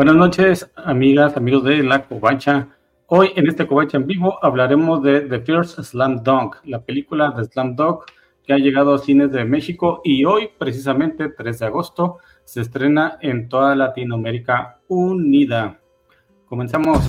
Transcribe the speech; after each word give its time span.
Buenas 0.00 0.16
noches, 0.16 0.70
amigas, 0.76 1.36
amigos 1.36 1.62
de 1.62 1.82
La 1.82 2.06
Covacha. 2.06 2.68
Hoy 3.06 3.32
en 3.36 3.46
este 3.46 3.66
Covacha 3.66 3.98
en 3.98 4.06
vivo 4.06 4.42
hablaremos 4.42 5.02
de 5.02 5.20
The 5.20 5.40
First 5.40 5.78
Slam 5.80 6.22
Dunk, 6.22 6.56
la 6.64 6.80
película 6.80 7.32
de 7.32 7.44
Slam 7.44 7.76
Dunk 7.76 8.04
que 8.42 8.54
ha 8.54 8.56
llegado 8.56 8.94
a 8.94 8.98
cines 8.98 9.30
de 9.30 9.44
México 9.44 10.00
y 10.02 10.24
hoy, 10.24 10.48
precisamente 10.56 11.28
3 11.28 11.58
de 11.58 11.66
agosto, 11.66 12.16
se 12.44 12.62
estrena 12.62 13.18
en 13.20 13.50
toda 13.50 13.76
Latinoamérica 13.76 14.80
unida. 14.88 15.78
Comenzamos. 16.46 17.00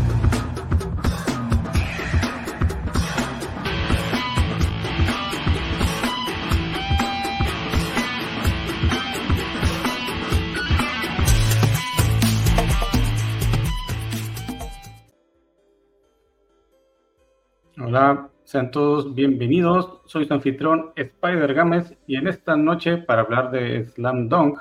Hola, 18.01 18.31
sean 18.45 18.71
todos 18.71 19.13
bienvenidos. 19.13 20.01
Soy 20.05 20.25
su 20.25 20.33
anfitrión 20.33 20.91
Spider 20.95 21.53
Gámez 21.53 21.95
y 22.07 22.15
en 22.15 22.27
esta 22.27 22.57
noche 22.57 22.97
para 22.97 23.21
hablar 23.21 23.51
de 23.51 23.85
Slam 23.89 24.27
Dunk 24.27 24.57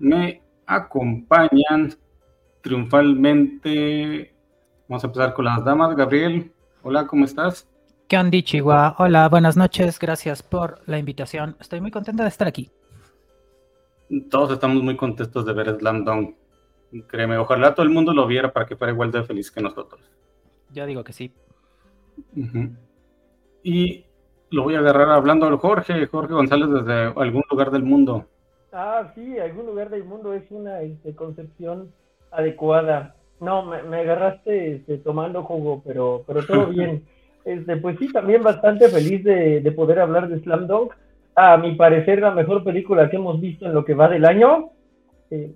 me 0.00 0.42
acompañan 0.66 1.94
triunfalmente. 2.62 4.34
Vamos 4.88 5.04
a 5.04 5.06
empezar 5.06 5.32
con 5.32 5.44
las 5.44 5.64
damas. 5.64 5.94
Gabriel, 5.94 6.50
hola, 6.82 7.06
¿cómo 7.06 7.24
estás? 7.24 7.68
¿Qué 8.08 8.18
onda, 8.18 8.42
Chihuahua? 8.42 8.96
Hola, 8.98 9.28
buenas 9.28 9.56
noches. 9.56 10.00
Gracias 10.00 10.42
por 10.42 10.80
la 10.86 10.98
invitación. 10.98 11.56
Estoy 11.60 11.80
muy 11.80 11.92
contenta 11.92 12.24
de 12.24 12.30
estar 12.30 12.48
aquí. 12.48 12.72
Todos 14.28 14.50
estamos 14.50 14.82
muy 14.82 14.96
contentos 14.96 15.46
de 15.46 15.52
ver 15.52 15.76
Slam 15.78 16.04
Dunk. 16.04 16.34
Créeme, 17.06 17.38
ojalá 17.38 17.76
todo 17.76 17.86
el 17.86 17.92
mundo 17.92 18.12
lo 18.12 18.26
viera 18.26 18.52
para 18.52 18.66
que 18.66 18.74
fuera 18.74 18.92
igual 18.92 19.12
de 19.12 19.22
feliz 19.22 19.52
que 19.52 19.60
nosotros. 19.60 20.00
Ya 20.72 20.84
digo 20.84 21.04
que 21.04 21.12
sí. 21.12 21.32
Y 23.62 24.04
lo 24.50 24.62
voy 24.62 24.74
a 24.74 24.78
agarrar 24.78 25.10
hablando 25.10 25.46
al 25.46 25.56
Jorge, 25.56 26.06
Jorge 26.06 26.34
González 26.34 26.68
desde 26.70 27.12
algún 27.20 27.42
lugar 27.50 27.70
del 27.70 27.82
mundo. 27.82 28.26
Ah, 28.72 29.10
sí, 29.14 29.38
algún 29.38 29.66
lugar 29.66 29.90
del 29.90 30.04
mundo 30.04 30.34
es 30.34 30.44
una 30.50 30.82
este, 30.82 31.14
concepción 31.14 31.92
adecuada. 32.30 33.14
No, 33.40 33.64
me, 33.64 33.96
agarraste 33.96 34.76
este, 34.76 34.98
tomando 34.98 35.42
jugo, 35.42 35.82
pero, 35.84 36.24
pero 36.26 36.44
todo 36.44 36.66
bien. 36.70 37.04
Este, 37.44 37.76
pues 37.76 37.98
sí, 37.98 38.12
también 38.12 38.42
bastante 38.42 38.88
feliz 38.88 39.22
de, 39.24 39.60
de, 39.60 39.72
poder 39.72 40.00
hablar 40.00 40.28
de 40.28 40.40
Slam 40.40 40.66
Dunk. 40.66 40.92
A 41.34 41.56
mi 41.56 41.74
parecer, 41.74 42.20
la 42.20 42.30
mejor 42.30 42.64
película 42.64 43.08
que 43.10 43.16
hemos 43.16 43.40
visto 43.40 43.66
en 43.66 43.74
lo 43.74 43.84
que 43.84 43.94
va 43.94 44.08
del 44.08 44.24
año. 44.24 44.70
Eh, 45.30 45.54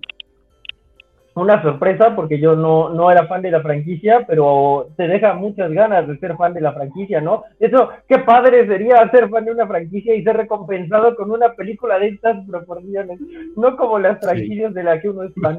una 1.35 1.61
sorpresa 1.61 2.15
porque 2.15 2.39
yo 2.39 2.55
no, 2.55 2.89
no 2.89 3.09
era 3.09 3.27
fan 3.27 3.41
de 3.41 3.51
la 3.51 3.61
franquicia, 3.61 4.25
pero 4.27 4.89
te 4.97 5.07
deja 5.07 5.33
muchas 5.33 5.71
ganas 5.71 6.07
de 6.07 6.17
ser 6.17 6.35
fan 6.35 6.53
de 6.53 6.61
la 6.61 6.73
franquicia, 6.73 7.21
¿no? 7.21 7.43
Eso, 7.59 7.89
qué 8.07 8.19
padre 8.19 8.67
sería 8.67 9.09
ser 9.11 9.29
fan 9.29 9.45
de 9.45 9.51
una 9.51 9.67
franquicia 9.67 10.13
y 10.15 10.23
ser 10.23 10.37
recompensado 10.37 11.15
con 11.15 11.31
una 11.31 11.53
película 11.53 11.99
de 11.99 12.09
estas 12.09 12.45
proporciones, 12.47 13.19
no 13.55 13.77
como 13.77 13.99
las 13.99 14.19
franquicias 14.19 14.73
de 14.73 14.83
las 14.83 15.01
que 15.01 15.09
uno 15.09 15.23
es 15.23 15.33
fan. 15.41 15.57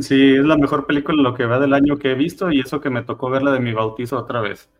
Sí, 0.00 0.36
es 0.36 0.44
la 0.44 0.56
mejor 0.56 0.86
película 0.86 1.22
lo 1.22 1.34
que 1.34 1.44
va 1.44 1.58
del 1.58 1.74
año 1.74 1.98
que 1.98 2.12
he 2.12 2.14
visto 2.14 2.50
y 2.50 2.60
eso 2.60 2.80
que 2.80 2.90
me 2.90 3.02
tocó 3.02 3.28
verla 3.28 3.52
de 3.52 3.60
mi 3.60 3.72
bautizo 3.72 4.18
otra 4.18 4.40
vez. 4.40 4.70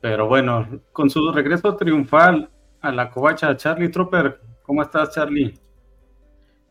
Pero 0.00 0.28
bueno, 0.28 0.66
con 0.92 1.10
su 1.10 1.32
regreso 1.32 1.74
triunfal 1.74 2.48
a 2.80 2.92
la 2.92 3.10
covacha, 3.10 3.56
Charlie 3.56 3.88
Trooper, 3.88 4.38
¿cómo 4.62 4.82
estás, 4.82 5.12
Charlie? 5.12 5.54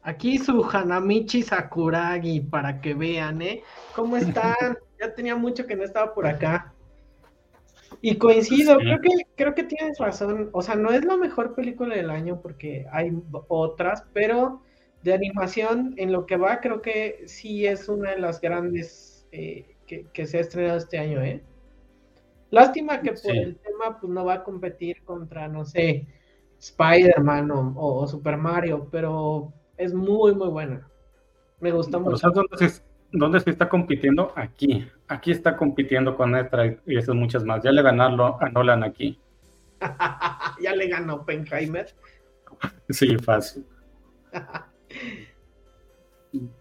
Aquí 0.07 0.37
su 0.37 0.63
Hanamichi 0.63 1.43
Sakuragi, 1.43 2.39
para 2.39 2.79
que 2.79 2.93
vean, 2.93 3.41
¿eh? 3.41 3.61
¿Cómo 3.93 4.15
están? 4.55 4.77
ya 4.97 5.13
tenía 5.13 5.35
mucho 5.35 5.67
que 5.67 5.75
no 5.75 5.83
estaba 5.83 6.13
por 6.13 6.25
acá. 6.25 6.73
Y 7.99 8.15
coincido, 8.15 8.77
creo 8.77 9.01
que 9.01 9.09
creo 9.35 9.53
que 9.53 9.65
tienes 9.65 9.97
razón. 9.99 10.49
O 10.53 10.61
sea, 10.61 10.75
no 10.75 10.91
es 10.91 11.03
la 11.03 11.17
mejor 11.17 11.55
película 11.55 11.93
del 11.93 12.09
año 12.09 12.39
porque 12.41 12.85
hay 12.89 13.21
otras, 13.49 14.05
pero 14.13 14.61
de 15.03 15.13
animación 15.13 15.93
en 15.97 16.13
lo 16.13 16.25
que 16.25 16.37
va, 16.37 16.61
creo 16.61 16.81
que 16.81 17.23
sí 17.25 17.65
es 17.65 17.89
una 17.89 18.11
de 18.11 18.19
las 18.19 18.39
grandes 18.39 19.27
eh, 19.33 19.75
que, 19.85 20.25
se 20.25 20.37
ha 20.37 20.41
estrenado 20.41 20.77
este 20.77 20.99
año, 20.99 21.21
¿eh? 21.21 21.43
Lástima 22.49 23.01
que 23.01 23.11
por 23.11 23.35
el 23.35 23.57
tema 23.57 23.99
pues 23.99 24.09
no 24.09 24.23
va 24.23 24.35
a 24.35 24.43
competir 24.45 25.03
contra, 25.03 25.49
no 25.49 25.65
sé, 25.65 26.07
Spider-Man 26.59 27.51
o 27.51 28.07
Super 28.07 28.37
Mario, 28.37 28.87
pero 28.89 29.51
es 29.77 29.93
muy, 29.93 30.33
muy 30.35 30.49
buena. 30.49 30.87
Me 31.59 31.71
gusta 31.71 31.97
mucho. 31.97 32.29
¿dónde, 33.11 33.39
se, 33.39 33.49
está 33.49 33.69
compitiendo? 33.69 34.33
Aquí. 34.35 34.87
Aquí 35.07 35.31
está 35.31 35.55
compitiendo 35.55 36.15
con 36.15 36.35
esta 36.35 36.65
y 36.65 36.97
esas 36.97 37.15
muchas 37.15 37.43
más. 37.43 37.63
Ya 37.63 37.71
le 37.71 37.81
ganarlo 37.81 38.37
a 38.41 38.49
Nolan 38.49 38.83
aquí. 38.83 39.19
ya 40.61 40.75
le 40.75 40.87
ganó 40.87 41.15
Oppenheimer. 41.15 41.87
sí, 42.89 43.17
fácil. 43.17 43.65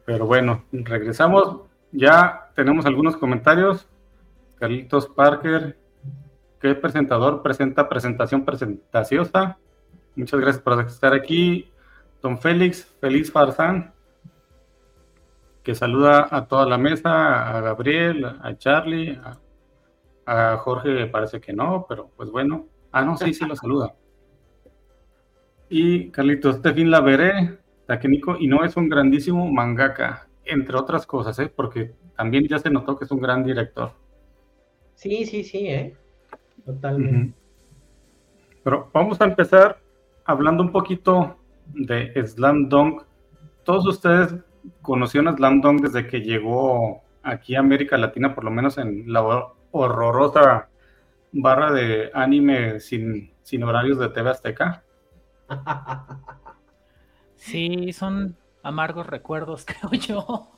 Pero 0.04 0.26
bueno, 0.26 0.64
regresamos. 0.72 1.62
Ya 1.92 2.50
tenemos 2.54 2.86
algunos 2.86 3.16
comentarios. 3.16 3.88
Carlitos 4.58 5.06
Parker, 5.08 5.78
¿qué 6.60 6.74
presentador 6.74 7.42
presenta 7.42 7.88
presentación 7.88 8.44
presentaciosa? 8.44 9.58
Muchas 10.14 10.40
gracias 10.40 10.62
por 10.62 10.80
estar 10.80 11.12
aquí. 11.12 11.70
Don 12.26 12.38
Félix, 12.38 12.84
feliz 13.00 13.30
Farzán, 13.30 13.94
que 15.62 15.76
saluda 15.76 16.26
a 16.28 16.48
toda 16.48 16.66
la 16.66 16.76
mesa, 16.76 17.56
a 17.56 17.60
Gabriel, 17.60 18.24
a 18.24 18.58
Charlie, 18.58 19.16
a, 20.26 20.56
Jorge 20.56 21.06
parece 21.06 21.40
que 21.40 21.52
no, 21.52 21.86
pero 21.88 22.10
pues 22.16 22.32
bueno. 22.32 22.66
Ah, 22.90 23.04
no, 23.04 23.16
sí, 23.16 23.32
sí 23.32 23.46
lo 23.46 23.54
saluda. 23.54 23.94
Y 25.68 26.10
Carlitos, 26.10 26.56
este 26.56 26.74
fin 26.74 26.90
la 26.90 27.00
veré, 27.00 27.58
Takenico, 27.86 28.36
y 28.36 28.48
no 28.48 28.64
es 28.64 28.76
un 28.76 28.88
grandísimo 28.88 29.48
mangaka, 29.48 30.26
entre 30.44 30.76
otras 30.76 31.06
cosas, 31.06 31.38
¿eh? 31.38 31.52
porque 31.54 31.92
también 32.16 32.48
ya 32.48 32.58
se 32.58 32.70
notó 32.70 32.98
que 32.98 33.04
es 33.04 33.10
un 33.12 33.20
gran 33.20 33.44
director. 33.44 33.92
Sí, 34.96 35.26
sí, 35.26 35.44
sí, 35.44 35.68
¿eh? 35.68 35.96
Totalmente. 36.64 37.38
Pero 38.64 38.90
vamos 38.92 39.20
a 39.20 39.26
empezar 39.26 39.78
hablando 40.24 40.64
un 40.64 40.72
poquito 40.72 41.36
de 41.74 42.12
Slam 42.26 42.68
Dunk. 42.68 43.02
Todos 43.64 43.86
ustedes 43.86 44.34
conocieron 44.82 45.34
Slam 45.36 45.60
Dunk 45.60 45.82
desde 45.82 46.06
que 46.06 46.20
llegó 46.20 47.02
aquí 47.22 47.54
a 47.54 47.60
América 47.60 47.96
Latina, 47.98 48.34
por 48.34 48.44
lo 48.44 48.50
menos 48.50 48.78
en 48.78 49.12
la 49.12 49.22
horrorosa 49.70 50.68
barra 51.32 51.72
de 51.72 52.10
anime 52.14 52.80
sin, 52.80 53.32
sin 53.42 53.62
horarios 53.64 53.98
de 53.98 54.08
TV 54.08 54.30
Azteca. 54.30 54.82
Sí, 57.36 57.92
son 57.92 58.36
amargos 58.62 59.06
recuerdos, 59.06 59.64
creo 59.66 59.92
yo. 59.92 60.48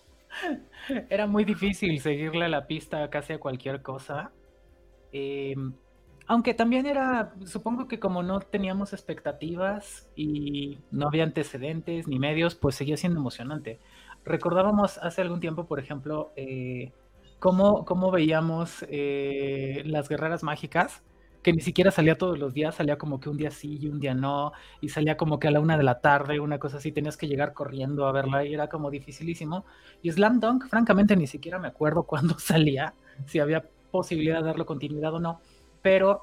Era 1.11 1.27
muy 1.27 1.45
difícil 1.45 2.01
seguirle 2.01 2.49
la 2.49 2.67
pista 2.67 3.11
casi 3.11 3.35
a 3.35 3.41
cualquier 3.41 3.83
cosa. 3.83 4.33
Eh, 5.13 5.55
aunque 6.29 6.53
también 6.53 6.85
era, 6.85 7.33
supongo 7.47 7.89
que 7.89 7.99
como 7.99 8.23
no 8.23 8.41
teníamos 8.41 8.93
expectativas 8.93 10.07
y 10.15 10.79
no 10.91 11.07
había 11.09 11.25
antecedentes 11.25 12.07
ni 12.07 12.19
medios, 12.19 12.55
pues 12.55 12.75
seguía 12.75 12.99
siendo 12.99 13.19
emocionante. 13.19 13.81
Recordábamos 14.27 14.99
hace 14.99 15.23
algún 15.23 15.41
tiempo, 15.41 15.65
por 15.67 15.81
ejemplo, 15.81 16.33
eh, 16.37 16.93
cómo, 17.39 17.87
cómo, 17.87 18.11
veíamos 18.11 18.85
eh, 18.91 19.83
las 19.87 20.11
guerreras 20.11 20.43
mágicas, 20.43 21.03
que 21.43 21.55
ni 21.55 21.63
siquiera 21.63 21.91
salía 21.91 22.19
todos 22.19 22.39
los 22.39 22.53
días, 22.53 22.75
salía 22.75 22.99
como 22.99 23.21
que 23.21 23.31
un 23.31 23.39
día 23.39 23.51
sí 23.51 23.79
y 23.81 23.89
un 23.89 23.99
día 23.99 24.13
no, 24.13 24.53
y 24.83 24.91
salía 24.91 25.17
como 25.17 25.39
que 25.39 25.49
a 25.49 25.51
la 25.51 25.61
una 25.61 25.79
de 25.79 25.85
la 25.85 26.01
tarde, 26.03 26.41
una 26.41 26.59
cosa 26.59 26.77
así, 26.77 26.93
tenías 26.93 27.17
que 27.17 27.27
llegar 27.27 27.55
corriendo 27.55 28.07
a 28.07 28.13
verla 28.13 28.45
y 28.45 28.53
era 28.53 28.69
como 28.69 28.91
dificilísimo. 28.91 29.65
Y 30.03 30.13
Slam 30.13 30.41
Dunk, 30.41 30.69
francamente, 30.69 31.17
ni 31.17 31.27
siquiera 31.27 31.59
me 31.59 31.69
acuerdo 31.69 32.03
cuándo 32.07 32.39
salía, 32.39 32.93
si 33.25 33.39
había 33.39 33.65
posibilidad 33.91 34.41
de 34.41 34.45
darle 34.49 34.67
continuidad 34.67 35.15
o 35.15 35.21
no 35.21 35.41
pero 35.83 36.23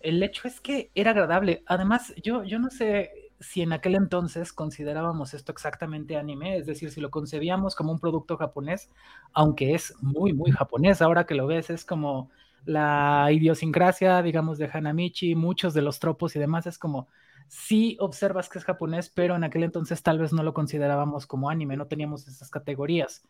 el 0.00 0.22
hecho 0.22 0.46
es 0.48 0.60
que 0.60 0.90
era 0.94 1.12
agradable. 1.12 1.62
Además, 1.66 2.14
yo, 2.22 2.44
yo 2.44 2.58
no 2.58 2.70
sé 2.70 3.10
si 3.40 3.62
en 3.62 3.72
aquel 3.72 3.94
entonces 3.94 4.52
considerábamos 4.52 5.34
esto 5.34 5.52
exactamente 5.52 6.16
anime, 6.16 6.56
es 6.56 6.66
decir, 6.66 6.90
si 6.90 7.00
lo 7.00 7.10
concebíamos 7.10 7.74
como 7.74 7.92
un 7.92 7.98
producto 7.98 8.36
japonés, 8.36 8.90
aunque 9.32 9.74
es 9.74 9.94
muy, 10.00 10.32
muy 10.32 10.50
japonés, 10.50 11.02
ahora 11.02 11.26
que 11.26 11.34
lo 11.34 11.46
ves 11.46 11.70
es 11.70 11.84
como 11.84 12.30
la 12.64 13.28
idiosincrasia, 13.30 14.22
digamos, 14.22 14.58
de 14.58 14.70
Hanamichi, 14.72 15.34
muchos 15.34 15.74
de 15.74 15.82
los 15.82 15.98
tropos 15.98 16.34
y 16.36 16.38
demás, 16.38 16.66
es 16.66 16.78
como, 16.78 17.08
sí 17.48 17.96
observas 18.00 18.48
que 18.48 18.58
es 18.58 18.64
japonés, 18.64 19.10
pero 19.10 19.36
en 19.36 19.44
aquel 19.44 19.64
entonces 19.64 20.02
tal 20.02 20.18
vez 20.18 20.32
no 20.32 20.42
lo 20.42 20.54
considerábamos 20.54 21.26
como 21.26 21.50
anime, 21.50 21.76
no 21.76 21.86
teníamos 21.86 22.26
esas 22.26 22.50
categorías. 22.50 23.22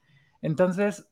Entonces, 0.42 1.08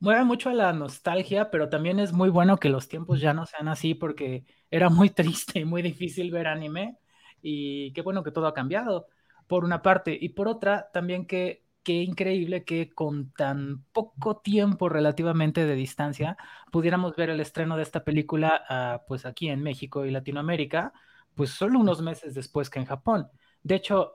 mueve 0.00 0.24
mucho 0.24 0.50
a 0.50 0.54
la 0.54 0.72
nostalgia, 0.72 1.50
pero 1.50 1.68
también 1.68 1.98
es 2.00 2.12
muy 2.12 2.30
bueno 2.30 2.58
que 2.58 2.68
los 2.70 2.88
tiempos 2.88 3.20
ya 3.20 3.34
no 3.34 3.46
sean 3.46 3.68
así 3.68 3.94
porque 3.94 4.44
era 4.70 4.88
muy 4.90 5.10
triste 5.10 5.60
y 5.60 5.64
muy 5.64 5.82
difícil 5.82 6.30
ver 6.30 6.46
anime 6.48 6.98
y 7.42 7.92
qué 7.92 8.02
bueno 8.02 8.22
que 8.22 8.32
todo 8.32 8.46
ha 8.46 8.54
cambiado, 8.54 9.08
por 9.46 9.64
una 9.64 9.82
parte, 9.82 10.16
y 10.20 10.30
por 10.30 10.48
otra, 10.48 10.90
también 10.92 11.26
que 11.26 11.64
qué 11.82 12.02
increíble 12.02 12.64
que 12.64 12.90
con 12.92 13.32
tan 13.32 13.84
poco 13.92 14.36
tiempo 14.38 14.88
relativamente 14.90 15.64
de 15.66 15.74
distancia 15.74 16.36
pudiéramos 16.70 17.16
ver 17.16 17.30
el 17.30 17.40
estreno 17.40 17.76
de 17.76 17.82
esta 17.82 18.04
película 18.04 18.62
ah, 18.68 19.02
pues 19.08 19.24
aquí 19.26 19.48
en 19.48 19.62
México 19.62 20.04
y 20.04 20.10
Latinoamérica, 20.10 20.92
pues 21.34 21.50
solo 21.50 21.78
unos 21.78 22.02
meses 22.02 22.34
después 22.34 22.68
que 22.70 22.78
en 22.80 22.84
Japón. 22.86 23.28
De 23.62 23.76
hecho, 23.76 24.12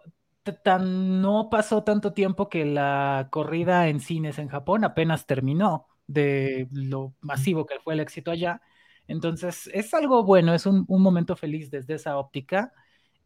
tan, 0.54 1.22
no 1.22 1.50
pasó 1.50 1.84
tanto 1.84 2.14
tiempo 2.14 2.50
que 2.50 2.66
la 2.66 3.28
corrida 3.32 3.88
en 3.88 4.00
cines 4.00 4.40
en 4.40 4.48
Japón 4.50 4.84
apenas 4.84 5.26
terminó 5.26 5.88
de 6.08 6.68
lo 6.72 7.16
masivo 7.22 7.66
que 7.66 7.80
fue 7.80 7.96
el 7.96 8.00
éxito 8.00 8.32
allá. 8.32 8.62
Entonces, 9.08 9.70
es 9.74 9.94
algo 9.94 10.24
bueno, 10.24 10.54
es 10.54 10.66
un, 10.66 10.86
momento 10.88 11.36
feliz 11.36 11.70
desde 11.72 11.96
esa 11.96 12.18
óptica. 12.18 12.74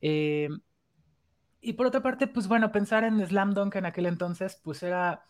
Eh, 0.02 0.50
y 1.62 1.74
por 1.74 1.88
otra 1.88 2.02
parte, 2.02 2.28
pues 2.28 2.48
bueno, 2.48 2.72
pensar 2.72 3.04
en 3.04 3.26
Slam 3.26 3.54
Dunk 3.54 3.76
en 3.76 3.86
aquel 3.86 4.06
entonces, 4.06 4.60
pues 4.64 4.82
era 4.84 5.24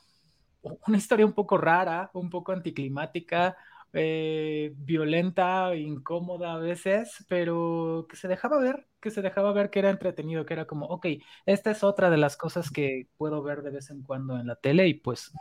una 0.61 0.97
historia 0.97 1.25
un 1.25 1.33
poco 1.33 1.57
rara, 1.57 2.11
un 2.13 2.29
poco 2.29 2.51
anticlimática, 2.51 3.57
eh, 3.93 4.73
violenta, 4.77 5.75
incómoda 5.75 6.53
a 6.53 6.59
veces, 6.59 7.25
pero 7.27 8.05
que 8.09 8.15
se 8.15 8.27
dejaba 8.27 8.59
ver, 8.59 8.87
que 8.99 9.09
se 9.09 9.21
dejaba 9.21 9.51
ver 9.51 9.69
que 9.69 9.79
era 9.79 9.89
entretenido, 9.89 10.45
que 10.45 10.53
era 10.53 10.65
como, 10.65 10.85
ok, 10.85 11.07
esta 11.45 11.71
es 11.71 11.83
otra 11.83 12.09
de 12.09 12.17
las 12.17 12.37
cosas 12.37 12.69
que 12.69 13.07
puedo 13.17 13.41
ver 13.41 13.63
de 13.63 13.71
vez 13.71 13.89
en 13.89 14.03
cuando 14.03 14.37
en 14.39 14.47
la 14.47 14.55
tele 14.55 14.87
y 14.87 14.93
pues 14.93 15.31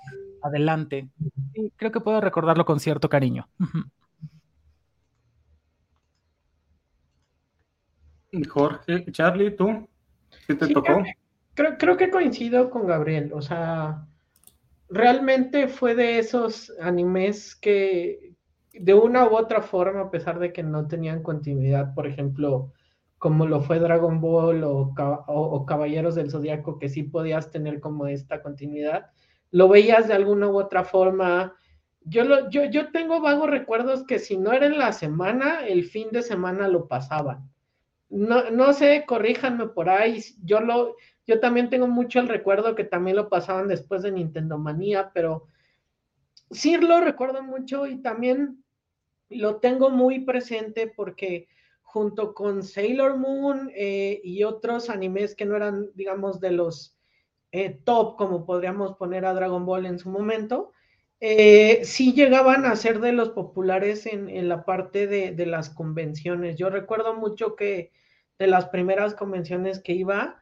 adelante. 0.43 1.09
Y 1.55 1.71
creo 1.73 1.93
que 1.93 2.00
puedo 2.00 2.21
recordarlo 2.21 2.65
con 2.65 2.81
cierto 2.81 3.09
cariño. 3.09 3.49
Jorge, 8.49 9.11
Charlie, 9.11 9.50
¿tú? 9.50 9.89
¿Qué 10.47 10.55
te 10.55 10.69
tocó? 10.69 11.03
Creo, 11.55 11.77
creo 11.77 11.97
que 11.97 12.11
coincido 12.11 12.71
con 12.71 12.87
Gabriel, 12.87 13.33
o 13.33 13.43
sea, 13.43 14.06
realmente 14.89 15.69
fue 15.69 15.95
de 15.95 16.19
esos 16.19 16.73
animes 16.81 17.56
que 17.56 18.35
de 18.73 18.94
una 18.94 19.26
u 19.26 19.37
otra 19.37 19.62
forma, 19.62 20.03
a 20.03 20.11
pesar 20.11 20.38
de 20.38 20.53
que 20.53 20.62
no 20.62 20.87
tenían 20.87 21.23
continuidad, 21.23 21.94
por 21.94 22.06
ejemplo, 22.06 22.73
como 23.19 23.47
lo 23.47 23.61
fue 23.61 23.81
Dragon 23.81 24.20
Ball 24.20 24.62
o, 24.65 25.65
Caballeros 25.67 26.15
del 26.15 26.31
Zodiaco, 26.31 26.79
que 26.79 26.88
sí 26.88 27.03
podías 27.03 27.50
tener 27.50 27.81
como 27.81 28.06
esta 28.06 28.43
continuidad, 28.43 29.11
lo 29.50 29.69
veías 29.69 30.09
de 30.09 30.15
alguna 30.15 30.49
u 30.49 30.59
otra 30.59 30.85
forma. 30.85 31.56
Yo, 32.03 32.25
lo, 32.25 32.49
yo, 32.50 32.65
yo 32.65 32.93
tengo 32.93 33.20
vagos 33.20 33.50
recuerdos 33.50 34.05
que 34.06 34.19
si 34.19 34.37
no 34.37 34.53
era 34.53 34.67
en 34.67 34.79
la 34.79 34.93
semana, 34.93 35.67
el 35.67 35.85
fin 35.85 36.09
de 36.12 36.23
semana 36.23 36.69
lo 36.69 36.87
pasaban. 36.87 37.50
No, 38.09 38.50
no 38.50 38.73
sé, 38.73 39.05
corríjanme 39.06 39.67
por 39.67 39.88
ahí. 39.88 40.23
Yo 40.44 40.61
lo, 40.61 40.94
yo 41.26 41.41
también 41.41 41.69
tengo 41.69 41.88
mucho 41.88 42.21
el 42.21 42.29
recuerdo 42.29 42.75
que 42.75 42.85
también 42.85 43.17
lo 43.17 43.29
pasaban 43.29 43.69
después 43.69 44.03
de 44.03 44.12
Nintendo 44.12 44.59
Manía, 44.59 45.11
pero 45.12 45.47
sí 46.50 46.77
lo 46.77 47.00
recuerdo 47.00 47.43
mucho 47.43 47.87
y 47.87 48.00
también 48.03 48.65
lo 49.29 49.56
tengo 49.56 49.91
muy 49.91 50.21
presente 50.21 50.87
porque 50.95 51.49
junto 51.83 52.35
con 52.35 52.62
Sailor 52.62 53.17
Moon 53.17 53.71
eh, 53.75 54.21
y 54.23 54.45
otros 54.45 54.91
animes 54.91 55.35
que 55.35 55.47
no 55.47 55.56
eran, 55.56 55.89
digamos, 55.95 56.41
de 56.41 56.50
los 56.50 56.97
eh, 57.50 57.81
top, 57.85 58.17
como 58.17 58.45
podríamos 58.45 58.97
poner 58.97 59.25
a 59.25 59.33
Dragon 59.33 59.65
Ball 59.65 59.87
en 59.87 59.99
su 59.99 60.11
momento, 60.11 60.73
eh, 61.21 61.81
sí 61.85 62.12
llegaban 62.12 62.67
a 62.67 62.77
ser 62.77 63.00
de 63.00 63.12
los 63.12 63.31
populares 63.31 64.06
en, 64.06 64.49
la 64.49 64.65
parte 64.65 65.06
de, 65.06 65.33
de, 65.33 65.47
las 65.47 65.71
convenciones. 65.71 66.56
Yo 66.56 66.69
recuerdo 66.69 67.15
mucho 67.15 67.56
que 67.56 67.91
de 68.39 68.47
las 68.47 68.67
primeras 68.67 69.15
convenciones 69.15 69.81
que 69.81 69.95
iba, 69.95 70.41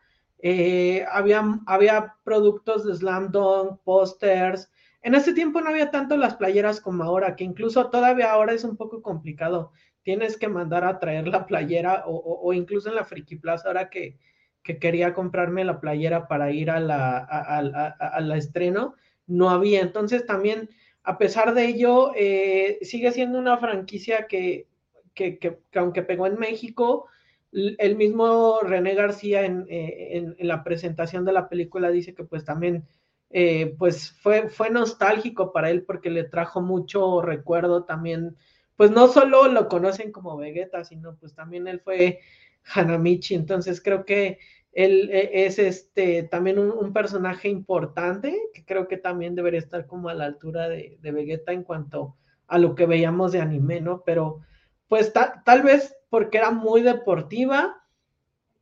había, 1.13 1.61
había 1.67 2.17
productos 2.25 2.85
de 2.85 2.95
Slam 2.95 3.31
Dunk, 3.31 3.81
pósters. 3.85 4.69
En 5.03 5.15
ese 5.15 5.33
tiempo 5.33 5.61
no 5.61 5.71
había 5.71 5.91
tanto 5.91 6.17
las 6.17 6.37
playeras 6.37 6.81
como 6.81 7.05
ahora, 7.05 7.37
que 7.37 7.45
incluso 7.45 7.91
todavía 7.91 8.33
ahora 8.33 8.53
es 8.53 8.65
un 8.65 8.77
poco 8.77 9.03
complicado. 9.03 9.73
Tienes 10.03 10.37
que 10.37 10.49
mandar 10.49 10.85
a 10.85 10.99
traer 10.99 11.29
la 11.29 11.47
playera 11.47 12.05
o, 12.07 12.53
incluso 12.53 12.89
en 12.89 12.97
la 12.97 13.05
Friki 13.05 13.37
Plaza, 13.37 13.69
ahora 13.69 13.91
que, 13.91 14.19
quería 14.63 15.15
comprarme 15.15 15.65
la 15.65 15.81
playera 15.81 16.27
para 16.27 16.51
ir 16.51 16.71
a 16.71 16.81
la, 16.81 17.19
a, 17.29 18.37
estreno, 18.37 18.95
no 19.29 19.51
había. 19.51 19.81
Entonces 19.81 20.27
también, 20.27 20.71
a 21.05 21.19
pesar 21.19 21.55
de 21.55 21.67
ello, 21.67 22.13
eh, 22.17 22.79
sigue 22.83 23.13
siendo 23.13 23.39
una 23.39 23.59
franquicia 23.59 24.27
que, 24.27 24.67
que, 25.15 25.39
que, 25.39 25.59
aunque 25.75 26.03
pegó 26.03 26.27
en 26.27 26.39
México, 26.39 27.09
el 27.53 27.97
mismo 27.97 28.61
René 28.63 28.95
García 28.95 29.45
eh, 29.45 30.17
en, 30.17 30.37
la 30.39 30.63
presentación 30.63 31.25
de 31.25 31.33
la 31.33 31.49
película 31.49 31.91
dice 31.91 32.15
que 32.15 32.25
pues 32.25 32.45
también 32.45 32.85
eh, 33.31 33.75
pues 33.79 34.13
fue, 34.13 34.49
fue 34.49 34.71
nostálgico 34.71 35.53
para 35.53 35.71
él 35.71 35.83
porque 35.83 36.11
le 36.11 36.25
trajo 36.25 36.61
mucho 36.61 37.21
recuerdo 37.23 37.85
también, 37.85 38.37
pues 38.77 38.91
no 38.91 39.09
solo 39.09 39.49
lo 39.49 39.69
conocen 39.69 40.13
como 40.13 40.37
Vegeta, 40.37 40.85
sino 40.85 41.17
pues 41.17 41.35
también 41.35 41.67
él 41.67 41.81
fue 41.81 42.21
Hanamichi, 42.75 43.35
entonces 43.35 43.81
creo 43.81 44.05
que 44.05 44.39
él 44.73 45.09
e, 45.11 45.47
es 45.47 45.59
este 45.59 46.23
también 46.25 46.59
un, 46.59 46.93
personaje 46.93 47.49
importante 47.49 48.39
que 48.53 48.65
creo 48.65 48.87
que 48.87 48.99
también 48.99 49.35
debería 49.35 49.59
estar 49.59 49.87
como 49.87 50.09
a 50.09 50.15
la 50.15 50.27
altura 50.27 50.69
de, 50.69 50.99
Vegeta 51.01 51.53
en 51.53 51.63
cuanto 51.63 52.17
a 52.47 52.59
lo 52.59 52.75
que 52.75 52.87
veíamos 52.87 53.33
de 53.33 53.41
anime, 53.41 53.81
¿no? 53.81 54.03
Pero 54.05 54.41
pues 54.87 55.13
tal 55.13 55.63
vez 55.63 55.97
porque 56.11 56.39
era 56.39 56.51
muy 56.51 56.83
deportiva. 56.83 57.83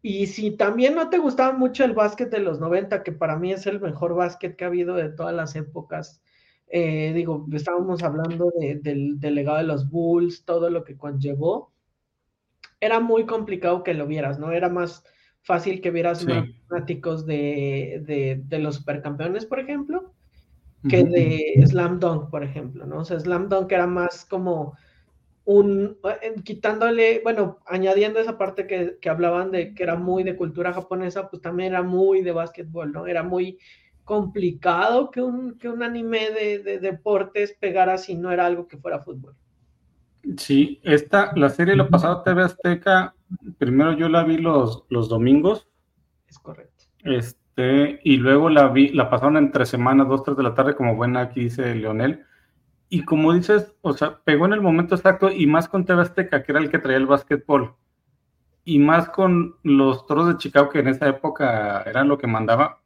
Y 0.06 0.26
si 0.26 0.50
también 0.50 0.94
no 0.94 1.08
te 1.08 1.16
gustaba 1.16 1.56
mucho 1.56 1.82
el 1.82 1.94
básquet 1.94 2.30
de 2.30 2.38
los 2.38 2.61
90, 2.61 3.02
que 3.02 3.11
para 3.11 3.38
mí 3.38 3.52
es 3.52 3.66
el 3.66 3.80
mejor 3.80 4.14
básquet 4.14 4.54
que 4.54 4.64
ha 4.64 4.66
habido 4.66 4.96
de 4.96 5.08
todas 5.08 5.34
las 5.34 5.56
épocas, 5.56 6.20
eh, 6.68 7.14
digo, 7.14 7.46
estábamos 7.54 8.02
hablando 8.02 8.52
del, 8.58 9.18
legado 9.23 9.56
de 9.56 9.64
los 9.64 9.88
Bulls, 9.88 10.44
todo 10.44 10.68
lo 10.68 10.84
que 10.84 10.99
conllevó, 10.99 11.73
era 12.80 13.00
muy 13.00 13.25
complicado 13.25 13.82
que 13.82 13.94
lo 13.94 14.06
vieras, 14.06 14.38
¿no? 14.38 14.52
Era 14.52 14.68
más 14.68 15.04
fácil 15.40 15.80
que 15.80 15.90
vieras 15.90 16.23
más 16.26 16.49
fanáticos 16.68 17.25
de, 17.25 18.42
de, 18.46 18.58
los 18.58 18.75
supercampeones, 18.75 19.46
por 19.46 19.58
ejemplo, 19.58 20.12
que 20.87 21.02
de 21.04 21.66
Slam 21.66 21.99
Dunk, 21.99 22.28
por 22.28 22.44
ejemplo, 22.44 22.84
¿no? 22.84 22.99
O 22.99 23.04
sea, 23.06 23.18
Slam 23.18 23.49
Dunk 23.49 23.73
era 23.73 23.87
más 23.87 24.26
como 24.26 24.76
un, 25.44 25.98
quitándole, 26.42 27.20
bueno, 27.22 27.58
añadiendo 27.66 28.18
esa 28.18 28.38
parte 28.38 28.66
que, 28.66 29.08
hablaban 29.08 29.50
de 29.50 29.74
que 29.74 29.82
era 29.82 29.96
muy 29.96 30.22
de 30.22 30.36
cultura 30.36 30.72
japonesa, 30.72 31.28
pues 31.28 31.42
también 31.42 31.72
era 31.72 31.82
muy 31.82 32.22
de 32.22 32.32
básquetbol, 32.32 32.92
¿no? 32.92 33.06
Era 33.06 33.22
muy 33.22 33.58
complicado 34.04 35.10
que 35.10 35.20
un, 35.20 35.58
que 35.58 35.68
un 35.68 35.82
anime 35.82 36.30
de, 36.30 36.78
deportes 36.78 37.56
pegara 37.58 37.98
si 37.98 38.14
no 38.14 38.32
era 38.32 38.46
algo 38.46 38.66
que 38.66 38.78
fuera 38.78 39.00
fútbol. 39.00 39.34
Sí, 40.38 40.80
esta, 40.82 41.32
la 41.36 41.50
serie 41.50 41.76
la 41.76 41.88
pasada 41.88 42.22
TV 42.22 42.42
Azteca, 42.42 43.14
primero 43.58 43.92
yo 43.92 44.08
la 44.08 44.24
vi 44.24 44.38
los, 44.38 44.84
los 44.88 45.10
domingos. 45.10 45.68
Es 46.26 46.38
correcto. 46.38 46.84
Este, 47.04 48.00
y 48.02 48.16
luego 48.16 48.48
la 48.48 48.68
vi, 48.68 48.88
la 48.88 49.10
pasaron 49.10 49.36
entre 49.36 49.66
semanas, 49.66 50.08
dos, 50.08 50.22
tres 50.22 50.38
de 50.38 50.42
la 50.42 50.54
tarde, 50.54 50.74
como 50.74 50.96
buena 50.96 51.20
aquí 51.20 51.40
dice 51.40 51.74
Leonel 51.74 52.24
y 52.88 53.04
como 53.04 53.32
dices, 53.32 53.74
o 53.82 53.92
sea, 53.92 54.20
pegó 54.24 54.46
en 54.46 54.52
el 54.52 54.60
momento 54.60 54.94
exacto 54.94 55.30
y 55.30 55.46
más 55.46 55.68
con 55.68 55.84
TV 55.84 56.02
Azteca, 56.02 56.42
que 56.42 56.52
era 56.52 56.60
el 56.60 56.70
que 56.70 56.78
traía 56.78 56.98
el 56.98 57.06
básquetbol, 57.06 57.74
y 58.64 58.78
más 58.78 59.08
con 59.08 59.56
los 59.62 60.06
toros 60.06 60.28
de 60.28 60.38
Chicago, 60.38 60.70
que 60.70 60.78
en 60.78 60.88
esa 60.88 61.08
época 61.08 61.82
eran 61.82 62.08
lo 62.08 62.18
que 62.18 62.26
mandaba. 62.26 62.80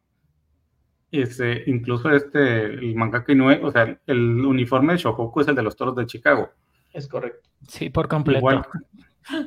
Ese, 1.10 1.62
incluso 1.66 2.10
este, 2.10 2.64
el 2.64 2.94
mangaka 2.94 3.32
Inoue, 3.32 3.60
o 3.62 3.70
sea, 3.70 3.98
el 4.06 4.44
uniforme 4.44 4.94
de 4.94 4.98
Shohoku 4.98 5.40
es 5.40 5.48
el 5.48 5.54
de 5.54 5.62
los 5.62 5.76
toros 5.76 5.94
de 5.96 6.06
Chicago. 6.06 6.50
Es 6.92 7.08
correcto. 7.08 7.48
Sí, 7.66 7.90
por 7.90 8.08
completo. 8.08 8.38
Igual, 8.38 8.66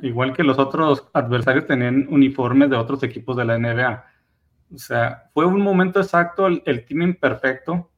igual 0.02 0.34
que 0.34 0.44
los 0.44 0.58
otros 0.58 1.08
adversarios 1.14 1.68
tenían 1.68 2.08
uniformes 2.10 2.70
de 2.70 2.78
otros 2.78 3.04
equipos 3.04 3.36
de 3.36 3.46
la 3.46 3.58
NBA. 3.58 4.06
O 4.74 4.78
sea, 4.78 5.30
fue 5.34 5.46
un 5.46 5.62
momento 5.62 6.00
exacto, 6.00 6.48
el, 6.48 6.64
el 6.66 6.86
timing 6.86 7.16
perfecto. 7.16 7.92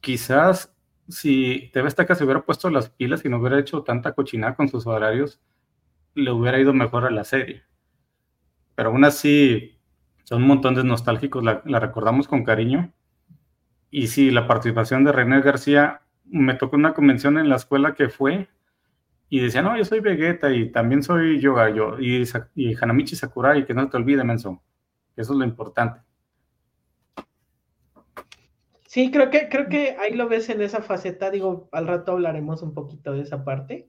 Quizás 0.00 0.69
si 1.10 1.70
TV 1.72 1.88
Azteca 1.88 2.14
se 2.14 2.24
hubiera 2.24 2.42
puesto 2.42 2.70
las 2.70 2.88
pilas 2.90 3.24
y 3.24 3.28
no 3.28 3.38
hubiera 3.38 3.58
hecho 3.58 3.82
tanta 3.82 4.12
cochinada 4.12 4.54
con 4.54 4.68
sus 4.68 4.86
horarios, 4.86 5.40
le 6.14 6.30
hubiera 6.30 6.58
ido 6.58 6.72
mejor 6.72 7.04
a 7.04 7.10
la 7.10 7.24
serie. 7.24 7.62
Pero 8.74 8.90
aún 8.90 9.04
así, 9.04 9.78
son 10.24 10.42
un 10.42 10.48
montón 10.48 10.74
de 10.74 10.84
nostálgicos, 10.84 11.42
la, 11.44 11.62
recordamos 11.80 12.28
con 12.28 12.44
cariño. 12.44 12.92
Y 13.90 14.06
sí, 14.06 14.30
la 14.30 14.46
participación 14.46 15.04
de 15.04 15.12
René 15.12 15.40
García, 15.42 16.02
me 16.24 16.54
tocó 16.54 16.76
una 16.76 16.94
convención 16.94 17.38
en 17.38 17.48
la 17.48 17.56
escuela 17.56 17.94
que 17.94 18.08
fue 18.08 18.48
y 19.28 19.40
decía, 19.40 19.62
no, 19.62 19.76
yo 19.76 19.84
soy 19.84 20.00
Vegeta 20.00 20.52
y 20.52 20.70
también 20.70 21.02
soy 21.02 21.40
Yoga, 21.40 21.70
yo, 21.70 21.98
y, 22.00 22.24
y 22.54 22.74
Hanamichi 22.74 23.16
Sakurai, 23.16 23.64
que 23.66 23.74
no 23.74 23.88
te 23.88 23.96
olvide, 23.96 24.24
Menso. 24.24 24.62
Eso 25.16 25.32
es 25.32 25.38
lo 25.38 25.44
importante. 25.44 26.00
Sí, 28.90 29.12
creo 29.12 29.30
que, 29.30 29.48
creo 29.48 29.68
que 29.68 29.96
ahí 30.00 30.14
lo 30.14 30.28
ves 30.28 30.48
en 30.48 30.60
esa 30.62 30.82
faceta, 30.82 31.30
digo, 31.30 31.68
al 31.70 31.86
rato 31.86 32.10
hablaremos 32.10 32.60
un 32.60 32.74
poquito 32.74 33.12
de 33.12 33.20
esa 33.22 33.44
parte, 33.44 33.88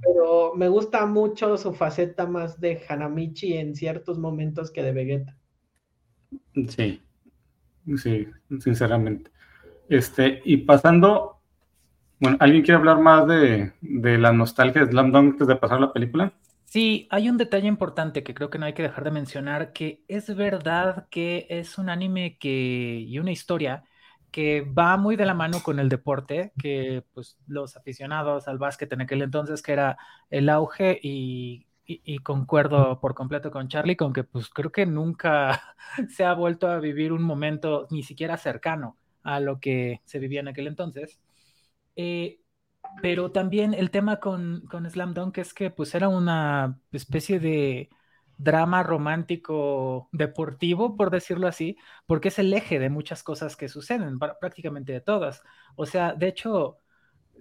pero 0.00 0.54
me 0.54 0.68
gusta 0.68 1.04
mucho 1.04 1.58
su 1.58 1.74
faceta 1.74 2.26
más 2.26 2.58
de 2.58 2.80
Hanamichi 2.88 3.58
en 3.58 3.74
ciertos 3.74 4.18
momentos 4.18 4.70
que 4.70 4.82
de 4.82 4.92
Vegeta. 4.92 5.36
Sí. 6.70 7.02
Sí, 7.98 8.26
sinceramente. 8.58 9.30
Este, 9.90 10.40
y 10.46 10.58
pasando, 10.58 11.42
bueno, 12.18 12.38
¿alguien 12.40 12.62
quiere 12.62 12.78
hablar 12.78 13.00
más 13.00 13.26
de, 13.26 13.74
de 13.82 14.18
la 14.18 14.32
nostalgia 14.32 14.86
de 14.86 14.92
Slam 14.92 15.12
Dunk 15.12 15.32
antes 15.32 15.48
de 15.48 15.56
pasar 15.56 15.78
la 15.78 15.92
película? 15.92 16.32
Sí, 16.64 17.06
hay 17.10 17.28
un 17.28 17.36
detalle 17.36 17.68
importante 17.68 18.22
que 18.22 18.32
creo 18.34 18.48
que 18.48 18.58
no 18.58 18.64
hay 18.64 18.72
que 18.72 18.82
dejar 18.82 19.04
de 19.04 19.10
mencionar, 19.10 19.72
que 19.74 20.04
es 20.08 20.34
verdad 20.34 21.06
que 21.10 21.46
es 21.50 21.76
un 21.76 21.90
anime 21.90 22.38
que, 22.38 23.04
y 23.06 23.18
una 23.18 23.30
historia 23.30 23.84
que 24.32 24.62
va 24.62 24.96
muy 24.96 25.16
de 25.16 25.26
la 25.26 25.34
mano 25.34 25.62
con 25.62 25.78
el 25.78 25.88
deporte, 25.88 26.52
que 26.58 27.04
pues 27.14 27.38
los 27.46 27.76
aficionados 27.76 28.48
al 28.48 28.58
básquet 28.58 28.92
en 28.92 29.02
aquel 29.02 29.22
entonces, 29.22 29.62
que 29.62 29.72
era 29.72 29.98
el 30.30 30.48
auge 30.48 30.98
y, 31.02 31.66
concuerdo 32.22 33.00
por 33.00 33.14
completo 33.14 33.50
con 33.50 33.68
Charlie, 33.68 33.96
con 33.96 34.12
que 34.14 34.24
pues 34.24 34.48
creo 34.48 34.72
que 34.72 34.86
nunca 34.86 35.74
se 36.08 36.24
ha 36.24 36.32
vuelto 36.34 36.68
a 36.68 36.80
vivir 36.80 37.12
un 37.12 37.22
momento 37.22 37.86
ni 37.90 38.02
siquiera 38.02 38.38
cercano 38.38 38.96
a 39.22 39.40
lo 39.40 39.60
que 39.60 40.00
se 40.04 40.18
vivía 40.18 40.40
en 40.40 40.48
aquel 40.48 40.66
entonces. 40.68 41.20
Eh, 41.96 42.40
pero 43.02 43.32
también 43.32 43.74
el 43.74 43.90
tema 43.90 44.20
con, 44.20 44.62
con 44.70 44.88
Slam 44.90 45.14
Dunk 45.14 45.38
es 45.38 45.54
que 45.54 45.70
pues 45.70 45.94
era 45.94 46.08
una 46.08 46.78
especie 46.92 47.40
de 47.40 47.90
drama 48.42 48.82
romántico 48.82 50.08
deportivo, 50.12 50.96
por 50.96 51.10
decirlo 51.10 51.46
así, 51.48 51.76
porque 52.06 52.28
es 52.28 52.38
el 52.38 52.52
eje 52.52 52.78
de 52.78 52.90
muchas 52.90 53.22
cosas 53.22 53.56
que 53.56 53.68
suceden, 53.68 54.18
prácticamente 54.18 54.92
de 54.92 55.00
todas. 55.00 55.42
O 55.76 55.86
sea, 55.86 56.14
de 56.14 56.28
hecho, 56.28 56.78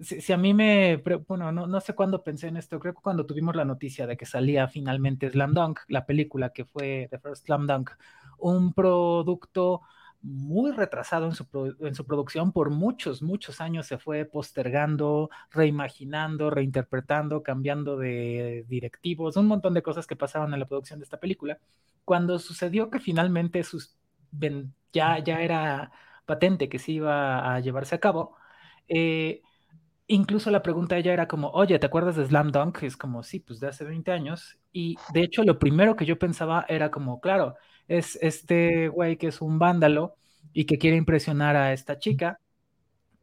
si, 0.01 0.34
a 0.34 0.38
mí 0.38 0.53
me, 0.53 0.98
bueno, 1.27 1.51
no, 1.51 1.67
no, 1.67 1.81
sé 1.81 1.93
cuándo 1.96 2.24
pensé 2.24 2.48
en 2.48 2.58
esto, 2.58 2.79
creo 2.79 2.93
que 2.93 3.01
cuando 3.01 3.25
tuvimos 3.25 3.55
la 3.55 3.65
noticia 3.65 4.08
de 4.08 4.17
que 4.17 4.25
salía 4.25 4.67
finalmente 4.67 5.29
Slam 5.29 5.53
Dunk, 5.53 5.79
la 5.88 6.05
película 6.05 6.51
que 6.51 6.65
fue 6.65 7.08
The 7.12 7.20
First 7.20 7.46
Slam 7.46 7.67
Dunk, 7.67 7.91
un 8.39 8.74
producto 8.74 9.81
muy 10.22 10.72
retrasado 10.72 11.25
en 11.25 11.34
su, 11.34 11.46
en 11.80 11.96
su 11.96 12.06
producción, 12.06 12.51
por 12.51 12.70
muchos, 12.70 13.22
muchos 13.22 13.62
años 13.62 13.88
se 13.88 13.98
fue 13.98 14.25
postergando, 14.25 15.30
reimaginando, 15.51 16.50
reinterpretando, 16.50 17.44
cambiando 17.44 17.98
de 17.98 18.66
directivos, 18.68 19.38
un 19.38 19.48
montón 19.48 19.74
de 19.74 19.82
cosas 19.84 20.08
que 20.08 20.16
pasaban 20.16 20.54
en 20.54 20.60
la 20.60 20.68
producción 20.68 21.00
de 21.00 21.06
esta 21.06 21.20
película. 21.20 21.60
Cuando 22.06 22.40
sucedió 22.40 22.90
que 22.90 23.00
finalmente 23.00 23.63
sus, 23.63 23.96
ya, 24.94 25.20
ya 25.20 25.42
era 25.42 25.92
patente 26.25 26.70
que 26.70 26.80
se 26.80 26.94
iba 26.94 27.56
a 27.56 27.60
llevarse 27.60 27.96
a 27.96 28.00
cabo, 28.00 28.36
eh, 28.88 29.42
incluso 30.13 30.51
la 30.51 30.62
pregunta 30.63 30.96
de 30.96 31.01
ella 31.01 31.13
era 31.13 31.27
como, 31.27 31.50
oye, 31.51 31.80
¿te 31.80 31.86
acuerdas 31.86 32.15
de 32.15 32.25
Slam 32.25 32.51
Dunk? 32.51 32.84
Es 32.84 32.98
como, 32.98 33.24
sí, 33.24 33.39
pues 33.39 33.60
de 33.60 33.68
hace 33.68 33.84
20 33.86 34.12
años. 34.12 34.58
Y 34.72 34.96
de 35.13 35.22
hecho 35.24 35.44
lo 35.44 35.60
primero 35.60 35.96
que 35.96 36.06
yo 36.06 36.20
pensaba 36.20 36.65
era 36.68 36.91
como, 36.91 37.22
claro, 37.22 37.56
es 37.88 38.18
este 38.22 38.88
güey 38.89 39.18
que 39.18 39.27
es 39.27 39.41
un 39.41 39.60
vándalo 39.60 40.15
y 40.53 40.65
que 40.65 40.77
quiere 40.77 40.98
impresionar 40.98 41.56
a 41.56 41.74
esta 41.74 41.98
chica 42.00 42.39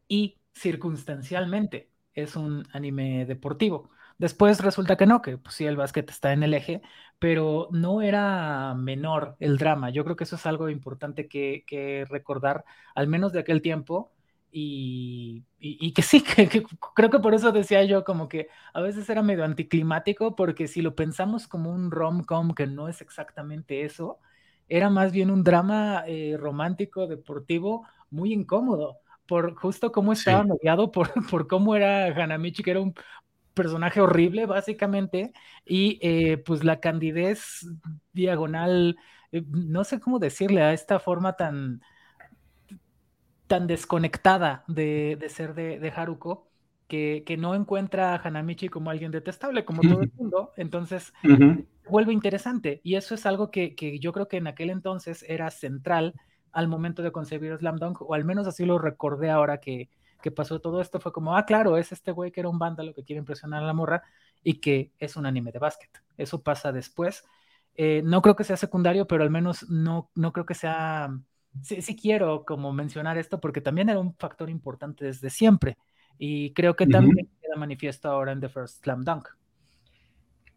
y 0.07 0.37
circunstancialmente 0.53 1.89
es 2.13 2.35
un 2.35 2.65
anime 2.73 3.25
deportivo. 3.25 3.89
Después 4.17 4.61
resulta 4.61 4.97
que 4.97 5.05
no, 5.05 5.21
que 5.21 5.37
pues 5.37 5.55
sí, 5.55 5.65
el 5.65 5.77
básquet 5.77 6.09
está 6.09 6.33
en 6.33 6.43
el 6.43 6.53
eje, 6.53 6.81
pero 7.19 7.69
no 7.71 8.01
era 8.01 8.73
menor 8.75 9.37
el 9.39 9.57
drama. 9.57 9.91
Yo 9.91 10.03
creo 10.03 10.15
que 10.17 10.25
eso 10.25 10.35
es 10.35 10.45
algo 10.45 10.69
importante 10.69 11.27
que, 11.29 11.63
que 11.67 12.05
recordar, 12.09 12.65
al 12.95 13.07
menos 13.07 13.31
de 13.31 13.39
aquel 13.39 13.61
tiempo, 13.61 14.11
y, 14.51 15.45
y, 15.59 15.93
que 15.93 16.01
sí, 16.01 16.23
que, 16.49 16.63
creo 16.95 17.09
que 17.09 17.19
por 17.19 17.33
eso 17.33 17.51
decía 17.51 17.83
yo 17.83 18.03
como 18.03 18.27
que 18.29 18.47
a 18.73 18.81
veces 18.81 19.09
era 19.09 19.21
medio 19.21 19.43
anticlimático, 19.45 20.35
porque 20.35 20.67
si 20.67 20.81
lo 20.81 20.95
pensamos 20.95 21.47
como 21.47 21.71
un 21.71 21.91
rom-com 21.91 22.53
que 22.53 22.67
no 22.67 22.87
es 22.87 23.01
exactamente 23.01 23.83
eso, 23.83 24.19
era 24.67 24.89
más 24.89 25.11
bien 25.11 25.31
un 25.31 25.43
drama 25.43 26.03
eh, 26.07 26.35
romántico, 26.39 27.07
deportivo, 27.07 27.87
muy 28.09 28.33
incómodo, 28.33 28.99
por 29.27 29.55
justo 29.55 29.91
cómo 29.91 30.13
estaba 30.13 30.43
mediado, 30.43 30.91
por, 30.91 31.11
por 31.29 31.47
cómo 31.47 31.75
era 31.75 32.05
Hanamichi, 32.05 32.63
que 32.63 32.71
era 32.71 32.81
un 32.81 32.93
personaje 33.53 34.01
horrible, 34.01 34.45
básicamente, 34.45 35.33
y 35.65 35.99
eh, 36.01 36.37
pues 36.37 36.63
la 36.63 36.79
candidez 36.79 37.65
diagonal, 38.13 38.97
eh, 39.31 39.43
no 39.49 39.83
sé 39.83 39.99
cómo 39.99 40.19
decirle 40.19 40.61
a 40.61 40.73
esta 40.73 40.99
forma 40.99 41.35
tan 41.35 41.81
tan 43.49 43.65
desconectada 43.65 44.63
de, 44.67 45.17
ser 45.27 45.55
de, 45.55 45.91
Haruko 45.93 46.47
que, 46.87 47.35
no 47.37 47.55
encuentra 47.55 48.13
a 48.13 48.21
Hanamichi 48.23 48.69
como 48.69 48.91
alguien 48.91 49.11
detestable, 49.11 49.65
como 49.65 49.81
todo 49.81 50.01
el 50.03 50.11
mundo. 50.15 50.51
Entonces, 50.55 51.13
vuelve 51.89 52.13
interesante. 52.13 52.79
Y 52.83 52.95
eso 52.95 53.15
es 53.15 53.25
algo 53.25 53.49
que, 53.49 53.75
yo 53.99 54.13
creo 54.13 54.27
que 54.27 54.37
en 54.37 54.47
aquel 54.47 54.69
entonces 54.69 55.25
era 55.27 55.49
central 55.49 56.13
al 56.51 56.67
momento 56.67 57.01
de 57.01 57.11
concebir 57.11 57.57
Slam 57.57 57.77
Dunk, 57.77 58.03
o 58.03 58.13
al 58.13 58.23
menos 58.23 58.47
así 58.47 58.65
lo 58.65 58.77
recordé 58.77 59.31
ahora 59.31 59.59
que, 59.59 59.89
pasó 60.35 60.61
todo 60.61 60.79
esto. 60.79 60.99
Fue 60.99 61.11
como, 61.11 61.35
ah, 61.35 61.45
claro, 61.45 61.75
es 61.75 61.91
este 61.91 62.11
güey 62.11 62.31
que 62.31 62.41
era 62.41 62.49
un 62.49 62.59
vándalo 62.59 62.93
que 62.93 63.03
quiere 63.03 63.19
impresionar 63.19 63.63
a 63.63 63.65
la 63.65 63.73
morra 63.73 64.03
y 64.43 64.59
que 64.61 64.91
es 64.99 65.15
un 65.15 65.25
anime 65.25 65.51
de 65.51 65.57
básquet. 65.57 65.89
Eso 66.17 66.43
pasa 66.43 66.71
después. 66.71 67.25
Eh, 67.75 68.03
no 68.05 68.21
creo 68.21 68.35
que 68.35 68.43
sea 68.43 68.57
secundario, 68.57 69.07
pero 69.07 69.23
al 69.23 69.31
menos 69.31 69.67
no, 69.69 70.11
no 70.13 70.33
creo 70.33 70.45
que 70.45 70.53
sea 70.53 71.09
sí, 71.61 71.81
sí 71.81 71.95
quiero 71.95 72.45
como 72.45 72.71
mencionar 72.73 73.17
esto 73.17 73.39
porque 73.39 73.61
también 73.61 73.89
era 73.89 73.99
un 73.99 74.15
factor 74.15 74.49
importante 74.49 75.05
desde 75.05 75.29
siempre 75.29 75.77
y 76.17 76.51
creo 76.53 76.75
que 76.75 76.87
también 76.87 77.29
queda 77.41 77.55
manifiesto 77.57 78.09
ahora 78.09 78.31
en 78.31 78.41
The 78.41 78.49
First 78.49 78.83
Slam 78.83 79.03
Dunk. 79.03 79.27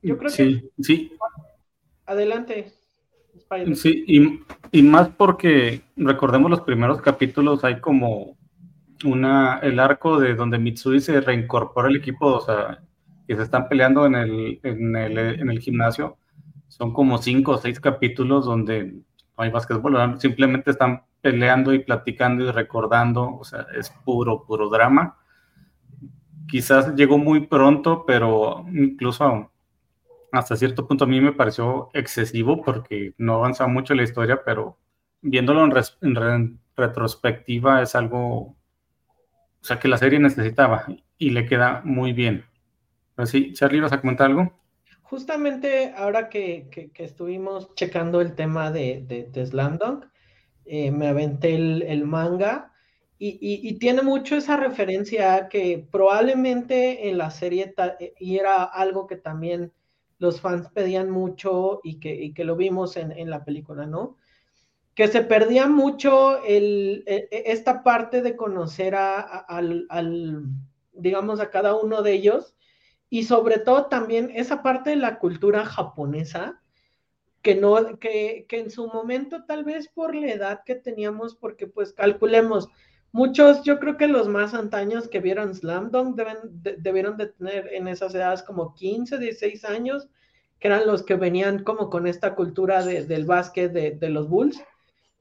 Yo 0.02 0.18
creo 0.18 0.30
sí, 0.30 0.60
que... 0.76 0.82
Sí, 0.82 1.12
Adelante. 2.06 2.72
Sí, 3.74 4.04
y, 4.06 4.40
y, 4.70 4.82
más 4.82 5.08
porque 5.10 5.82
recordemos 5.96 6.50
los 6.50 6.62
primeros 6.62 7.00
capítulos, 7.00 7.64
hay 7.64 7.80
como 7.80 8.36
una, 9.04 9.58
el 9.58 9.78
arco 9.78 10.18
de 10.18 10.34
donde 10.34 10.58
Mitsui 10.58 11.00
se 11.00 11.20
reincorpora 11.20 11.88
al 11.88 11.96
equipo, 11.96 12.26
o 12.26 12.40
sea, 12.40 12.82
que 13.26 13.36
se 13.36 13.42
están 13.42 13.68
peleando 13.68 14.06
en 14.06 14.14
el, 14.14 14.60
en 14.62 14.96
el, 14.96 15.18
en 15.18 15.50
el 15.50 15.60
gimnasio. 15.60 16.18
Son 16.68 16.92
como 16.92 17.18
cinco 17.18 17.52
o 17.52 17.58
seis 17.58 17.80
capítulos 17.80 18.44
donde 18.44 19.00
hay 19.42 19.50
básquetbol, 19.50 20.20
simplemente 20.20 20.70
están 20.70 21.04
peleando 21.20 21.72
y 21.72 21.78
platicando 21.78 22.44
y 22.44 22.50
recordando, 22.50 23.36
o 23.36 23.44
sea, 23.44 23.66
es 23.76 23.90
puro, 23.90 24.44
puro 24.44 24.68
drama. 24.68 25.18
Quizás 26.48 26.94
llegó 26.94 27.18
muy 27.18 27.46
pronto, 27.46 28.04
pero 28.06 28.66
incluso 28.72 29.50
hasta 30.32 30.56
cierto 30.56 30.86
punto 30.86 31.04
a 31.04 31.06
mí 31.06 31.20
me 31.20 31.32
pareció 31.32 31.90
excesivo 31.92 32.62
porque 32.62 33.14
no 33.18 33.34
avanza 33.34 33.66
mucho 33.66 33.94
la 33.94 34.02
historia, 34.02 34.42
pero 34.44 34.78
viéndolo 35.20 35.64
en, 36.00 36.58
retrospectiva 36.74 37.82
es 37.82 37.94
algo, 37.94 38.38
o 38.40 38.56
sea, 39.60 39.78
que 39.78 39.88
la 39.88 39.98
serie 39.98 40.18
necesitaba 40.18 40.86
y 41.18 41.30
le 41.30 41.46
queda 41.46 41.82
muy 41.84 42.12
bien. 42.12 42.46
Así, 43.16 43.52
Charlie, 43.52 43.80
¿vas 43.80 43.92
a 43.92 44.00
comentar 44.00 44.30
algo? 44.30 44.61
Justamente 45.12 45.92
ahora 45.94 46.30
que, 46.30 46.90
estuvimos 46.94 47.74
checando 47.74 48.22
el 48.22 48.34
tema 48.34 48.70
de, 48.70 49.04
de, 49.30 49.44
Slam 49.46 49.76
Dunk, 49.76 50.06
eh, 50.64 50.90
me 50.90 51.06
aventé 51.06 51.54
el, 51.54 52.06
manga 52.06 52.72
y, 53.18 53.78
tiene 53.78 54.00
mucho 54.00 54.36
esa 54.36 54.56
referencia 54.56 55.50
que 55.50 55.86
probablemente 55.92 57.10
en 57.10 57.18
la 57.18 57.30
serie, 57.30 57.74
eh, 58.00 58.14
y 58.18 58.38
era 58.38 58.64
algo 58.64 59.06
que 59.06 59.16
también 59.16 59.70
los 60.16 60.40
fans 60.40 60.70
pedían 60.72 61.10
mucho 61.10 61.80
y 61.84 62.00
que, 62.00 62.32
que 62.32 62.44
lo 62.44 62.56
vimos 62.56 62.96
en, 62.96 63.28
la 63.28 63.44
película, 63.44 63.84
¿no? 63.84 64.16
Que 64.94 65.08
se 65.08 65.20
perdía 65.20 65.66
mucho 65.66 66.42
el, 66.42 67.04
e, 67.06 67.28
e, 67.30 67.52
esta 67.52 67.82
parte 67.82 68.22
de 68.22 68.34
conocer 68.34 68.94
a, 68.94 69.20
al, 69.20 70.46
digamos, 70.94 71.38
a 71.38 71.50
cada 71.50 71.76
uno 71.76 72.00
de 72.00 72.14
ellos 72.14 72.54
y 73.12 73.24
sobre 73.24 73.58
todo 73.58 73.88
también 73.88 74.30
esa 74.34 74.62
parte 74.62 74.88
de 74.88 74.96
la 74.96 75.18
cultura 75.18 75.66
japonesa 75.66 76.62
que 77.42 77.54
no 77.54 77.98
que, 77.98 78.46
en 78.48 78.70
su 78.70 78.86
momento 78.86 79.44
tal 79.44 79.64
vez 79.64 79.86
por 79.88 80.14
la 80.14 80.32
edad 80.32 80.62
que 80.64 80.76
teníamos 80.76 81.34
porque 81.34 81.66
pues 81.66 81.92
calculemos 81.92 82.70
muchos 83.12 83.64
yo 83.64 83.78
creo 83.80 83.98
que 83.98 84.08
los 84.08 84.28
más 84.28 84.54
antaños 84.54 85.08
que 85.08 85.20
vieron 85.20 85.54
Slam 85.54 85.90
Dunk 85.90 86.16
deben, 86.16 86.38
debieron 86.78 87.18
de 87.18 87.26
tener 87.26 87.68
en 87.74 87.86
esas 87.86 88.14
edades 88.14 88.42
como 88.42 88.72
15 88.72 89.18
16 89.18 89.66
años 89.66 90.08
que 90.58 90.68
eran 90.68 90.86
los 90.86 91.02
que 91.02 91.16
venían 91.16 91.64
como 91.64 91.90
con 91.90 92.06
esta 92.06 92.34
cultura 92.34 92.82
del 92.82 93.26
básquet 93.26 93.70
de, 93.72 93.90
de 93.90 94.08
los 94.08 94.26
Bulls. 94.26 94.58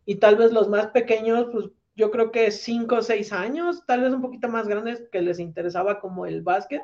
Y 0.05 0.15
tal 0.15 0.37
vez 0.37 0.53
los 0.53 0.69
más 0.69 0.87
pequeños 0.87 1.47
pues 1.51 1.71
yo 1.97 2.09
creo 2.09 2.31
que 2.31 2.51
5 2.51 2.95
o 2.95 3.01
6 3.01 3.33
años 3.33 3.83
tal 3.85 4.03
vez 4.03 4.13
un 4.13 4.21
poquito 4.21 4.47
más 4.47 4.69
grandes 4.69 5.03
que 5.11 5.21
les 5.21 5.39
interesaba 5.39 5.99
como 5.99 6.25
el 6.25 6.41
básquet 6.41 6.81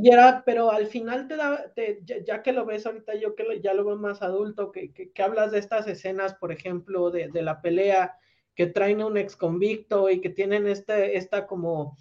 y 0.00 0.12
era, 0.12 0.44
pero 0.46 0.70
al 0.70 0.86
final 0.86 1.26
te 1.26 1.34
da, 1.34 1.72
ya, 2.24 2.40
que 2.40 2.52
lo 2.52 2.64
ves 2.64 2.86
ahorita, 2.86 3.16
yo 3.16 3.34
que 3.34 3.60
ya 3.60 3.74
lo 3.74 3.84
veo 3.84 3.96
más 3.96 4.22
adulto, 4.22 4.70
que, 4.70 4.92
que, 4.92 5.22
hablas 5.22 5.50
de 5.50 5.58
estas 5.58 5.88
escenas, 5.88 6.34
por 6.34 6.52
ejemplo, 6.52 7.10
de, 7.10 7.26
de, 7.28 7.42
la 7.42 7.60
pelea 7.60 8.16
que 8.54 8.66
traen 8.66 9.00
a 9.00 9.06
un 9.06 9.16
ex 9.16 9.34
convicto 9.34 10.08
y 10.08 10.20
que 10.20 10.30
tienen 10.30 10.68
este, 10.68 11.16
esta 11.16 11.48
como, 11.48 11.96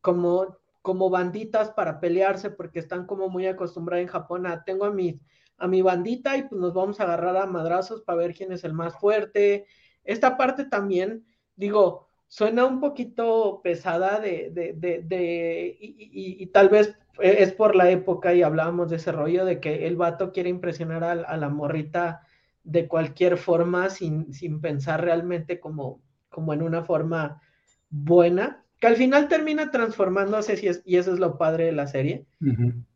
como, 0.00 0.58
como 0.80 1.10
banditas 1.10 1.70
para 1.70 1.98
pelearse 1.98 2.50
porque 2.50 2.78
están 2.78 3.04
como 3.04 3.28
muy 3.28 3.48
acostumbrados 3.48 4.02
en 4.02 4.12
Japón 4.12 4.46
a, 4.46 4.62
tengo 4.62 4.84
a 4.84 4.92
mi, 4.92 5.20
a 5.56 5.66
mi 5.66 5.82
bandita 5.82 6.36
y 6.36 6.44
pues 6.44 6.60
nos 6.60 6.72
vamos 6.72 7.00
a 7.00 7.02
agarrar 7.02 7.36
a 7.36 7.46
madrazos 7.46 8.02
para 8.02 8.18
ver 8.18 8.32
quién 8.32 8.52
es 8.52 8.62
el 8.62 8.74
más 8.74 8.96
fuerte. 8.96 9.66
esta 10.04 10.36
parte 10.36 10.66
también, 10.66 11.26
digo, 11.56 12.10
suena 12.30 12.64
un 12.64 12.78
poquito 12.78 13.60
pesada 13.60 14.20
de, 14.20 14.50
de, 14.52 15.02
de, 15.02 15.76
y, 15.80 16.46
tal 16.46 16.68
vez 16.68 16.96
es 17.20 17.52
por 17.52 17.76
la 17.76 17.90
época 17.90 18.34
y 18.34 18.42
hablábamos 18.42 18.90
de 18.90 18.96
ese 18.96 19.12
rollo 19.12 19.44
de 19.44 19.60
que 19.60 19.86
el 19.86 19.96
vato 19.96 20.32
quiere 20.32 20.48
impresionar 20.48 21.04
a, 21.04 21.36
la 21.36 21.48
morrita 21.48 22.22
de 22.64 22.86
cualquier 22.88 23.36
forma 23.36 23.90
sin, 23.90 24.32
sin 24.32 24.60
pensar 24.60 25.02
realmente 25.02 25.60
como, 25.60 26.00
como 26.28 26.52
en 26.52 26.62
una 26.62 26.82
forma 26.82 27.40
buena, 27.88 28.64
que 28.78 28.86
al 28.86 28.96
final 28.96 29.28
termina 29.28 29.70
transformándose 29.70 30.80
y 30.84 30.96
eso 30.96 31.12
es 31.12 31.18
lo 31.18 31.36
padre 31.36 31.66
de 31.66 31.72
la 31.72 31.86
serie. 31.86 32.26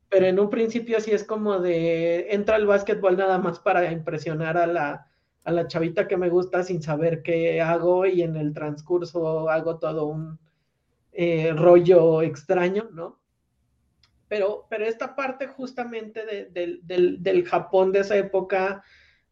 Pero 0.08 0.26
en 0.26 0.38
un 0.38 0.48
principio 0.48 1.00
sí 1.00 1.10
es 1.10 1.24
como 1.24 1.58
de 1.58 2.28
entra 2.30 2.56
al 2.56 2.66
básquetbol 2.66 3.16
nada 3.16 3.38
más 3.38 3.58
para 3.58 3.90
impresionar 3.90 4.56
a 4.56 4.66
la, 4.66 5.08
a 5.44 5.52
la 5.52 5.66
chavita 5.66 6.08
que 6.08 6.16
me 6.16 6.30
gusta 6.30 6.62
sin 6.62 6.82
saber 6.82 7.22
qué 7.22 7.60
hago 7.60 8.06
y 8.06 8.22
en 8.22 8.36
el 8.36 8.54
transcurso 8.54 9.48
hago 9.50 9.78
todo 9.78 10.06
un 10.06 10.38
eh, 11.12 11.52
rollo 11.52 12.22
extraño, 12.22 12.88
¿no? 12.92 13.18
Pero, 14.28 14.66
pero 14.68 14.84
esta 14.86 15.14
parte 15.14 15.46
justamente 15.46 16.24
del, 16.50 17.44
Japón 17.46 17.92
de 17.92 18.00
esa 18.00 18.16
época, 18.16 18.82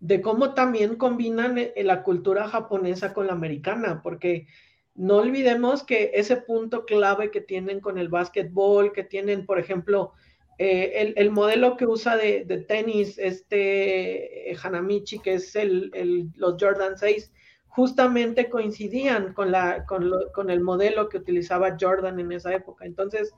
de 0.00 0.20
cómo 0.20 0.54
también 0.54 0.96
combinan 0.96 1.58
eh, 1.58 1.72
la 1.82 2.02
cultura 2.02 2.48
japonesa 2.48 3.14
con 3.14 3.26
la 3.26 3.32
americana, 3.32 4.00
porque 4.02 4.46
no 4.94 5.16
olvidemos 5.16 5.84
que 5.84 6.10
ese 6.14 6.36
punto 6.36 6.84
clave 6.84 7.30
que 7.30 7.40
tienen 7.40 7.80
con 7.80 7.98
el 7.98 8.08
básquetbol, 8.08 8.92
que 8.92 9.04
tienen, 9.04 9.46
por 9.46 9.58
ejemplo, 9.58 10.12
eh, 10.58 11.14
el, 11.16 11.30
modelo 11.30 11.76
que 11.76 11.86
usa 11.86 12.16
de, 12.16 12.44
tenis, 12.68 13.18
este 13.18 14.50
eh, 14.50 14.56
Hanamichi, 14.62 15.18
que 15.18 15.34
es 15.34 15.56
el, 15.56 15.90
los 16.36 16.56
Jordan 16.60 16.98
6, 16.98 17.32
justamente 17.66 18.50
coincidían 18.50 19.32
con, 19.32 19.50
la, 19.50 19.86
con, 19.86 20.50
el 20.50 20.60
modelo 20.60 21.08
que 21.08 21.16
utilizaba 21.16 21.76
Jordan 21.80 22.20
en 22.20 22.32
esa 22.32 22.54
época. 22.54 22.84
Entonces, 22.84 23.32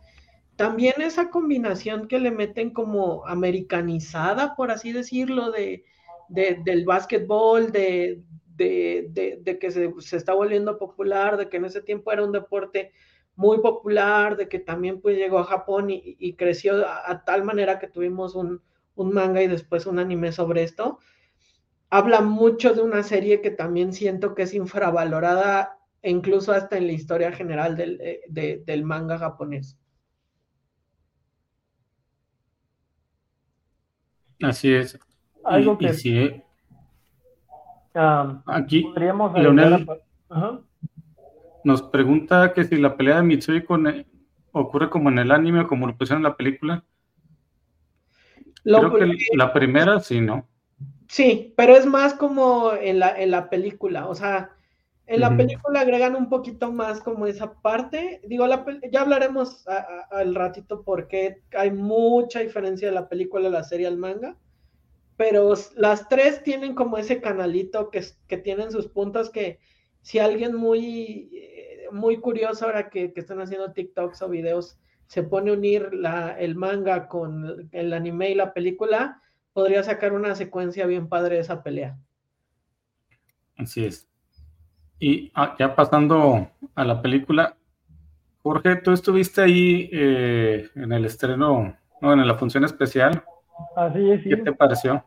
también 0.56 0.94
esa 1.00 1.30
combinación 1.30 2.08
que 2.08 2.18
le 2.18 2.30
meten 2.30 2.70
como 2.70 3.26
americanizada, 3.26 4.54
por 4.54 4.70
así 4.70 4.92
decirlo, 4.92 5.50
de, 5.50 5.84
del 6.28 6.84
básquetbol, 6.84 7.72
de, 7.72 8.22
que 8.56 9.70
se, 9.70 9.92
se, 9.98 10.16
está 10.16 10.32
volviendo 10.34 10.78
popular, 10.78 11.36
de 11.36 11.48
que 11.48 11.56
en 11.56 11.64
ese 11.64 11.80
tiempo 11.80 12.12
era 12.12 12.24
un 12.24 12.32
deporte 12.32 12.92
muy 13.36 13.58
popular, 13.58 14.36
de 14.36 14.48
que 14.48 14.58
también 14.58 15.00
pues 15.00 15.16
llegó 15.16 15.38
a 15.38 15.44
Japón 15.44 15.88
y, 15.90 16.34
creció 16.34 16.86
a, 16.86 17.24
tal 17.24 17.44
manera 17.44 17.78
que 17.78 17.88
tuvimos 17.88 18.34
un, 18.34 18.62
manga 18.96 19.42
y 19.42 19.48
después 19.48 19.86
un 19.86 19.98
anime 19.98 20.30
sobre 20.30 20.62
esto, 20.62 20.98
habla 21.90 22.20
mucho 22.20 22.74
de 22.74 22.82
una 22.82 23.02
serie 23.02 23.40
que 23.40 23.50
también 23.50 23.92
siento 23.92 24.34
que 24.34 24.42
es 24.42 24.54
infravalorada 24.54 25.78
incluso 26.02 26.52
hasta 26.52 26.76
en 26.76 26.86
la 26.86 26.92
historia 26.92 27.32
general 27.32 27.76
del, 27.76 27.98
eh, 28.00 28.62
del 28.64 28.84
manga 28.84 29.18
japonés. 29.18 29.78
Así 34.44 34.72
es. 34.72 34.98
Algo 35.44 35.76
que 35.76 35.92
sí, 35.92 36.42
ah, 37.94 38.42
aquí 38.46 38.82
podríamos 38.82 39.38
Leonel, 39.38 39.86
nos 41.64 41.82
pregunta 41.82 42.52
que 42.52 42.64
si 42.64 42.76
la 42.76 42.96
pelea 42.96 43.16
de 43.16 43.22
Mitsui 43.22 43.64
con 43.64 44.06
ocurre 44.52 44.90
como 44.90 45.10
en 45.10 45.18
el 45.18 45.32
anime 45.32 45.60
o 45.60 45.66
como 45.66 45.86
lo 45.86 45.96
pusieron 45.96 46.20
en 46.20 46.30
la 46.30 46.36
película. 46.36 46.84
Creo 48.62 48.94
que 48.94 49.16
la 49.34 49.52
primera 49.52 50.00
sí, 50.00 50.20
¿no? 50.20 50.46
Sí, 51.08 51.52
pero 51.56 51.76
es 51.76 51.86
más 51.86 52.14
como 52.14 52.72
en 52.72 52.98
la, 52.98 53.20
en 53.20 53.30
la 53.30 53.50
película, 53.50 54.08
o 54.08 54.14
sea, 54.14 54.53
en 55.06 55.20
la 55.20 55.36
película 55.36 55.80
agregan 55.80 56.16
un 56.16 56.28
poquito 56.28 56.72
más 56.72 57.00
como 57.00 57.26
esa 57.26 57.54
parte. 57.60 58.20
Digo, 58.26 58.46
ya 58.90 59.02
hablaremos 59.02 59.64
al 60.10 60.34
ratito 60.34 60.82
porque 60.82 61.42
hay 61.56 61.70
mucha 61.70 62.40
diferencia 62.40 62.88
de 62.88 62.94
la 62.94 63.08
película, 63.08 63.48
la 63.48 63.64
serie 63.64 63.86
al 63.86 63.98
manga. 63.98 64.36
Pero 65.16 65.54
las 65.76 66.08
tres 66.08 66.42
tienen 66.42 66.74
como 66.74 66.98
ese 66.98 67.20
canalito 67.20 67.90
que, 67.90 68.04
que 68.26 68.36
tienen 68.36 68.72
sus 68.72 68.88
puntos 68.88 69.30
que 69.30 69.60
si 70.02 70.18
alguien 70.18 70.56
muy 70.56 71.30
muy 71.94 72.18
curioso 72.18 72.66
ahora 72.66 72.90
que, 72.90 73.12
están 73.14 73.40
haciendo 73.40 73.72
TikToks 73.72 74.20
o 74.22 74.28
videos, 74.28 74.76
se 75.06 75.22
pone 75.22 75.50
a 75.50 75.54
unir 75.54 75.90
el 76.38 76.56
manga 76.56 77.08
con 77.08 77.68
el 77.72 77.92
anime 77.92 78.30
y 78.30 78.34
la 78.34 78.52
película, 78.52 79.22
podría 79.52 79.82
sacar 79.82 80.12
una 80.12 80.34
secuencia 80.34 80.86
bien 80.86 81.08
padre 81.08 81.36
de 81.36 81.42
esa 81.42 81.62
pelea. 81.62 81.98
Así 83.56 83.84
es. 83.84 84.08
Y 84.98 85.30
ah, 85.34 85.54
ya 85.58 85.74
pasando 85.74 86.48
a 86.74 86.84
la 86.84 87.02
película, 87.02 87.56
Jorge, 88.42 88.76
tú 88.76 88.92
estuviste 88.92 89.42
ahí 89.42 89.88
eh, 89.92 90.68
en 90.74 90.92
el 90.92 91.04
estreno, 91.06 91.74
no, 92.00 92.12
en 92.12 92.26
la 92.26 92.34
función 92.34 92.64
especial. 92.64 93.22
Así 93.76 94.10
es. 94.10 94.22
¿Qué 94.22 94.36
te 94.36 94.52
pareció? 94.52 95.02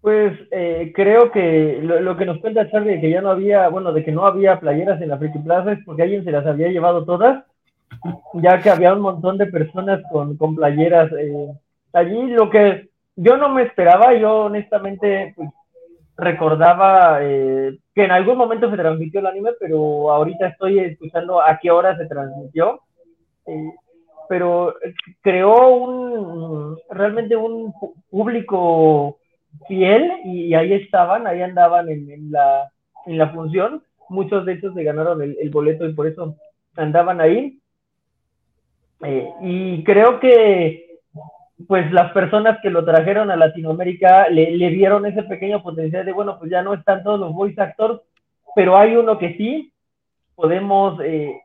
Pues 0.00 0.38
eh, 0.52 0.92
creo 0.94 1.30
que 1.32 1.80
lo, 1.82 2.16
que 2.16 2.24
nos 2.24 2.38
cuenta 2.38 2.70
Charlie 2.70 2.94
de 2.94 3.00
que 3.00 3.10
ya 3.10 3.20
no 3.20 3.30
había, 3.30 3.68
bueno, 3.68 3.92
de 3.92 4.04
que 4.04 4.12
no 4.12 4.26
había 4.26 4.60
playeras 4.60 5.00
en 5.00 5.08
la 5.08 5.18
Friki 5.18 5.38
Plaza 5.38 5.72
es 5.72 5.78
porque 5.84 6.02
alguien 6.02 6.24
se 6.24 6.30
las 6.30 6.46
había 6.46 6.68
llevado 6.68 7.04
todas, 7.04 7.44
ya 8.34 8.60
que 8.60 8.70
había 8.70 8.92
un 8.94 9.00
montón 9.00 9.38
de 9.38 9.46
personas 9.46 10.00
con, 10.10 10.36
con 10.36 10.54
playeras 10.54 11.10
eh, 11.12 11.52
allí. 11.92 12.28
Lo 12.28 12.48
que 12.48 12.90
yo 13.16 13.36
no 13.36 13.48
me 13.48 13.62
esperaba, 13.62 14.14
yo 14.14 14.44
honestamente 14.44 15.32
pues, 15.34 15.50
recordaba 16.18 17.20
eh, 17.22 17.78
que 17.94 18.04
en 18.04 18.10
algún 18.10 18.36
momento 18.36 18.68
se 18.68 18.76
transmitió 18.76 19.20
el 19.20 19.26
anime, 19.26 19.52
pero 19.58 20.10
ahorita 20.10 20.48
estoy 20.48 20.80
escuchando 20.80 21.40
a 21.40 21.58
qué 21.58 21.70
hora 21.70 21.96
se 21.96 22.06
transmitió. 22.06 22.80
pero 24.28 24.74
creó 25.22 25.68
un 25.68 26.76
realmente 26.90 27.34
un 27.36 27.72
público 28.10 29.18
fiel 29.68 30.10
y 30.24 30.52
ahí 30.54 30.74
estaban, 30.74 31.26
ahí 31.26 31.40
andaban 31.40 31.88
en, 31.88 32.30
la, 32.30 32.70
en 33.06 33.16
la 33.16 33.30
función. 33.30 33.82
Muchos 34.08 34.44
de 34.44 34.54
ellos 34.54 34.74
se 34.74 34.82
ganaron 34.82 35.22
el, 35.22 35.50
boleto 35.50 35.88
y 35.88 35.94
por 35.94 36.08
eso 36.08 36.36
andaban 36.76 37.20
ahí. 37.20 37.58
Eh, 39.02 39.30
y 39.40 39.84
creo 39.84 40.18
que 40.18 40.87
pues 41.66 41.90
las 41.92 42.12
personas 42.12 42.58
que 42.62 42.70
lo 42.70 42.84
trajeron 42.84 43.30
a 43.30 43.36
Latinoamérica 43.36 44.28
le, 44.28 44.52
le, 44.52 44.70
vieron 44.70 45.06
ese 45.06 45.24
pequeño 45.24 45.62
potencial 45.62 46.04
de, 46.04 46.12
bueno, 46.12 46.38
pues 46.38 46.50
ya 46.50 46.62
no 46.62 46.74
están 46.74 47.02
todos 47.02 47.18
los 47.18 47.32
voice 47.32 47.60
actors, 47.60 48.00
pero 48.54 48.76
hay 48.76 48.94
uno 48.96 49.18
que 49.18 49.36
sí, 49.36 49.72
podemos 50.36 51.00
eh, 51.02 51.40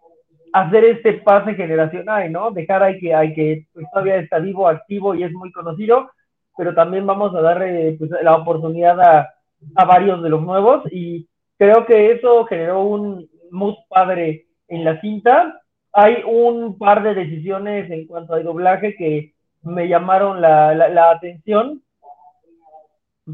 hacer 0.54 0.86
este 0.86 1.14
pase 1.14 1.56
generacional, 1.56 2.32
¿no? 2.32 2.52
Dejar 2.52 2.84
ahí 2.84 3.00
que, 3.00 3.14
hay 3.14 3.34
que 3.34 3.66
pues, 3.74 3.88
todavía 3.92 4.18
está 4.18 4.38
vivo, 4.38 4.68
activo 4.68 5.16
y 5.16 5.24
es 5.24 5.32
muy 5.32 5.52
conocido, 5.52 6.12
pero 6.56 6.76
también 6.76 7.08
vamos 7.08 7.34
a 7.36 7.42
dar 7.42 7.58
pues, 7.98 8.12
la 8.22 8.36
oportunidad 8.36 9.00
a, 9.02 9.34
a, 9.76 9.86
varios 9.86 10.22
de 10.22 10.30
los 10.30 10.44
nuevos 10.44 10.84
y 10.92 11.28
creo 11.58 11.86
que 11.88 12.12
eso 12.12 12.46
generó 12.46 12.84
un 12.84 13.28
mood 13.50 13.76
padre 13.90 14.46
en 14.68 14.84
la 14.84 15.02
cinta. 15.02 15.60
Hay 15.92 16.24
un 16.26 16.78
par 16.78 17.02
de 17.02 17.16
decisiones 17.16 17.90
en 17.90 18.06
cuanto 18.06 18.36
al 18.36 18.44
doblaje 18.44 18.96
que 18.96 19.33
me 19.64 19.88
llamaron 19.88 20.42
la, 20.42 20.74
la, 20.74 21.12
atención 21.12 21.82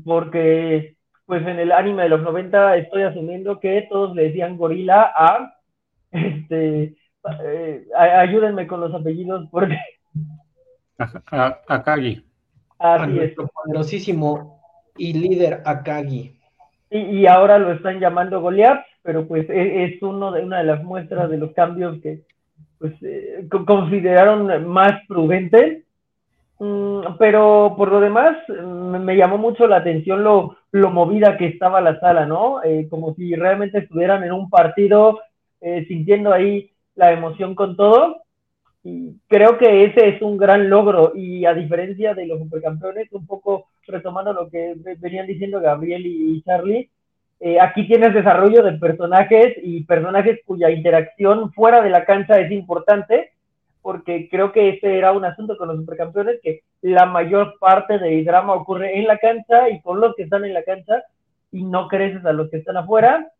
porque 0.03 0.95
pues 1.25 1.41
en 1.45 1.59
el 1.59 1.71
anime 1.71 2.03
de 2.03 2.09
los 2.09 2.21
90 2.21 2.77
estoy 2.77 3.03
asumiendo 3.03 3.59
que 3.59 3.87
todos 3.89 4.15
le 4.15 4.23
decían 4.23 4.57
gorila 4.57 5.11
a 5.15 5.53
este 6.11 6.95
eh, 7.43 7.85
ayúdenme 7.95 8.67
con 8.67 8.81
los 8.81 8.93
apellidos 8.93 9.47
porque 9.51 9.77
a, 11.31 11.59
a 11.67 11.83
Kagi 11.83 12.23
Así 12.79 13.19
es. 13.19 13.35
poderosísimo 13.35 14.61
y 14.97 15.13
líder 15.13 15.61
Akagi. 15.65 16.35
Y, 16.89 17.27
ahora 17.27 17.59
lo 17.59 17.73
están 17.73 17.99
llamando 17.99 18.41
Goliath, 18.41 18.83
pero 19.03 19.27
pues 19.27 19.47
e, 19.49 19.83
es, 19.83 20.01
uno 20.01 20.31
de, 20.31 20.43
una 20.43 20.59
de 20.59 20.63
las 20.63 20.83
muestras 20.83 21.29
de 21.29 21.37
los 21.37 21.51
cambios 21.53 22.01
que 22.01 22.23
pues 22.79 22.93
eh, 23.03 23.47
consideraron 23.67 24.67
más 24.67 24.93
prudentes. 25.07 25.83
Mm, 26.59 27.15
pero 27.17 27.73
por 27.77 27.89
lo 27.89 28.01
demás, 28.01 28.37
me 28.49 29.15
llamó 29.15 29.37
mucho 29.37 29.65
la 29.67 29.77
atención 29.77 30.23
lo, 30.23 30.57
lo 30.71 30.91
movida 30.91 31.37
que 31.37 31.47
estaba 31.47 31.81
la 31.81 31.99
sala, 31.99 32.25
¿no? 32.25 32.61
Eh, 32.63 32.87
como 32.89 33.15
si 33.15 33.33
realmente 33.35 33.79
estuvieran 33.79 34.23
en 34.23 34.33
un 34.33 34.49
partido, 34.49 35.19
eh, 35.61 35.85
sintiendo 35.87 36.33
ahí 36.33 36.71
la 36.95 37.11
emoción 37.13 37.55
con 37.55 37.75
todo. 37.77 38.23
Y 38.83 39.17
creo 39.27 39.57
que 39.57 39.85
ese 39.85 40.09
es 40.09 40.21
un 40.21 40.37
gran 40.37 40.69
logro 40.69 41.13
y 41.15 41.45
a 41.45 41.53
diferencia 41.53 42.13
de 42.13 42.25
los 42.27 42.39
supercampeones, 42.39 43.11
un 43.11 43.25
poco 43.25 43.67
retomando 43.87 44.33
lo 44.33 44.49
que 44.49 44.75
venían 44.99 45.27
diciendo 45.27 45.59
Gabriel 45.59 46.05
y 46.05 46.41
Charlie, 46.43 46.89
eh, 47.41 47.57
aquí 47.59 47.87
tienes 47.87 48.13
desarrollo 48.13 48.63
de 48.63 48.73
personajes 48.73 49.55
y 49.63 49.83
personajes 49.83 50.39
cuya 50.45 50.69
interacción 50.69 51.51
fuera 51.53 51.81
de 51.81 51.89
la 51.89 52.05
cancha 52.05 52.39
es 52.39 52.51
importante, 52.51 53.31
porque 53.89 54.29
creo 54.29 54.51
que 54.51 54.69
ese 54.69 54.99
era 54.99 55.13
un 55.13 55.25
asunto 55.25 55.57
con 55.57 55.67
los 55.67 55.77
supercampeones, 55.77 56.39
que 56.43 56.61
la 56.83 57.07
mayor 57.07 57.55
parte 57.59 57.97
del 57.97 58.23
drama 58.23 58.53
ocurre 58.53 58.99
en 58.99 59.07
la 59.07 59.17
cancha 59.17 59.67
y 59.67 59.81
con 59.81 59.99
los 59.99 60.15
que 60.15 60.21
están 60.21 60.45
en 60.45 60.53
la 60.53 60.61
cancha 60.61 61.01
y 61.51 61.63
no 61.63 61.87
creces 61.87 62.23
a 62.23 62.31
los 62.31 62.51
que 62.51 62.57
están 62.57 62.77
afuera. 62.77 63.31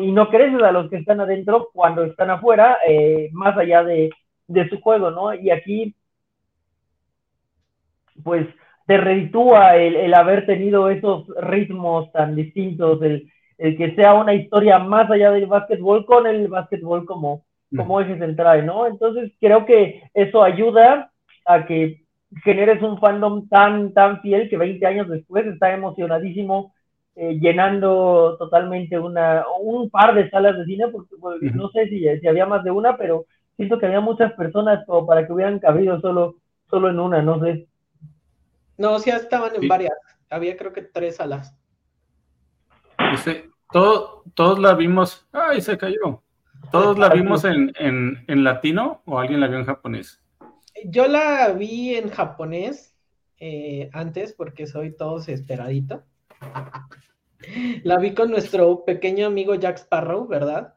y 0.00 0.10
no 0.10 0.30
creces 0.30 0.62
a 0.62 0.72
los 0.72 0.88
que 0.88 0.96
están 0.96 1.20
adentro 1.20 1.68
cuando 1.74 2.04
están 2.04 2.30
afuera, 2.30 2.78
eh, 2.88 3.28
más 3.32 3.54
allá 3.58 3.84
de, 3.84 4.08
de 4.46 4.66
su 4.70 4.80
juego, 4.80 5.10
¿no? 5.10 5.34
Y 5.34 5.50
aquí, 5.50 5.94
pues, 8.24 8.46
te 8.86 8.96
reditúa 8.96 9.76
el, 9.76 9.94
el, 9.94 10.14
haber 10.14 10.46
tenido 10.46 10.88
esos 10.88 11.26
ritmos 11.38 12.10
tan 12.12 12.34
distintos, 12.34 13.02
el, 13.02 13.30
el, 13.58 13.76
que 13.76 13.94
sea 13.94 14.14
una 14.14 14.32
historia 14.32 14.78
más 14.78 15.10
allá 15.10 15.32
del 15.32 15.44
básquetbol 15.44 16.06
con 16.06 16.26
el 16.26 16.48
básquetbol 16.48 17.04
como, 17.04 17.44
como 17.74 18.00
eje 18.00 18.18
central, 18.18 18.64
¿no? 18.64 18.86
Entonces 18.86 19.32
creo 19.40 19.66
que 19.66 20.02
eso 20.14 20.42
ayuda 20.42 21.10
a 21.46 21.66
que 21.66 22.02
generes 22.44 22.82
un 22.82 22.98
fandom 22.98 23.48
tan, 23.48 23.92
tan 23.92 24.20
fiel 24.20 24.48
que 24.48 24.56
20 24.56 24.86
años 24.86 25.08
después 25.08 25.46
está 25.46 25.72
emocionadísimo 25.72 26.74
eh, 27.20 27.38
llenando 27.40 28.36
totalmente 28.38 28.98
una, 28.98 29.44
un 29.60 29.90
par 29.90 30.14
de 30.14 30.30
salas 30.30 30.56
de 30.56 30.64
cine, 30.66 30.86
porque 30.88 31.16
pues, 31.20 31.40
no 31.54 31.68
sé 31.70 31.88
si, 31.88 32.06
si 32.20 32.28
había 32.28 32.46
más 32.46 32.62
de 32.62 32.70
una, 32.70 32.96
pero 32.96 33.26
siento 33.56 33.78
que 33.78 33.86
había 33.86 34.00
muchas 34.00 34.32
personas 34.34 34.86
como 34.86 35.04
para 35.04 35.26
que 35.26 35.32
hubieran 35.32 35.58
cabido 35.58 36.00
solo, 36.00 36.36
solo 36.70 36.90
en 36.90 37.00
una, 37.00 37.20
no 37.20 37.40
sé. 37.40 37.66
No, 38.76 39.00
sí 39.00 39.10
estaban 39.10 39.52
en 39.60 39.66
varias. 39.66 39.94
Había 40.30 40.56
creo 40.56 40.72
que 40.72 40.82
tres 40.82 41.16
salas. 41.16 41.58
Dice, 43.10 43.50
todo, 43.72 44.22
todos 44.34 44.60
la 44.60 44.74
vimos. 44.74 45.26
¡Ay, 45.32 45.60
se 45.60 45.76
cayó! 45.76 46.22
¿Todos 46.70 46.98
la 46.98 47.08
vimos 47.08 47.44
en, 47.44 47.72
en, 47.78 48.44
latino 48.44 49.02
o 49.06 49.18
alguien 49.18 49.40
la 49.40 49.48
vio 49.48 49.58
en 49.58 49.64
japonés? 49.64 50.20
Yo 50.84 51.08
la 51.08 51.52
vi 51.52 51.96
en 51.96 52.10
japonés 52.10 52.94
eh, 53.38 53.88
antes 53.92 54.32
porque 54.32 54.66
soy 54.66 54.94
todo 54.94 55.18
esperadito. 55.18 56.04
La 57.84 57.98
vi 57.98 58.14
con 58.14 58.30
nuestro 58.30 58.84
pequeño 58.84 59.26
amigo 59.26 59.54
Jack 59.54 59.78
Sparrow, 59.78 60.26
¿verdad? 60.26 60.74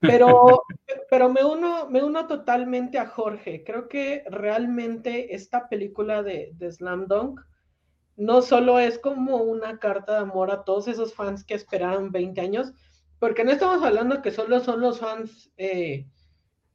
Pero, 0.00 0.62
pero 1.10 1.28
me, 1.28 1.44
uno, 1.44 1.88
me 1.88 2.02
uno 2.02 2.26
totalmente 2.26 2.98
a 2.98 3.06
Jorge. 3.06 3.64
Creo 3.64 3.88
que 3.88 4.24
realmente 4.28 5.34
esta 5.34 5.68
película 5.68 6.22
de, 6.22 6.52
de 6.54 6.70
Slam 6.70 7.06
Dunk 7.06 7.40
no 8.16 8.42
solo 8.42 8.78
es 8.78 8.98
como 8.98 9.38
una 9.38 9.78
carta 9.78 10.12
de 10.12 10.18
amor 10.18 10.50
a 10.50 10.64
todos 10.64 10.88
esos 10.88 11.14
fans 11.14 11.44
que 11.44 11.54
esperaron 11.54 12.12
20 12.12 12.40
años, 12.40 12.72
porque 13.24 13.42
no 13.42 13.52
estamos 13.52 13.82
hablando 13.82 14.20
que 14.20 14.30
solo 14.30 14.60
son 14.60 14.82
los 14.82 14.98
fans 14.98 15.50
eh, 15.56 16.04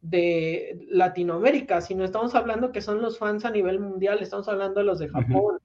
de 0.01 0.83
Latinoamérica, 0.89 1.79
sino 1.79 2.03
estamos 2.03 2.33
hablando 2.33 2.71
que 2.71 2.81
son 2.81 3.03
los 3.03 3.19
fans 3.19 3.45
a 3.45 3.51
nivel 3.51 3.79
mundial, 3.79 4.17
estamos 4.19 4.47
hablando 4.49 4.79
de 4.79 4.85
los 4.87 4.97
de 4.97 5.09
Japón, 5.09 5.59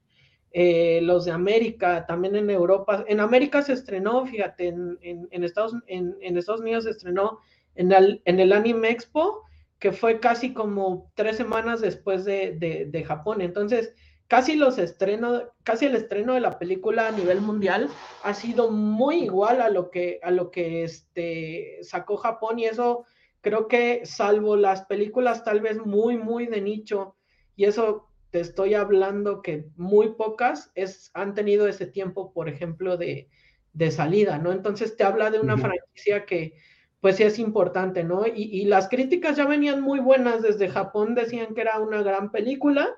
eh, 0.51 1.01
los 1.01 1.25
de 1.25 1.33
América, 1.33 2.05
también 2.05 2.37
en 2.37 2.51
Europa. 2.51 3.03
En 3.09 3.21
América 3.21 3.63
se 3.63 3.73
estrenó, 3.73 4.27
fíjate, 4.27 4.67
en, 4.69 4.99
en, 5.01 5.43
Estados, 5.43 5.73
en, 5.87 6.19
Estados 6.37 6.61
Unidos 6.61 6.85
se 6.85 6.91
estrenó 6.91 7.39
en 7.77 7.91
el, 7.91 8.21
en 8.27 8.39
el 8.39 8.53
Anime 8.53 8.91
Expo, 8.91 9.41
que 9.79 9.91
fue 9.91 10.21
casi 10.21 10.53
como 10.53 11.11
tres 11.15 11.39
semanas 11.39 11.81
después 11.81 12.27
de, 12.27 13.05
Japón. 13.09 13.41
Entonces, 13.41 13.95
casi 14.29 14.57
los 14.57 14.79
estrenos, 14.79 15.45
casi 15.63 15.87
el 15.87 15.95
estreno 15.95 16.35
de 16.35 16.41
la 16.41 16.59
película 16.59 17.09
a 17.09 17.13
nivel 17.13 17.41
mundial 17.41 17.89
ha 18.23 18.35
sido 18.35 18.71
muy 18.71 19.25
igual 19.25 19.61
a 19.61 19.71
lo 19.71 19.91
que, 19.91 20.21
a 20.23 20.31
lo 20.31 20.51
que 20.51 20.85
este, 20.85 21.79
sacó 21.83 22.17
Japón 22.17 22.59
y 22.59 22.67
eso 22.67 23.05
creo 23.41 23.69
que 23.69 24.07
salvo 24.07 24.57
las 24.57 24.87
películas 24.87 25.45
tal 25.45 25.61
vez 25.61 25.85
muy, 25.85 26.17
muy 26.17 26.47
de 26.47 26.63
nicho, 26.63 27.15
y 27.57 27.65
eso 27.67 28.09
te 28.31 28.41
estoy 28.41 28.75
hablando 28.75 29.43
que 29.43 29.67
muy 29.77 30.15
pocas 30.15 30.73
es, 30.75 31.11
han 31.15 31.35
tenido 31.35 31.69
ese 31.69 31.87
tiempo, 31.87 32.33
por 32.33 32.49
ejemplo, 32.49 32.97
de, 32.97 33.29
de 33.75 33.91
salida, 33.91 34.39
¿no? 34.39 34.51
Entonces 34.51 34.97
te 34.97 35.05
habla 35.05 35.31
de 35.31 35.41
una 35.41 35.57
franquicia 35.59 36.25
que 36.25 36.55
pues 37.01 37.17
sí 37.17 37.23
es 37.23 37.39
importante, 37.39 38.03
¿no? 38.03 38.25
Y, 38.27 38.65
las 38.65 38.89
críticas 38.89 39.37
ya 39.37 39.45
venían 39.45 39.83
muy 39.83 40.01
buenas 40.01 40.41
desde 40.41 40.71
Japón, 40.71 41.15
decían 41.15 41.55
que 41.55 41.61
era 41.61 41.79
una 41.79 42.03
gran 42.03 42.33
película, 42.33 42.97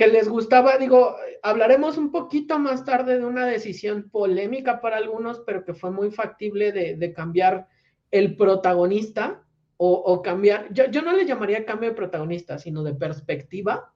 que 0.00 0.06
les 0.06 0.30
gustaba, 0.30 0.78
digo, 0.78 1.14
hablaremos 1.42 1.98
un 1.98 2.10
poquito 2.10 2.58
más 2.58 2.86
tarde 2.86 3.18
de 3.18 3.26
una 3.26 3.44
decisión 3.44 4.08
polémica 4.08 4.80
para 4.80 4.96
algunos, 4.96 5.40
pero 5.40 5.62
que 5.62 5.74
fue 5.74 5.90
muy 5.90 6.10
factible 6.10 6.72
de, 6.72 7.12
cambiar 7.12 7.68
el 8.10 8.34
protagonista 8.34 9.44
o, 9.76 10.22
cambiar, 10.22 10.72
yo, 10.72 10.86
yo, 10.90 11.02
no 11.02 11.12
le 11.12 11.26
llamaría 11.26 11.66
cambio 11.66 11.90
de 11.90 11.96
protagonista, 11.96 12.58
sino 12.58 12.82
de 12.82 12.94
perspectiva. 12.94 13.92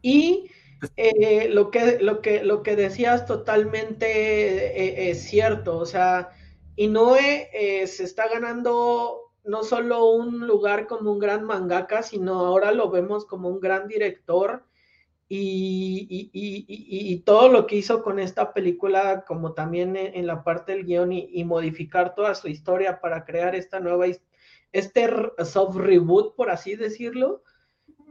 Y 0.00 0.50
eh, 0.96 1.48
lo, 1.48 1.70
que, 1.70 2.00
lo, 2.00 2.20
que, 2.20 2.42
lo 2.42 2.64
que 2.64 2.74
decías 2.74 3.26
totalmente 3.26 4.06
eh, 4.06 5.10
es 5.10 5.22
cierto, 5.22 5.78
o 5.78 5.86
sea, 5.86 6.30
eh, 6.76 7.86
se 7.86 8.02
está 8.02 8.26
ganando 8.28 9.21
no 9.44 9.64
solo 9.64 10.10
un 10.10 10.46
lugar 10.46 10.86
como 10.86 11.12
un 11.12 11.18
gran 11.18 11.44
mangaka, 11.44 12.02
sino 12.02 12.40
ahora 12.40 12.72
lo 12.72 12.90
vemos 12.90 13.24
como 13.26 13.48
un 13.48 13.60
gran 13.60 13.88
director 13.88 14.64
y, 15.28 17.22
todo 17.24 17.48
lo 17.48 17.66
que 17.66 17.76
hizo 17.76 18.02
con 18.02 18.18
esta 18.18 18.52
película, 18.52 19.24
como 19.26 19.54
también 19.54 19.96
en, 19.96 20.26
la 20.26 20.44
parte 20.44 20.72
del 20.72 20.84
guion 20.84 21.12
y, 21.12 21.44
modificar 21.44 22.14
toda 22.14 22.34
su 22.34 22.48
historia 22.48 23.00
para 23.00 23.24
crear 23.24 23.54
esta 23.54 23.80
nueva, 23.80 24.06
este 24.72 25.08
soft 25.44 25.76
reboot, 25.76 26.36
por 26.36 26.50
así 26.50 26.76
decirlo, 26.76 27.42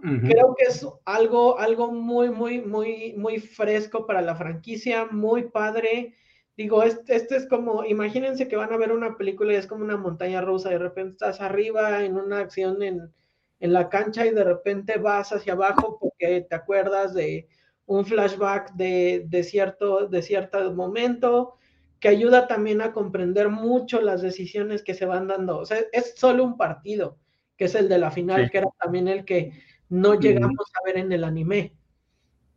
creo 0.02 0.56
que 0.58 0.66
es 0.66 0.88
algo, 1.06 1.60
algo 1.60 1.92
muy, 1.92 2.32
muy, 2.32 2.60
muy, 2.62 3.14
muy 3.16 3.40
fresco 3.40 4.08
para 4.08 4.22
la 4.22 4.36
franquicia, 4.36 5.06
muy 5.12 5.44
padre 5.44 6.16
digo, 6.58 6.84
este, 6.84 7.16
este, 7.16 7.38
es 7.38 7.48
como, 7.48 7.84
imagínense 7.86 8.48
que 8.48 8.56
van 8.56 8.74
a 8.74 8.78
ver 8.78 8.92
una 8.92 9.18
película 9.18 9.54
y 9.54 9.56
es 9.56 9.68
como 9.68 9.84
una 9.84 9.98
montaña 9.98 10.42
rusa, 10.42 10.70
de 10.70 10.78
repente 10.78 11.12
estás 11.14 11.42
arriba 11.42 12.04
en 12.04 12.18
una 12.18 12.40
acción 12.40 12.82
en, 12.84 13.14
la 13.60 13.90
cancha 13.90 14.26
y 14.26 14.32
de 14.32 14.44
repente 14.44 14.98
vas 14.98 15.32
hacia 15.32 15.54
abajo 15.54 16.00
porque 16.00 16.48
te 16.50 16.56
acuerdas 16.56 17.14
de 17.14 17.48
un 17.86 18.06
flashback 18.06 18.74
de, 18.74 19.26
de, 19.28 19.44
cierto, 19.44 20.08
de 20.08 20.24
cierto 20.24 20.74
momento, 20.74 21.60
que 22.00 22.08
ayuda 22.08 22.48
también 22.48 22.82
a 22.82 22.92
comprender 22.92 23.50
mucho 23.50 24.02
las 24.02 24.24
decisiones 24.24 24.82
que 24.82 24.96
se 24.96 25.06
van 25.06 25.28
dando. 25.28 25.60
O 25.60 25.66
sea, 25.68 25.78
es 25.92 26.16
solo 26.18 26.44
un 26.44 26.58
partido, 26.58 27.20
que 27.56 27.66
es 27.66 27.76
el 27.76 27.88
de 27.88 28.00
la 28.00 28.10
final, 28.10 28.50
que 28.50 28.58
era 28.58 28.68
también 28.80 29.08
el 29.08 29.24
que 29.26 29.54
no 29.90 30.16
llegamos 30.16 30.72
a 30.74 30.86
ver 30.86 30.98
en 30.98 31.12
el 31.12 31.24
anime. 31.24 31.76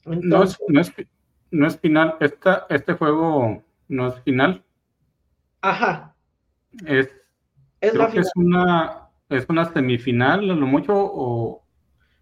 no, 0.07 0.45
es, 0.45 0.57
no, 1.51 1.67
es, 1.67 1.79
final. 1.79 2.17
Esta, 2.21 2.67
este 2.71 2.95
juego 2.95 3.64
no 3.89 4.09
es 4.09 4.21
final. 4.23 4.65
Ajá. 5.61 6.15
Es, 6.87 7.11
es 7.81 7.95
la 7.95 8.09
final. 8.09 8.25
es 8.25 8.33
una, 8.35 9.09
es 9.29 9.47
una 9.49 9.73
semifinal, 9.73 10.47
lo 10.47 10.67
mucho, 10.67 10.93
o. 10.95 11.65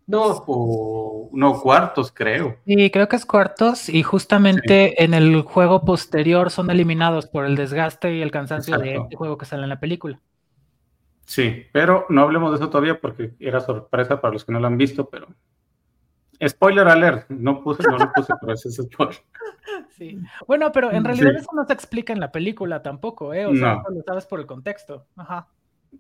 No. 0.07 0.45
O, 0.47 1.31
no, 1.33 1.61
cuartos, 1.61 2.13
creo. 2.13 2.57
Sí, 2.67 2.91
creo 2.91 3.09
que 3.09 3.17
es 3.17 3.25
cuartos, 3.25 3.89
y 3.89 4.03
justamente 4.03 5.03
en 5.03 5.15
el 5.15 5.43
juego 5.43 5.85
posterior 5.85 6.51
son 6.51 6.71
eliminados 6.71 7.27
por 7.27 7.47
el 7.47 7.57
desgaste 7.57 8.15
y 8.17 8.21
el 8.21 8.31
cansancio 8.31 8.79
de 8.79 8.97
este 8.97 9.17
juego 9.17 9.39
que 9.39 9.47
sale 9.47 9.63
en 9.63 9.69
la 9.69 9.81
película. 9.81 10.21
Sí, 11.25 11.65
pero 11.73 12.05
no 12.09 12.23
hablemos 12.23 12.51
de 12.51 12.57
eso 12.57 12.69
todavía 12.69 13.01
porque 13.01 13.33
era 13.39 13.61
sorpresa 13.61 14.21
para 14.21 14.35
los 14.35 14.45
que 14.45 14.53
no 14.53 14.61
lo 14.61 14.67
han 14.67 14.77
visto, 14.77 15.09
pero 15.09 15.29
Spoiler 16.49 16.89
alert, 16.89 17.31
no 17.31 17.63
puse, 17.63 17.85
no 17.85 17.97
lo 17.97 18.13
puse, 18.13 18.33
pero 18.41 18.53
ese 18.53 18.69
es 18.69 18.77
spoiler. 18.77 19.17
Sí. 19.97 20.19
Bueno, 20.47 20.73
pero 20.73 20.91
en 20.93 21.05
realidad 21.05 21.35
eso 21.37 21.51
no 21.55 21.65
se 21.65 21.73
explica 21.73 22.13
en 22.13 22.21
la 22.21 22.33
película 22.33 22.83
tampoco, 22.83 23.33
¿eh? 23.33 23.47
O 23.47 23.55
sea, 23.55 23.83
lo 23.89 24.03
sabes 24.03 24.27
por 24.27 24.41
el 24.41 24.47
contexto. 24.47 25.07
Ajá. 25.17 25.49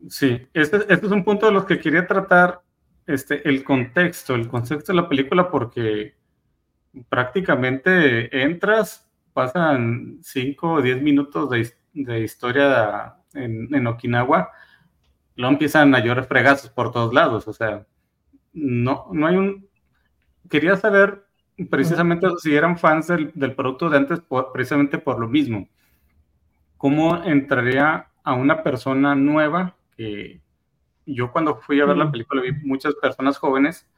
Sí, 0.09 0.41
este, 0.55 0.79
este, 0.79 1.07
es 1.07 1.13
un 1.13 1.25
punto 1.25 1.47
de 1.47 1.53
los 1.53 1.65
que 1.65 1.79
quería 1.79 2.07
tratar, 2.07 2.63
este, 3.07 3.47
el 3.49 3.63
contexto, 3.63 4.35
el 4.35 4.49
contexto 4.49 4.93
de 4.93 5.01
la 5.01 5.09
película, 5.09 5.51
porque 5.51 6.17
prácticamente 7.09 8.43
entras, 8.43 9.09
pasan 9.33 10.19
5 10.23 10.73
o 10.73 10.83
10 10.83 11.03
minutos 11.03 11.51
de, 11.51 12.21
historia 12.21 13.17
en, 13.35 13.73
en, 13.75 13.87
Okinawa, 13.87 14.51
luego 15.37 15.53
empiezan 15.53 15.95
a 15.95 16.01
llorar 16.01 16.25
fregazos 16.25 16.71
por 16.71 16.91
todos 16.91 17.13
lados, 17.13 17.47
o 17.49 17.53
sea, 17.53 17.87
no, 18.53 19.09
no 19.13 19.27
hay 19.27 19.37
un, 19.37 19.69
quería 20.49 20.77
saber 20.77 21.27
precisamente 21.71 22.27
si 22.39 22.55
eran 22.55 22.79
fans 22.79 23.09
del, 23.09 23.55
producto 23.55 23.91
de 23.91 23.99
antes, 23.99 24.23
precisamente 24.53 24.99
por 24.99 25.19
lo 25.19 25.29
mismo. 25.29 25.69
¿Cómo 26.77 27.23
entraría 27.23 28.09
a 28.23 28.35
una 28.35 28.63
persona 28.63 29.15
nueva? 29.15 29.77
Que 29.97 30.41
yo 31.07 31.31
cuando 31.33 31.57
fui 31.57 31.81
a 31.81 31.87
ver 31.87 31.97
la 31.97 32.11
película 32.11 32.43
vi 32.43 32.53
muchas 32.65 32.95
personas 32.95 33.39
jóvenes 33.39 33.89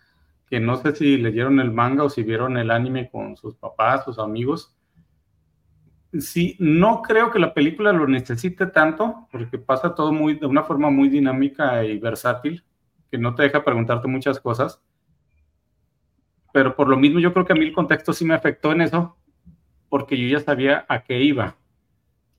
que 0.48 0.60
no 0.60 0.76
sé 0.76 0.94
si 0.94 1.16
leyeron 1.16 1.58
el 1.60 1.72
manga 1.72 2.04
o 2.04 2.10
si 2.10 2.22
vieron 2.22 2.58
el 2.58 2.70
anime 2.70 3.08
con 3.10 3.36
sus 3.36 3.54
papás, 3.56 4.04
sus 4.04 4.18
amigos. 4.18 4.76
Sí, 6.18 6.56
no 6.60 7.02
creo 7.02 7.30
que 7.30 7.38
la 7.38 7.54
película 7.54 7.92
lo 7.92 8.06
necesite 8.06 8.66
tanto, 8.66 9.26
porque 9.32 9.58
pasa 9.58 9.94
todo 9.94 10.12
muy, 10.12 10.34
de 10.34 10.46
una 10.46 10.62
forma 10.62 10.90
muy 10.90 11.08
dinámica 11.08 11.82
y 11.82 11.98
versátil, 11.98 12.62
que 13.10 13.18
no 13.18 13.34
te 13.34 13.44
deja 13.44 13.64
preguntarte 13.64 14.06
muchas 14.06 14.38
cosas 14.38 14.80
pero 16.54 16.76
por 16.76 16.86
lo 16.86 16.96
mismo 16.96 17.18
yo 17.18 17.32
creo 17.32 17.44
que 17.44 17.52
a 17.52 17.56
mí 17.56 17.64
el 17.64 17.72
contexto 17.72 18.12
sí 18.12 18.24
me 18.24 18.32
afectó 18.32 18.70
en 18.70 18.82
eso, 18.82 19.16
porque 19.88 20.16
yo 20.16 20.38
ya 20.38 20.38
sabía 20.38 20.86
a 20.88 21.02
qué 21.02 21.20
iba. 21.20 21.56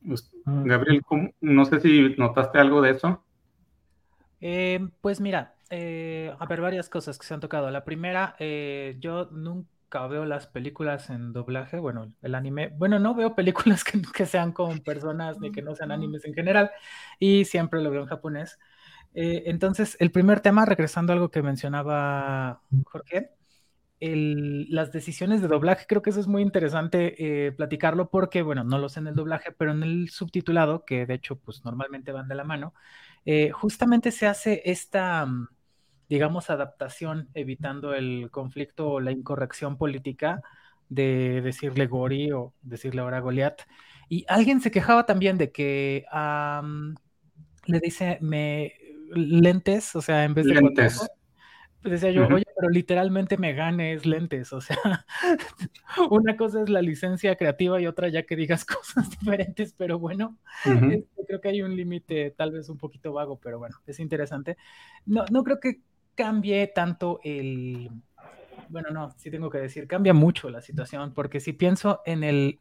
Pues, 0.07 0.31
Gabriel, 0.45 1.01
no 1.41 1.65
sé 1.65 1.81
si 1.81 2.15
notaste 2.17 2.57
algo 2.57 2.81
de 2.81 2.91
eso. 2.91 3.21
Eh, 4.39 4.79
pues 5.01 5.19
mira, 5.19 5.55
eh, 5.69 6.33
a 6.39 6.45
ver, 6.45 6.61
varias 6.61 6.87
cosas 6.87 7.19
que 7.19 7.27
se 7.27 7.33
han 7.33 7.41
tocado. 7.41 7.69
La 7.71 7.83
primera, 7.83 8.37
eh, 8.39 8.95
yo 9.01 9.25
nunca 9.31 10.07
veo 10.07 10.23
las 10.23 10.47
películas 10.47 11.09
en 11.09 11.33
doblaje, 11.33 11.77
bueno, 11.77 12.09
el 12.21 12.35
anime, 12.35 12.69
bueno, 12.77 12.99
no 12.99 13.15
veo 13.15 13.35
películas 13.35 13.83
que, 13.83 14.01
que 14.01 14.25
sean 14.25 14.53
con 14.53 14.79
personas 14.79 15.41
ni 15.41 15.51
que 15.51 15.61
no 15.61 15.75
sean 15.75 15.91
animes 15.91 16.23
en 16.23 16.33
general, 16.33 16.71
y 17.19 17.43
siempre 17.43 17.81
lo 17.81 17.91
veo 17.91 18.03
en 18.03 18.07
japonés. 18.07 18.59
entonces, 19.13 19.97
el 19.99 20.11
primer 20.11 20.39
tema, 20.39 20.63
regresando 20.65 21.11
a 21.11 21.15
algo 21.15 21.31
que 21.31 21.41
mencionaba 21.41 22.61
Jorge, 22.85 23.34
las 24.13 24.91
decisiones 24.91 25.41
de 25.41 25.47
doblaje, 25.47 25.85
creo 25.87 26.01
que 26.01 26.09
eso 26.09 26.19
es 26.19 26.27
muy 26.27 26.41
interesante 26.41 27.53
platicarlo 27.55 28.09
porque, 28.09 28.41
bueno, 28.41 28.63
no 28.63 28.77
lo 28.77 28.89
sé 28.89 28.99
en 28.99 29.07
el 29.07 29.15
doblaje, 29.15 29.51
pero 29.51 29.71
en 29.71 29.83
el 29.83 30.09
subtitulado, 30.09 30.85
que 30.85 31.05
de 31.05 31.13
hecho, 31.13 31.37
pues 31.37 31.63
normalmente 31.65 32.11
van 32.11 32.27
de 32.27 32.35
la 32.35 32.43
mano, 32.43 32.73
eh, 33.25 33.49
justamente 33.51 34.11
se 34.11 34.27
hace 34.27 34.61
esta, 34.65 35.25
mm, 35.25 35.47
digamos, 36.09 36.49
adaptación, 36.49 37.29
evitando 37.33 37.93
el 37.95 38.29
conflicto 38.31 38.87
o 38.87 38.99
la 38.99 39.11
incorrección 39.11 39.77
política 39.77 40.41
de 40.89 41.41
decirle 41.41 41.87
Gori 41.87 42.31
o 42.31 42.53
decirle 42.61 43.01
ahora 43.01 43.19
Goliat. 43.19 43.61
Y 44.07 44.23
alguien 44.27 44.61
se 44.61 44.69
quejaba 44.69 45.07
también 45.07 45.39
de 45.39 45.51
que 45.51 46.05
le 47.65 47.79
dice 47.79 48.19
me 48.21 48.73
lentes, 49.15 49.95
o 49.95 50.01
sea, 50.01 50.23
en 50.23 50.35
vez 50.35 50.45
de 50.45 50.53
lentes. 50.53 51.07
Decía 51.85 52.11
yo, 52.11 52.27
oye, 52.27 52.45
pero 52.55 52.69
literalmente 52.69 53.37
me 53.37 53.53
ganes 53.53 54.05
lentes, 54.05 54.51
o 54.53 54.59
sea, 54.59 54.77
una 56.09 56.35
cosa 56.35 56.63
es 56.63 56.69
la 56.69 56.81
licencia 56.81 57.35
creativa 57.35 57.79
y 57.79 57.87
otra 57.87 58.09
ya 58.09 58.23
que 58.23 58.35
digas 58.35 58.65
cosas 58.65 59.09
diferentes, 59.11 59.73
pero 59.73 59.99
bueno, 59.99 60.37
este, 60.65 61.05
creo 61.27 61.41
que 61.41 61.49
hay 61.49 61.61
un 61.61 61.75
límite 61.75 62.31
tal 62.31 62.51
vez 62.51 62.69
un 62.69 62.77
poquito 62.77 63.13
vago, 63.13 63.39
pero 63.39 63.59
bueno, 63.59 63.77
es 63.85 63.99
interesante. 63.99 64.57
No, 65.05 65.25
no 65.31 65.43
creo 65.43 65.59
que 65.59 65.81
cambie 66.15 66.67
tanto 66.67 67.19
el, 67.23 67.91
bueno, 68.69 68.89
no, 68.91 69.11
sí 69.17 69.29
tengo 69.29 69.49
que 69.49 69.59
decir, 69.59 69.87
cambia 69.87 70.13
mucho 70.13 70.49
la 70.49 70.61
situación, 70.61 71.13
porque 71.13 71.39
si 71.39 71.53
pienso 71.53 72.01
en 72.05 72.23
el, 72.23 72.59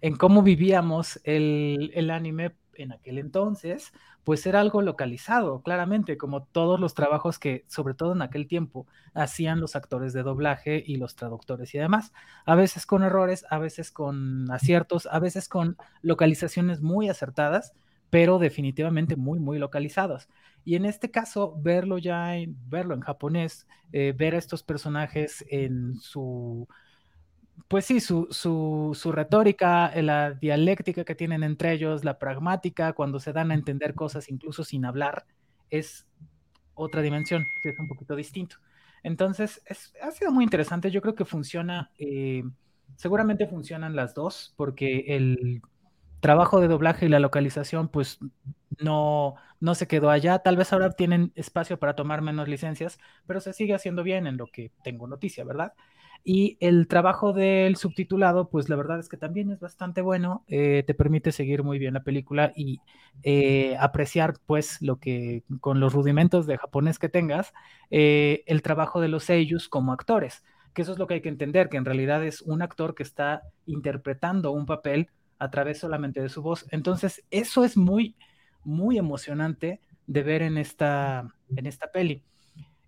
en 0.00 0.16
cómo 0.16 0.42
vivíamos 0.42 1.20
el, 1.24 1.90
el 1.94 2.10
anime 2.10 2.54
en 2.76 2.92
aquel 2.92 3.18
entonces, 3.18 3.92
pues 4.24 4.46
era 4.46 4.60
algo 4.60 4.82
localizado, 4.82 5.62
claramente, 5.62 6.16
como 6.16 6.44
todos 6.44 6.78
los 6.78 6.94
trabajos 6.94 7.38
que, 7.38 7.64
sobre 7.68 7.94
todo 7.94 8.12
en 8.12 8.22
aquel 8.22 8.46
tiempo, 8.46 8.86
hacían 9.14 9.60
los 9.60 9.76
actores 9.76 10.12
de 10.12 10.22
doblaje 10.22 10.82
y 10.86 10.96
los 10.96 11.16
traductores 11.16 11.74
y 11.74 11.78
demás. 11.78 12.12
A 12.46 12.54
veces 12.54 12.86
con 12.86 13.02
errores, 13.02 13.44
a 13.50 13.58
veces 13.58 13.90
con 13.90 14.50
aciertos, 14.50 15.06
a 15.10 15.18
veces 15.18 15.48
con 15.48 15.76
localizaciones 16.02 16.80
muy 16.80 17.08
acertadas, 17.08 17.72
pero 18.10 18.38
definitivamente 18.38 19.16
muy, 19.16 19.38
muy 19.40 19.58
localizados. 19.58 20.28
Y 20.64 20.76
en 20.76 20.84
este 20.84 21.10
caso, 21.10 21.56
verlo 21.58 21.98
ya, 21.98 22.36
en, 22.36 22.56
verlo 22.68 22.94
en 22.94 23.00
japonés, 23.00 23.66
eh, 23.92 24.14
ver 24.16 24.34
a 24.34 24.38
estos 24.38 24.62
personajes 24.62 25.44
en 25.48 25.96
su 25.98 26.68
pues 27.68 27.86
sí, 27.86 28.00
su, 28.00 28.28
su, 28.30 28.92
su, 28.94 29.12
retórica, 29.12 29.88
eh, 29.88 30.02
la 30.02 30.32
dialéctica 30.32 31.04
que 31.04 31.14
tienen 31.14 31.42
entre 31.42 31.72
ellos, 31.72 32.04
la 32.04 32.18
pragmática, 32.18 32.92
cuando 32.92 33.20
se 33.20 33.32
dan 33.32 33.50
a 33.50 33.54
entender 33.54 33.94
cosas 33.94 34.28
incluso 34.28 34.64
sin 34.64 34.84
hablar, 34.84 35.26
es 35.70 36.06
otra 36.74 37.02
dimensión, 37.02 37.44
que 37.62 37.70
es 37.70 37.78
un 37.78 37.88
poquito 37.88 38.16
distinto. 38.16 38.56
Entonces, 39.02 39.62
es, 39.66 39.92
ha 40.02 40.10
sido 40.10 40.32
muy 40.32 40.44
interesante. 40.44 40.90
Yo 40.90 41.02
creo 41.02 41.14
que 41.14 41.24
funciona, 41.24 41.90
eh, 41.98 42.44
seguramente 42.96 43.46
funcionan 43.46 43.96
las 43.96 44.14
dos, 44.14 44.54
porque 44.56 45.04
el 45.08 45.62
trabajo 46.20 46.60
de 46.60 46.68
doblaje 46.68 47.06
y 47.06 47.08
la 47.08 47.18
localización, 47.18 47.88
pues 47.88 48.18
no, 48.78 49.34
no 49.60 49.74
se 49.74 49.88
quedó 49.88 50.10
allá. 50.10 50.38
Tal 50.38 50.56
vez 50.56 50.72
ahora 50.72 50.92
tienen 50.92 51.32
espacio 51.34 51.78
para 51.78 51.96
tomar 51.96 52.22
menos 52.22 52.48
licencias, 52.48 52.98
pero 53.26 53.40
se 53.40 53.52
sigue 53.52 53.74
haciendo 53.74 54.02
bien 54.02 54.26
en 54.26 54.36
lo 54.36 54.46
que 54.46 54.70
tengo 54.84 55.06
noticia, 55.06 55.44
¿verdad? 55.44 55.72
Y 56.24 56.56
el 56.60 56.86
trabajo 56.86 57.32
del 57.32 57.76
subtitulado, 57.76 58.48
pues 58.48 58.68
la 58.68 58.76
verdad 58.76 59.00
es 59.00 59.08
que 59.08 59.16
también 59.16 59.50
es 59.50 59.58
bastante 59.58 60.02
bueno, 60.02 60.44
eh, 60.46 60.84
te 60.86 60.94
permite 60.94 61.32
seguir 61.32 61.64
muy 61.64 61.80
bien 61.80 61.94
la 61.94 62.04
película 62.04 62.52
y 62.54 62.80
eh, 63.24 63.76
apreciar 63.80 64.34
pues 64.46 64.80
lo 64.80 65.00
que 65.00 65.42
con 65.60 65.80
los 65.80 65.92
rudimentos 65.92 66.46
de 66.46 66.58
japonés 66.58 67.00
que 67.00 67.08
tengas, 67.08 67.52
eh, 67.90 68.44
el 68.46 68.62
trabajo 68.62 69.00
de 69.00 69.08
los 69.08 69.24
seiyus 69.24 69.68
como 69.68 69.92
actores, 69.92 70.44
que 70.74 70.82
eso 70.82 70.92
es 70.92 70.98
lo 70.98 71.08
que 71.08 71.14
hay 71.14 71.20
que 71.22 71.28
entender, 71.28 71.68
que 71.68 71.76
en 71.76 71.84
realidad 71.84 72.24
es 72.24 72.40
un 72.42 72.62
actor 72.62 72.94
que 72.94 73.02
está 73.02 73.42
interpretando 73.66 74.52
un 74.52 74.66
papel 74.66 75.08
a 75.40 75.50
través 75.50 75.78
solamente 75.78 76.20
de 76.22 76.28
su 76.28 76.40
voz. 76.42 76.66
Entonces, 76.70 77.24
eso 77.30 77.64
es 77.64 77.76
muy, 77.76 78.16
muy 78.64 78.96
emocionante 78.96 79.80
de 80.06 80.22
ver 80.22 80.42
en 80.42 80.56
esta, 80.56 81.28
en 81.56 81.66
esta 81.66 81.90
peli. 81.90 82.22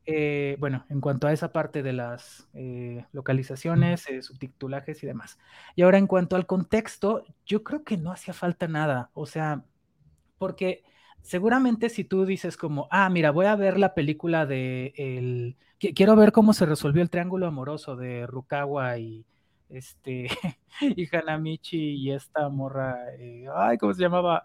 Eh, 0.07 0.57
bueno, 0.59 0.85
en 0.91 1.01
cuanto 1.01 1.27
a 1.27 1.33
esa 1.33 1.51
parte 1.53 1.83
de 1.83 1.95
las 1.95 2.47
eh, 2.53 3.07
localizaciones, 3.13 4.07
eh, 4.09 4.21
subtitulajes 4.23 5.03
y 5.03 5.07
demás. 5.07 5.39
Y 5.77 5.83
ahora 5.83 5.97
en 5.97 6.07
cuanto 6.07 6.37
al 6.37 6.47
contexto, 6.47 7.25
yo 7.47 7.65
creo 7.65 7.85
que 7.85 7.97
no 7.97 8.13
hacía 8.13 8.35
falta 8.35 8.69
nada, 8.69 9.11
o 9.15 9.25
sea, 9.25 9.65
porque 10.37 10.83
seguramente 11.23 11.89
si 11.89 12.05
tú 12.05 12.27
dices 12.27 12.59
como, 12.59 12.87
ah, 12.91 13.09
mira, 13.09 13.31
voy 13.31 13.47
a 13.47 13.57
ver 13.57 13.79
la 13.79 13.95
película 13.95 14.45
de 14.45 14.93
el, 14.97 15.57
quiero 15.79 16.17
ver 16.17 16.33
cómo 16.33 16.53
se 16.53 16.67
resolvió 16.67 17.01
el 17.01 17.11
triángulo 17.11 17.47
amoroso 17.47 17.97
de 17.97 18.27
Rukawa 18.27 18.99
y 18.99 19.25
este 19.71 20.29
y 20.81 21.17
Hanamichi 21.17 21.95
y 21.95 22.13
esta 22.13 22.51
morra, 22.51 22.99
ay, 23.57 23.79
¿cómo 23.79 23.95
se 23.95 24.03
llamaba? 24.03 24.43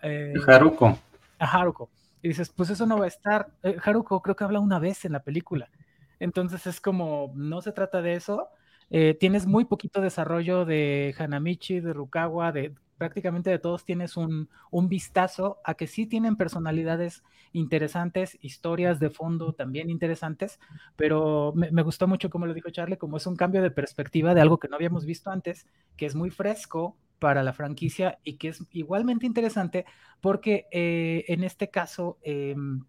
Haruko. 0.48 0.98
Haruko. 1.38 1.89
Y 2.21 2.29
dices, 2.29 2.49
pues 2.49 2.69
eso 2.69 2.86
no 2.86 2.97
va 2.97 3.05
a 3.05 3.10
estar. 3.10 3.51
Eh, 3.63 3.77
Haruko 3.84 4.21
creo 4.21 4.36
que 4.36 4.43
habla 4.43 4.60
una 4.60 4.79
vez 4.79 5.05
en 5.05 5.13
la 5.13 5.23
película. 5.23 5.69
Entonces 6.19 6.67
es 6.67 6.82
como, 6.82 7.32
no 7.36 7.62
se 7.62 7.71
trata 7.71 8.01
de 8.01 8.15
eso. 8.15 8.49
Eh, 8.89 9.15
tienes 9.19 9.45
muy 9.45 9.65
poquito 9.65 10.01
desarrollo 10.01 10.65
de 10.65 11.15
Hanamichi, 11.17 11.79
de 11.79 11.93
Rukawa, 11.93 12.51
de 12.51 12.73
prácticamente 12.97 13.49
de 13.49 13.60
todos 13.60 13.86
tienes 13.86 14.17
un, 14.17 14.49
un, 14.71 14.89
vistazo 14.89 15.60
a 15.63 15.75
que 15.75 15.88
sí 15.88 16.05
tienen 16.05 16.36
personalidades 16.36 17.23
interesantes, 17.53 18.38
historias 18.41 18.99
de 18.99 19.10
fondo 19.10 19.53
también 19.53 19.89
interesantes, 19.89 20.60
pero 20.97 21.53
me, 21.55 21.71
me, 21.71 21.82
gustó 21.82 22.08
mucho 22.08 22.29
como 22.29 22.45
lo 22.45 22.53
dijo 22.53 22.71
Charlie, 22.71 22.97
como 22.97 23.15
es 23.15 23.25
un 23.25 23.38
cambio 23.38 23.62
de 23.62 23.71
perspectiva 23.71 24.34
de 24.34 24.41
algo 24.41 24.60
que 24.60 24.67
no 24.67 24.75
habíamos 24.75 25.05
visto 25.05 25.32
antes, 25.32 25.65
que 25.95 26.08
es 26.08 26.13
muy 26.13 26.29
fresco, 26.29 26.97
para 27.19 27.43
la 27.43 27.53
franquicia 27.53 28.17
y 28.23 28.38
que 28.38 28.49
es 28.49 28.63
igualmente 28.71 29.25
interesante 29.25 29.86
porque 30.21 30.67
eh, 30.71 31.25
en 31.27 31.43
este 31.43 31.69
caso, 31.69 32.17
em, 32.23 32.86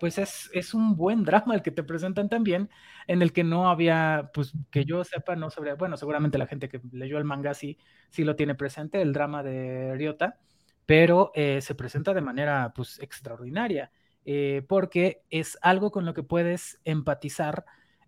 pues 0.00 0.18
es, 0.18 0.50
es, 0.52 0.74
un 0.74 0.96
buen 0.96 1.24
drama 1.24 1.54
el 1.54 1.62
que 1.62 1.70
te 1.70 1.82
presentan 1.82 2.28
también, 2.28 2.68
en 3.06 3.22
el 3.22 3.32
que 3.32 3.44
no 3.44 3.70
había, 3.70 4.30
pues 4.34 4.52
que 4.70 4.84
yo 4.84 5.04
sepa, 5.04 5.36
no 5.36 5.50
sobre, 5.50 5.74
bueno, 5.74 5.96
seguramente 5.96 6.38
la 6.38 6.46
gente 6.46 6.68
que 6.68 6.80
leyó 6.92 7.18
el 7.18 7.24
manga 7.24 7.54
sí, 7.54 7.78
sí 8.10 8.24
lo 8.24 8.36
tiene 8.36 8.54
presente, 8.54 9.00
el 9.00 9.12
drama 9.12 9.42
de 9.42 9.94
Ryota, 9.96 10.38
pero 10.86 11.30
eh, 11.34 11.60
se 11.62 11.74
presenta 11.74 12.12
de 12.12 12.20
manera 12.20 12.72
pues 12.74 12.98
extraordinaria, 13.00 13.90
eh, 14.24 14.64
porque 14.68 15.22
es 15.30 15.58
algo 15.62 15.90
con 15.90 16.04
lo 16.04 16.14
que 16.14 16.22
puedes 16.22 16.80
empatizar 16.84 17.64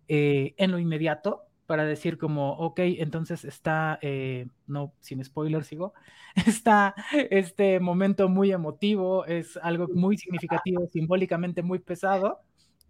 en 0.09 0.71
lo 0.71 0.79
inmediato, 0.79 1.46
para 1.67 1.85
decir 1.85 2.17
como, 2.17 2.53
ok, 2.53 2.79
entonces 2.79 3.45
está, 3.45 3.99
eh, 4.01 4.47
no, 4.67 4.93
sin 5.01 5.23
spoiler 5.23 5.63
sigo, 5.63 5.93
está 6.47 6.95
este 7.13 7.79
momento 7.79 8.29
muy 8.29 8.51
emotivo, 8.51 9.25
es 9.25 9.57
algo 9.57 9.87
muy 9.93 10.17
significativo, 10.17 10.87
simbólicamente 10.87 11.61
muy 11.63 11.79
pesado, 11.79 12.39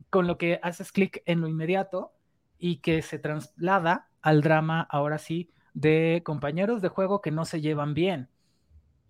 con 0.09 0.27
lo 0.27 0.37
que 0.37 0.59
haces 0.63 0.91
clic 0.91 1.23
en 1.25 1.41
lo 1.41 1.47
inmediato 1.47 2.13
y 2.59 2.77
que 2.77 3.01
se 3.01 3.19
traslada 3.19 4.09
al 4.21 4.41
drama, 4.41 4.81
ahora 4.89 5.17
sí, 5.17 5.51
de 5.73 6.21
compañeros 6.25 6.81
de 6.81 6.89
juego 6.89 7.21
que 7.21 7.31
no 7.31 7.45
se 7.45 7.61
llevan 7.61 7.93
bien. 7.93 8.29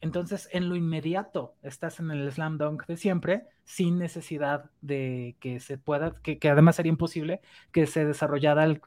Entonces, 0.01 0.47
en 0.51 0.69
lo 0.69 0.75
inmediato, 0.75 1.55
estás 1.63 1.99
en 1.99 2.11
el 2.11 2.31
slam 2.31 2.57
dunk 2.57 2.85
de 2.85 2.97
siempre, 2.97 3.47
sin 3.63 3.97
necesidad 3.97 4.69
de 4.81 5.35
que 5.39 5.59
se 5.59 5.77
pueda, 5.77 6.15
que, 6.21 6.39
además 6.49 6.75
sería 6.75 6.91
imposible 6.91 7.41
que 7.71 7.87
se 7.87 8.05
desarrollara 8.05 8.63
el, 8.63 8.81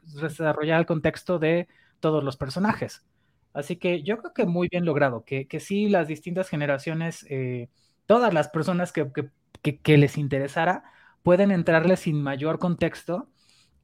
el 0.61 0.85
contexto 0.85 1.37
de 1.37 1.67
todos 1.99 2.23
los 2.23 2.37
personajes. 2.37 3.05
Así 3.53 3.75
que 3.75 4.03
yo 4.03 4.17
creo 4.17 4.33
que 4.33 4.45
muy 4.45 4.69
bien 4.69 4.85
logrado, 4.85 5.25
que, 5.25 5.47
que 5.47 5.59
sí 5.59 5.89
las 5.89 6.07
distintas 6.07 6.47
generaciones, 6.49 7.25
eh, 7.29 7.69
todas 8.05 8.33
las 8.33 8.47
personas 8.49 8.93
que, 8.93 9.11
que, 9.61 9.79
que 9.79 9.97
les 9.97 10.17
interesara, 10.17 10.83
pueden 11.23 11.51
entrarle 11.51 11.97
sin 11.97 12.21
mayor 12.21 12.59
contexto 12.59 13.27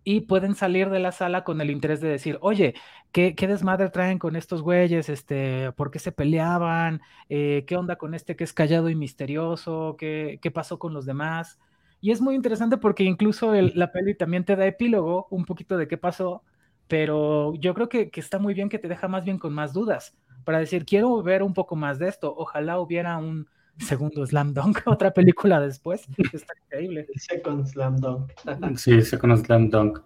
y 0.09 0.21
pueden 0.21 0.55
salir 0.55 0.89
de 0.89 0.99
la 0.99 1.11
sala 1.11 1.43
con 1.43 1.59
el 1.59 1.69
interés 1.69 1.99
de 1.99 2.07
decir, 2.07 2.37
oye, 2.39 2.75
¿qué, 3.11 3.33
desmadre 3.35 3.89
traen 3.89 4.19
con 4.19 4.37
estos 4.37 4.61
güeyes? 4.61 5.09
Este, 5.09 5.73
¿Por 5.73 5.91
qué 5.91 5.99
se 5.99 6.13
peleaban? 6.13 7.01
Eh, 7.27 7.65
¿Qué 7.67 7.75
onda 7.75 7.97
con 7.97 8.13
este 8.13 8.37
que 8.37 8.45
es 8.45 8.53
callado 8.53 8.89
y 8.89 8.95
misterioso? 8.95 9.97
¿Qué, 9.99 10.39
qué 10.41 10.49
pasó 10.49 10.79
con 10.79 10.93
los 10.93 11.05
demás? 11.05 11.59
Y 11.99 12.11
es 12.11 12.21
muy 12.21 12.35
interesante 12.35 12.77
porque 12.77 13.03
incluso 13.03 13.51
la 13.53 13.91
peli 13.91 14.15
también 14.15 14.45
te 14.45 14.55
da 14.55 14.65
epílogo, 14.65 15.27
un 15.29 15.43
poquito 15.43 15.75
de 15.75 15.89
qué 15.89 15.97
pasó, 15.97 16.41
pero 16.87 17.53
yo 17.55 17.73
creo 17.73 17.89
que, 17.89 18.09
que, 18.09 18.21
está 18.21 18.39
muy 18.39 18.53
bien 18.53 18.69
que 18.69 18.79
te 18.79 18.87
deja 18.87 19.09
más 19.09 19.25
bien 19.25 19.37
con 19.37 19.53
más 19.53 19.73
dudas, 19.73 20.15
para 20.45 20.59
decir, 20.59 20.85
quiero 20.85 21.21
ver 21.21 21.43
un 21.43 21.53
poco 21.53 21.75
más 21.75 21.99
de 21.99 22.07
esto. 22.07 22.33
Ojalá 22.37 22.79
hubiera 22.79 23.17
un 23.17 23.49
segundo 23.79 24.25
Slam 24.25 24.53
Dunk, 24.53 24.79
otra 24.85 25.11
película 25.11 25.59
después. 25.59 26.07
Está 26.33 26.53
increíble. 26.65 27.07
Second 27.15 27.65
Slam 27.65 27.97
Dunk. 27.97 28.31
sí, 28.77 29.01
Second 29.01 29.45
Slam 29.45 29.69
Dunk. 29.69 29.99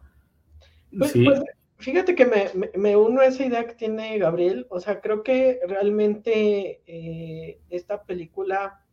Pues, 0.97 1.13
pues, 1.13 1.41
fíjate 1.77 2.15
que 2.15 2.51
me, 2.75 2.95
uno 2.95 3.21
a 3.21 3.25
esa 3.25 3.45
idea 3.45 3.65
que 3.65 3.75
tiene 3.75 4.17
Gabriel. 4.17 4.67
O 4.69 4.79
sea, 4.79 4.99
creo 5.01 5.23
que 5.23 5.59
realmente 5.67 6.81
eh, 6.85 7.61
esta 7.69 8.03
película, 8.03 8.85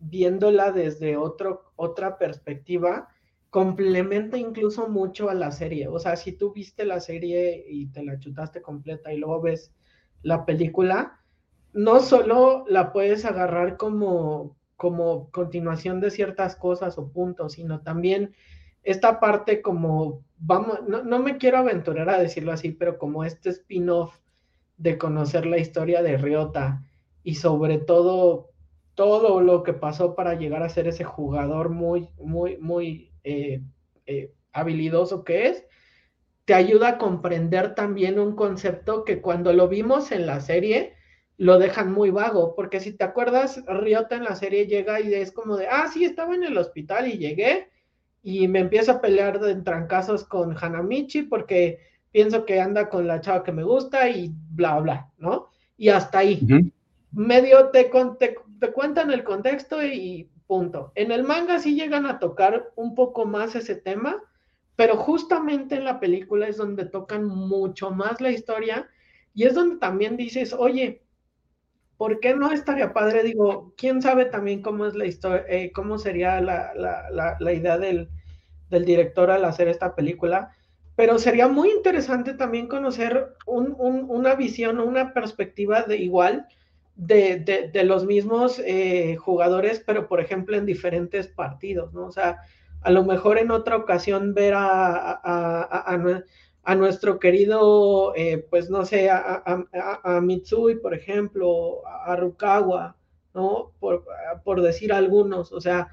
viéndola 0.00 0.72
desde 0.72 1.16
otro, 1.16 1.72
otra 1.76 2.18
perspectiva, 2.18 3.08
complementa 3.50 4.38
incluso 4.38 4.88
mucho 4.88 5.28
a 5.28 5.34
la 5.34 5.50
serie. 5.50 5.88
O 5.88 5.98
sea, 5.98 6.16
si 6.16 6.32
tú 6.32 6.52
viste 6.52 6.84
la 6.84 7.00
serie 7.00 7.64
y 7.68 7.86
te 7.86 8.02
la 8.02 8.18
chutaste 8.18 8.62
completa 8.62 9.12
y 9.12 9.18
luego 9.18 9.40
ves 9.40 9.72
la 10.22 10.44
película, 10.44 11.19
no 11.72 12.00
solo 12.00 12.64
la 12.68 12.92
puedes 12.92 13.24
agarrar 13.24 13.76
como, 13.76 14.56
como 14.76 15.30
continuación 15.30 16.00
de 16.00 16.10
ciertas 16.10 16.56
cosas 16.56 16.98
o 16.98 17.12
puntos, 17.12 17.52
sino 17.52 17.80
también 17.80 18.34
esta 18.82 19.20
parte 19.20 19.62
como, 19.62 20.24
vamos, 20.38 20.80
no, 20.88 21.18
me 21.18 21.36
quiero 21.36 21.58
aventurar 21.58 22.08
a 22.08 22.18
decirlo 22.18 22.52
así, 22.52 22.72
pero 22.72 22.98
como 22.98 23.24
este 23.24 23.50
spin-off 23.50 24.14
de 24.78 24.96
conocer 24.96 25.46
la 25.46 25.58
historia 25.58 26.02
de 26.02 26.16
Ryota 26.16 26.82
y 27.22 27.34
sobre 27.34 27.78
todo 27.78 28.48
todo 28.94 29.40
lo 29.40 29.62
que 29.62 29.72
pasó 29.72 30.14
para 30.14 30.34
llegar 30.34 30.62
a 30.62 30.68
ser 30.68 30.86
ese 30.86 31.04
jugador 31.04 31.70
muy, 31.70 32.10
muy, 32.18 32.58
muy 32.58 33.12
eh, 33.24 33.62
eh, 34.04 34.34
habilidoso 34.52 35.24
que 35.24 35.46
es, 35.46 35.64
te 36.44 36.54
ayuda 36.54 36.88
a 36.88 36.98
comprender 36.98 37.74
también 37.74 38.18
un 38.18 38.34
concepto 38.34 39.04
que 39.04 39.20
cuando 39.22 39.52
lo 39.52 39.68
vimos 39.68 40.12
en 40.12 40.26
la 40.26 40.40
serie 40.40 40.94
lo 41.40 41.58
dejan 41.58 41.90
muy 41.90 42.10
vago, 42.10 42.54
porque 42.54 42.80
si 42.80 42.92
te 42.92 43.02
acuerdas, 43.02 43.64
Ryota 43.66 44.14
en 44.14 44.24
la 44.24 44.36
serie 44.36 44.66
llega 44.66 45.00
y 45.00 45.14
es 45.14 45.32
como 45.32 45.56
de, 45.56 45.68
ah, 45.68 45.88
sí, 45.90 46.04
estaba 46.04 46.34
en 46.34 46.44
el 46.44 46.58
hospital 46.58 47.08
y 47.08 47.16
llegué 47.16 47.70
y 48.22 48.46
me 48.46 48.58
empiezo 48.58 48.92
a 48.92 49.00
pelear 49.00 49.40
de 49.40 49.54
trancazos 49.54 50.24
con 50.24 50.54
Hanamichi 50.54 51.22
porque 51.22 51.78
pienso 52.12 52.44
que 52.44 52.60
anda 52.60 52.90
con 52.90 53.06
la 53.06 53.22
chava 53.22 53.42
que 53.42 53.52
me 53.52 53.62
gusta 53.62 54.10
y 54.10 54.30
bla, 54.50 54.78
bla, 54.80 55.10
¿no? 55.16 55.46
Y 55.78 55.88
hasta 55.88 56.18
ahí. 56.18 56.46
Medio 57.10 57.70
te, 57.70 57.90
te, 58.18 58.36
te 58.60 58.72
cuentan 58.72 59.10
el 59.10 59.24
contexto 59.24 59.82
y 59.82 60.28
punto. 60.46 60.92
En 60.94 61.10
el 61.10 61.24
manga 61.24 61.58
sí 61.58 61.74
llegan 61.74 62.04
a 62.04 62.18
tocar 62.18 62.70
un 62.76 62.94
poco 62.94 63.24
más 63.24 63.54
ese 63.54 63.76
tema, 63.76 64.22
pero 64.76 64.98
justamente 64.98 65.76
en 65.76 65.86
la 65.86 66.00
película 66.00 66.48
es 66.48 66.58
donde 66.58 66.84
tocan 66.84 67.24
mucho 67.24 67.90
más 67.90 68.20
la 68.20 68.30
historia 68.30 68.90
y 69.32 69.44
es 69.44 69.54
donde 69.54 69.78
también 69.78 70.18
dices, 70.18 70.52
oye, 70.52 71.02
¿por 72.00 72.18
qué 72.18 72.34
no 72.34 72.50
estaría 72.50 72.94
padre? 72.94 73.22
Digo, 73.22 73.74
quién 73.76 74.00
sabe 74.00 74.24
también 74.24 74.62
cómo 74.62 74.86
es 74.86 74.94
la 74.94 75.04
historia, 75.04 75.44
eh, 75.50 75.70
cómo 75.70 75.98
sería 75.98 76.40
la, 76.40 77.36
idea 77.52 77.76
del, 77.76 78.08
director 78.70 79.30
al 79.30 79.44
hacer 79.44 79.68
esta 79.68 79.94
película, 79.94 80.50
pero 80.96 81.18
sería 81.18 81.46
muy 81.46 81.70
interesante 81.70 82.32
también 82.32 82.68
conocer 82.68 83.34
una 83.44 84.34
visión, 84.34 84.80
una 84.80 85.12
perspectiva 85.12 85.82
de 85.82 85.98
igual 85.98 86.46
de, 86.96 87.70
los 87.84 88.06
mismos 88.06 88.62
eh, 88.64 89.16
jugadores, 89.16 89.82
pero 89.84 90.08
por 90.08 90.22
ejemplo 90.22 90.56
en 90.56 90.64
diferentes 90.64 91.28
partidos, 91.28 91.92
¿no? 91.92 92.06
O 92.06 92.12
sea, 92.12 92.38
a 92.80 92.90
lo 92.90 93.04
mejor 93.04 93.36
en 93.36 93.50
otra 93.50 93.76
ocasión 93.76 94.32
ver 94.32 94.54
a, 94.56 95.20
a, 95.22 95.98
nuestro 96.76 97.18
querido, 97.18 98.14
eh, 98.14 98.46
pues 98.48 98.70
no 98.70 98.84
sé, 98.84 99.10
a, 99.10 100.20
Mitsui, 100.22 100.76
por 100.76 100.94
ejemplo, 100.94 101.86
a, 101.86 102.16
Rukawa, 102.16 102.96
¿no? 103.34 103.72
Por, 103.80 104.04
por 104.44 104.62
decir 104.62 104.92
algunos, 104.92 105.52
o 105.52 105.60
sea, 105.60 105.88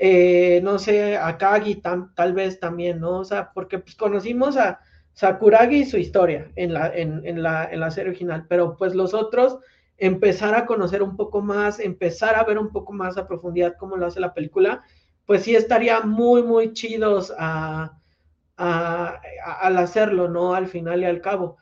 eh, 0.00 0.60
no 0.62 0.78
sé, 0.78 1.16
a 1.16 1.36
Kagi 1.38 1.76
tal 1.80 2.32
vez 2.32 2.58
también, 2.58 3.00
¿no? 3.00 3.20
O 3.20 3.24
sea, 3.24 3.52
porque 3.52 3.78
pues 3.78 3.94
conocimos 3.94 4.56
a 4.56 4.80
Sakuragi 5.12 5.82
y 5.82 5.86
su 5.86 5.96
historia 5.96 6.50
en 6.56 6.74
la, 6.74 6.92
en, 6.94 7.42
la, 7.42 7.68
en 7.70 7.80
la 7.80 7.90
serie 7.90 8.10
original, 8.10 8.46
pero 8.48 8.76
pues 8.76 8.94
los 8.94 9.14
otros 9.14 9.58
empezar 9.96 10.54
a 10.54 10.66
conocer 10.66 11.02
un 11.02 11.16
poco 11.16 11.40
más, 11.40 11.78
empezar 11.78 12.34
a 12.34 12.44
ver 12.44 12.58
un 12.58 12.70
poco 12.70 12.92
más 12.92 13.16
a 13.16 13.28
profundidad 13.28 13.76
cómo 13.78 13.96
lo 13.96 14.06
hace 14.06 14.18
la 14.18 14.34
película, 14.34 14.82
pues 15.26 15.42
sí 15.42 15.54
estaría 15.54 16.00
muy, 16.00 16.42
muy 16.42 16.72
chidos 16.72 17.32
a, 17.38 17.96
al 18.56 19.76
hacerlo, 19.78 20.28
¿no? 20.28 20.54
Al 20.54 20.68
final 20.68 21.02
y 21.02 21.06
al 21.06 21.20
cabo. 21.20 21.56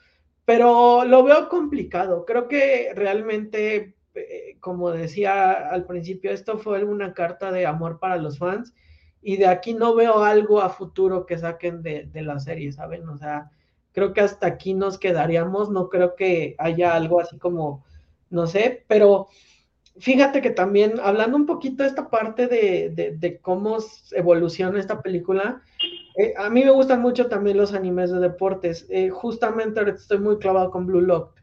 Pero 0.44 1.04
lo 1.04 1.22
veo 1.22 1.48
complicado. 1.48 2.24
Creo 2.26 2.48
que 2.48 2.92
realmente, 2.94 3.96
eh, 4.14 4.56
como 4.60 4.90
decía 4.90 5.52
al 5.52 5.86
principio, 5.86 6.30
esto 6.30 6.58
fue 6.58 6.84
una 6.84 7.14
carta 7.14 7.52
de 7.52 7.66
amor 7.66 7.98
para 7.98 8.16
los 8.16 8.38
fans 8.38 8.74
y 9.22 9.36
de 9.36 9.46
aquí 9.46 9.74
no 9.74 9.94
veo 9.94 10.24
algo 10.24 10.60
a 10.60 10.68
futuro 10.70 11.26
que 11.26 11.38
saquen 11.38 11.82
de, 11.82 12.06
de 12.06 12.22
la 12.22 12.40
serie, 12.40 12.72
¿saben? 12.72 13.08
O 13.08 13.16
sea, 13.16 13.50
creo 13.92 14.12
que 14.12 14.20
hasta 14.20 14.46
aquí 14.46 14.74
nos 14.74 14.98
quedaríamos, 14.98 15.70
no 15.70 15.88
creo 15.88 16.16
que 16.16 16.56
haya 16.58 16.94
algo 16.94 17.20
así 17.20 17.38
como, 17.38 17.84
no 18.30 18.46
sé, 18.46 18.84
pero 18.88 19.28
fíjate 19.98 20.40
que 20.40 20.50
también, 20.50 20.94
hablando 21.02 21.36
un 21.36 21.46
poquito 21.46 21.82
de 21.82 21.88
esta 21.88 22.08
parte 22.08 22.46
de, 22.46 23.38
cómo 23.42 23.78
evoluciona 24.12 24.80
esta 24.80 25.02
película, 25.02 25.62
eh, 26.16 26.34
a 26.36 26.50
mí 26.50 26.64
me 26.64 26.70
gustan 26.70 27.00
mucho 27.00 27.26
también 27.28 27.56
los 27.56 27.72
animes 27.72 28.10
de 28.10 28.20
deportes. 28.20 28.86
Eh, 28.90 29.10
justamente 29.10 29.80
ahorita 29.80 29.98
estoy 29.98 30.18
muy 30.18 30.38
clavado 30.38 30.70
con 30.70 30.86
Blue 30.86 31.00
Lock. 31.00 31.34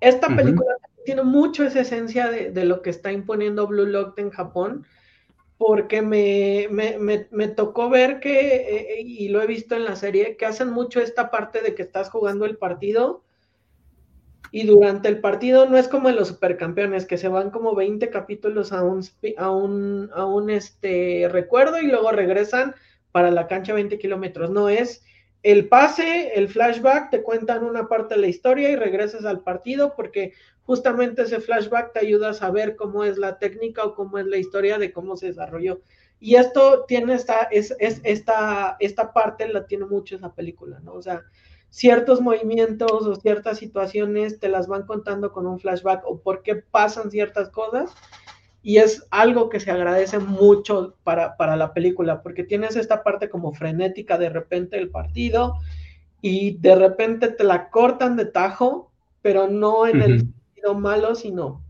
Esta 0.00 0.28
película 0.34 0.76
tiene 1.04 1.24
mucho 1.24 1.64
esa 1.64 1.80
esencia 1.80 2.30
de, 2.30 2.64
lo 2.64 2.82
que 2.82 2.90
está 2.90 3.10
imponiendo 3.10 3.66
Blue 3.66 3.86
Lock 3.86 4.18
en 4.18 4.30
Japón, 4.30 4.86
porque 5.56 6.02
me, 6.02 6.68
me, 6.70 7.48
tocó 7.48 7.90
ver 7.90 8.20
que, 8.20 8.56
eh, 8.56 9.00
y 9.00 9.28
lo 9.28 9.42
he 9.42 9.46
visto 9.48 9.74
en 9.74 9.84
la 9.84 9.96
serie, 9.96 10.36
que 10.36 10.46
hacen 10.46 10.70
mucho 10.70 11.00
esta 11.00 11.32
parte 11.32 11.62
de 11.62 11.74
que 11.74 11.82
estás 11.82 12.10
jugando 12.10 12.44
el 12.44 12.56
partido 12.56 13.24
y 14.50 14.66
durante 14.66 15.08
el 15.08 15.20
partido 15.20 15.66
no 15.66 15.76
es 15.76 15.88
como 15.88 16.08
en 16.08 16.16
los 16.16 16.28
supercampeones, 16.28 17.06
que 17.06 17.18
se 17.18 17.28
van 17.28 17.50
como 17.50 17.74
20 17.74 18.08
capítulos 18.10 18.72
a 18.72 18.82
un, 18.82 19.02
a 19.36 19.50
un, 19.50 20.10
a 20.14 20.24
un 20.24 20.50
este, 20.50 21.28
recuerdo 21.30 21.80
y 21.80 21.86
luego 21.86 22.12
regresan 22.12 22.74
para 23.12 23.30
la 23.30 23.46
cancha 23.46 23.74
20 23.74 23.98
kilómetros. 23.98 24.50
No 24.50 24.68
es 24.68 25.04
el 25.42 25.68
pase, 25.68 26.32
el 26.34 26.48
flashback, 26.48 27.10
te 27.10 27.22
cuentan 27.22 27.64
una 27.64 27.88
parte 27.88 28.14
de 28.14 28.20
la 28.20 28.26
historia 28.26 28.70
y 28.70 28.76
regresas 28.76 29.24
al 29.24 29.40
partido 29.40 29.94
porque 29.94 30.32
justamente 30.62 31.22
ese 31.22 31.40
flashback 31.40 31.92
te 31.92 32.00
ayuda 32.00 32.30
a 32.30 32.34
saber 32.34 32.76
cómo 32.76 33.04
es 33.04 33.16
la 33.18 33.38
técnica 33.38 33.84
o 33.84 33.94
cómo 33.94 34.18
es 34.18 34.26
la 34.26 34.36
historia 34.36 34.78
de 34.78 34.92
cómo 34.92 35.16
se 35.16 35.26
desarrolló. 35.26 35.80
Y 36.20 36.34
esto 36.34 36.84
tiene 36.86 37.14
esta, 37.14 37.48
es, 37.50 37.74
es, 37.78 38.00
esta, 38.02 38.76
esta 38.80 39.12
parte 39.12 39.48
la 39.48 39.66
tiene 39.66 39.86
mucho 39.86 40.16
esa 40.16 40.34
película, 40.34 40.80
¿no? 40.80 40.94
O 40.94 41.02
sea, 41.02 41.22
ciertos 41.70 42.20
movimientos 42.20 43.06
o 43.06 43.14
ciertas 43.14 43.58
situaciones 43.58 44.40
te 44.40 44.48
las 44.48 44.66
van 44.66 44.84
contando 44.84 45.32
con 45.32 45.46
un 45.46 45.60
flashback 45.60 46.02
o 46.04 46.20
por 46.20 46.42
qué 46.42 46.56
pasan 46.56 47.10
ciertas 47.10 47.50
cosas. 47.50 47.94
Y 48.62 48.78
es 48.78 49.06
algo 49.10 49.48
que 49.48 49.60
se 49.60 49.70
agradece 49.70 50.18
mucho 50.18 50.96
para, 51.04 51.56
la 51.56 51.72
película, 51.72 52.22
porque 52.22 52.44
tienes 52.44 52.76
esta 52.76 53.02
parte 53.02 53.28
como 53.28 53.52
frenética 53.52 54.18
de 54.18 54.28
repente 54.28 54.76
del 54.76 54.90
partido 54.90 55.54
y 56.20 56.58
de 56.58 56.74
repente 56.74 57.28
te 57.28 57.44
la 57.44 57.70
cortan 57.70 58.16
de 58.16 58.26
tajo, 58.26 58.90
pero 59.22 59.48
no 59.48 59.86
en 59.86 60.02
el 60.02 60.18
sentido 60.20 60.74
malo, 60.74 61.14
sino 61.14 61.62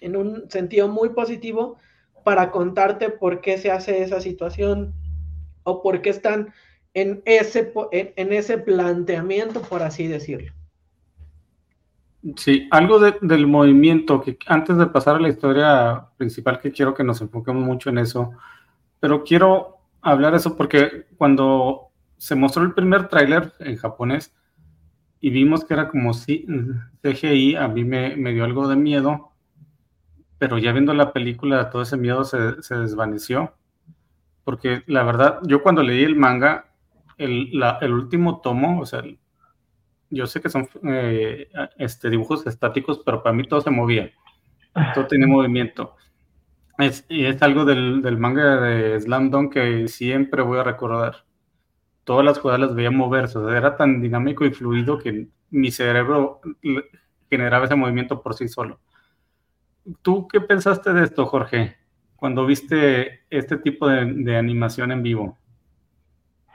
en 0.00 0.16
un 0.16 0.50
sentido 0.50 0.88
muy 0.88 1.10
positivo 1.10 1.76
para 2.24 2.50
contarte 2.50 3.10
por 3.10 3.40
qué 3.40 3.58
se 3.58 3.70
hace 3.70 4.02
esa 4.02 4.20
situación 4.20 4.92
o 5.62 5.82
por 5.82 6.02
qué 6.02 6.10
están 6.10 6.52
en 6.94 7.22
ese, 7.24 7.72
en, 7.92 8.32
ese 8.32 8.58
planteamiento, 8.58 9.62
por 9.62 9.82
así 9.82 10.06
decirlo. 10.06 10.52
Sí, 12.36 12.68
algo 12.70 12.98
del 12.98 13.46
movimiento, 13.46 14.20
que 14.20 14.38
antes 14.46 14.76
de 14.76 14.86
pasar 14.86 15.16
a 15.16 15.20
la 15.20 15.28
historia 15.28 16.08
principal, 16.16 16.58
que 16.58 16.72
quiero 16.72 16.92
que 16.94 17.04
nos 17.04 17.20
enfoquemos 17.20 17.64
mucho 17.64 17.90
en 17.90 17.98
eso, 17.98 18.32
pero 19.00 19.22
quiero 19.22 19.78
hablar 20.00 20.34
eso 20.34 20.56
porque 20.56 21.06
cuando 21.16 21.88
se 22.16 22.34
mostró 22.34 22.64
el 22.64 22.74
primer 22.74 23.08
tráiler 23.08 23.52
en 23.60 23.76
japonés 23.76 24.34
y 25.20 25.30
vimos 25.30 25.64
que 25.64 25.74
era 25.74 25.88
como 25.88 26.12
si 26.12 26.46
CGI, 27.02 27.56
a 27.56 27.68
mí 27.68 27.84
me, 27.84 28.14
dio 28.32 28.44
algo 28.44 28.68
de 28.68 28.76
miedo, 28.76 29.32
pero 30.38 30.58
ya 30.58 30.72
viendo 30.72 30.94
la 30.94 31.12
película 31.12 31.70
todo 31.70 31.82
ese 31.82 31.96
miedo 31.96 32.24
se, 32.24 32.74
desvaneció, 32.74 33.54
porque 34.44 34.82
la 34.86 35.02
verdad, 35.04 35.40
yo 35.44 35.62
cuando 35.62 35.82
leí 35.82 36.04
el 36.04 36.16
manga, 36.16 36.66
el, 37.16 37.92
último 37.92 38.40
tomo, 38.40 38.80
o 38.80 38.86
sea, 38.86 39.02
yo 40.10 40.26
sé 40.26 40.40
que 40.40 40.48
son 40.48 40.68
eh, 40.84 41.48
este, 41.76 42.10
dibujos 42.10 42.46
estáticos, 42.46 43.00
pero 43.04 43.22
para 43.22 43.34
mí 43.34 43.44
todo 43.44 43.60
se 43.60 43.70
movía, 43.70 44.10
todo 44.94 45.06
tenía 45.06 45.26
movimiento. 45.28 45.96
Es, 46.78 47.04
y 47.08 47.24
es 47.24 47.42
algo 47.42 47.64
del, 47.64 48.18
manga 48.18 48.60
de 48.60 49.00
Slam 49.00 49.30
Dunk 49.30 49.52
que 49.54 49.88
siempre 49.88 50.42
voy 50.42 50.58
a 50.58 50.64
recordar. 50.64 51.24
Todas 52.04 52.24
las 52.24 52.38
jugadas 52.38 52.60
las 52.60 52.74
veía 52.74 52.90
moverse, 52.90 53.38
o 53.38 53.46
sea, 53.48 53.58
era 53.58 53.76
tan 53.76 54.00
dinámico 54.00 54.44
y 54.44 54.50
fluido 54.50 54.98
que 54.98 55.28
mi 55.50 55.70
cerebro 55.70 56.40
generaba 57.30 57.66
ese 57.66 57.74
movimiento 57.74 58.22
por 58.22 58.34
sí 58.34 58.48
solo. 58.48 58.80
¿Tú 60.02 60.28
qué 60.28 60.40
pensaste 60.40 60.92
de 60.92 61.04
esto, 61.04 61.26
Jorge, 61.26 61.76
cuando 62.16 62.46
viste 62.46 63.24
este 63.30 63.56
tipo 63.56 63.88
de, 63.88 64.36
animación 64.36 64.92
en 64.92 65.02
vivo? 65.02 65.38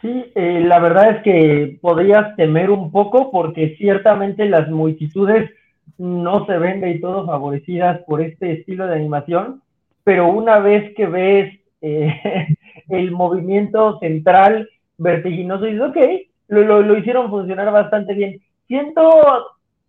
Sí, 0.03 0.33
eh, 0.35 0.61
la 0.65 0.79
verdad 0.79 1.11
es 1.11 1.23
que 1.23 1.77
podrías 1.79 2.35
temer 2.35 2.69
un 2.71 2.91
poco 2.91 3.31
porque 3.31 3.77
ciertamente 3.77 4.45
las 4.49 4.69
multitudes 4.69 5.49
no 5.97 6.45
se 6.45 6.57
ven 6.57 6.85
y 6.85 6.99
todo 6.99 7.25
favorecidas 7.25 8.01
por 8.01 8.21
este 8.21 8.51
estilo 8.51 8.85
de 8.85 8.95
animación, 8.95 9.61
pero 10.03 10.27
una 10.27 10.59
vez 10.59 10.93
que 10.95 11.05
ves 11.05 11.57
eh, 11.79 12.47
el 12.89 13.11
movimiento 13.11 13.97
central 13.99 14.67
vertiginoso, 14.97 15.63
dices, 15.63 15.81
ok, 15.81 15.97
lo, 16.49 16.81
lo, 16.81 16.97
hicieron 16.97 17.29
funcionar 17.29 17.71
bastante 17.71 18.13
bien. 18.13 18.41
Siento, 18.67 19.21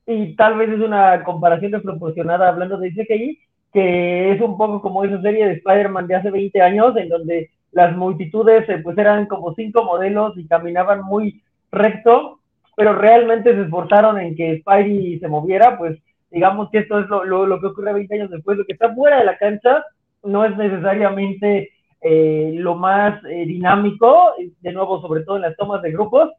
y 0.07 0.37
tal 0.37 0.57
vez 0.59 0.71
es 0.71 0.81
una 0.81 1.25
comparación 1.25 1.73
desproporcionada 1.73 2.51
hablando 2.51 2.79
de 2.79 2.93
CGI, 2.93 3.41
que 3.73 4.31
es 4.31 4.41
un 4.41 4.57
poco 4.57 4.81
como 4.81 5.05
esa 5.05 5.21
serie 5.23 5.45
de 5.45 5.55
Spider-Man 5.55 6.07
de 6.07 6.15
hace 6.15 6.31
20 6.31 6.63
años, 6.63 6.97
en 6.97 7.09
donde 7.09 7.51
las 7.75 7.97
multitudes 7.97 8.69
eh, 8.69 8.79
pues 8.83 8.97
eran 8.97 9.27
como 9.27 9.55
cinco 9.55 9.85
modelos 9.85 10.39
y 10.39 10.47
caminaban 10.47 11.03
muy 11.03 11.43
recto, 11.71 12.41
pero 12.77 12.95
realmente 12.95 13.55
se 13.55 13.63
esforzaron 13.63 14.19
en 14.19 14.35
que 14.37 14.61
Spidey 14.61 15.19
se 15.19 15.29
moviera, 15.29 15.77
pues 15.77 15.99
digamos 16.31 16.71
que 16.71 16.79
esto 16.79 17.01
es 17.01 17.09
lo, 17.09 17.25
lo, 17.25 17.61
que 17.61 17.67
ocurre 17.67 17.93
20 17.93 18.15
años 18.15 18.31
después, 18.31 18.57
lo 18.57 18.65
que 18.65 18.73
está 18.73 18.95
fuera 18.95 19.19
de 19.19 19.25
la 19.25 19.39
cancha 19.39 19.85
no 20.23 20.45
es 20.45 20.57
necesariamente 20.57 21.71
eh, 22.01 22.53
lo 22.55 22.77
más 22.77 23.23
eh, 23.25 23.45
dinámico, 23.47 24.33
de 24.61 24.73
nuevo, 24.73 25.01
sobre 25.01 25.23
todo 25.23 25.37
en 25.37 25.43
las 25.43 25.57
tomas 25.57 25.83
de 25.83 25.93
grupos, 25.93 26.31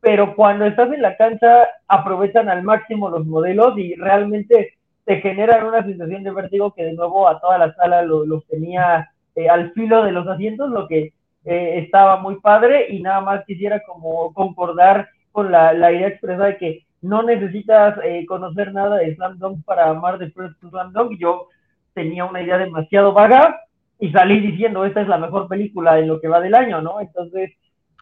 pero 0.00 0.34
cuando 0.34 0.64
estás 0.64 0.92
en 0.92 1.02
la 1.02 1.16
cancha 1.16 1.68
aprovechan 1.88 2.48
al 2.48 2.62
máximo 2.62 3.10
los 3.10 3.26
modelos 3.26 3.76
y 3.78 3.94
realmente 3.94 4.74
te 5.04 5.20
generan 5.20 5.66
una 5.66 5.82
sensación 5.84 6.22
de 6.22 6.30
vértigo 6.30 6.72
que 6.72 6.84
de 6.84 6.94
nuevo 6.94 7.28
a 7.28 7.40
toda 7.40 7.58
la 7.58 7.74
sala 7.74 8.02
los 8.02 8.26
lo 8.26 8.40
tenía 8.42 9.10
eh, 9.34 9.48
al 9.48 9.72
filo 9.72 10.04
de 10.04 10.12
los 10.12 10.26
asientos, 10.26 10.70
lo 10.70 10.86
que 10.88 11.12
estaba 11.42 12.18
muy 12.18 12.38
padre 12.38 12.88
y 12.90 13.00
nada 13.00 13.22
más 13.22 13.46
quisiera 13.46 13.80
como 13.80 14.34
concordar 14.34 15.08
con 15.32 15.50
la, 15.50 15.72
idea 15.90 16.08
expresada 16.08 16.48
de 16.48 16.58
que 16.58 16.86
no 17.00 17.22
necesitas 17.22 17.98
conocer 18.28 18.74
nada 18.74 18.96
de 18.98 19.14
Slam 19.14 19.38
para 19.64 19.88
amar 19.88 20.18
de 20.18 20.30
First 20.32 20.60
Slam 20.60 20.92
Dunk. 20.92 21.18
Yo 21.18 21.46
tenía 21.94 22.26
una 22.26 22.42
idea 22.42 22.58
demasiado 22.58 23.14
vaga, 23.14 23.58
y 24.00 24.10
salí 24.10 24.40
diciendo, 24.40 24.84
esta 24.84 25.02
es 25.02 25.08
la 25.08 25.18
mejor 25.18 25.46
película 25.46 25.98
en 25.98 26.08
lo 26.08 26.20
que 26.20 26.28
va 26.28 26.40
del 26.40 26.54
año, 26.54 26.80
¿no? 26.80 27.00
Entonces, 27.00 27.52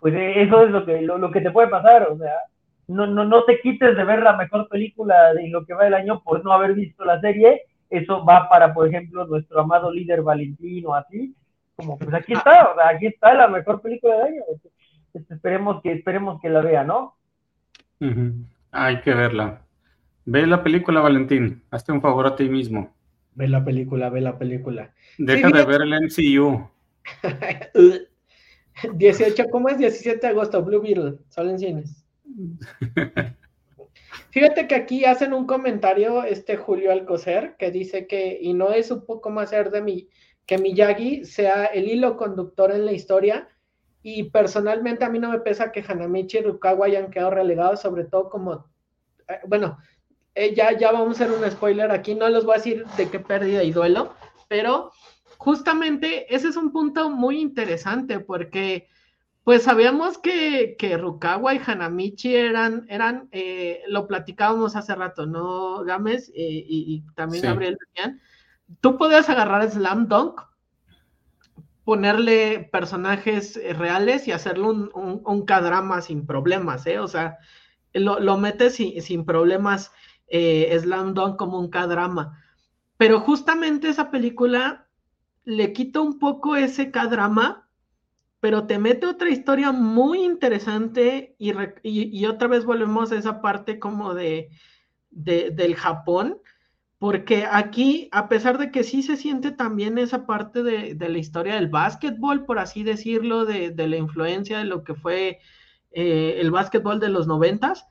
pues 0.00 0.14
eh, 0.14 0.42
eso 0.42 0.64
es 0.64 0.70
lo 0.70 0.86
que, 0.86 1.02
lo, 1.02 1.30
que 1.32 1.40
te 1.40 1.50
puede 1.50 1.68
pasar, 1.68 2.08
o 2.08 2.16
sea, 2.16 2.34
no, 2.86 3.06
no, 3.06 3.24
no 3.24 3.44
te 3.44 3.60
quites 3.60 3.96
de 3.96 4.04
ver 4.04 4.22
la 4.22 4.36
mejor 4.36 4.68
película 4.68 5.34
de 5.34 5.48
lo 5.48 5.66
que 5.66 5.74
va 5.74 5.84
del 5.84 5.94
año 5.94 6.22
por 6.22 6.42
no 6.44 6.52
haber 6.52 6.74
visto 6.74 7.04
la 7.04 7.20
serie, 7.20 7.62
eso 7.90 8.24
va 8.24 8.48
para, 8.48 8.72
por 8.74 8.86
ejemplo, 8.86 9.26
nuestro 9.26 9.60
amado 9.60 9.90
líder 9.90 10.22
Valentino, 10.22 10.94
así, 10.94 11.34
como 11.76 11.98
pues 11.98 12.12
aquí 12.14 12.32
está, 12.32 12.70
o 12.70 12.74
sea, 12.74 12.88
aquí 12.88 13.06
está 13.06 13.34
la 13.34 13.48
mejor 13.48 13.80
película 13.80 14.16
del 14.16 14.26
año, 14.26 14.42
esperemos 15.30 15.82
que, 15.82 15.92
esperemos 15.92 16.40
que 16.40 16.48
la 16.48 16.60
vea, 16.60 16.84
¿no? 16.84 17.16
Hay 18.70 19.00
que 19.00 19.14
verla. 19.14 19.62
Ve 20.24 20.46
la 20.46 20.62
película, 20.62 21.00
Valentín, 21.00 21.62
hazte 21.70 21.92
un 21.92 22.02
favor 22.02 22.26
a 22.26 22.36
ti 22.36 22.48
mismo. 22.48 22.94
Ve 23.34 23.48
la 23.48 23.64
película, 23.64 24.10
ve 24.10 24.20
la 24.20 24.36
película. 24.36 24.92
Deja 25.16 25.48
de 25.48 25.64
ver 25.64 25.82
el 25.82 25.94
MCU. 25.94 26.68
18, 28.92 29.44
¿cómo 29.50 29.68
es? 29.68 29.78
17 29.78 30.20
de 30.20 30.26
agosto, 30.26 30.62
Blue 30.62 30.82
Beetle, 30.82 31.18
solo 31.28 31.50
en 31.50 31.58
cines. 31.58 32.04
Fíjate 34.30 34.66
que 34.66 34.74
aquí 34.74 35.04
hacen 35.04 35.32
un 35.32 35.46
comentario 35.46 36.24
este 36.24 36.56
Julio 36.56 36.92
Alcocer 36.92 37.56
que 37.58 37.70
dice 37.70 38.06
que, 38.06 38.38
y 38.40 38.54
no 38.54 38.68
poco 39.06 39.30
más 39.30 39.50
ser 39.50 39.70
de 39.70 39.82
mí, 39.82 40.08
que 40.46 40.58
Miyagi 40.58 41.24
sea 41.24 41.66
el 41.66 41.88
hilo 41.88 42.16
conductor 42.16 42.72
en 42.72 42.86
la 42.86 42.92
historia. 42.92 43.48
Y 44.02 44.30
personalmente 44.30 45.04
a 45.04 45.10
mí 45.10 45.18
no 45.18 45.30
me 45.30 45.40
pesa 45.40 45.72
que 45.72 45.84
Hanamichi 45.86 46.38
y 46.38 46.42
Rukawa 46.42 46.86
hayan 46.86 47.10
quedado 47.10 47.30
relegados, 47.32 47.80
sobre 47.80 48.04
todo 48.04 48.30
como, 48.30 48.66
eh, 49.28 49.40
bueno, 49.46 49.78
eh, 50.34 50.54
ya, 50.54 50.76
ya 50.78 50.92
vamos 50.92 51.20
a 51.20 51.24
hacer 51.24 51.36
un 51.36 51.50
spoiler 51.50 51.90
aquí, 51.90 52.14
no 52.14 52.28
les 52.28 52.44
voy 52.44 52.54
a 52.54 52.58
decir 52.58 52.86
de 52.96 53.10
qué 53.10 53.18
pérdida 53.18 53.64
y 53.64 53.72
duelo, 53.72 54.14
pero 54.46 54.92
justamente 55.36 56.32
ese 56.32 56.48
es 56.48 56.56
un 56.56 56.70
punto 56.70 57.10
muy 57.10 57.40
interesante 57.40 58.20
porque 58.20 58.88
pues 59.48 59.62
sabíamos 59.62 60.18
que, 60.18 60.76
que 60.78 60.98
Rukawa 60.98 61.54
y 61.54 61.60
Hanamichi 61.66 62.36
eran, 62.36 62.84
eran 62.90 63.30
eh, 63.32 63.80
lo 63.88 64.06
platicábamos 64.06 64.76
hace 64.76 64.94
rato, 64.94 65.24
¿no, 65.24 65.84
Gámez? 65.84 66.28
Eh, 66.34 66.66
y, 66.68 67.02
también 67.14 67.44
Gabriel 67.44 67.78
Tú 68.82 68.98
podías 68.98 69.30
agarrar 69.30 69.70
Slam 69.70 70.06
Dunk, 70.06 70.42
ponerle 71.82 72.68
personajes 72.70 73.58
reales 73.78 74.28
y 74.28 74.32
hacerle 74.32 74.64
un, 74.64 74.90
un, 74.92 75.46
K-drama 75.46 76.02
sin 76.02 76.26
problemas, 76.26 76.86
¿eh? 76.86 76.98
O 76.98 77.08
sea, 77.08 77.38
lo, 77.94 78.20
lo 78.20 78.36
metes 78.36 78.74
sin, 78.74 79.00
sin 79.00 79.24
problemas 79.24 79.92
eh, 80.26 80.78
Slam 80.78 81.14
Dunk 81.14 81.36
como 81.36 81.58
un 81.58 81.70
K-drama. 81.70 82.38
Pero 82.98 83.20
justamente 83.20 83.88
esa 83.88 84.10
película 84.10 84.88
le 85.46 85.72
quita 85.72 86.02
un 86.02 86.18
poco 86.18 86.54
ese 86.54 86.90
K-drama, 86.90 87.67
pero 88.40 88.66
te 88.66 88.78
mete 88.78 89.06
otra 89.06 89.30
historia 89.30 89.72
muy 89.72 90.24
interesante 90.24 91.34
y, 91.38 92.24
otra 92.26 92.48
vez 92.48 92.64
volvemos 92.64 93.10
a 93.10 93.16
esa 93.18 93.40
parte 93.40 93.78
como 93.78 94.14
de, 94.14 94.50
del 95.10 95.74
Japón, 95.74 96.38
porque 96.98 97.46
aquí, 97.50 98.08
a 98.12 98.28
pesar 98.28 98.58
de 98.58 98.70
que 98.70 98.84
sí 98.84 99.02
se 99.02 99.16
siente 99.16 99.50
también 99.50 99.98
esa 99.98 100.26
parte 100.26 100.62
de, 100.62 100.96
la 100.96 101.18
historia 101.18 101.54
del 101.56 101.68
básquetbol, 101.68 102.44
por 102.44 102.58
así 102.58 102.84
decirlo, 102.84 103.44
de, 103.44 103.74
la 103.76 103.96
influencia 103.96 104.58
de 104.58 104.64
lo 104.64 104.84
que 104.84 104.94
fue 104.94 105.38
eh, 105.90 106.36
el 106.40 106.50
básquetbol 106.50 107.00
de 107.00 107.08
los 107.08 107.26
noventas, 107.26 107.86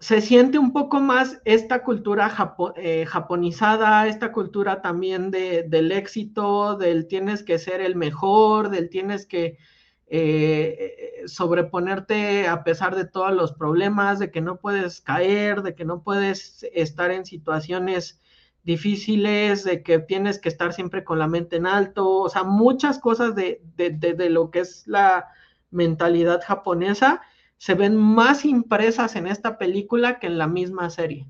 se 0.00 0.22
siente 0.22 0.58
un 0.58 0.72
poco 0.72 0.98
más 0.98 1.42
esta 1.44 1.84
cultura 1.84 2.34
eh, 2.76 3.04
japonizada, 3.06 4.06
esta 4.08 4.32
cultura 4.32 4.80
también 4.80 5.30
del 5.30 5.92
éxito, 5.92 6.76
del 6.76 7.06
tienes 7.06 7.42
que 7.42 7.58
ser 7.58 7.82
el 7.82 7.96
mejor, 7.96 8.70
del 8.70 8.88
tienes 8.88 9.26
que 9.26 9.58
eh, 10.06 11.22
sobreponerte 11.26 12.48
a 12.48 12.64
pesar 12.64 12.96
de 12.96 13.04
todos 13.04 13.32
los 13.34 13.52
problemas, 13.52 14.18
de 14.18 14.30
que 14.30 14.40
no 14.40 14.56
puedes 14.56 15.02
caer, 15.02 15.60
de 15.60 15.74
que 15.74 15.84
no 15.84 16.02
puedes 16.02 16.66
estar 16.72 17.10
en 17.10 17.26
situaciones 17.26 18.22
difíciles, 18.62 19.64
de 19.64 19.82
que 19.82 19.98
tienes 19.98 20.38
que 20.38 20.48
estar 20.48 20.72
siempre 20.72 21.04
con 21.04 21.18
la 21.18 21.28
mente 21.28 21.56
en 21.56 21.66
alto, 21.66 22.08
o 22.20 22.28
sea, 22.30 22.44
muchas 22.44 22.98
cosas 22.98 23.34
de, 23.34 23.60
de 23.76 24.30
lo 24.30 24.50
que 24.50 24.60
es 24.60 24.86
la 24.86 25.28
mentalidad 25.70 26.40
japonesa 26.42 27.20
se 27.60 27.74
ven 27.74 27.94
más 27.94 28.46
impresas 28.46 29.16
en 29.16 29.26
esta 29.26 29.58
película 29.58 30.18
que 30.18 30.28
en 30.28 30.38
la 30.38 30.46
misma 30.46 30.88
serie. 30.88 31.26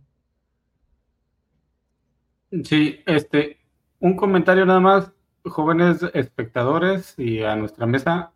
Sí, 2.62 3.00
este, 3.04 3.58
un 3.98 4.14
comentario 4.14 4.64
nada 4.64 4.78
más, 4.78 5.12
jóvenes 5.44 6.04
espectadores 6.14 7.18
y 7.18 7.42
a 7.42 7.56
nuestra 7.56 7.84
mesa. 7.84 8.30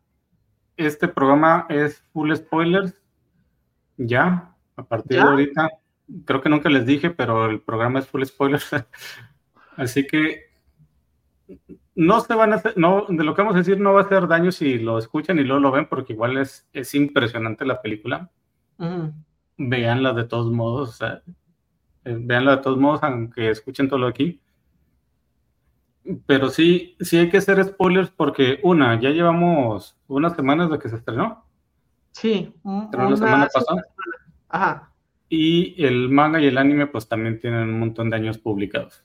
Este 0.76 1.06
programa 1.06 1.66
es 1.68 2.02
full 2.12 2.34
spoilers. 2.34 3.00
Ya, 3.96 4.56
a 4.74 4.82
partir 4.82 5.18
de 5.18 5.22
ahorita, 5.22 5.70
creo 6.24 6.42
que 6.42 6.48
nunca 6.48 6.68
les 6.70 6.86
dije, 6.86 7.10
pero 7.10 7.46
el 7.46 7.60
programa 7.60 8.00
es 8.00 8.08
full 8.08 8.24
spoilers. 8.24 8.70
Así 9.76 10.04
que 10.04 10.50
no 11.94 12.20
se 12.20 12.34
van 12.34 12.52
a 12.52 12.56
hacer, 12.56 12.76
no, 12.76 13.06
de 13.08 13.24
lo 13.24 13.34
que 13.34 13.42
vamos 13.42 13.54
a 13.54 13.58
decir 13.58 13.80
no 13.80 13.92
va 13.92 14.00
a 14.00 14.04
hacer 14.04 14.26
daño 14.26 14.50
si 14.50 14.78
lo 14.78 14.98
escuchan 14.98 15.38
y 15.38 15.44
luego 15.44 15.60
lo 15.60 15.70
ven, 15.70 15.86
porque 15.88 16.12
igual 16.12 16.36
es, 16.38 16.68
es 16.72 16.94
impresionante 16.94 17.64
la 17.64 17.80
película. 17.80 18.30
Veanla 19.56 20.12
de 20.12 20.24
todos 20.24 20.50
modos, 20.50 20.88
o 20.90 20.92
sea, 20.92 21.22
eh, 22.04 22.18
veanla 22.20 22.56
de 22.56 22.62
todos 22.62 22.78
modos, 22.78 23.02
aunque 23.02 23.50
escuchen 23.50 23.88
todo 23.88 24.00
lo 24.00 24.08
aquí. 24.08 24.40
Pero 26.26 26.50
sí, 26.50 26.96
sí 27.00 27.16
hay 27.16 27.30
que 27.30 27.38
hacer 27.38 27.64
spoilers 27.64 28.10
porque, 28.10 28.58
una, 28.62 29.00
ya 29.00 29.10
llevamos 29.10 29.96
unas 30.06 30.34
semanas 30.34 30.70
de 30.70 30.78
que 30.78 30.88
se 30.88 30.96
estrenó. 30.96 31.46
Sí, 32.10 32.52
una 32.62 33.16
semana 33.16 33.48
pasada. 33.52 33.84
Ajá. 34.48 34.90
Y 35.28 35.82
el 35.82 36.10
manga 36.10 36.40
y 36.40 36.46
el 36.46 36.58
anime, 36.58 36.86
pues 36.86 37.08
también 37.08 37.40
tienen 37.40 37.70
un 37.70 37.78
montón 37.78 38.10
de 38.10 38.16
años 38.16 38.38
publicados. 38.38 39.04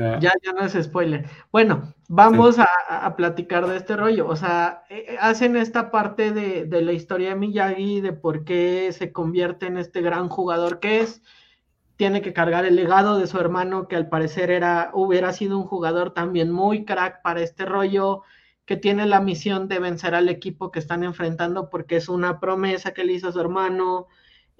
Ya, 0.00 0.32
ya 0.42 0.52
no 0.54 0.64
es 0.64 0.72
spoiler. 0.72 1.26
Bueno, 1.52 1.94
vamos 2.08 2.58
a, 2.58 3.14
platicar 3.16 3.66
de 3.66 3.76
este 3.76 3.96
rollo. 3.96 4.26
O 4.28 4.34
sea, 4.34 4.84
eh, 4.88 5.04
eh, 5.08 5.16
hacen 5.20 5.56
esta 5.56 5.90
parte 5.90 6.32
de, 6.32 6.82
la 6.82 6.92
historia 6.92 7.30
de 7.30 7.34
Miyagi, 7.34 8.00
de 8.00 8.14
por 8.14 8.44
qué 8.44 8.92
se 8.92 9.12
convierte 9.12 9.66
en 9.66 9.76
este 9.76 10.00
gran 10.00 10.28
jugador 10.30 10.80
que 10.80 11.00
es. 11.00 11.22
Tiene 11.96 12.22
que 12.22 12.32
cargar 12.32 12.64
el 12.64 12.76
legado 12.76 13.18
de 13.18 13.26
su 13.26 13.38
hermano, 13.38 13.88
que 13.88 13.96
al 13.96 14.08
parecer 14.08 14.50
era, 14.50 14.90
hubiera 14.94 15.34
sido 15.34 15.58
un 15.58 15.64
jugador 15.64 16.14
también 16.14 16.50
muy 16.50 16.86
crack 16.86 17.20
para 17.22 17.42
este 17.42 17.66
rollo, 17.66 18.22
que 18.64 18.78
tiene 18.78 19.04
la 19.04 19.20
misión 19.20 19.68
de 19.68 19.80
vencer 19.80 20.14
al 20.14 20.30
equipo 20.30 20.70
que 20.70 20.78
están 20.78 21.04
enfrentando 21.04 21.68
porque 21.68 21.96
es 21.96 22.08
una 22.08 22.40
promesa 22.40 22.94
que 22.94 23.04
le 23.04 23.12
hizo 23.14 23.28
a 23.28 23.32
su 23.32 23.40
hermano. 23.40 24.06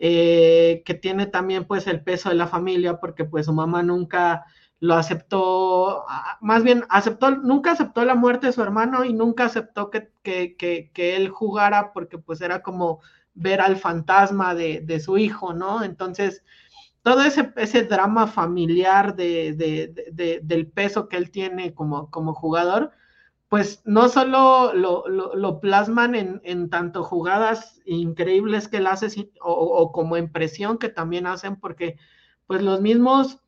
eh, 0.03 0.82
que 0.86 0.95
tiene 0.95 1.26
también 1.26 1.66
pues 1.66 1.86
el 1.86 2.03
peso 2.03 2.30
de 2.30 2.34
la 2.34 2.47
familia, 2.47 3.01
porque 3.01 3.24
pues 3.26 3.47
su 3.47 3.53
mamá 3.53 3.82
nunca 3.82 4.47
lo 4.80 4.94
aceptó, 4.94 6.06
más 6.40 6.64
bien 6.64 6.84
aceptó, 6.88 7.30
nunca 7.30 7.72
aceptó 7.72 8.04
la 8.04 8.14
muerte 8.14 8.46
de 8.46 8.52
su 8.54 8.62
hermano 8.62 9.04
y 9.04 9.12
nunca 9.12 9.44
aceptó 9.44 9.90
que, 9.90 10.10
que, 10.22 10.90
él 11.16 11.28
jugara 11.28 11.92
porque 11.92 12.16
pues 12.16 12.40
era 12.40 12.62
como 12.62 13.00
ver 13.34 13.60
al 13.60 13.76
fantasma 13.76 14.54
de, 14.54 15.00
su 15.00 15.18
hijo, 15.18 15.52
¿no? 15.52 15.84
Entonces, 15.84 16.42
todo 17.02 17.22
ese, 17.22 17.52
ese 17.56 17.84
drama 17.84 18.26
familiar 18.26 19.16
de, 19.16 20.40
del 20.42 20.66
peso 20.68 21.08
que 21.08 21.18
él 21.18 21.30
tiene 21.30 21.74
como, 21.74 22.10
como 22.10 22.32
jugador, 22.32 22.92
pues 23.50 23.82
no 23.84 24.08
solo 24.08 24.72
lo, 24.72 25.60
plasman 25.60 26.14
en, 26.14 26.70
tanto 26.70 27.04
jugadas 27.04 27.82
increíbles 27.84 28.68
que 28.68 28.78
él 28.78 28.86
hace 28.86 29.30
o, 29.42 29.52
o 29.52 29.92
como 29.92 30.16
impresión 30.16 30.78
que 30.78 30.88
también 30.88 31.26
hacen, 31.26 31.56
porque 31.56 31.98
pues 32.46 32.62
los 32.62 32.80
mismos 32.80 33.40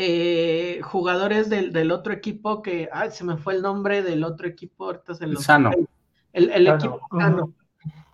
eh, 0.00 0.80
jugadores 0.84 1.50
del, 1.50 1.90
otro 1.90 2.12
equipo 2.12 2.62
que, 2.62 2.88
ay, 2.92 3.10
se 3.10 3.24
me 3.24 3.36
fue 3.36 3.54
el 3.54 3.62
nombre 3.62 4.00
del 4.00 4.22
otro 4.22 4.46
equipo, 4.46 4.84
ahorita 4.84 5.16
se 5.16 5.26
lo 5.26 5.40
Sano. 5.40 5.72
El, 6.32 6.68
equipo 6.68 7.00
sano. 7.10 7.52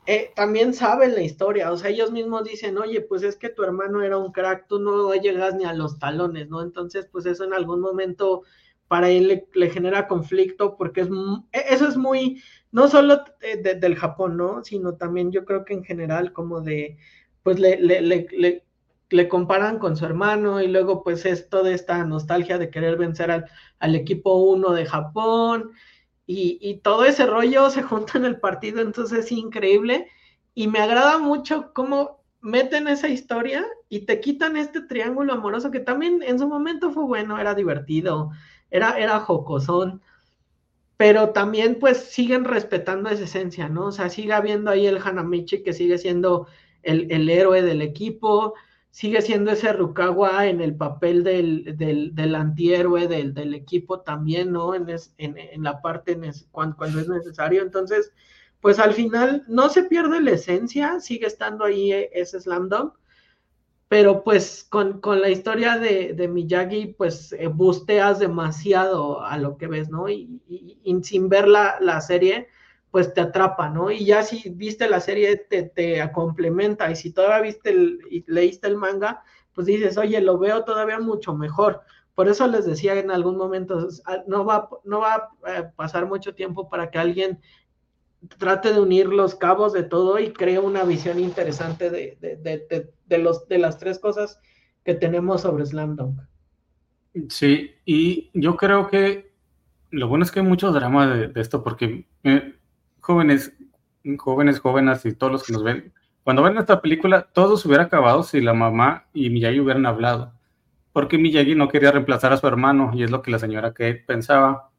Eh, 0.06 0.30
también 0.34 0.72
saben 0.72 1.14
la 1.14 1.20
historia, 1.20 1.70
o 1.70 1.76
sea, 1.76 1.90
ellos 1.90 2.10
mismos 2.10 2.44
dicen, 2.44 2.78
oye, 2.78 3.02
pues 3.02 3.22
es 3.22 3.36
que 3.36 3.50
tu 3.50 3.62
hermano 3.62 4.00
era 4.00 4.16
un 4.16 4.32
crack, 4.32 4.66
tú 4.66 4.78
no 4.78 5.12
llegas 5.12 5.56
ni 5.56 5.66
a 5.66 5.74
los 5.74 5.98
talones, 5.98 6.48
¿no? 6.48 6.62
Entonces, 6.62 7.06
pues 7.12 7.26
eso 7.26 7.44
en 7.44 7.52
algún 7.52 7.80
momento 7.80 8.44
para 8.88 9.10
él 9.10 9.44
le, 9.52 9.70
genera 9.70 10.08
conflicto 10.08 10.78
porque 10.78 11.02
es, 11.02 11.08
e, 11.52 11.64
eso 11.68 11.86
es 11.86 11.98
muy, 11.98 12.42
no 12.72 12.88
solo 12.88 13.24
del 13.62 13.96
Japón, 13.96 14.38
¿no? 14.38 14.64
Sino 14.64 14.94
también 14.94 15.32
yo 15.32 15.44
creo 15.44 15.66
que 15.66 15.74
en 15.74 15.84
general 15.84 16.32
como 16.32 16.62
de, 16.62 16.96
pues 17.42 17.58
le, 17.58 17.76
le, 17.78 18.00
le 18.00 18.63
le 19.14 19.28
comparan 19.28 19.78
con 19.78 19.96
su 19.96 20.04
hermano 20.04 20.60
y 20.60 20.66
luego 20.66 21.02
pues 21.02 21.24
es 21.24 21.48
toda 21.48 21.70
esta 21.70 22.04
nostalgia 22.04 22.58
de 22.58 22.70
querer 22.70 22.96
vencer 22.96 23.30
al, 23.30 23.94
equipo 23.94 24.34
1 24.34 24.72
de 24.72 24.86
Japón 24.86 25.72
y, 26.26 26.80
todo 26.82 27.04
ese 27.04 27.26
rollo 27.26 27.70
se 27.70 27.82
junta 27.82 28.18
en 28.18 28.24
el 28.24 28.40
partido, 28.40 28.80
entonces 28.80 29.26
es 29.26 29.32
increíble 29.32 30.08
y 30.54 30.68
me 30.68 30.80
agrada 30.80 31.18
mucho 31.18 31.72
cómo 31.74 32.24
meten 32.40 32.88
esa 32.88 33.08
historia 33.08 33.64
y 33.88 34.00
te 34.00 34.20
quitan 34.20 34.56
este 34.56 34.80
triángulo 34.80 35.34
amoroso 35.34 35.70
que 35.70 35.80
también 35.80 36.22
en 36.22 36.38
su 36.38 36.48
momento 36.48 36.90
fue 36.90 37.04
bueno, 37.04 37.38
era 37.38 37.54
divertido, 37.54 38.30
era, 38.70 38.98
era 38.98 39.20
jocosón, 39.20 40.02
pero 40.96 41.30
también 41.30 41.78
pues 41.78 41.98
siguen 41.98 42.44
respetando 42.44 43.10
esa 43.10 43.24
esencia, 43.24 43.68
¿no? 43.68 43.86
O 43.86 43.92
sea, 43.92 44.08
sigue 44.08 44.32
habiendo 44.32 44.70
ahí 44.70 44.86
el 44.86 44.98
Hanamichi 44.98 45.62
que 45.62 45.72
sigue 45.72 45.98
siendo 45.98 46.46
el, 46.82 47.10
el 47.10 47.28
héroe 47.28 47.62
del 47.62 47.82
equipo, 47.82 48.54
sigue 48.94 49.20
siendo 49.22 49.50
ese 49.50 49.72
Rukawa 49.72 50.46
en 50.46 50.60
el 50.60 50.76
papel 50.76 51.24
del, 51.24 51.76
del, 51.76 52.34
antihéroe 52.36 53.08
del, 53.08 53.54
equipo 53.54 54.02
también, 54.02 54.52
¿no? 54.52 54.72
En, 54.72 54.86
en, 55.18 55.62
la 55.64 55.82
parte 55.82 56.16
cuando, 56.52 57.00
es 57.00 57.08
necesario. 57.08 57.62
Entonces, 57.62 58.12
pues 58.60 58.78
al 58.78 58.92
final 58.94 59.42
no 59.48 59.68
se 59.68 59.82
pierde 59.82 60.20
la 60.20 60.30
esencia, 60.30 61.00
sigue 61.00 61.26
estando 61.26 61.64
ahí 61.64 61.90
e, 61.90 62.10
ese 62.14 62.40
slam 62.40 62.68
dunk, 62.68 62.94
pero 63.88 64.22
pues 64.22 64.64
con, 64.70 65.00
la 65.02 65.28
historia 65.28 65.76
de, 65.76 66.28
Miyagi, 66.28 66.94
pues 66.96 67.32
eh, 67.32 67.48
busteas 67.48 68.20
demasiado 68.20 69.20
a 69.24 69.36
lo 69.38 69.56
que 69.56 69.66
ves, 69.66 69.90
¿no? 69.90 70.08
Y, 70.08 70.40
sin 71.02 71.28
ver 71.28 71.48
la, 71.48 71.78
la 71.80 72.00
serie, 72.00 72.46
pues 72.94 73.12
te 73.12 73.20
atrapa, 73.20 73.70
¿no? 73.70 73.90
Y 73.90 74.04
ya 74.04 74.22
si 74.22 74.50
viste 74.50 74.88
la 74.88 75.00
serie 75.00 75.36
te, 75.36 75.64
te 75.64 76.12
complementa 76.12 76.88
y 76.92 76.94
si 76.94 77.12
todavía 77.12 77.40
viste 77.40 77.70
el, 77.70 77.98
y 78.08 78.24
leíste 78.28 78.68
el 78.68 78.76
manga, 78.76 79.24
pues 79.52 79.66
dices, 79.66 79.98
oye, 79.98 80.20
lo 80.20 80.38
veo 80.38 80.62
todavía 80.62 81.00
mucho 81.00 81.34
mejor. 81.34 81.80
Por 82.14 82.28
eso 82.28 82.46
les 82.46 82.66
decía 82.66 82.94
en 82.94 83.10
algún 83.10 83.36
momento, 83.36 83.88
no 84.28 84.44
va, 84.44 84.68
no 84.84 85.00
va 85.00 85.30
a 85.44 85.72
pasar 85.74 86.06
mucho 86.06 86.36
tiempo 86.36 86.68
para 86.68 86.92
que 86.92 86.98
alguien 86.98 87.40
trate 88.38 88.72
de 88.72 88.78
unir 88.78 89.08
los 89.08 89.34
cabos 89.34 89.72
de 89.72 89.82
todo 89.82 90.20
y 90.20 90.32
cree 90.32 90.60
una 90.60 90.84
visión 90.84 91.18
interesante 91.18 91.90
de, 91.90 92.16
de, 92.20 92.36
de, 92.36 92.92
de, 93.06 93.18
los, 93.18 93.48
de 93.48 93.58
las 93.58 93.76
tres 93.76 93.98
cosas 93.98 94.38
que 94.84 94.94
tenemos 94.94 95.40
sobre 95.40 95.66
Slam 95.66 95.96
Dunk. 95.96 96.20
Sí, 97.28 97.72
y 97.84 98.30
yo 98.34 98.56
creo 98.56 98.86
que 98.86 99.34
lo 99.90 100.06
bueno 100.06 100.22
es 100.22 100.30
que 100.30 100.38
hay 100.38 100.46
mucho 100.46 100.70
drama 100.70 101.08
de, 101.08 101.40
esto, 101.40 101.64
porque 101.64 102.06
eh, 102.22 102.54
jóvenes, 103.04 103.52
jóvenes, 104.18 104.60
jóvenes 104.60 105.04
y 105.04 105.14
todos 105.14 105.32
los 105.32 105.44
que 105.44 105.52
nos 105.52 105.62
ven, 105.62 105.92
cuando 106.22 106.42
ven 106.42 106.56
esta 106.56 106.80
película, 106.80 107.28
todo 107.32 107.58
se 107.58 107.68
hubiera 107.68 107.84
acabado 107.84 108.22
si 108.22 108.40
la 108.40 108.54
mamá 108.54 109.04
y 109.12 109.28
Miyagi 109.28 109.60
hubieran 109.60 109.84
hablado. 109.84 110.32
Porque 110.92 111.18
Miyagi 111.18 111.54
no 111.54 111.68
quería 111.68 111.92
reemplazar 111.92 112.32
a 112.32 112.38
su 112.38 112.46
hermano, 112.46 112.92
y 112.94 113.02
es 113.02 113.10
lo 113.10 113.20
que 113.20 113.30
la 113.30 113.38
señora 113.38 113.74
Kate 113.74 114.04
pensaba. 114.06 114.70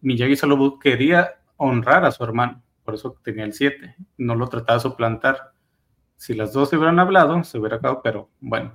Miyagi 0.00 0.34
solo 0.34 0.80
quería 0.80 1.34
honrar 1.56 2.04
a 2.04 2.10
su 2.10 2.24
hermano, 2.24 2.60
por 2.84 2.94
eso 2.94 3.16
tenía 3.22 3.44
el 3.44 3.52
7, 3.52 3.94
no 4.18 4.34
lo 4.34 4.48
trataba 4.48 4.78
de 4.78 4.82
suplantar. 4.82 5.52
Si 6.16 6.34
las 6.34 6.52
dos 6.52 6.70
se 6.70 6.76
hubieran 6.76 6.98
hablado, 6.98 7.44
se 7.44 7.58
hubiera 7.58 7.76
acabado, 7.76 8.00
pero 8.02 8.30
bueno, 8.40 8.72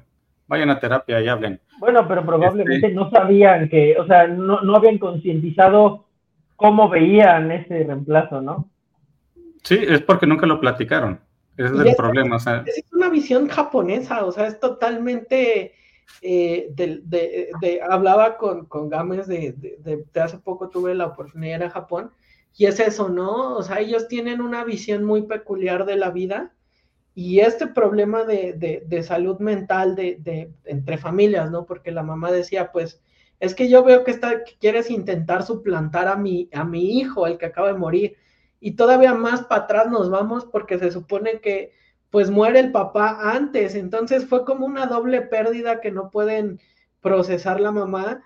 vayan 0.47 0.69
a 0.69 0.79
terapia 0.79 1.21
y 1.21 1.27
hablen. 1.27 1.59
Bueno, 1.79 2.07
pero 2.07 2.25
probablemente 2.25 2.75
este 2.75 2.93
no 2.93 3.09
sabían 3.09 3.67
que, 3.67 3.97
o 3.99 4.07
sea, 4.07 4.25
no, 4.27 4.61
no 4.61 4.75
habían 4.77 4.99
concientizado 4.99 6.05
cómo 6.59 6.89
veían 6.89 7.51
ese 7.51 7.85
reemplazo, 7.85 8.41
¿no? 8.41 8.69
Sí, 9.63 9.79
es 9.81 10.01
porque 10.01 10.27
nunca 10.27 10.45
lo 10.45 10.59
platicaron. 10.59 11.19
Ese 11.57 11.73
es 11.73 11.79
el 11.79 11.95
problema. 11.95 12.37
Es 12.65 12.83
una 12.93 13.09
visión 13.09 13.47
japonesa, 13.47 14.25
o 14.25 14.31
sea, 14.31 14.47
es 14.47 14.59
totalmente. 14.59 15.73
Eh, 16.21 16.69
de, 16.73 17.79
hablaba 17.87 18.35
con, 18.37 18.65
con 18.65 18.89
Games 18.89 19.27
de, 19.27 19.53
de, 19.53 20.21
hace 20.21 20.39
poco 20.39 20.69
tuve 20.69 20.95
la 20.95 21.05
oportunidad 21.05 21.59
de 21.59 21.65
ir 21.65 21.69
a 21.69 21.69
Japón 21.69 22.11
y 22.57 22.65
es 22.65 22.79
eso, 22.79 23.09
¿no? 23.09 23.55
O 23.55 23.63
sea, 23.63 23.79
ellos 23.79 24.07
tienen 24.07 24.41
una 24.41 24.63
visión 24.63 25.05
muy 25.05 25.21
peculiar 25.21 25.85
de 25.85 25.97
la 25.97 26.09
vida 26.09 26.51
y 27.13 27.39
este 27.39 27.67
problema 27.67 28.23
de, 28.23 29.03
salud 29.03 29.39
mental 29.39 29.95
de, 29.95 30.51
entre 30.65 30.97
familias, 30.97 31.51
¿no? 31.51 31.65
Porque 31.65 31.91
la 31.91 32.03
mamá 32.03 32.31
decía, 32.31 32.71
pues, 32.71 33.01
es 33.39 33.55
que 33.55 33.69
yo 33.69 33.83
veo 33.83 34.03
que, 34.03 34.11
está, 34.11 34.43
quieres 34.59 34.89
intentar 34.89 35.43
suplantar 35.43 36.07
a 36.07 36.15
mi, 36.15 36.49
a 36.53 36.63
mi 36.63 36.99
hijo, 36.99 37.25
el 37.25 37.37
que 37.37 37.45
acaba 37.45 37.69
de 37.69 37.79
morir, 37.79 38.17
y 38.59 38.71
todavía 38.71 39.13
más 39.13 39.43
para 39.43 39.63
atrás 39.63 39.89
nos 39.89 40.09
vamos 40.09 40.45
porque 40.45 40.77
se 40.77 40.91
supone 40.91 41.39
que 41.39 41.71
pues 42.09 42.29
muere 42.29 42.59
el 42.59 42.71
papá 42.71 43.31
antes, 43.33 43.75
entonces 43.75 44.25
fue 44.25 44.43
como 44.43 44.65
una 44.65 44.87
doble 44.87 45.21
pérdida 45.21 45.79
que 45.79 45.91
no 45.91 46.09
pueden 46.09 46.59
procesar 47.01 47.61
la 47.61 47.71
mamá. 47.71 48.25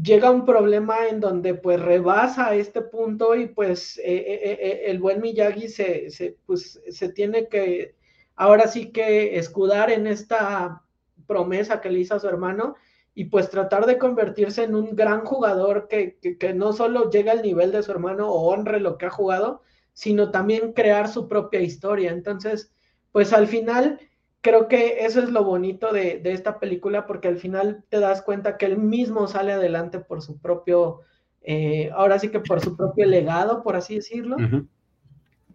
Llega 0.00 0.30
un 0.30 0.44
problema 0.44 1.08
en 1.08 1.20
donde 1.20 1.54
pues 1.54 1.80
rebasa 1.80 2.54
este 2.54 2.82
punto 2.82 3.34
y 3.34 3.46
pues 3.46 3.98
eh, 3.98 4.02
eh, 4.04 4.58
eh, 4.60 4.82
el 4.86 4.98
buen 4.98 5.20
Miyagi 5.20 5.68
se, 5.68 6.10
se, 6.10 6.36
pues, 6.46 6.80
se 6.88 7.08
tiene 7.10 7.48
que 7.48 7.94
ahora 8.36 8.66
sí 8.68 8.90
que 8.90 9.38
escudar 9.38 9.90
en 9.90 10.06
esta 10.06 10.82
promesa 11.26 11.80
que 11.80 11.90
le 11.90 12.00
hizo 12.00 12.14
a 12.14 12.20
su 12.20 12.28
hermano 12.28 12.76
y 13.14 13.26
pues 13.26 13.48
tratar 13.48 13.86
de 13.86 13.98
convertirse 13.98 14.64
en 14.64 14.74
un 14.74 14.96
gran 14.96 15.24
jugador 15.24 15.86
que, 15.88 16.18
no 16.54 16.72
solo 16.72 17.10
llegue 17.10 17.30
al 17.30 17.42
nivel 17.42 17.70
de 17.70 17.82
su 17.82 17.92
hermano 17.92 18.28
o 18.28 18.48
honre 18.48 18.80
lo 18.80 18.98
que 18.98 19.06
ha 19.06 19.10
jugado, 19.10 19.62
sino 19.92 20.32
también 20.32 20.72
crear 20.72 21.08
su 21.08 21.28
propia 21.28 21.60
historia. 21.60 22.10
Entonces, 22.10 22.72
pues 23.12 23.32
al 23.32 23.46
final 23.46 24.00
creo 24.40 24.66
que 24.66 25.04
eso 25.04 25.20
es 25.20 25.30
lo 25.30 25.44
bonito 25.44 25.92
de, 25.92 26.20
esta 26.24 26.58
película, 26.58 27.06
porque 27.06 27.28
al 27.28 27.38
final 27.38 27.84
te 27.88 28.00
das 28.00 28.20
cuenta 28.20 28.56
que 28.56 28.66
él 28.66 28.78
mismo 28.78 29.28
sale 29.28 29.52
adelante 29.52 30.00
por 30.00 30.20
su 30.20 30.40
propio, 30.40 31.02
eh, 31.42 31.90
ahora 31.94 32.18
sí 32.18 32.30
que 32.30 32.40
por 32.40 32.60
su 32.60 32.76
propio 32.76 33.06
legado, 33.06 33.62
por 33.62 33.76
así 33.76 33.94
decirlo. 33.94 34.36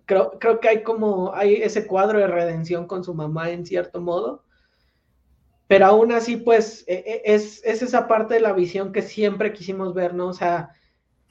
creo, 0.05 0.31
creo 0.39 0.61
que 0.61 0.69
hay 0.69 0.83
como, 0.83 1.35
hay 1.35 1.55
ese 1.55 1.85
cuadro 1.85 2.19
de 2.19 2.27
redención 2.27 2.87
con 2.87 3.03
su 3.03 3.13
mamá 3.13 3.51
en 3.51 3.65
cierto 3.65 3.99
modo 3.99 4.43
pero 5.69 5.85
aún 5.85 6.11
así, 6.11 6.35
pues, 6.35 6.83
e, 6.87 6.95
e, 6.95 7.35
es, 7.35 7.63
esa 7.63 8.07
parte 8.07 8.33
de 8.33 8.39
la 8.39 8.53
visión 8.53 8.91
que 8.91 9.03
siempre 9.03 9.53
quisimos 9.53 9.93
ver, 9.93 10.15
¿no? 10.15 10.29
O 10.29 10.33
sea, 10.33 10.71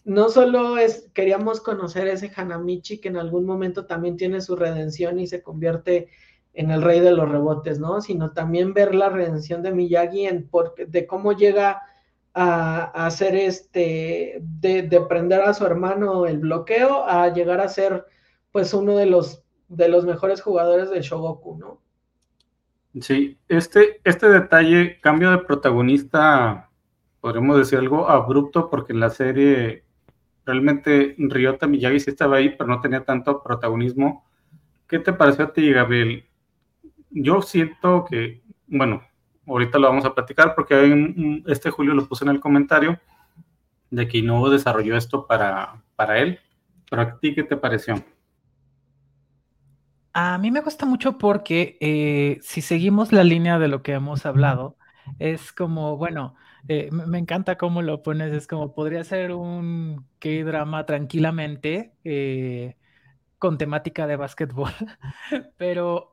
no 0.04 0.28
solo 0.28 0.78
es, 0.78 1.10
queríamos 1.12 1.60
conocer 1.60 2.06
ese 2.06 2.30
Hanamichi 2.36 3.00
que 3.00 3.08
en 3.08 3.16
algún 3.16 3.44
momento 3.44 3.86
también 3.86 4.16
tiene 4.16 4.40
su 4.40 4.54
redención 4.54 5.18
y 5.18 5.26
se 5.26 5.42
convierte 5.42 6.10
en 6.54 6.70
el 6.70 6.82
rey 6.82 7.00
de 7.00 7.10
los 7.10 7.28
rebotes, 7.28 7.80
¿no? 7.80 8.00
Sino 8.00 8.30
también 8.32 8.74
ver 8.74 8.94
la 8.94 9.08
redención 9.08 9.60
de 9.64 9.72
Miyagi 9.72 10.26
en 10.28 10.48
de 10.86 11.06
cómo 11.08 11.32
llega 11.32 11.82
a, 12.32 13.06
hacer 13.06 13.34
este, 13.34 14.38
de, 14.40 14.82
de, 14.82 15.00
prender 15.00 15.40
a 15.40 15.52
su 15.52 15.66
hermano 15.66 16.26
el 16.26 16.38
bloqueo, 16.38 17.04
a 17.08 17.32
llegar 17.34 17.60
a 17.60 17.68
ser, 17.68 18.06
pues, 18.52 18.72
uno 18.72 18.96
de 18.96 19.06
los, 19.06 19.42
de 19.66 19.88
los 19.88 20.04
mejores 20.04 20.42
jugadores 20.42 20.90
del 20.90 21.02
Shogoku, 21.02 21.56
¿no? 21.58 21.87
Sí, 23.00 23.38
este, 23.48 24.00
este 24.04 24.28
detalle, 24.28 24.98
cambio 25.00 25.30
de 25.30 25.38
protagonista, 25.38 26.70
podríamos 27.20 27.58
decir 27.58 27.78
algo 27.78 28.08
abrupto, 28.08 28.70
porque 28.70 28.92
en 28.92 29.00
la 29.00 29.10
serie 29.10 29.84
realmente 30.44 31.14
Ryota 31.18 31.66
Miyagi 31.66 32.00
sí 32.00 32.10
estaba 32.10 32.36
ahí, 32.36 32.50
pero 32.50 32.68
no 32.68 32.80
tenía 32.80 33.04
tanto 33.04 33.42
protagonismo. 33.42 34.24
¿Qué 34.86 34.98
te 34.98 35.12
pareció 35.12 35.44
a 35.44 35.52
ti, 35.52 35.70
Gabriel? 35.70 36.28
yo 37.10 37.42
siento 37.42 38.04
que, 38.04 38.42
bueno, 38.66 39.02
ahorita 39.46 39.78
lo 39.78 39.88
vamos 39.88 40.04
a 40.04 40.14
platicar 40.14 40.54
porque 40.54 40.74
hay 40.74 41.42
este 41.46 41.70
Julio 41.70 41.94
lo 41.94 42.06
puse 42.06 42.24
en 42.24 42.30
el 42.30 42.40
comentario 42.40 42.98
de 43.90 44.06
que 44.06 44.22
no 44.22 44.48
desarrolló 44.50 44.96
esto 44.96 45.26
para, 45.26 45.82
para 45.96 46.18
él. 46.18 46.38
Pero 46.90 47.02
a 47.02 47.18
ti, 47.18 47.34
¿qué 47.34 47.42
te 47.42 47.56
pareció? 47.56 48.02
A 50.20 50.36
mí 50.36 50.50
me 50.50 50.62
gusta 50.62 50.84
mucho 50.84 51.16
porque 51.16 51.78
eh, 51.80 52.40
si 52.42 52.60
seguimos 52.60 53.12
la 53.12 53.22
línea 53.22 53.60
de 53.60 53.68
lo 53.68 53.84
que 53.84 53.92
hemos 53.92 54.26
hablado, 54.26 54.76
es 55.20 55.52
como, 55.52 55.96
bueno, 55.96 56.34
eh, 56.66 56.88
me, 56.90 57.18
encanta 57.18 57.56
cómo 57.56 57.82
lo 57.82 58.02
pones, 58.02 58.32
es 58.32 58.48
como 58.48 58.74
podría 58.74 59.04
ser 59.04 59.30
un 59.30 60.08
K-drama 60.18 60.86
tranquilamente 60.86 61.94
eh, 62.02 62.76
con 63.38 63.58
temática 63.58 64.08
de 64.08 64.16
básquetbol, 64.16 64.72
pero 65.56 66.12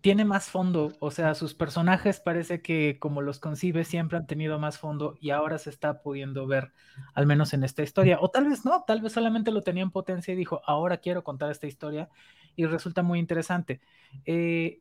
tiene 0.00 0.24
más 0.24 0.48
fondo, 0.50 0.92
o 1.00 1.10
sea, 1.10 1.34
sus 1.34 1.54
personajes 1.54 2.20
parece 2.20 2.62
que 2.62 2.98
como 2.98 3.22
los 3.22 3.38
concibe 3.38 3.84
siempre 3.84 4.18
han 4.18 4.26
tenido 4.26 4.58
más 4.58 4.78
fondo 4.78 5.16
y 5.20 5.30
ahora 5.30 5.58
se 5.58 5.70
está 5.70 6.02
pudiendo 6.02 6.46
ver, 6.46 6.72
al 7.14 7.26
menos 7.26 7.52
en 7.52 7.64
esta 7.64 7.82
historia, 7.82 8.18
o 8.20 8.30
tal 8.30 8.48
vez 8.48 8.64
no, 8.64 8.84
tal 8.86 9.00
vez 9.00 9.12
solamente 9.12 9.50
lo 9.50 9.62
tenía 9.62 9.82
en 9.82 9.90
potencia 9.90 10.32
y 10.32 10.36
dijo, 10.36 10.62
ahora 10.66 10.98
quiero 10.98 11.24
contar 11.24 11.50
esta 11.50 11.66
historia 11.66 12.08
y 12.56 12.66
resulta 12.66 13.02
muy 13.02 13.18
interesante. 13.18 13.80
Eh, 14.24 14.80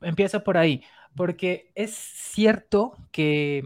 empieza 0.00 0.40
por 0.40 0.56
ahí, 0.56 0.82
porque 1.14 1.70
es 1.74 1.94
cierto 1.94 2.96
que, 3.12 3.64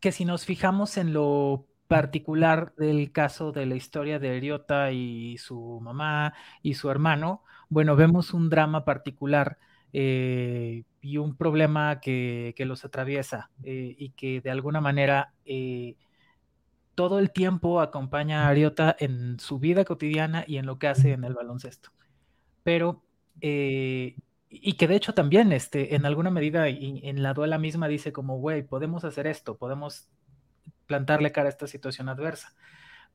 que 0.00 0.12
si 0.12 0.24
nos 0.24 0.44
fijamos 0.44 0.96
en 0.96 1.12
lo 1.12 1.66
particular 1.88 2.74
del 2.76 3.10
caso 3.12 3.50
de 3.52 3.66
la 3.66 3.74
historia 3.74 4.18
de 4.18 4.36
Eriota 4.36 4.92
y 4.92 5.38
su 5.38 5.80
mamá 5.82 6.34
y 6.62 6.74
su 6.74 6.90
hermano, 6.90 7.42
bueno, 7.68 7.96
vemos 7.96 8.34
un 8.34 8.50
drama 8.50 8.84
particular 8.84 9.58
eh, 9.92 10.84
y 11.00 11.18
un 11.18 11.36
problema 11.36 12.00
que, 12.00 12.54
los 12.58 12.84
atraviesa 12.84 13.50
eh, 13.62 13.94
y 13.98 14.10
que 14.10 14.40
de 14.40 14.50
alguna 14.50 14.80
manera 14.80 15.32
eh, 15.44 15.96
todo 16.94 17.18
el 17.18 17.30
tiempo 17.30 17.80
acompaña 17.80 18.44
a 18.44 18.48
Ariota 18.48 18.96
en 18.98 19.38
su 19.38 19.58
vida 19.58 19.84
cotidiana 19.84 20.44
y 20.46 20.58
en 20.58 20.66
lo 20.66 20.78
que 20.78 20.88
hace 20.88 21.12
en 21.12 21.24
el 21.24 21.34
baloncesto. 21.34 21.90
Pero, 22.64 23.02
y 23.40 24.72
que 24.74 24.88
de 24.88 24.96
hecho 24.96 25.14
también, 25.14 25.52
este, 25.52 25.94
en 25.94 26.04
alguna 26.04 26.30
medida, 26.30 26.68
en 26.68 27.22
la 27.22 27.34
duela 27.34 27.56
misma 27.56 27.88
dice 27.88 28.12
como, 28.12 28.38
güey, 28.38 28.62
podemos 28.62 29.04
hacer 29.04 29.26
esto, 29.26 29.56
podemos 29.56 30.10
plantarle 30.86 31.32
cara 31.32 31.46
a 31.48 31.50
esta 31.50 31.68
situación 31.68 32.08
adversa. 32.08 32.54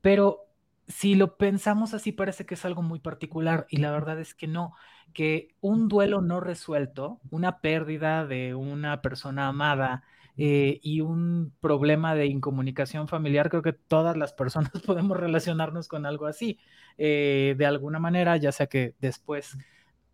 Pero 0.02 0.53
si 0.88 1.16
lo 1.16 1.38
pensamos 1.38 1.94
así, 1.94 2.12
parece 2.12 2.46
que 2.46 2.56
es 2.56 2.66
algo 2.66 2.82
muy 2.82 3.00
particular 3.00 3.66
y 3.70 3.78
la 3.78 3.92
verdad 3.92 4.20
es 4.20 4.34
que 4.34 4.48
no, 4.48 4.74
que 5.14 5.56
un 5.62 5.88
duelo 5.88 6.22
no 6.22 6.40
resuelto, 6.40 7.20
una 7.30 7.60
pérdida 7.60 8.26
de 8.26 8.56
una 8.56 9.02
persona 9.02 9.48
amada 9.48 10.04
eh, 10.36 10.80
y 10.82 11.02
un 11.02 11.54
problema 11.62 12.16
de 12.16 12.26
incomunicación 12.26 13.08
familiar, 13.08 13.50
creo 13.50 13.62
que 13.62 13.74
todas 13.74 14.18
las 14.18 14.34
personas 14.34 14.72
podemos 14.86 15.18
relacionarnos 15.18 15.88
con 15.88 16.06
algo 16.06 16.26
así, 16.26 16.60
eh, 16.98 17.56
de 17.58 17.66
alguna 17.66 18.00
manera, 18.00 18.36
ya 18.38 18.52
sea 18.52 18.68
que 18.68 18.96
después 19.00 19.58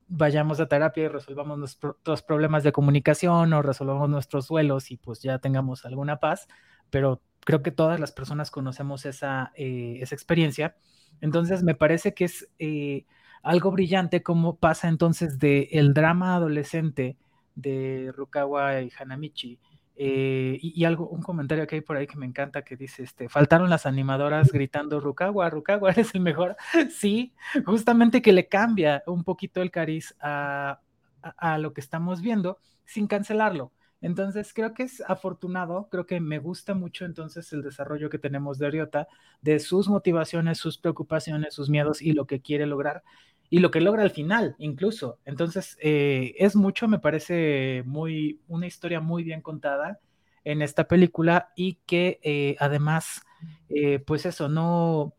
vayamos 0.08 0.60
a 0.60 0.68
terapia 0.68 1.06
y 1.06 1.08
resolvamos 1.08 1.58
nuestros 1.58 2.24
problemas 2.24 2.64
de 2.64 2.72
comunicación 2.72 3.54
o 3.54 3.62
resolvamos 3.62 4.10
nuestros 4.10 4.48
duelos 4.48 4.92
y 4.92 4.98
pues 4.98 5.22
ya 5.22 5.40
tengamos 5.40 5.86
alguna 5.86 6.20
paz, 6.20 6.48
pero 6.90 7.22
creo 7.50 7.64
que 7.64 7.72
todas 7.72 8.00
las 8.00 8.12
personas 8.12 8.52
conocemos 8.52 9.08
esa, 9.08 9.52
eh, 9.56 9.98
esa 10.02 10.14
experiencia. 10.14 10.76
Entonces, 11.20 11.64
me 11.64 11.74
parece 11.74 12.14
que 12.14 12.26
es 12.26 12.48
eh, 12.60 13.08
algo 13.42 13.72
brillante 13.72 14.22
cómo 14.22 14.58
pasa 14.58 14.88
entonces 14.88 15.40
de 15.40 15.68
el 15.72 15.96
drama 15.96 16.36
adolescente 16.36 17.18
de 17.56 18.14
Rukawa 18.16 18.84
y 18.84 18.92
Hanamichi. 19.00 19.58
Eh, 19.96 20.60
y, 20.62 20.86
algo, 20.86 21.10
un 21.10 21.24
comentario 21.24 21.66
que 21.66 21.78
hay 21.78 21.82
por 21.82 21.98
ahí 21.98 22.06
que 22.06 22.18
me 22.18 22.28
encanta 22.28 22.62
que 22.62 22.76
dice, 22.76 23.02
este, 23.02 23.30
faltaron 23.30 23.68
las 23.68 23.88
animadoras 23.88 24.52
gritando 24.52 25.00
Rukawa, 25.00 25.50
Rukawa, 25.50 25.90
eres 25.90 26.14
el 26.14 26.22
mejor. 26.22 26.56
sí, 26.92 27.34
justamente 27.66 28.22
que 28.22 28.32
le 28.32 28.48
cambia 28.48 29.02
un 29.08 29.24
poquito 29.24 29.64
el 29.64 29.72
cariz 29.72 30.16
a, 30.22 30.82
a 31.24 31.58
lo 31.58 31.74
que 31.74 31.82
estamos 31.82 32.22
viendo 32.22 32.60
sin 32.86 33.08
cancelarlo. 33.08 33.72
Entonces 34.02 34.54
creo 34.54 34.74
que 34.74 34.84
es 34.84 35.02
afortunado, 35.08 35.90
creo 35.92 36.06
que 36.06 36.20
me 36.20 36.40
gusta 36.40 36.74
mucho 36.74 37.06
entonces 37.06 37.52
el 37.52 37.62
desarrollo 37.64 38.10
que 38.10 38.18
tenemos 38.20 38.58
de 38.58 38.68
Ariota, 38.68 39.08
de 39.42 39.60
sus 39.60 39.90
motivaciones, 39.90 40.58
sus 40.58 40.78
preocupaciones, 40.78 41.54
sus 41.54 41.70
miedos 41.70 42.02
y 42.02 42.14
lo 42.14 42.26
que 42.26 42.42
quiere 42.42 42.66
lograr 42.66 43.04
y 43.50 43.60
lo 43.60 43.72
que 43.72 43.82
logra 43.82 44.04
al 44.04 44.12
final 44.12 44.56
incluso. 44.58 45.20
Entonces 45.26 45.78
eh, 45.82 46.34
es 46.38 46.56
mucho, 46.56 46.88
me 46.88 47.00
parece 47.00 47.84
muy, 47.86 48.40
una 48.48 48.68
historia 48.68 49.02
muy 49.02 49.24
bien 49.24 49.42
contada 49.42 50.00
en 50.44 50.62
esta 50.62 50.88
película 50.88 51.52
y 51.56 51.76
que 51.86 52.20
eh, 52.24 52.56
además, 52.60 53.22
eh, 53.70 54.00
pues 54.00 54.26
eso, 54.26 54.48
no, 54.50 55.14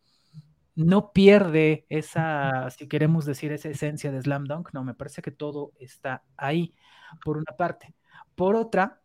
no 0.75 1.13
pierde 1.13 1.87
esa, 1.89 2.71
si 2.71 2.89
queremos 2.89 3.27
decir, 3.27 3.53
esa 3.53 3.69
esencia 3.69 4.11
de 4.13 4.23
Slam 4.23 4.45
Dunk, 4.45 4.71
no, 4.73 4.85
me 4.85 4.95
parece 4.95 5.23
que 5.23 5.31
todo 5.31 5.73
está 5.79 6.25
ahí, 6.37 6.75
por 7.25 7.37
una 7.37 7.57
parte. 7.57 7.95
Por 8.35 8.57
otra, 8.57 9.01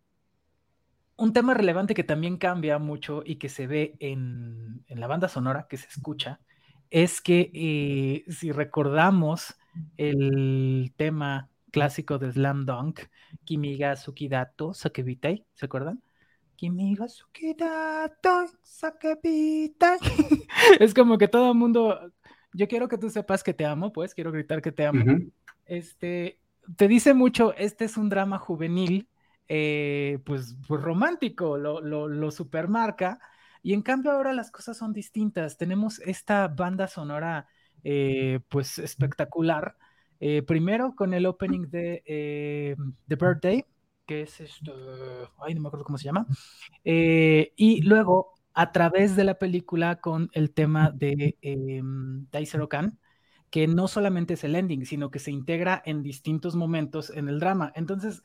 un 1.17 1.34
tema 1.34 1.53
relevante 1.53 1.93
que 1.93 2.03
también 2.03 2.38
cambia 2.38 2.78
mucho 2.80 3.23
y 3.26 3.38
que 3.38 3.49
se 3.49 3.67
ve 3.67 3.95
en, 3.99 4.84
la 4.88 5.07
banda 5.07 5.30
sonora, 5.30 5.67
que 5.69 5.78
se 5.78 5.88
escucha, 5.88 6.39
es 6.89 7.21
que 7.21 7.51
eh, 7.53 8.32
si 8.32 8.51
recordamos 8.51 9.55
el 9.97 10.93
tema 10.95 11.49
clásico 11.71 12.17
de 12.17 12.32
Slam 12.32 12.65
Dunk, 12.65 13.01
Kimiga 13.43 13.95
Sukidato 13.95 14.73
Sakebitai, 14.73 15.45
¿se 15.53 15.65
acuerdan? 15.65 16.01
Kimiga 16.55 17.07
Sukidato 17.09 18.45
Sakebitai. 18.63 19.99
es 20.80 20.93
como 20.93 21.17
que 21.17 21.28
todo 21.28 21.51
el 21.51 21.57
mundo, 21.57 22.13
yo 22.53 22.67
quiero 22.67 22.88
que 22.88 22.97
tú 22.97 23.09
sepas 23.09 23.43
que 23.43 23.53
te 23.53 23.65
amo, 23.65 23.91
pues 23.91 24.13
quiero 24.13 24.32
gritar 24.32 24.61
que 24.61 24.71
te 24.71 24.86
amo. 24.86 25.03
Este, 25.65 26.39
te 26.78 26.88
dice 26.88 27.13
mucho, 27.13 27.53
este 27.55 27.86
es 27.86 27.97
un 27.97 28.09
drama 28.09 28.38
juvenil 28.38 29.09
eh, 29.48 30.20
pues, 30.26 30.56
pues, 30.68 30.82
romántico, 30.82 31.58
lo, 31.58 31.82
lo, 31.82 32.32
supermarca. 32.32 33.20
Y 33.64 33.74
en 33.74 33.82
cambio 33.82 34.12
ahora 34.12 34.34
las 34.34 34.52
cosas 34.52 34.78
son 34.78 34.93
distintas. 34.93 35.58
Tenemos 35.58 36.00
esta 36.00 36.48
banda 36.48 36.88
sonora 36.88 37.48
eh, 37.84 38.39
pues 38.50 38.80
espectacular. 38.80 39.76
Eh, 40.20 40.41
primero 40.43 40.96
con 40.96 41.14
el 41.14 41.26
opening 41.26 41.70
de 41.70 42.76
The 43.08 43.16
Birthday, 43.16 43.66
que 44.06 44.22
es 44.22 44.39
esto, 44.39 44.74
ay, 45.39 45.56
no 45.56 45.62
me 45.62 45.68
acuerdo 45.68 45.86
cómo 45.86 45.98
se 45.98 46.06
llama. 46.06 46.28
y 46.84 47.82
luego 47.82 48.36
a 48.56 48.72
través 48.72 49.16
de 49.16 49.26
la 49.26 49.36
película 49.38 50.00
con 50.00 50.30
el 50.34 50.52
tema 50.54 50.89
de 50.91 51.38
eh, 51.41 51.82
Daisero 52.32 52.70
Khan, 52.70 52.98
que 53.50 53.68
no 53.68 53.88
solamente 53.88 54.36
es 54.36 54.43
el 54.46 54.56
ending, 54.56 54.86
sino 54.86 55.12
que 55.12 55.20
se 55.20 55.32
integra 55.32 55.84
en 55.86 56.02
distintos 56.02 56.56
momentos 56.56 57.10
en 57.10 57.28
el 57.28 57.39
drama. 57.39 57.74
Entonces, 57.76 58.22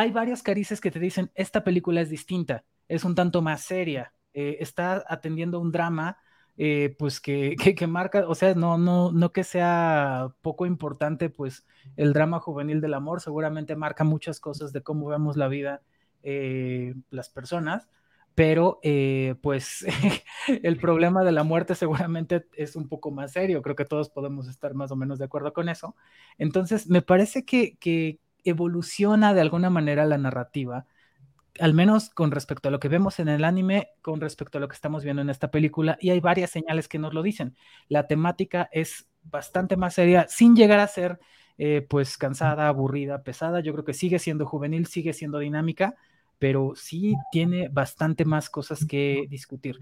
hay 0.00 0.12
varias 0.12 0.42
carices 0.42 0.80
que 0.80 0.90
te 0.90 0.98
dicen, 0.98 1.30
esta 1.34 1.62
película 1.62 2.00
es 2.00 2.08
distinta, 2.08 2.64
es 2.88 3.04
un 3.04 3.14
tanto 3.14 3.42
más 3.42 3.60
seria, 3.60 4.14
eh, 4.32 4.56
está 4.60 5.04
atendiendo 5.06 5.60
un 5.60 5.72
drama, 5.72 6.16
eh, 6.56 6.96
pues 6.98 7.20
que, 7.20 7.54
que, 7.76 7.86
marca, 7.86 8.26
o 8.26 8.34
sea, 8.34 8.54
no, 8.54 8.78
no, 8.78 9.12
no 9.12 9.32
que 9.34 9.44
sea 9.44 10.32
poco 10.40 10.64
importante, 10.64 11.28
pues 11.28 11.66
el 11.96 12.14
drama 12.14 12.40
juvenil 12.40 12.80
del 12.80 12.94
amor 12.94 13.20
seguramente 13.20 13.76
marca 13.76 14.02
muchas 14.02 14.40
cosas 14.40 14.72
de 14.72 14.82
cómo 14.82 15.06
vemos 15.06 15.36
la 15.36 15.48
vida 15.48 15.82
eh, 16.22 16.94
las 17.10 17.28
personas, 17.28 17.86
pero 18.34 18.80
pues 19.42 19.84
el 20.62 20.78
problema 20.78 21.24
de 21.24 21.32
la 21.32 21.44
muerte 21.44 21.74
seguramente 21.74 22.46
es 22.54 22.74
un 22.74 22.88
poco 22.88 23.10
más 23.10 23.32
serio, 23.32 23.60
creo 23.60 23.76
que 23.76 23.84
todos 23.84 24.08
podemos 24.08 24.48
estar 24.48 24.72
más 24.72 24.90
o 24.92 24.96
menos 24.96 25.18
de 25.18 25.26
acuerdo 25.26 25.52
con 25.52 25.68
eso. 25.68 25.94
Entonces, 26.38 26.88
me 26.88 27.02
parece 27.02 27.44
que, 27.44 27.76
que, 27.76 28.18
evoluciona 28.44 29.34
de 29.34 29.40
alguna 29.40 29.70
manera 29.70 30.04
la 30.06 30.18
narrativa, 30.18 30.86
al 31.58 31.74
menos 31.74 32.10
con 32.10 32.30
respecto 32.30 32.68
a 32.68 32.72
lo 32.72 32.80
que 32.80 32.88
vemos 32.88 33.18
en 33.18 33.28
el 33.28 33.44
anime, 33.44 33.90
con 34.02 34.20
respecto 34.20 34.58
a 34.58 34.60
lo 34.60 34.68
que 34.68 34.74
estamos 34.74 35.04
viendo 35.04 35.22
en 35.22 35.30
esta 35.30 35.50
película, 35.50 35.98
y 36.00 36.10
hay 36.10 36.20
varias 36.20 36.50
señales 36.50 36.88
que 36.88 36.98
nos 36.98 37.12
lo 37.14 37.22
dicen. 37.22 37.56
La 37.88 38.06
temática 38.06 38.68
es 38.72 39.08
bastante 39.22 39.76
más 39.76 39.94
seria, 39.94 40.26
sin 40.28 40.56
llegar 40.56 40.80
a 40.80 40.86
ser 40.86 41.18
eh, 41.58 41.86
pues 41.88 42.16
cansada, 42.16 42.68
aburrida, 42.68 43.22
pesada. 43.22 43.60
Yo 43.60 43.72
creo 43.72 43.84
que 43.84 43.92
sigue 43.92 44.18
siendo 44.18 44.46
juvenil, 44.46 44.86
sigue 44.86 45.12
siendo 45.12 45.38
dinámica, 45.38 45.96
pero 46.38 46.72
sí 46.74 47.14
tiene 47.30 47.68
bastante 47.68 48.24
más 48.24 48.48
cosas 48.48 48.86
que 48.86 49.26
discutir. 49.28 49.78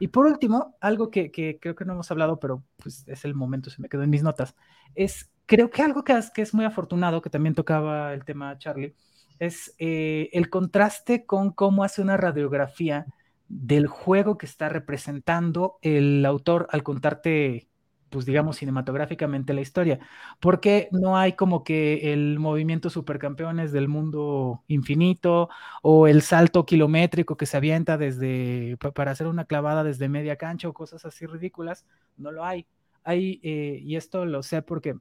Y 0.00 0.08
por 0.08 0.26
último, 0.26 0.76
algo 0.80 1.10
que, 1.10 1.30
creo 1.30 1.76
que 1.76 1.84
no 1.84 1.92
hemos 1.92 2.10
hablado, 2.10 2.40
pero 2.40 2.64
pues 2.78 3.04
es 3.06 3.24
el 3.24 3.34
momento, 3.34 3.70
se 3.70 3.80
me 3.80 3.88
quedó 3.88 4.02
en 4.02 4.10
mis 4.10 4.22
notas, 4.22 4.56
es 4.94 5.30
creo 5.50 5.68
que 5.68 5.82
algo 5.82 6.04
que 6.04 6.14
es, 6.36 6.54
muy 6.54 6.64
afortunado, 6.64 7.20
que 7.20 7.28
también 7.28 7.56
tocaba 7.56 8.14
el 8.14 8.24
tema 8.24 8.56
Charlie, 8.56 8.94
es 9.40 9.74
eh, 9.80 10.30
el 10.32 10.48
contraste 10.48 11.26
con 11.26 11.50
cómo 11.50 11.82
hace 11.82 12.02
una 12.02 12.16
radiografía 12.16 13.06
del 13.48 13.88
juego 13.88 14.38
que 14.38 14.46
está 14.46 14.68
representando 14.68 15.78
el 15.82 16.24
autor 16.24 16.68
al 16.70 16.84
contarte 16.84 17.66
pues 18.10 18.26
digamos, 18.26 18.58
cinematográficamente 18.58 19.52
la 19.52 19.60
historia. 19.60 19.98
Porque 20.38 20.88
no 20.92 21.16
hay 21.16 21.32
como 21.32 21.64
que 21.64 22.12
el 22.12 22.38
movimiento 22.38 22.88
supercampeones 22.88 23.72
del 23.72 23.88
mundo 23.88 24.62
infinito 24.68 25.48
o 25.82 26.06
el 26.06 26.22
salto 26.22 26.64
kilométrico 26.64 27.36
que 27.36 27.46
se 27.46 27.56
avienta 27.56 27.98
desde, 27.98 28.76
para 28.94 29.12
hacer 29.12 29.26
una 29.26 29.46
clavada 29.46 29.82
desde 29.84 30.08
media 30.08 30.36
cancha 30.36 30.68
o 30.68 30.74
cosas 30.74 31.04
así 31.04 31.26
ridículas? 31.26 31.86
No 32.16 32.30
lo 32.30 32.44
hay. 32.44 32.66
Hay, 33.04 33.40
eh, 33.42 33.80
y 33.82 33.96
esto 33.96 34.26
lo 34.26 34.42
sé 34.42 34.62
porque 34.62 34.96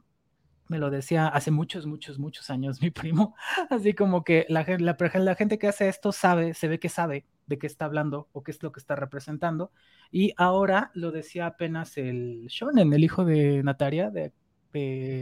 me 0.70 0.80
lo 0.80 0.90
decía 0.90 1.28
hace 1.28 1.52
muchos, 1.52 1.86
muchos, 1.86 2.20
muchos 2.20 2.50
años 2.50 2.82
mi 2.82 2.92
primo, 2.92 3.36
así 3.70 3.94
como 3.94 4.24
que 4.24 4.46
la, 4.48 4.66
la, 4.80 4.96
la 5.16 5.36
gente 5.36 5.58
que 5.60 5.68
hace 5.68 5.90
esto 5.90 6.14
sabe, 6.14 6.54
se 6.54 6.70
ve 6.70 6.80
que 6.80 6.88
sabe 6.88 7.26
de 7.48 7.58
qué 7.58 7.68
está 7.68 7.86
hablando 7.86 8.30
o 8.32 8.44
qué 8.44 8.52
es 8.52 8.64
lo 8.64 8.72
que 8.72 8.80
está 8.80 8.96
representando. 8.96 9.72
Y 10.12 10.34
ahora 10.38 10.92
lo 10.94 11.12
decía 11.12 11.48
apenas 11.48 11.98
el 11.98 12.48
Shonen, 12.48 12.94
el 12.94 13.04
hijo 13.04 13.26
de 13.26 13.64
Nataria, 13.64 14.12
de, 14.12 14.32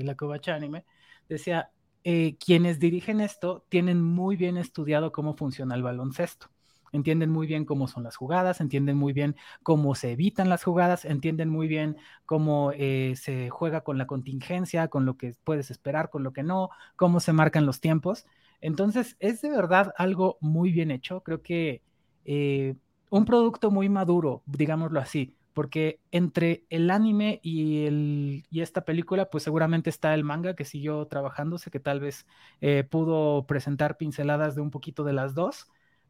la 0.03 0.15
Kobacha 0.15 0.55
Anime, 0.55 0.85
decía, 1.29 1.71
eh, 2.03 2.37
quienes 2.37 2.79
dirigen 2.79 3.21
esto 3.21 3.65
tienen 3.69 4.01
muy 4.01 4.35
bien 4.35 4.57
estudiado 4.57 5.11
cómo 5.13 5.35
funciona 5.35 5.73
el 5.75 5.83
baloncesto. 5.83 6.49
Entienden 6.91 7.29
muy 7.29 7.47
bien 7.47 7.65
cómo 7.65 7.87
son 7.87 8.03
las 8.03 8.15
jugadas, 8.15 8.61
entienden 8.61 8.97
muy 8.97 9.13
bien 9.13 9.35
cómo 9.63 9.95
se 9.95 10.11
evitan 10.11 10.49
las 10.49 10.63
jugadas, 10.63 11.05
entienden 11.05 11.49
muy 11.49 11.67
bien 11.67 11.97
cómo 12.25 12.71
eh, 12.73 13.13
se 13.15 13.49
juega 13.49 13.81
con 13.81 13.97
la 13.97 14.07
contingencia, 14.07 14.87
con 14.87 15.05
lo 15.05 15.17
que 15.17 15.35
puedes 15.43 15.71
esperar, 15.71 16.09
con 16.09 16.23
lo 16.23 16.33
que 16.33 16.43
no, 16.43 16.69
cómo 16.95 17.19
se 17.19 17.33
marcan 17.33 17.65
los 17.65 17.79
tiempos. 17.81 18.25
Entonces, 18.61 19.15
es 19.19 19.41
de 19.41 19.49
verdad 19.49 19.93
algo 19.97 20.37
muy 20.41 20.71
bien 20.71 20.91
hecho. 20.91 21.21
Creo 21.21 21.41
que 21.41 21.81
eh, 22.25 22.75
un 23.09 23.25
producto 23.25 23.71
muy 23.71 23.89
maduro, 23.89 24.43
digámoslo 24.45 24.99
así, 24.99 25.35
porque 25.53 25.99
entre 26.11 26.65
el 26.69 26.91
anime 26.91 27.39
y, 27.41 27.85
el, 27.85 28.45
y 28.51 28.61
esta 28.61 28.85
película, 28.85 29.29
pues 29.29 29.43
seguramente 29.43 29.89
está 29.89 30.13
el 30.13 30.23
manga 30.23 30.55
que 30.55 30.65
siguió 30.65 31.07
trabajándose, 31.07 31.71
que 31.71 31.79
tal 31.79 31.99
vez 31.99 32.27
eh, 32.61 32.83
pudo 32.89 33.45
presentar 33.47 33.97
pinceladas 33.97 34.55
de 34.55 34.61
un 34.61 34.71
poquito 34.71 35.03
de 35.03 35.13
las 35.13 35.33
dos, 35.33 35.67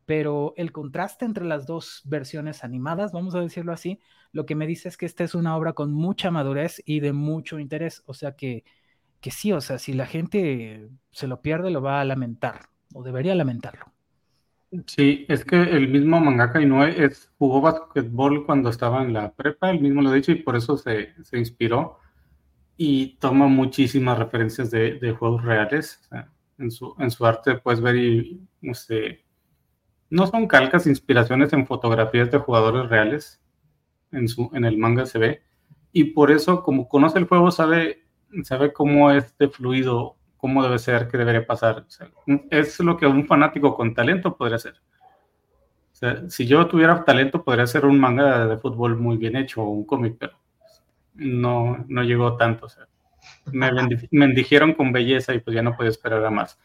pero 0.07 0.53
el 0.55 0.71
contraste 0.71 1.25
entre 1.25 1.43
las 1.43 1.67
dos 1.67 2.01
versiones 2.05 2.63
animadas, 2.63 3.11
vamos 3.11 3.35
a 3.35 3.41
decirlo 3.41 3.73
así, 3.73 3.99
lo 4.31 4.45
que 4.45 4.55
me 4.55 4.65
dice 4.65 4.87
es 4.87 4.95
que 4.95 5.05
esta 5.05 5.25
es 5.25 5.35
una 5.35 5.57
obra 5.57 5.73
con 5.73 5.91
mucha 5.91 6.31
madurez 6.31 6.81
y 6.85 7.01
de 7.01 7.11
mucho 7.11 7.59
interés, 7.59 8.03
o 8.05 8.13
sea 8.13 8.31
que, 8.31 8.63
que 9.19 9.31
sí, 9.31 9.51
o 9.51 9.59
sea, 9.59 9.77
si 9.77 9.91
la 9.91 10.05
gente 10.05 10.89
se 11.11 11.27
lo 11.27 11.41
pierde, 11.41 11.71
lo 11.71 11.81
va 11.81 11.99
a 11.99 12.05
lamentar, 12.05 12.69
o 12.93 13.03
debería 13.03 13.35
lamentarlo. 13.35 13.93
Sí, 14.85 15.25
es 15.27 15.43
que 15.43 15.61
el 15.61 15.89
mismo 15.89 16.21
mangaka 16.21 16.61
Inoue 16.61 17.03
es, 17.03 17.29
jugó 17.37 17.59
basquetbol 17.59 18.45
cuando 18.45 18.69
estaba 18.69 19.03
en 19.03 19.11
la 19.11 19.33
prepa, 19.33 19.71
él 19.71 19.81
mismo 19.81 20.01
lo 20.01 20.09
ha 20.11 20.13
dicho, 20.13 20.31
y 20.31 20.35
por 20.35 20.55
eso 20.55 20.77
se, 20.77 21.15
inspiró 21.33 21.99
y 22.77 23.17
toma 23.17 23.47
muchísimas 23.47 24.17
referencias 24.17 24.71
de, 24.71 25.15
juegos 25.19 25.43
reales. 25.43 26.09
en, 26.57 26.71
su, 26.71 26.95
en 26.97 27.11
su 27.11 27.25
arte 27.25 27.55
puedes 27.55 27.81
ver 27.81 27.97
y 27.97 28.47
no 28.61 28.73
sé, 28.73 29.26
no 30.09 30.27
son 30.27 30.47
calcas, 30.47 30.87
inspiraciones 30.87 31.53
en 31.53 31.67
fotografías 31.67 32.31
de 32.31 32.37
jugadores 32.39 32.89
reales. 32.89 33.41
En, 34.11 34.27
su, 34.27 34.49
en 34.53 34.63
el 34.65 34.77
manga 34.77 35.05
se 35.05 35.19
ve. 35.19 35.41
Y 35.91 36.05
por 36.05 36.31
eso, 36.31 36.63
como 36.63 36.87
conoce 36.87 37.19
el 37.19 37.25
juego, 37.25 37.51
sabe, 37.51 38.05
sabe 38.43 38.71
cómo 38.71 39.11
es 39.11 39.37
de 39.37 39.49
fluido 39.49 40.17
cómo 40.37 40.63
debe 40.63 40.79
ser, 40.79 41.07
qué 41.07 41.17
debería 41.17 41.45
pasar. 41.45 41.85
es 42.49 42.79
lo 42.79 42.97
que 42.97 43.07
un 43.07 43.27
fanático 43.27 43.75
con 43.75 43.93
talento 43.93 44.37
podría 44.37 44.55
hacer. 44.55 44.75
si 46.29 46.45
yo 46.45 46.67
tuviera 46.67 47.03
talento, 47.03 47.43
podría 47.43 47.65
hacer 47.65 47.85
un 47.85 47.99
manga 47.99 48.47
de 48.47 48.57
fútbol 48.57 48.97
muy 48.97 49.17
bien 49.17 49.35
hecho 49.35 49.63
o 49.63 49.69
un 49.69 49.85
cómic, 49.85 50.15
pero 50.19 50.39
no, 51.15 51.83
no 51.87 52.03
llegó 52.03 52.37
tanto. 52.37 52.67
me 53.51 53.71
bendijeron 54.11 54.73
con 54.73 54.91
belleza 54.91 55.33
y 55.33 55.39
pues 55.39 55.55
ya 55.55 55.61
no 55.61 55.75
podía 55.75 55.89
esperar 55.89 56.23
a 56.23 56.29
más. 56.29 56.59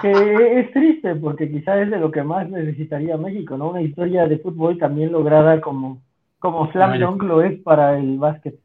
Que 0.00 0.60
es 0.60 0.72
triste 0.72 1.14
porque 1.16 1.50
quizás 1.50 1.80
es 1.80 1.90
de 1.90 1.98
lo 1.98 2.10
que 2.10 2.22
más 2.22 2.48
necesitaría 2.48 3.16
México, 3.16 3.56
¿no? 3.56 3.70
Una 3.70 3.82
historia 3.82 4.26
de 4.26 4.38
fútbol 4.38 4.78
también 4.78 5.12
lograda 5.12 5.60
como, 5.60 6.02
como 6.38 6.70
Slam 6.72 6.98
Dunk 6.98 7.22
lo 7.22 7.42
es 7.42 7.60
para 7.60 7.98
el 7.98 8.18
básquet. 8.18 8.58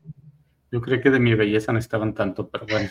Yo 0.71 0.81
creo 0.81 1.01
que 1.01 1.11
de 1.11 1.19
mi 1.19 1.35
belleza 1.35 1.71
no 1.71 1.79
estaban 1.79 2.13
tanto, 2.13 2.49
pero 2.49 2.65
bueno. 2.65 2.89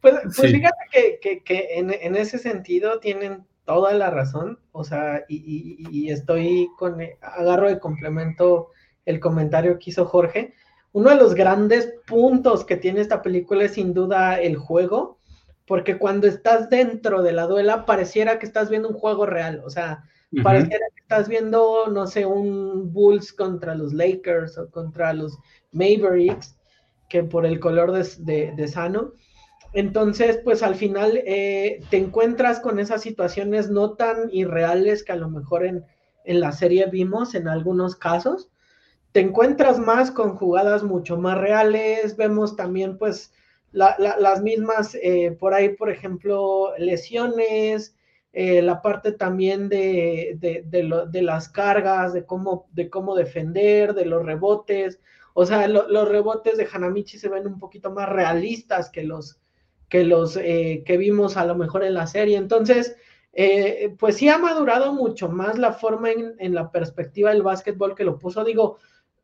pues, 0.00 0.14
pues 0.22 0.52
fíjate 0.52 1.20
que, 1.20 1.42
que, 1.44 1.78
en, 1.78 1.92
en, 1.92 2.16
ese 2.16 2.38
sentido 2.38 2.98
tienen 2.98 3.44
toda 3.64 3.92
la 3.94 4.10
razón, 4.10 4.58
o 4.72 4.82
sea, 4.82 5.24
y, 5.28 5.78
y, 5.90 6.10
estoy 6.10 6.68
con, 6.76 6.96
agarro 7.20 7.68
de 7.68 7.78
complemento 7.78 8.70
el 9.04 9.20
comentario 9.20 9.78
que 9.78 9.90
hizo 9.90 10.04
Jorge. 10.04 10.54
Uno 10.92 11.10
de 11.10 11.16
los 11.16 11.34
grandes 11.34 11.94
puntos 12.06 12.64
que 12.64 12.76
tiene 12.76 13.00
esta 13.00 13.22
película 13.22 13.64
es 13.64 13.74
sin 13.74 13.94
duda 13.94 14.40
el 14.40 14.56
juego, 14.56 15.18
porque 15.66 15.98
cuando 15.98 16.26
estás 16.26 16.68
dentro 16.68 17.22
de 17.22 17.32
la 17.32 17.46
duela 17.46 17.86
pareciera 17.86 18.38
que 18.38 18.46
estás 18.46 18.68
viendo 18.68 18.88
un 18.88 18.94
juego 18.94 19.26
real, 19.26 19.62
o 19.64 19.70
sea, 19.70 20.04
pareciera 20.42 20.86
que 20.94 21.00
estás 21.00 21.28
viendo, 21.28 21.86
no 21.88 22.06
sé, 22.06 22.26
un 22.26 22.92
Bulls 22.92 23.32
contra 23.32 23.74
los 23.74 23.92
Lakers 23.92 24.58
o 24.58 24.70
contra 24.70 25.12
los 25.12 25.38
Mavericks, 25.72 26.56
que 27.08 27.22
por 27.22 27.46
el 27.46 27.60
color 27.60 27.92
de, 27.92 28.68
Sano. 28.68 29.12
Entonces, 29.72 30.38
pues 30.44 30.62
al 30.62 30.74
final 30.74 31.20
eh, 31.24 31.80
te 31.90 31.96
encuentras 31.96 32.60
con 32.60 32.78
esas 32.78 33.02
situaciones 33.02 33.70
no 33.70 33.94
tan 33.94 34.30
irreales 34.30 35.02
que 35.02 35.12
a 35.12 35.16
lo 35.16 35.28
mejor 35.28 35.64
en, 35.64 35.84
la 36.26 36.52
serie 36.52 36.86
vimos 36.86 37.34
en 37.34 37.48
algunos 37.48 37.96
casos. 37.96 38.50
Te 39.12 39.20
encuentras 39.20 39.78
más 39.78 40.10
con 40.10 40.36
jugadas 40.36 40.82
mucho 40.82 41.16
más 41.18 41.38
reales. 41.38 42.16
Vemos 42.16 42.56
también, 42.56 42.98
pues, 42.98 43.32
las 43.74 44.42
mismas, 44.42 44.94
eh, 44.94 45.36
por 45.38 45.52
ahí, 45.52 45.70
por 45.70 45.90
ejemplo, 45.90 46.72
lesiones, 46.78 47.96
eh, 48.32 48.62
la 48.62 48.82
parte 48.82 49.12
también 49.12 49.68
de, 49.68 50.36
de, 50.40 51.22
las 51.22 51.48
cargas, 51.48 52.12
de 52.12 52.24
cómo, 52.24 52.68
de 52.72 52.88
cómo 52.90 53.14
defender, 53.14 53.94
de 53.94 54.06
los 54.06 54.24
rebotes. 54.24 55.00
O 55.34 55.44
sea, 55.46 55.68
los 55.68 56.08
rebotes 56.08 56.56
de 56.56 56.68
Hanamichi 56.72 57.18
se 57.18 57.28
ven 57.28 57.46
un 57.46 57.58
poquito 57.58 57.90
más 57.90 58.08
realistas 58.08 58.90
que 58.90 59.04
los 59.04 59.40
que 59.88 60.04
los 60.04 60.36
eh, 60.36 60.82
que 60.84 60.96
vimos 60.96 61.36
a 61.36 61.44
lo 61.44 61.54
mejor 61.54 61.84
en 61.84 61.94
la 61.94 62.06
serie. 62.08 62.36
Entonces, 62.36 62.96
eh, 63.32 63.94
pues 63.98 64.16
sí 64.16 64.28
ha 64.28 64.38
madurado 64.38 64.92
mucho 64.92 65.28
más 65.28 65.58
la 65.58 65.72
forma 65.72 66.10
en, 66.10 66.54
la 66.54 66.70
perspectiva 66.70 67.30
del 67.30 67.42
básquetbol 67.42 67.94
que 67.94 68.04
lo 68.04 68.18
puso. 68.18 68.44
Digo, 68.44 68.78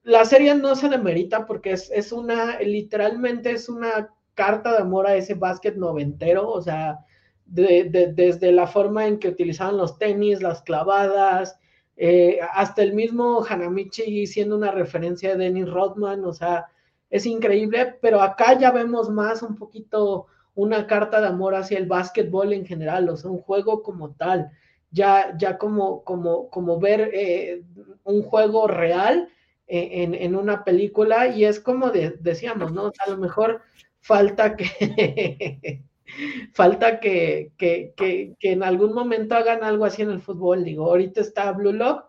la 0.05 0.24
serie 0.24 0.55
no 0.55 0.76
se 0.76 0.88
demerita 0.88 1.46
porque 1.46 1.72
es, 1.72 1.90
es 1.90 2.12
una, 2.12 2.61
literalmente 2.61 3.51
es 3.53 3.68
una 3.68 4.11
carta 4.35 4.72
de 4.72 4.78
amor 4.78 5.07
a 5.07 5.16
ese 5.16 5.35
básquet 5.35 5.76
noventero, 5.76 6.49
o 6.49 6.62
sea, 6.62 7.05
desde 7.47 8.53
la 8.53 8.66
forma 8.66 9.07
en 9.07 9.18
que 9.18 9.28
utilizaban 9.28 9.76
los 9.76 9.99
tenis, 9.99 10.43
las 10.43 10.62
clavadas, 10.62 11.59
eh, 11.97 12.39
hasta 12.55 12.83
el 12.83 12.95
mismo 12.95 13.45
Hanamichi 13.47 14.26
siendo 14.26 14.57
una 14.57 14.70
referencia 14.70 15.31
de 15.31 15.45
Dennis 15.45 15.68
Rodman, 15.68 16.24
o 16.24 16.33
sea, 16.33 16.66
es 17.11 17.26
increíble, 17.26 17.97
pero 18.01 18.22
acá 18.22 18.59
ya 18.59 18.70
vemos 18.70 19.11
más 19.11 19.43
un 19.43 19.57
poquito 19.57 20.26
una 20.55 20.87
carta 20.87 21.20
de 21.20 21.26
amor 21.26 21.55
hacia 21.55 21.78
el 21.78 21.87
básquetbol 21.87 22.53
en 22.53 22.64
general, 22.64 23.09
o 23.09 23.16
sea, 23.16 23.31
un 23.31 23.41
juego 23.41 23.83
como 23.83 24.12
tal, 24.12 24.51
ya, 24.91 25.37
ya 25.37 25.59
como, 25.59 26.03
como, 26.05 26.49
como 26.51 26.78
ver 26.78 27.11
eh, 27.12 27.62
un 28.05 28.22
juego 28.22 28.66
real 28.66 29.28
eh, 29.66 30.18
en, 30.20 30.35
una 30.37 30.64
película 30.64 31.28
y 31.28 31.45
es 31.45 31.61
como 31.61 31.91
decíamos, 31.91 32.72
¿no? 32.72 32.93
a 33.07 33.11
lo 33.11 33.16
mejor 33.18 33.62
falta 34.01 34.57
que, 34.57 35.84
falta 36.55 37.01
que, 37.01 37.53
que, 37.57 37.94
que, 37.96 38.34
en 38.40 38.62
algún 38.62 38.92
momento 38.94 39.34
hagan 39.34 39.62
algo 39.62 39.84
así 39.84 40.03
en 40.03 40.11
el 40.11 40.20
fútbol. 40.20 40.64
Digo, 40.64 40.86
ahorita 40.86 41.20
está 41.20 41.53
Blue 41.53 41.72
Lock, 41.72 42.07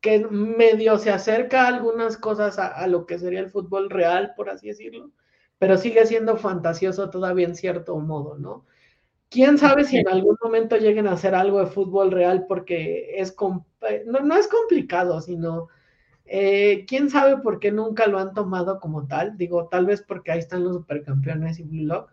que 0.00 0.20
medio 0.28 0.98
se 0.98 1.10
acerca 1.10 1.64
a 1.64 1.68
algunas 1.68 2.16
cosas 2.16 2.58
a, 2.58 2.86
lo 2.86 3.06
que 3.06 3.18
sería 3.18 3.40
el 3.40 3.50
fútbol 3.50 3.90
real, 3.90 4.32
por 4.36 4.50
así 4.50 4.68
decirlo, 4.68 5.10
pero 5.58 5.76
sigue 5.76 6.06
siendo 6.06 6.36
fantasioso 6.36 7.10
todavía 7.10 7.46
en 7.46 7.56
cierto 7.56 7.98
modo, 7.98 8.38
¿no? 8.38 8.64
¿Quién 9.30 9.58
sabe 9.58 9.84
si 9.84 9.98
en 9.98 10.08
algún 10.08 10.38
momento 10.42 10.76
lleguen 10.76 11.06
a 11.06 11.12
hacer 11.12 11.34
algo 11.34 11.60
de 11.60 11.66
fútbol 11.66 12.10
real? 12.10 12.46
Porque 12.48 13.20
es, 13.20 13.36
no, 14.06 14.20
no 14.20 14.36
es 14.36 14.48
complicado, 14.48 15.20
sino... 15.20 15.68
Eh, 16.30 16.84
¿Quién 16.86 17.08
sabe 17.08 17.38
por 17.38 17.58
qué 17.58 17.72
nunca 17.72 18.06
lo 18.06 18.18
han 18.18 18.34
tomado 18.34 18.80
como 18.80 19.06
tal? 19.06 19.36
Digo, 19.38 19.68
tal 19.68 19.86
vez 19.86 20.02
porque 20.02 20.30
ahí 20.30 20.38
están 20.38 20.64
los 20.64 20.74
supercampeones 20.74 21.58
y 21.58 21.62
Blue 21.62 21.86
Lock, 21.86 22.10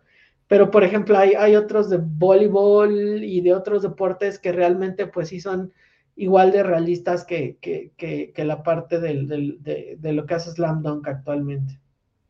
pero, 0.48 0.70
por 0.70 0.84
ejemplo, 0.84 1.18
hay, 1.18 1.56
otros 1.56 1.90
de 1.90 1.98
voleibol 2.00 3.24
y 3.24 3.40
de 3.40 3.52
otros 3.52 3.82
deportes 3.82 4.38
que 4.38 4.52
realmente, 4.52 5.06
pues 5.06 5.28
sí 5.28 5.40
son 5.40 5.72
igual 6.14 6.52
de 6.52 6.62
realistas 6.62 7.24
que, 7.24 7.58
que, 7.60 7.92
que, 7.96 8.44
la 8.44 8.62
parte 8.62 9.00
del, 9.00 9.26
del, 9.26 9.58
de, 9.60 10.12
lo 10.12 10.24
que 10.24 10.34
hace 10.34 10.52
Slam 10.52 10.82
Dunk 10.82 11.08
actualmente. 11.08 11.80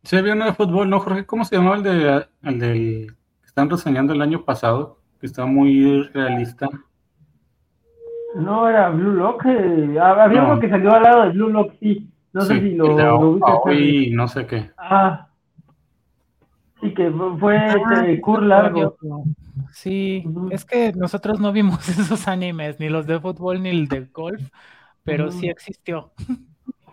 Sí, 0.02 0.16
había 0.16 0.32
uno 0.32 0.46
de 0.46 0.54
fútbol, 0.54 0.88
¿no, 0.88 0.98
Jorge? 0.98 1.26
¿Cómo 1.26 1.44
se 1.44 1.56
llamaba 1.56 1.76
el, 1.76 1.82
de, 1.82 2.26
el 2.42 2.58
del 2.58 3.16
que 3.42 3.46
están 3.46 3.68
reseñando 3.68 4.14
el 4.14 4.22
año 4.22 4.44
pasado? 4.44 4.98
Que 5.20 5.26
estaba 5.26 5.46
muy 5.46 6.02
realista. 6.14 6.68
No, 8.40 8.68
era 8.68 8.90
Blue 8.90 9.12
Lock. 9.12 9.44
Eh, 9.46 9.98
había 10.00 10.42
uno 10.42 10.60
que 10.60 10.68
salió 10.68 10.92
al 10.94 11.02
lado 11.02 11.22
de 11.24 11.30
Blue 11.30 11.48
Lock, 11.48 11.74
sí. 11.80 12.08
No 12.32 12.42
sé 12.42 12.60
si 12.60 12.74
lo, 12.74 12.88
lo 12.88 13.38
no 14.12 14.28
sé 14.28 14.46
qué. 14.46 14.70
Ah, 14.76 15.26
Sí, 16.80 16.92
que 16.92 17.10
fue 17.10 17.56
ah, 17.56 18.06
este, 18.06 18.40
largo. 18.42 18.96
Sí, 19.72 20.24
es 20.50 20.64
que 20.64 20.92
nosotros 20.92 21.40
no 21.40 21.52
vimos 21.52 21.88
esos 21.88 22.28
animes, 22.28 22.78
ni 22.78 22.88
los 22.88 23.06
de 23.06 23.18
fútbol 23.18 23.62
ni 23.62 23.70
el 23.70 23.88
de 23.88 24.06
golf, 24.12 24.42
pero 25.02 25.30
sí 25.30 25.48
existió. 25.48 26.10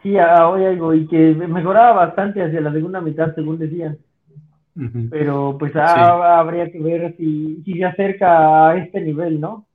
Sí, 0.02 0.18
hoy 0.18 0.66
algo, 0.66 0.94
y 0.94 1.08
que 1.08 1.34
mejoraba 1.34 1.94
bastante 1.94 2.44
hacia 2.44 2.62
la 2.62 2.72
segunda 2.72 3.02
mitad, 3.02 3.34
según 3.36 3.58
decían. 3.58 3.98
Pero 5.12 5.56
pues 5.60 5.76
habría 5.76 6.72
que 6.72 6.80
ver 6.80 7.16
si, 7.18 7.62
si, 7.64 7.74
se 7.74 7.86
acerca 7.86 8.70
a 8.70 8.78
este 8.78 9.02
nivel, 9.02 9.40
¿no? 9.40 9.68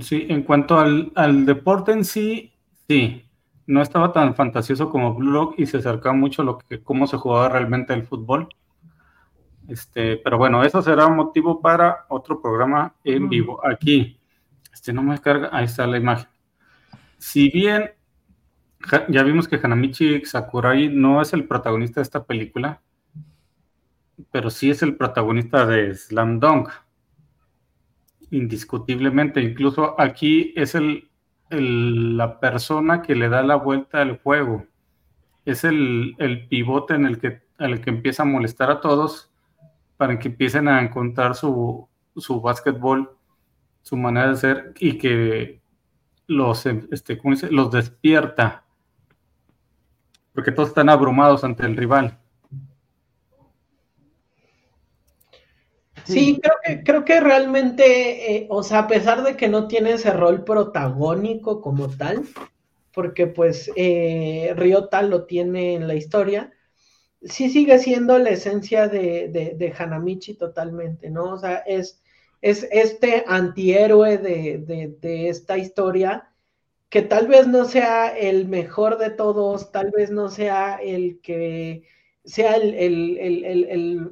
Sí, 0.00 0.26
en 0.28 0.42
cuanto 0.42 0.78
al, 0.78 1.12
al 1.14 1.46
deporte 1.46 1.92
en 1.92 2.04
sí, 2.04 2.52
sí, 2.88 3.24
no 3.66 3.80
estaba 3.80 4.12
tan 4.12 4.34
fantasioso 4.34 4.90
como 4.90 5.14
Blue 5.14 5.54
y 5.56 5.66
se 5.66 5.78
acercaba 5.78 6.14
mucho 6.14 6.42
a 6.42 6.44
lo 6.44 6.58
que, 6.58 6.82
cómo 6.82 7.06
se 7.06 7.16
jugaba 7.16 7.48
realmente 7.48 7.94
el 7.94 8.04
fútbol. 8.04 8.48
Este, 9.68 10.18
pero 10.18 10.36
bueno, 10.36 10.62
eso 10.62 10.82
será 10.82 11.06
un 11.06 11.16
motivo 11.16 11.60
para 11.60 12.04
otro 12.08 12.40
programa 12.42 12.94
en 13.04 13.28
vivo. 13.28 13.64
Aquí, 13.66 14.18
este 14.72 14.92
no 14.92 15.02
me 15.02 15.12
descarga, 15.12 15.48
ahí 15.52 15.64
está 15.64 15.86
la 15.86 15.96
imagen. 15.96 16.28
Si 17.18 17.48
bien 17.48 17.90
ya 19.08 19.22
vimos 19.22 19.48
que 19.48 19.58
Hanamichi 19.62 20.24
Sakurai 20.26 20.90
no 20.90 21.22
es 21.22 21.32
el 21.32 21.46
protagonista 21.46 22.00
de 22.00 22.02
esta 22.02 22.24
película, 22.24 22.82
pero 24.30 24.50
sí 24.50 24.70
es 24.70 24.82
el 24.82 24.96
protagonista 24.96 25.64
de 25.64 25.94
Slam 25.94 26.38
Dunk. 26.38 26.68
Indiscutiblemente, 28.34 29.40
incluso 29.40 29.94
aquí 30.00 30.52
es 30.56 30.74
el, 30.74 31.08
la 31.50 32.40
persona 32.40 33.00
que 33.00 33.14
le 33.14 33.28
da 33.28 33.44
la 33.44 33.54
vuelta 33.54 34.02
al 34.02 34.18
juego. 34.18 34.66
Es 35.44 35.62
el, 35.62 36.16
pivote 36.50 36.94
en 36.94 37.06
el 37.06 37.20
que, 37.20 37.42
el 37.60 37.80
que 37.80 37.90
empieza 37.90 38.24
a 38.24 38.26
molestar 38.26 38.72
a 38.72 38.80
todos 38.80 39.32
para 39.96 40.18
que 40.18 40.26
empiecen 40.26 40.66
a 40.66 40.82
encontrar 40.82 41.36
su, 41.36 41.88
su 42.16 42.40
básquetbol, 42.40 43.16
su 43.82 43.96
manera 43.96 44.30
de 44.30 44.36
ser 44.36 44.74
y 44.80 44.98
que 44.98 45.60
los, 46.26 46.66
este, 46.66 47.20
los 47.52 47.70
despierta. 47.70 48.64
Porque 50.32 50.50
todos 50.50 50.70
están 50.70 50.88
abrumados 50.88 51.44
ante 51.44 51.64
el 51.66 51.76
rival. 51.76 52.18
Sí, 56.04 56.40
creo 56.40 56.56
que, 56.62 56.84
creo 56.84 57.04
que 57.04 57.20
realmente, 57.20 58.36
eh, 58.36 58.46
o 58.50 58.62
sea, 58.62 58.80
a 58.80 58.86
pesar 58.86 59.22
de 59.22 59.36
que 59.36 59.48
no 59.48 59.68
tiene 59.68 59.92
ese 59.92 60.12
rol 60.12 60.44
protagónico 60.44 61.60
como 61.60 61.88
tal, 61.88 62.24
porque 62.92 63.26
pues 63.26 63.70
eh, 63.76 64.52
Ryota 64.56 65.02
lo 65.02 65.24
tiene 65.24 65.74
en 65.74 65.88
la 65.88 65.94
historia, 65.94 66.52
sí 67.22 67.48
sigue 67.48 67.78
siendo 67.78 68.18
la 68.18 68.30
esencia 68.30 68.88
de, 68.88 69.28
de, 69.56 69.74
Hanamichi 69.76 70.34
totalmente, 70.34 71.10
¿no? 71.10 71.32
O 71.32 71.38
sea, 71.38 71.56
es, 71.66 72.02
es 72.42 72.68
este 72.70 73.24
antihéroe 73.26 74.18
de, 74.18 74.96
de 75.00 75.28
esta 75.28 75.56
historia 75.56 76.30
que 76.94 77.02
tal 77.02 77.26
vez 77.26 77.48
no 77.48 77.64
sea 77.64 78.06
el 78.16 78.46
mejor 78.46 78.98
de 78.98 79.10
todos, 79.10 79.72
tal 79.72 79.90
vez 79.90 80.10
no 80.10 80.28
sea 80.28 80.76
el 80.76 81.20
que 81.20 81.82
sea 82.24 82.56
el, 82.56 82.74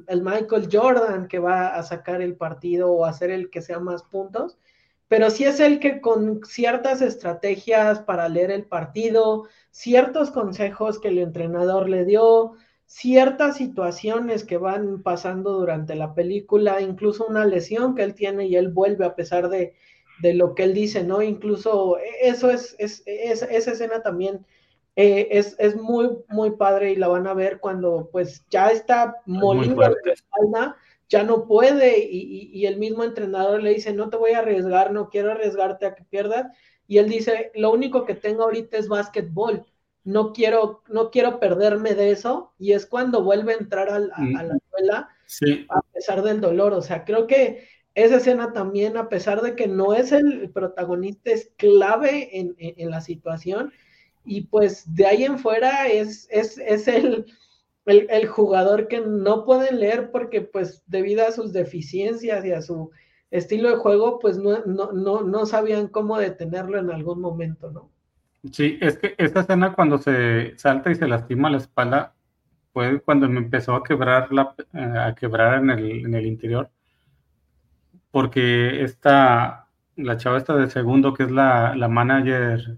el, 0.07 0.21
Michael 0.21 0.69
Jordan 0.71 1.27
que 1.27 1.39
va 1.39 1.69
a 1.69 1.83
sacar 1.83 2.21
el 2.21 2.35
partido 2.35 2.91
o 2.91 3.05
hacer 3.05 3.31
el 3.31 3.49
que 3.49 3.61
sea 3.61 3.79
más 3.79 4.03
puntos, 4.03 4.57
pero 5.07 5.29
sí 5.29 5.45
es 5.45 5.59
el 5.59 5.79
que 5.79 5.99
con 5.99 6.41
ciertas 6.45 7.01
estrategias 7.01 7.99
para 8.01 8.29
leer 8.29 8.51
el 8.51 8.65
partido, 8.65 9.47
ciertos 9.71 10.31
consejos 10.31 10.99
que 10.99 11.09
el 11.09 11.17
entrenador 11.17 11.89
le 11.89 12.05
dio, 12.05 12.53
ciertas 12.85 13.57
situaciones 13.57 14.43
que 14.43 14.57
van 14.57 15.01
pasando 15.01 15.53
durante 15.53 15.95
la 15.95 16.13
película, 16.13 16.81
incluso 16.81 17.25
una 17.25 17.45
lesión 17.45 17.95
que 17.95 18.03
él 18.03 18.13
tiene 18.13 18.45
y 18.45 18.55
él 18.55 18.69
vuelve 18.69 19.05
a 19.05 19.15
pesar 19.15 19.49
de, 19.49 19.73
de 20.21 20.35
lo 20.35 20.53
que 20.53 20.63
él 20.63 20.75
dice, 20.75 21.03
¿no? 21.03 21.23
Incluso 21.23 21.97
eso 22.21 22.51
es, 22.51 22.75
es, 22.77 23.01
es 23.07 23.41
esa 23.41 23.71
escena 23.71 24.03
también 24.03 24.45
eh, 24.95 25.27
es, 25.31 25.55
es, 25.57 25.75
muy, 25.75 26.09
muy 26.29 26.51
padre 26.51 26.91
y 26.91 26.95
la 26.95 27.07
van 27.07 27.25
a 27.25 27.33
ver 27.33 27.59
cuando 27.59 28.09
pues 28.11 28.45
ya 28.51 28.67
está 28.69 29.15
molido 29.25 29.75
de 29.75 29.95
la 30.05 30.13
espalda, 30.13 30.77
ya 31.09 31.23
no 31.23 31.47
puede 31.47 31.97
y, 31.99 32.51
y, 32.53 32.65
el 32.67 32.77
mismo 32.77 33.03
entrenador 33.03 33.63
le 33.63 33.73
dice, 33.73 33.91
no 33.91 34.09
te 34.09 34.17
voy 34.17 34.31
a 34.31 34.39
arriesgar, 34.39 34.91
no 34.91 35.09
quiero 35.09 35.31
arriesgarte 35.31 35.87
a 35.87 35.95
que 35.95 36.03
pierdas. 36.03 36.45
Y 36.87 36.99
él 36.99 37.09
dice, 37.09 37.51
lo 37.55 37.71
único 37.71 38.05
que 38.05 38.13
tengo 38.13 38.43
ahorita 38.43 38.77
es 38.77 38.87
básquetbol, 38.87 39.65
no 40.03 40.31
quiero, 40.31 40.83
no 40.89 41.09
quiero 41.09 41.39
perderme 41.39 41.95
de 41.95 42.11
eso. 42.11 42.53
Y 42.59 42.73
es 42.73 42.85
cuando 42.85 43.23
vuelve 43.23 43.53
a 43.53 43.57
entrar 43.57 43.89
a, 43.89 43.99
la 43.99 44.55
escuela 44.55 45.09
a 45.69 45.81
pesar 45.93 46.21
del 46.21 46.39
dolor. 46.39 46.73
O 46.73 46.81
sea, 46.81 47.03
creo 47.03 47.25
que 47.25 47.67
esa 47.95 48.17
escena 48.17 48.53
también, 48.53 48.97
a 48.97 49.09
pesar 49.09 49.41
de 49.41 49.55
que 49.55 49.67
no 49.67 49.93
es 49.93 50.11
el 50.11 50.51
protagonista, 50.51 51.31
es 51.31 51.51
clave 51.57 52.39
en, 52.39 52.55
en 52.59 52.89
la 52.91 53.01
situación 53.01 53.71
y 54.25 54.41
pues 54.41 54.93
de 54.93 55.05
ahí 55.05 55.23
en 55.23 55.39
fuera 55.39 55.87
es, 55.87 56.27
es, 56.31 56.57
es 56.57 56.87
el, 56.87 57.25
el, 57.85 58.27
jugador 58.27 58.87
que 58.87 59.01
no 59.01 59.45
pueden 59.45 59.79
leer 59.79 60.11
porque 60.11 60.41
pues 60.41 60.83
debido 60.87 61.27
a 61.27 61.31
sus 61.31 61.53
deficiencias 61.53 62.45
y 62.45 62.51
a 62.51 62.61
su 62.61 62.91
estilo 63.31 63.69
de 63.69 63.77
juego, 63.77 64.19
pues 64.19 64.37
no, 64.37 64.63
no, 64.65 64.91
no, 64.91 65.21
no 65.21 65.45
sabían 65.45 65.87
cómo 65.87 66.17
detenerlo 66.17 66.79
en 66.79 66.91
algún 66.91 67.19
momento, 67.19 67.71
¿no? 67.71 67.89
Sí, 68.51 68.77
es 68.81 68.97
que 68.97 69.15
esta 69.17 69.41
escena 69.41 69.73
cuando 69.73 69.97
se 69.97 70.53
salta 70.57 70.91
y 70.91 70.95
se 70.95 71.07
lastima 71.07 71.49
la 71.49 71.57
espalda 71.57 72.13
fue 72.73 73.01
cuando 73.01 73.29
me 73.29 73.39
empezó 73.39 73.75
a 73.75 73.83
quebrar 73.83 74.31
la, 74.33 74.55
eh, 74.73 74.99
a 74.99 75.15
quebrar 75.15 75.63
en 75.63 75.69
el, 75.69 76.05
en 76.05 76.13
el 76.13 76.25
interior 76.25 76.69
porque 78.13 78.83
esta 78.83 79.69
la 79.95 80.17
chava 80.17 80.37
esta 80.37 80.55
de 80.55 80.69
segundo 80.69 81.15
que 81.15 81.23
es 81.23 81.31
la, 81.31 81.75
la 81.75 81.87
manager 81.87 82.77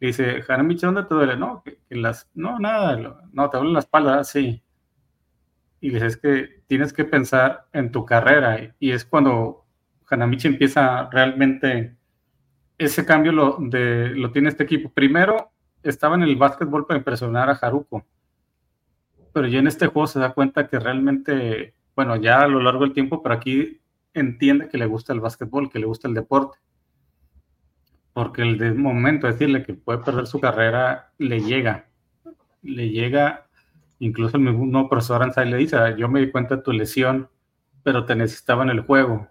dice, 0.00 0.42
Hanamichi, 0.46 0.86
¿dónde 0.86 1.04
te 1.04 1.14
duele? 1.14 1.36
No, 1.36 1.62
que, 1.62 1.78
las, 1.90 2.28
no, 2.34 2.58
nada, 2.58 3.20
no, 3.32 3.50
te 3.50 3.56
duele 3.56 3.72
la 3.72 3.78
espalda, 3.78 4.24
sí. 4.24 4.62
Y 5.80 5.90
dice, 5.90 6.06
es 6.06 6.16
que 6.16 6.62
tienes 6.66 6.92
que 6.92 7.04
pensar 7.04 7.66
en 7.72 7.92
tu 7.92 8.04
carrera. 8.04 8.74
Y 8.78 8.90
es 8.90 9.04
cuando 9.04 9.64
Hanamichi 10.10 10.48
empieza 10.48 11.08
realmente, 11.10 11.96
ese 12.78 13.06
cambio 13.06 13.32
lo, 13.32 13.56
de, 13.60 14.10
lo 14.10 14.32
tiene 14.32 14.48
este 14.48 14.64
equipo. 14.64 14.90
Primero, 14.90 15.50
estaba 15.82 16.16
en 16.16 16.22
el 16.22 16.36
básquetbol 16.36 16.86
para 16.86 16.98
impresionar 16.98 17.48
a 17.48 17.54
Haruko. 17.54 18.04
Pero 19.32 19.46
ya 19.46 19.58
en 19.58 19.66
este 19.66 19.86
juego 19.86 20.06
se 20.06 20.18
da 20.18 20.32
cuenta 20.32 20.66
que 20.66 20.78
realmente, 20.78 21.74
bueno, 21.94 22.16
ya 22.16 22.42
a 22.42 22.48
lo 22.48 22.60
largo 22.60 22.84
del 22.84 22.92
tiempo, 22.92 23.22
pero 23.22 23.34
aquí 23.34 23.80
entiende 24.14 24.68
que 24.68 24.78
le 24.78 24.86
gusta 24.86 25.12
el 25.12 25.20
básquetbol, 25.20 25.70
que 25.70 25.78
le 25.78 25.86
gusta 25.86 26.08
el 26.08 26.14
deporte 26.14 26.58
porque 28.16 28.40
el 28.40 28.56
de 28.56 28.72
momento 28.72 29.26
decirle 29.26 29.62
que 29.62 29.74
puede 29.74 29.98
perder 29.98 30.26
su 30.26 30.40
carrera 30.40 31.12
le 31.18 31.42
llega, 31.42 31.84
le 32.62 32.88
llega, 32.88 33.46
incluso 33.98 34.38
el 34.38 34.42
mismo 34.44 34.88
profesor 34.88 35.22
Ansay 35.22 35.50
le 35.50 35.58
dice, 35.58 35.76
yo 35.98 36.08
me 36.08 36.20
di 36.20 36.30
cuenta 36.30 36.56
de 36.56 36.62
tu 36.62 36.72
lesión, 36.72 37.28
pero 37.82 38.06
te 38.06 38.16
necesitaba 38.16 38.62
en 38.62 38.70
el 38.70 38.80
juego 38.80 39.28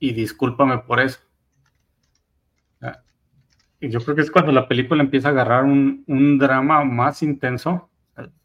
y 0.00 0.14
discúlpame 0.14 0.78
por 0.78 0.98
eso. 0.98 1.20
Ah, 2.82 3.02
yo 3.80 4.00
creo 4.00 4.16
que 4.16 4.22
es 4.22 4.32
cuando 4.32 4.50
la 4.50 4.66
película 4.66 5.00
empieza 5.00 5.28
a 5.28 5.30
agarrar 5.30 5.62
un, 5.62 6.38
drama 6.40 6.82
más 6.82 7.22
intenso 7.22 7.88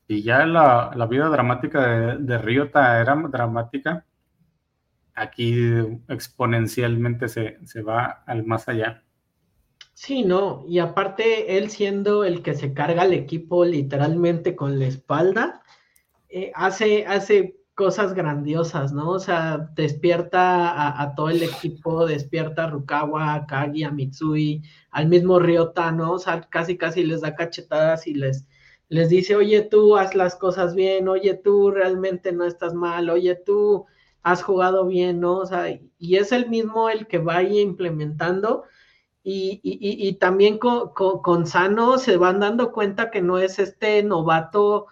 y 0.08 0.22
ya 0.22 0.46
la, 0.46 1.08
vida 1.10 1.30
dramática 1.30 1.88
de, 1.88 2.18
de 2.20 2.38
Ryota 2.38 3.02
era 3.02 3.16
dramática, 3.16 4.06
aquí 5.16 5.56
exponencialmente 6.10 7.28
se, 7.28 7.58
se 7.66 7.82
va 7.82 8.24
al 8.28 8.46
más 8.46 8.70
allá. 8.70 9.03
Sí, 9.94 10.24
no, 10.24 10.64
y 10.68 10.80
aparte 10.80 11.58
él 11.58 11.70
siendo 11.70 12.24
el 12.24 12.42
que 12.42 12.56
se 12.56 12.74
carga 12.74 13.04
al 13.04 13.14
equipo 13.14 13.64
literalmente 13.64 14.56
con 14.56 14.80
la 14.80 14.88
espalda, 14.88 15.62
eh, 16.30 16.52
hace, 16.56 17.06
hace 17.06 17.64
cosas 17.76 18.14
grandiosas, 18.14 18.92
¿no? 18.94 19.10
O 19.12 19.20
sea, 19.20 19.70
despierta 19.76 21.02
a, 21.02 21.16
todo 21.16 21.30
el 21.30 21.44
equipo, 21.44 22.06
despierta 22.06 22.66
a 22.66 22.70
Rukawa, 22.70 23.34
a 23.36 23.46
Kagi, 23.46 23.84
a 23.84 23.92
Mitsui, 23.92 24.64
al 24.92 25.08
mismo 25.08 25.40
Ryota, 25.40 25.92
¿no? 25.92 26.14
O 26.14 26.20
sea, 26.20 26.42
casi 26.50 26.78
casi 26.78 27.04
les 27.04 27.22
da 27.22 27.36
cachetadas 27.36 28.08
y 28.08 28.16
les, 28.16 28.48
les 28.90 29.10
dice, 29.10 29.36
oye, 29.36 29.62
tú 29.62 29.98
haz 29.98 30.16
las 30.16 30.36
cosas 30.36 30.76
bien, 30.76 31.08
oye, 31.08 31.36
tú 31.36 31.72
realmente 31.72 32.32
no 32.32 32.46
estás 32.46 32.74
mal, 32.74 33.10
oye, 33.10 33.36
tú 33.36 33.86
has 34.24 34.44
jugado 34.44 34.88
bien, 34.88 35.20
¿no? 35.20 35.38
O 35.38 35.46
sea, 35.46 35.80
y 35.98 36.16
es 36.16 36.32
el 36.32 36.50
mismo 36.50 36.90
el 36.90 37.08
que 37.08 37.20
vaya 37.20 37.62
implementando 37.62 38.64
y, 39.24 40.14
también 40.20 40.58
con, 40.58 41.48
Sano 41.48 41.98
se 41.98 42.18
van 42.18 42.40
dando 42.40 42.72
cuenta 42.72 43.10
que 43.10 43.22
no 43.22 43.38
es 43.38 43.58
este 43.58 44.04
novato 44.04 44.88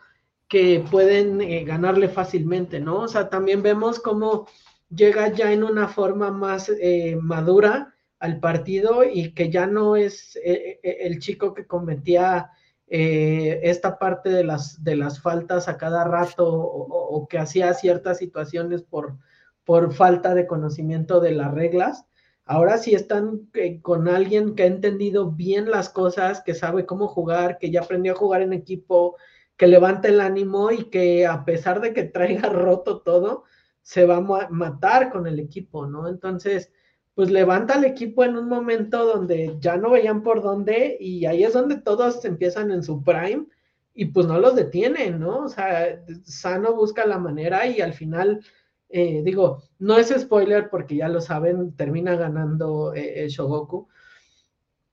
que 0.48 0.84
pueden 0.90 1.42
eh, 1.42 1.64
ganarle 1.64 2.10
fácilmente, 2.10 2.80
¿no? 2.80 3.00
O 3.00 3.08
sea, 3.08 3.30
también 3.30 3.62
vemos 3.62 4.00
cómo 4.00 4.48
llega 4.90 5.30
ya 5.30 5.52
en 5.52 5.64
una 5.64 5.88
forma 5.88 6.32
más 6.32 6.70
eh, 6.70 7.18
madura 7.22 7.94
al 8.20 8.40
partido 8.40 9.04
y 9.04 9.34
que 9.34 9.50
ya 9.50 9.66
no 9.68 9.96
es 9.96 10.38
eh, 10.44 10.80
el 10.84 11.20
chico 11.20 11.54
que 11.54 11.66
cometía 11.66 12.50
esta 12.94 13.98
parte 13.98 14.30
de 14.30 14.44
las, 14.44 14.84
de 14.84 14.98
las 14.98 15.22
faltas 15.22 15.70
a 15.70 15.78
cada 15.78 16.04
rato 16.04 16.46
o, 16.46 17.26
que 17.30 17.40
hacía 17.40 17.74
ciertas 17.74 18.18
situaciones 18.18 18.84
por, 18.84 19.16
por 19.64 19.94
falta 19.94 20.36
de 20.36 20.46
conocimiento 20.46 21.22
de 21.22 21.32
las 21.32 21.54
reglas. 21.54 22.06
Ahora 22.46 22.78
sí 22.78 22.94
están 22.94 23.50
eh, 23.54 23.82
con 23.82 24.08
alguien 24.08 24.56
que 24.56 24.64
ha 24.64 24.68
entendido 24.68 25.32
bien 25.32 25.70
las 25.70 25.90
cosas, 25.90 26.42
que 26.42 26.54
sabe 26.54 26.86
cómo 26.86 27.08
jugar, 27.08 27.58
que 27.58 27.72
ya 27.72 27.82
aprendió 27.82 28.14
a 28.14 28.18
jugar 28.18 28.42
en 28.42 28.54
equipo, 28.54 29.18
que 29.58 29.68
levanta 29.68 30.08
el 30.08 30.22
ánimo 30.22 30.72
y 30.72 30.86
que 30.86 31.28
a 31.28 31.46
pesar 31.46 31.82
de 31.82 31.94
que 31.94 32.04
traiga 32.04 32.50
roto 32.50 33.02
todo, 33.02 33.44
se 33.82 34.06
va 34.06 34.18
a 34.18 34.50
matar 34.50 35.12
con 35.12 35.28
el 35.28 35.40
equipo, 35.40 35.88
¿no? 35.88 36.08
Entonces, 36.08 36.72
pues 37.14 37.30
levanta 37.30 37.76
al 37.76 37.86
equipo 37.86 38.24
en 38.24 38.38
un 38.38 38.48
momento 38.48 39.06
donde 39.06 39.58
ya 39.60 39.78
no 39.78 39.92
veían 39.92 40.24
por 40.24 40.42
dónde 40.42 40.98
y 41.00 41.26
ahí 41.26 41.44
es 41.44 41.54
donde 41.54 41.78
todos 41.78 42.24
empiezan 42.26 42.72
en 42.72 42.84
su 42.84 43.04
prime 43.04 43.48
y 43.94 44.06
pues 44.06 44.26
no 44.26 44.40
los 44.40 44.56
detienen, 44.56 45.20
¿no? 45.20 45.44
O 45.44 45.50
sea, 45.50 46.04
Sano 46.24 46.74
busca 46.74 47.06
la 47.06 47.20
manera 47.20 47.66
y 47.66 47.82
al 47.82 47.94
final, 47.94 48.44
eh, 48.92 49.22
digo, 49.24 49.64
no 49.80 49.98
es 49.98 50.10
spoiler 50.10 50.70
porque 50.70 50.98
ya 50.98 51.10
lo 51.10 51.22
saben, 51.22 51.76
termina 51.76 52.16
ganando 52.16 52.94
eh, 52.94 53.28
Shogoku, 53.30 53.88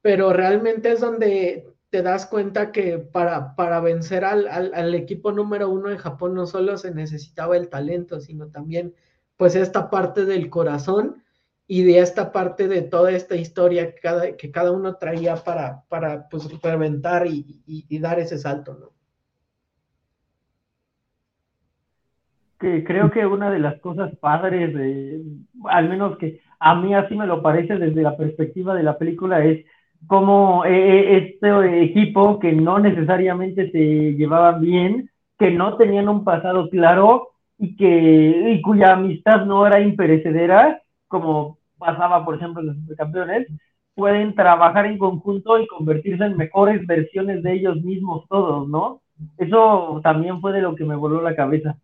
pero 0.01 0.33
realmente 0.33 0.93
es 0.93 1.01
donde 1.01 1.67
te 1.91 2.03
das 2.03 2.27
cuenta 2.27 2.71
que 2.71 2.99
para, 2.99 3.55
para 3.55 3.81
vencer 3.81 4.25
al, 4.25 4.95
equipo 4.95 5.33
número 5.33 5.71
uno 5.71 5.89
de 5.89 5.99
Japón 5.99 6.35
no 6.35 6.47
solo 6.47 6.77
se 6.77 6.93
necesitaba 6.93 7.57
el 7.57 7.69
talento, 7.69 8.21
sino 8.21 8.49
también 8.49 8.95
pues 9.37 9.55
esta 9.55 9.89
parte 9.89 10.25
del 10.25 10.51
corazón 10.51 11.23
y 11.67 11.83
de 11.85 12.01
esta 12.01 12.33
parte 12.33 12.69
de 12.69 12.83
toda 12.83 13.13
esta 13.13 13.37
historia 13.37 13.95
que 13.95 14.01
cada, 14.01 14.37
que 14.37 14.51
cada 14.51 14.73
uno 14.73 14.97
traía 14.97 15.37
para, 15.37 15.85
para 15.89 16.29
pues 16.29 16.49
reventar 16.61 17.27
y, 17.27 17.99
dar 17.99 18.19
ese 18.19 18.39
salto, 18.39 18.75
¿no? 18.75 18.98
Que 22.59 22.83
creo 22.85 23.11
que 23.11 23.25
una 23.25 23.51
de 23.51 23.61
las 23.61 23.81
cosas 23.81 24.17
padres, 24.17 24.75
de, 24.75 25.21
al 25.65 25.89
menos 25.89 26.19
que 26.19 26.41
a 26.59 26.75
mí 26.75 26.95
así 26.95 27.15
me 27.15 27.27
lo 27.27 27.41
parece 27.41 27.79
desde 27.79 28.03
la 28.03 28.17
perspectiva 28.17 28.75
de 28.75 28.83
la 28.83 28.99
película, 28.99 29.45
es 29.45 29.65
como 30.07 30.65
eh, 30.65 30.71
eh, 30.71 31.17
este 31.19 31.83
equipo 31.83 32.39
que 32.39 32.53
no 32.53 32.79
necesariamente 32.79 33.71
se 33.71 34.15
llevaban 34.15 34.61
bien, 34.61 35.11
que 35.39 35.51
no 35.51 35.77
tenían 35.77 36.09
un 36.09 36.25
pasado 36.25 36.69
claro 36.71 37.31
y 37.59 37.77
que 37.77 38.53
y 38.55 38.63
cuya 38.63 38.93
amistad 38.93 39.45
no 39.47 39.67
era 39.67 39.81
imperecedera, 39.81 40.83
como 41.09 41.59
pasaba 41.79 42.25
por 42.25 42.37
ejemplo 42.37 42.63
en 42.63 42.69
los 42.87 42.97
campeones, 42.97 43.49
pueden 43.95 44.35
trabajar 44.35 44.87
en 44.87 44.99
conjunto 44.99 45.59
y 45.59 45.67
convertirse 45.67 46.25
en 46.25 46.37
mejores 46.37 46.87
versiones 46.87 47.43
de 47.43 47.53
ellos 47.55 47.83
mismos 47.83 48.27
todos, 48.29 48.69
¿no? 48.69 49.01
Eso 49.37 50.01
también 50.05 50.41
fue 50.41 50.53
de 50.53 50.63
lo 50.63 50.77
que 50.77 50.85
me 50.85 50.95
voló 50.95 51.21
la 51.21 51.35
cabeza. 51.35 51.77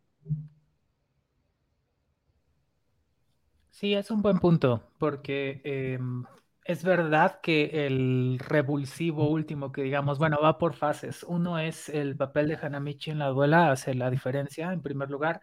Sí, 3.74 3.92
es 3.94 4.12
un 4.12 4.22
buen 4.22 4.38
punto, 4.38 4.84
porque 4.98 5.60
em, 5.64 6.24
es 6.64 6.84
verdad 6.84 7.40
que 7.42 7.86
el 7.86 8.38
revulsivo 8.38 9.28
último 9.28 9.72
que 9.72 9.82
digamos, 9.82 10.18
bueno, 10.20 10.38
va 10.40 10.58
por 10.58 10.74
fases. 10.74 11.24
Uno 11.24 11.58
es 11.58 11.88
el 11.88 12.16
papel 12.16 12.46
de 12.46 12.54
Hanamichi 12.54 13.10
en 13.10 13.18
la 13.18 13.28
duela, 13.30 13.72
hace 13.72 13.94
la 13.94 14.10
diferencia 14.10 14.72
en 14.72 14.80
primer 14.80 15.10
lugar. 15.10 15.40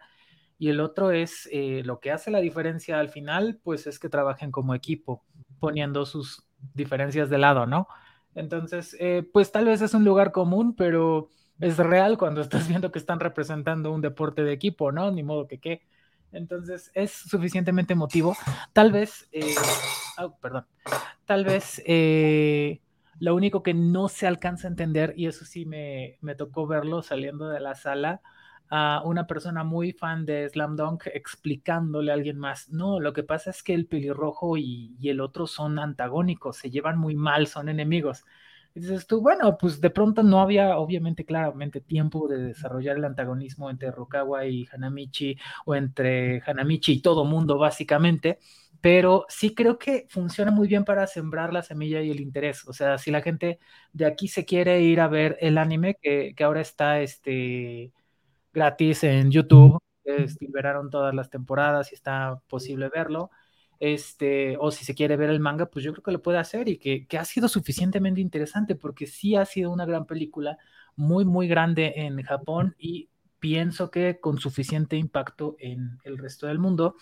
Y 0.58 0.70
el 0.70 0.80
otro 0.80 1.10
es 1.10 1.46
eh, 1.52 1.82
lo 1.84 2.00
que 2.00 2.10
hace 2.12 2.30
la 2.30 2.40
diferencia 2.40 2.98
al 3.00 3.10
final, 3.10 3.60
pues 3.62 3.86
es 3.86 3.98
que 3.98 4.08
trabajen 4.08 4.50
como 4.50 4.74
equipo, 4.74 5.24
poniendo 5.60 6.06
sus 6.06 6.42
diferencias 6.74 7.28
de 7.28 7.38
lado, 7.38 7.66
¿no? 7.66 7.86
Entonces, 8.34 8.96
eh, 8.98 9.28
pues 9.30 9.52
tal 9.52 9.66
vez 9.66 9.82
es 9.82 9.92
un 9.94 10.04
lugar 10.04 10.32
común, 10.32 10.74
pero 10.74 11.28
es 11.60 11.76
real 11.76 12.16
cuando 12.16 12.40
estás 12.40 12.66
viendo 12.68 12.92
que 12.92 12.98
están 12.98 13.20
representando 13.20 13.92
un 13.92 14.00
deporte 14.00 14.42
de 14.42 14.52
equipo, 14.52 14.90
¿no? 14.90 15.10
Ni 15.10 15.22
modo 15.22 15.46
que 15.46 15.60
qué. 15.60 15.82
Entonces 16.32 16.90
es 16.94 17.12
suficientemente 17.12 17.92
emotivo. 17.92 18.36
Tal 18.72 18.92
vez, 18.92 19.28
eh, 19.32 19.54
perdón, 20.40 20.66
tal 21.24 21.44
vez 21.44 21.82
eh, 21.86 22.80
lo 23.18 23.34
único 23.34 23.62
que 23.62 23.74
no 23.74 24.08
se 24.08 24.26
alcanza 24.26 24.66
a 24.66 24.70
entender, 24.70 25.14
y 25.16 25.26
eso 25.26 25.44
sí 25.44 25.66
me, 25.66 26.18
tocó 26.36 26.66
verlo 26.66 27.02
saliendo 27.02 27.48
de 27.48 27.60
la 27.60 27.74
sala, 27.74 28.20
a 28.74 29.02
una 29.04 29.26
persona 29.26 29.64
muy 29.64 29.92
fan 29.92 30.24
de 30.24 30.48
Slam 30.48 30.76
Dunk 30.76 31.06
explicándole 31.12 32.10
a 32.10 32.14
alguien 32.14 32.38
más, 32.38 32.70
no, 32.70 33.00
lo 33.00 33.12
que 33.12 33.22
pasa 33.22 33.50
es 33.50 33.62
que 33.62 33.74
el 33.74 33.86
pelirrojo 33.86 34.56
y 34.56 34.96
el 35.02 35.20
otro 35.20 35.46
son 35.46 35.78
antagónicos, 35.78 36.56
se 36.56 36.70
llevan 36.70 36.98
muy 36.98 37.14
mal, 37.14 37.46
son 37.46 37.68
enemigos. 37.68 38.24
Y 38.74 38.80
dices 38.80 39.06
tú, 39.06 39.20
bueno, 39.20 39.58
pues 39.58 39.80
de 39.80 39.90
pronto 39.90 40.22
no 40.22 40.40
había, 40.40 40.78
obviamente, 40.78 41.24
claramente, 41.26 41.80
tiempo 41.82 42.26
de 42.28 42.38
desarrollar 42.38 42.96
el 42.96 43.04
antagonismo 43.04 43.68
entre 43.70 43.90
Rokawa 43.90 44.46
y 44.46 44.66
Hanamichi, 44.72 45.36
o 45.66 45.74
entre 45.74 46.42
Hanamichi 46.46 46.92
y 46.94 47.02
todo 47.02 47.24
mundo, 47.26 47.58
básicamente, 47.58 48.38
pero 48.80 49.26
sí 49.28 49.54
creo 49.54 49.78
que 49.78 50.06
funciona 50.08 50.50
muy 50.50 50.68
bien 50.68 50.84
para 50.84 51.06
sembrar 51.06 51.52
la 51.52 51.62
semilla 51.62 52.00
y 52.02 52.10
el 52.10 52.20
interés. 52.20 52.66
O 52.66 52.72
sea, 52.72 52.96
si 52.98 53.10
la 53.10 53.20
gente 53.20 53.58
de 53.92 54.06
aquí 54.06 54.26
se 54.28 54.44
quiere 54.46 54.80
ir 54.80 55.00
a 55.00 55.08
ver 55.08 55.36
el 55.40 55.58
anime, 55.58 55.96
que, 56.00 56.34
que 56.34 56.44
ahora 56.44 56.62
está 56.62 57.00
este, 57.00 57.92
gratis 58.52 59.04
en 59.04 59.30
YouTube, 59.30 59.78
liberaron 60.40 60.90
todas 60.90 61.14
las 61.14 61.30
temporadas 61.30 61.92
y 61.92 61.94
está 61.94 62.40
posible 62.48 62.88
verlo 62.88 63.30
este, 63.82 64.56
o 64.60 64.70
si 64.70 64.84
se 64.84 64.94
quiere 64.94 65.16
ver 65.16 65.28
el 65.28 65.40
manga, 65.40 65.66
pues 65.66 65.84
yo 65.84 65.90
creo 65.92 66.04
que 66.04 66.12
lo 66.12 66.22
puede 66.22 66.38
hacer 66.38 66.68
y 66.68 66.78
que, 66.78 67.04
ha 67.18 67.24
sido 67.24 67.48
suficientemente 67.48 68.20
interesante 68.20 68.76
porque 68.76 69.08
sí 69.08 69.34
ha 69.34 69.44
sido 69.44 69.72
una 69.72 69.84
gran 69.84 70.06
película, 70.06 70.56
muy, 70.94 71.24
muy 71.24 71.48
grande 71.48 71.92
en 71.96 72.22
Japón 72.22 72.76
y 72.78 73.08
pienso 73.40 73.90
que 73.90 74.20
con 74.20 74.38
suficiente 74.38 74.96
impacto 74.96 75.56
en 75.58 75.98
el 76.04 76.16
resto 76.16 76.46
del 76.46 76.60
mundo. 76.60 76.94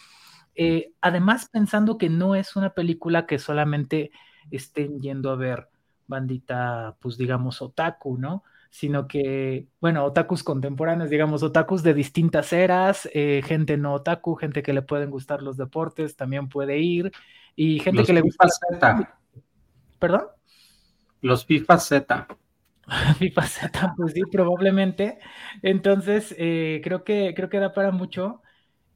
Eh, 0.54 0.94
además, 1.02 1.50
pensando 1.52 1.98
que 1.98 2.08
no 2.08 2.34
es 2.34 2.56
una 2.56 2.72
película 2.72 3.26
que 3.26 3.38
solamente 3.38 4.10
estén 4.50 5.02
yendo 5.02 5.30
a 5.32 5.36
ver 5.36 5.68
bandita, 6.06 6.96
pues 6.98 7.18
digamos, 7.18 7.60
otaku, 7.60 8.16
¿no? 8.16 8.42
Sino 8.70 9.08
que, 9.08 9.66
bueno, 9.80 10.04
otakus 10.04 10.44
contemporáneos, 10.44 11.10
digamos, 11.10 11.42
otakus 11.42 11.82
de 11.82 11.92
distintas 11.92 12.52
eras, 12.52 13.08
eh, 13.12 13.42
gente 13.44 13.76
no 13.76 13.94
otaku, 13.94 14.36
gente 14.36 14.62
que 14.62 14.72
le 14.72 14.82
pueden 14.82 15.10
gustar 15.10 15.42
los 15.42 15.56
deportes, 15.56 16.16
también 16.16 16.48
puede 16.48 16.78
ir, 16.78 17.10
y 17.56 17.80
gente 17.80 18.04
que 18.04 18.12
le 18.12 18.20
gusta... 18.20 18.48
Z. 18.48 19.18
¿Perdón? 19.98 20.22
Los 21.20 21.44
FIFA 21.44 21.78
Z. 21.78 22.28
FIFA 23.18 23.42
Z, 23.42 23.94
pues 23.96 24.12
sí, 24.12 24.22
probablemente. 24.30 25.18
Entonces, 25.62 26.34
eh, 26.38 26.80
creo, 26.82 27.02
que, 27.02 27.34
creo 27.34 27.50
que 27.50 27.58
da 27.58 27.74
para 27.74 27.90
mucho. 27.90 28.40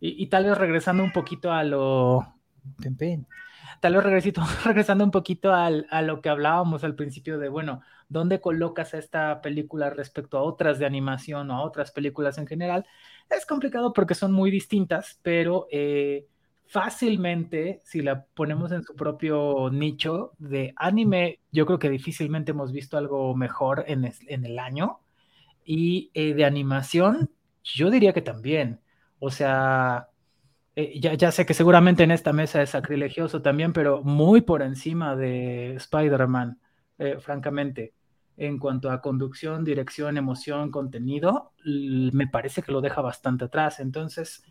Y, 0.01 0.27
tal 0.27 0.45
vez 0.45 0.59
regresando 0.59 1.03
un 1.03 1.12
poquito 1.12 1.51
a 1.51 1.64
lo... 1.64 2.35
Tal 3.81 3.95
vez 3.95 4.35
regresando 4.64 5.03
un 5.03 5.11
poquito 5.11 5.53
a 5.53 5.70
lo 6.03 6.20
que 6.20 6.29
hablábamos 6.29 6.85
al 6.85 6.95
principio 6.95 7.39
de, 7.39 7.49
bueno, 7.49 7.83
dónde 8.09 8.40
colocas 8.40 8.94
esta 8.94 9.40
película 9.40 9.90
respecto 9.90 10.38
a 10.38 10.42
otras 10.42 10.78
de 10.78 10.86
animación 10.86 11.50
o 11.50 11.55
a 11.55 11.62
otras 11.62 11.90
películas 11.90 12.38
en 12.38 12.46
general, 12.46 12.86
es 13.30 13.46
complicado 13.46 13.92
porque 13.92 14.14
son 14.14 14.32
muy 14.32 14.50
distintas, 14.50 15.18
pero 15.22 15.66
eh, 15.70 16.26
fácilmente, 16.66 17.80
si 17.84 18.02
la 18.02 18.24
ponemos 18.24 18.72
en 18.72 18.82
su 18.82 18.94
propio 18.94 19.70
nicho 19.70 20.32
de 20.38 20.72
anime, 20.76 21.40
yo 21.52 21.66
creo 21.66 21.78
que 21.78 21.90
difícilmente 21.90 22.52
hemos 22.52 22.72
visto 22.72 22.96
algo 22.96 23.34
mejor 23.34 23.84
en, 23.86 24.05
el 24.28 24.59
año. 24.59 25.00
Y 25.64 26.11
eh, 26.14 26.34
de 26.34 26.44
animación, 26.44 27.30
yo 27.62 27.90
diría 27.90 28.12
que 28.12 28.22
también. 28.22 28.80
O 29.18 29.30
sea, 29.30 30.09
eh, 30.76 30.98
ya, 31.00 31.14
ya, 31.14 31.32
sé 31.32 31.46
que 31.46 31.55
seguramente 31.55 32.02
en 32.02 32.11
esta 32.11 32.32
mesa 32.32 32.62
es 32.62 32.70
sacrilegioso 32.70 33.40
también, 33.42 33.72
pero 33.72 34.02
muy 34.02 34.40
por 34.42 34.62
encima 34.62 35.16
de 35.16 35.74
Spider-Man. 35.76 36.59
Eh, 36.99 37.16
francamente. 37.20 37.95
En 38.36 38.59
cuanto 38.59 38.90
a 38.90 39.01
conducción, 39.01 39.64
dirección, 39.64 40.16
emoción, 40.16 40.72
contenido, 40.72 41.53
me 41.64 42.26
parece 42.26 42.62
que 42.62 42.72
lo 42.72 42.80
deja 42.80 43.01
bastante 43.01 43.45
atrás. 43.45 43.78
Entonces, 43.78 44.45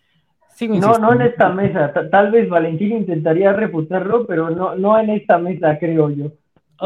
sigo 0.55 0.75
No, 0.75 0.97
no 0.97 1.13
en 1.13 1.23
esta 1.23 1.49
mesa. 1.49 1.91
Tal 2.09 2.31
vez 2.31 2.47
Valentín 2.47 2.93
intentaría 2.93 3.51
refutarlo, 3.51 4.25
pero 4.25 4.49
no, 4.49 4.75
no 4.75 4.97
en 4.97 5.09
esta 5.09 5.37
mesa, 5.37 5.77
creo 5.77 6.09
yo. 6.09 6.31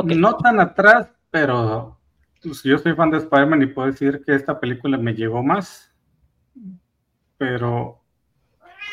No 0.03 0.37
tan 0.37 0.59
atrás, 0.59 1.13
pero 1.29 1.99
pues, 2.41 2.63
yo 2.63 2.79
soy 2.79 2.93
fan 2.93 3.11
de 3.11 3.17
Spider-Man 3.17 3.61
y 3.61 3.67
puedo 3.67 3.91
decir 3.91 4.23
que 4.25 4.33
esta 4.33 4.59
película 4.59 4.97
me 4.97 5.13
llegó 5.13 5.43
más. 5.43 5.93
Pero 7.37 8.01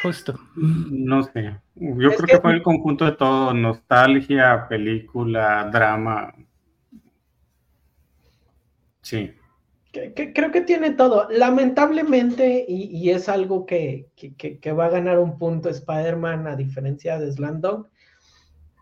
Justo. 0.05 0.39
No 0.55 1.23
sé. 1.23 1.59
Yo 1.77 2.11
creo 2.15 2.27
que... 2.27 2.41
fue 2.41 2.53
el 2.53 2.63
conjunto 2.63 3.07
de 3.07 3.13
todo, 3.13 3.55
nostalgia, 3.55 4.67
película, 4.69 5.71
drama, 5.73 6.35
Sí. 9.05 9.35
creo 9.93 10.51
que 10.51 10.63
tiene 10.63 10.91
todo. 10.91 11.29
Lamentablemente, 11.31 12.65
y, 12.67 13.11
es 13.11 13.29
algo 13.29 13.67
que, 13.67 14.09
va 14.77 14.87
a 14.87 14.91
ganar 14.91 15.19
un 15.19 15.39
punto 15.39 15.69
Spider-Man 15.69 16.49
a 16.49 16.57
diferencia 16.57 17.21
de 17.21 17.31
Slam 17.31 17.61
Dunk, 17.61 17.87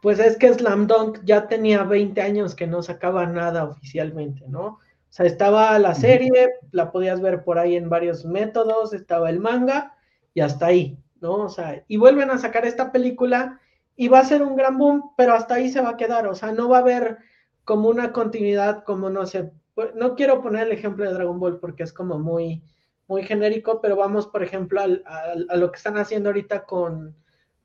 pues 0.01 0.19
es 0.21 0.37
que 0.37 0.55
Slam 0.55 0.87
Dunk 0.87 1.21
ya 1.25 1.49
tenía 1.49 1.83
20 1.83 2.21
años 2.23 2.55
que 2.55 2.67
no 2.67 2.83
sacaba 2.83 3.27
nada 3.27 3.65
oficialmente, 3.65 4.49
¿no? 4.49 4.65
O 4.65 5.15
sea, 5.15 5.27
estaba 5.27 5.79
la 5.79 5.95
serie, 5.95 6.55
la 6.71 6.91
podías 6.91 7.21
ver 7.21 7.45
por 7.45 7.59
ahí 7.59 7.77
en 7.77 7.91
varios 7.91 8.25
métodos, 8.25 8.95
estaba 8.95 9.29
el 9.29 9.41
manga 9.41 9.95
y 10.35 10.41
hasta 10.41 10.67
ahí, 10.67 10.97
¿no? 11.21 11.35
O 11.35 11.49
sea, 11.49 11.85
y 11.87 11.99
vuelven 11.99 12.31
a 12.31 12.39
sacar 12.39 12.65
esta 12.65 12.91
película 12.93 13.61
y 13.97 14.09
va 14.09 14.21
a 14.21 14.25
ser 14.25 14.43
un 14.43 14.57
gran 14.57 14.79
boom, 14.79 15.13
pero 15.17 15.35
hasta 15.35 15.55
ahí 15.55 15.69
se 15.69 15.81
va 15.81 15.91
a 15.91 15.97
quedar, 15.97 16.27
o 16.27 16.35
sea, 16.35 16.53
no 16.53 16.69
va 16.69 16.79
a 16.79 16.81
haber 16.81 17.19
como 17.65 17.89
una 17.89 18.13
continuidad, 18.13 18.85
como 18.85 19.11
no 19.11 19.27
sé, 19.27 19.53
no 19.95 20.15
quiero 20.15 20.43
poner 20.43 20.67
el 20.67 20.73
ejemplo 20.73 21.05
de 21.05 21.15
Dragon 21.15 21.39
Ball 21.39 21.59
porque 21.59 21.83
es 21.83 21.93
como 21.93 22.19
muy, 22.19 22.63
muy 23.07 23.23
genérico, 23.23 23.81
pero 23.81 23.97
vamos, 23.97 24.27
por 24.27 24.43
ejemplo, 24.43 24.81
a 24.81 25.57
lo 25.57 25.71
que 25.71 25.77
están 25.77 25.97
haciendo 25.97 26.29
ahorita 26.29 26.65
con, 26.65 27.17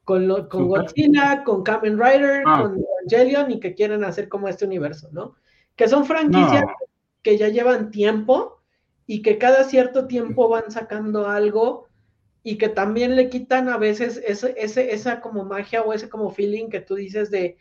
con, 0.04 0.48
con 0.48 0.68
Godzilla, 0.70 1.44
con 1.44 1.64
Kamen 1.64 2.00
Rider, 2.00 2.44
ah. 2.46 2.62
con 2.62 2.80
Evangelion 2.80 3.52
y 3.52 3.60
que 3.60 3.76
quieren 3.76 4.04
hacer 4.04 4.30
como 4.30 4.48
este 4.48 4.66
universo, 4.66 5.10
¿no? 5.12 5.36
Que 5.76 5.88
son 5.88 6.06
franquicias 6.06 6.64
que 7.22 7.38
ya 7.38 7.50
llevan 7.50 7.92
tiempo 7.92 8.62
y 9.06 9.22
que 9.22 9.38
cada 9.38 9.66
cierto 9.66 10.08
tiempo 10.08 10.48
van 10.48 10.72
sacando 10.72 11.28
algo 11.28 11.88
y 12.42 12.58
que 12.58 12.70
también 12.70 13.18
le 13.18 13.30
quitan 13.30 13.68
a 13.68 13.78
veces 13.78 14.22
ese, 14.26 14.56
ese, 14.58 14.94
esa 14.94 15.20
como 15.20 15.44
magia 15.44 15.82
o 15.82 15.92
ese 15.92 16.08
como 16.08 16.32
feeling 16.32 16.70
que 16.70 16.80
tú 16.80 16.96
dices 16.96 17.30
de, 17.30 17.58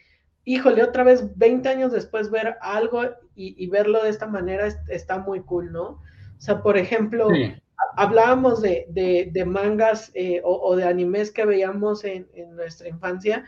híjole, 0.47 0.83
otra 0.83 1.05
vez 1.05 1.37
20 1.37 1.69
años 1.69 1.93
después 1.93 2.31
ver 2.31 2.57
algo 2.63 3.03
y, 3.35 3.67
verlo 3.67 4.03
de 4.03 4.09
esta 4.09 4.27
manera 4.27 4.69
está 4.89 5.19
muy 5.19 5.41
cool, 5.41 5.71
¿no? 5.71 5.85
O 5.85 6.41
sea, 6.41 6.63
por 6.63 6.79
ejemplo, 6.79 7.29
hablábamos 7.97 8.63
de, 8.63 8.87
de, 8.89 9.45
mangas 9.45 10.11
eh, 10.15 10.41
o, 10.43 10.75
de 10.75 10.85
animes 10.85 11.31
que 11.31 11.45
veíamos 11.45 12.05
en, 12.05 12.27
en 12.33 12.57
nuestra 12.57 12.89
infancia 12.89 13.45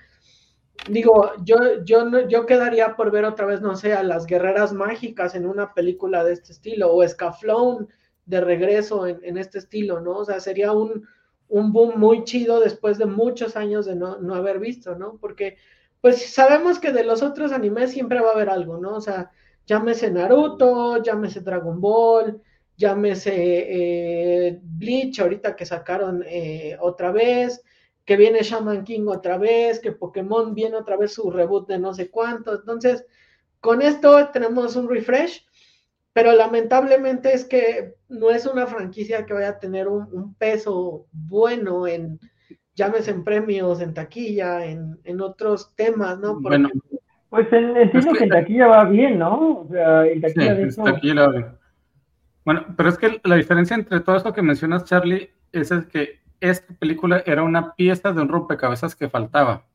digo, 0.88 1.32
yo, 1.44 1.84
yo, 1.84 2.28
yo 2.28 2.46
quedaría 2.46 2.96
por 2.96 3.10
ver 3.10 3.24
otra 3.24 3.46
vez, 3.46 3.60
no 3.60 3.76
sé, 3.76 3.92
a 3.92 4.02
las 4.02 4.26
guerreras 4.26 4.72
mágicas 4.72 5.34
en 5.34 5.46
una 5.46 5.74
película 5.74 6.24
de 6.24 6.32
este 6.32 6.52
estilo, 6.52 6.94
o 6.94 7.06
Scaflón 7.06 7.88
de 8.26 8.40
regreso 8.40 9.06
en, 9.06 9.38
este 9.38 9.58
estilo, 9.58 10.00
¿no? 10.00 10.18
O 10.18 10.24
sea, 10.24 10.40
sería 10.40 10.72
un, 10.72 11.06
un, 11.48 11.72
boom 11.72 11.98
muy 11.98 12.24
chido 12.24 12.60
después 12.60 12.98
de 12.98 13.06
muchos 13.06 13.56
años 13.56 13.86
de 13.86 13.96
no, 13.96 14.18
no, 14.18 14.34
haber 14.34 14.58
visto, 14.58 14.96
¿no? 14.96 15.16
Porque, 15.18 15.56
pues 16.00 16.32
sabemos 16.32 16.78
que 16.78 16.92
de 16.92 17.04
los 17.04 17.22
otros 17.22 17.52
animes 17.52 17.92
siempre 17.92 18.20
va 18.20 18.30
a 18.30 18.32
haber 18.32 18.50
algo, 18.50 18.78
¿no? 18.78 18.96
O 18.96 19.00
sea, 19.00 19.30
llámese 19.66 20.10
Naruto, 20.10 21.02
llámese 21.02 21.40
Dragon 21.40 21.80
Ball, 21.80 22.40
llámese 22.76 23.32
eh, 23.36 24.58
Bleach, 24.62 25.20
ahorita 25.20 25.56
que 25.56 25.66
sacaron 25.66 26.24
eh, 26.26 26.76
otra 26.80 27.10
vez, 27.10 27.62
que 28.04 28.16
viene 28.16 28.42
Shaman 28.42 28.84
King 28.84 29.06
otra 29.08 29.36
vez, 29.36 29.80
que 29.80 29.92
Pokémon 29.92 30.54
viene 30.54 30.76
otra 30.76 30.96
vez 30.96 31.12
su 31.12 31.30
reboot 31.30 31.68
de 31.68 31.78
no 31.78 31.92
sé 31.92 32.08
cuánto. 32.08 32.54
Entonces, 32.54 33.04
con 33.60 33.82
esto 33.82 34.30
tenemos 34.30 34.76
un 34.76 34.88
refresh, 34.88 35.44
pero 36.12 36.32
lamentablemente 36.32 37.34
es 37.34 37.44
que 37.44 37.96
no 38.08 38.30
es 38.30 38.46
una 38.46 38.66
franquicia 38.66 39.26
que 39.26 39.34
vaya 39.34 39.50
a 39.50 39.58
tener 39.58 39.88
un, 39.88 40.34
peso 40.34 41.06
bueno 41.12 41.86
en, 41.86 42.18
llámese 42.78 43.10
en 43.10 43.24
premios, 43.24 43.80
en 43.80 43.92
taquilla, 43.92 44.64
en, 44.64 45.20
otros 45.20 45.74
temas, 45.74 46.18
¿no? 46.20 46.40
bueno, 46.40 46.70
pues 47.28 47.52
entiendo 47.52 48.12
que 48.12 48.24
en 48.24 48.30
taquilla 48.30 48.68
va 48.68 48.84
bien, 48.84 49.18
¿no? 49.18 49.62
O 49.62 49.68
sea, 49.68 50.06
en 50.06 50.20
taquilla 50.20 50.54
de 50.54 50.62
eso... 50.68 50.84
Bueno, 52.44 52.64
pero 52.76 52.88
es 52.88 52.96
que 52.96 53.20
la 53.24 53.34
diferencia 53.34 53.74
entre 53.74 54.00
todo 54.00 54.16
esto 54.16 54.32
que 54.32 54.40
mencionas, 54.40 54.84
Charlie, 54.84 55.30
es 55.52 55.70
el 55.70 55.86
que 55.88 56.20
esta 56.40 56.72
película 56.74 57.22
era 57.26 57.42
una 57.42 57.74
pieza 57.74 58.12
de 58.12 58.22
un 58.22 58.28
rompecabezas 58.28 58.94
que 58.94 59.10
faltaba. 59.10 59.66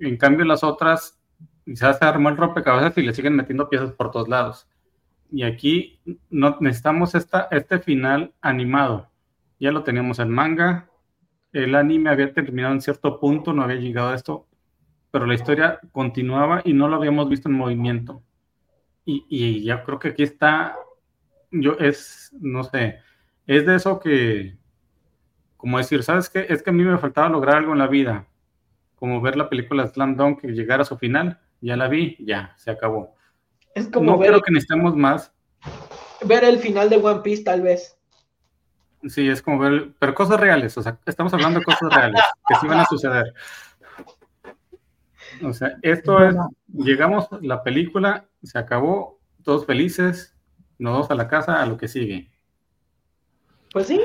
En 0.00 0.16
cambio, 0.16 0.44
las 0.44 0.64
otras, 0.64 1.20
quizás 1.64 1.98
se 1.98 2.04
armó 2.04 2.30
el 2.30 2.38
rompecabezas 2.38 2.96
y 2.98 3.02
le 3.02 3.14
siguen 3.14 3.36
metiendo 3.36 3.68
piezas 3.68 3.92
por 3.92 4.10
todos 4.10 4.28
lados. 4.28 4.66
Y 5.30 5.44
aquí 5.44 6.00
no, 6.30 6.56
necesitamos 6.58 7.14
esta, 7.14 7.46
este 7.52 7.78
final 7.78 8.32
animado. 8.40 9.08
Ya 9.60 9.70
lo 9.70 9.84
teníamos 9.84 10.18
en 10.18 10.30
manga. 10.30 10.88
El 11.52 11.74
anime 11.74 12.10
había 12.10 12.32
terminado 12.32 12.74
en 12.74 12.80
cierto 12.80 13.20
punto, 13.20 13.52
no 13.52 13.62
había 13.62 13.76
llegado 13.76 14.10
a 14.10 14.14
esto, 14.14 14.46
pero 15.10 15.26
la 15.26 15.34
historia 15.34 15.80
continuaba 15.92 16.62
y 16.64 16.72
no 16.72 16.88
lo 16.88 16.96
habíamos 16.96 17.28
visto 17.28 17.48
en 17.48 17.54
movimiento. 17.54 18.22
Y, 19.04 19.26
y 19.28 19.64
ya 19.64 19.84
creo 19.84 19.98
que 19.98 20.08
aquí 20.08 20.22
está, 20.22 20.76
yo 21.50 21.76
es, 21.78 22.30
no 22.40 22.64
sé, 22.64 23.00
es 23.46 23.66
de 23.66 23.76
eso 23.76 23.98
que, 24.00 24.56
como 25.56 25.78
decir, 25.78 26.02
¿sabes 26.02 26.30
qué? 26.30 26.46
Es 26.48 26.62
que 26.62 26.70
a 26.70 26.72
mí 26.72 26.82
me 26.84 26.98
faltaba 26.98 27.28
lograr 27.28 27.56
algo 27.56 27.72
en 27.72 27.78
la 27.78 27.88
vida, 27.88 28.26
como 28.96 29.20
ver 29.20 29.36
la 29.36 29.48
película 29.48 29.86
Slam 29.86 30.16
Dunk 30.16 30.40
que 30.40 30.48
llegara 30.48 30.82
a 30.82 30.86
su 30.86 30.96
final, 30.96 31.40
ya 31.60 31.76
la 31.76 31.88
vi, 31.88 32.16
ya, 32.20 32.54
se 32.56 32.70
acabó. 32.70 33.14
Es 33.74 33.88
como 33.88 34.12
no 34.12 34.18
creo 34.18 34.40
que 34.40 34.52
necesitemos 34.52 34.96
más. 34.96 35.32
Ver 36.24 36.44
el 36.44 36.58
final 36.58 36.90
de 36.90 36.96
One 36.96 37.20
Piece, 37.22 37.44
tal 37.44 37.62
vez. 37.62 37.98
Sí, 39.08 39.28
es 39.28 39.42
como 39.42 39.58
ver, 39.58 39.92
pero 39.98 40.14
cosas 40.14 40.38
reales, 40.38 40.76
o 40.78 40.82
sea, 40.82 40.98
estamos 41.06 41.32
hablando 41.34 41.58
de 41.58 41.64
cosas 41.64 41.92
reales 41.92 42.22
que 42.46 42.54
sí 42.56 42.66
van 42.66 42.80
a 42.80 42.86
suceder. 42.86 43.34
O 45.42 45.52
sea, 45.52 45.76
esto 45.82 46.22
es, 46.24 46.36
llegamos, 46.72 47.28
la 47.40 47.62
película 47.62 48.28
se 48.42 48.58
acabó, 48.58 49.18
todos 49.42 49.66
felices, 49.66 50.36
nos 50.78 50.92
vamos 50.92 51.10
a 51.10 51.14
la 51.14 51.28
casa, 51.28 51.60
a 51.60 51.66
lo 51.66 51.76
que 51.76 51.88
sigue. 51.88 52.30
Pues 53.72 53.86
sí, 53.86 54.00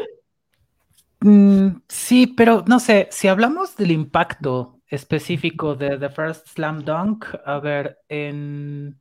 Mm, 1.20 1.82
sí, 1.88 2.28
pero 2.28 2.64
no 2.68 2.80
sé, 2.80 3.08
si 3.12 3.28
hablamos 3.28 3.76
del 3.76 3.92
impacto 3.92 4.82
específico 4.88 5.76
de 5.76 5.98
The 5.98 6.10
First 6.10 6.48
Slam 6.50 6.84
Dunk, 6.84 7.26
a 7.46 7.60
ver, 7.60 8.00
en 8.08 9.00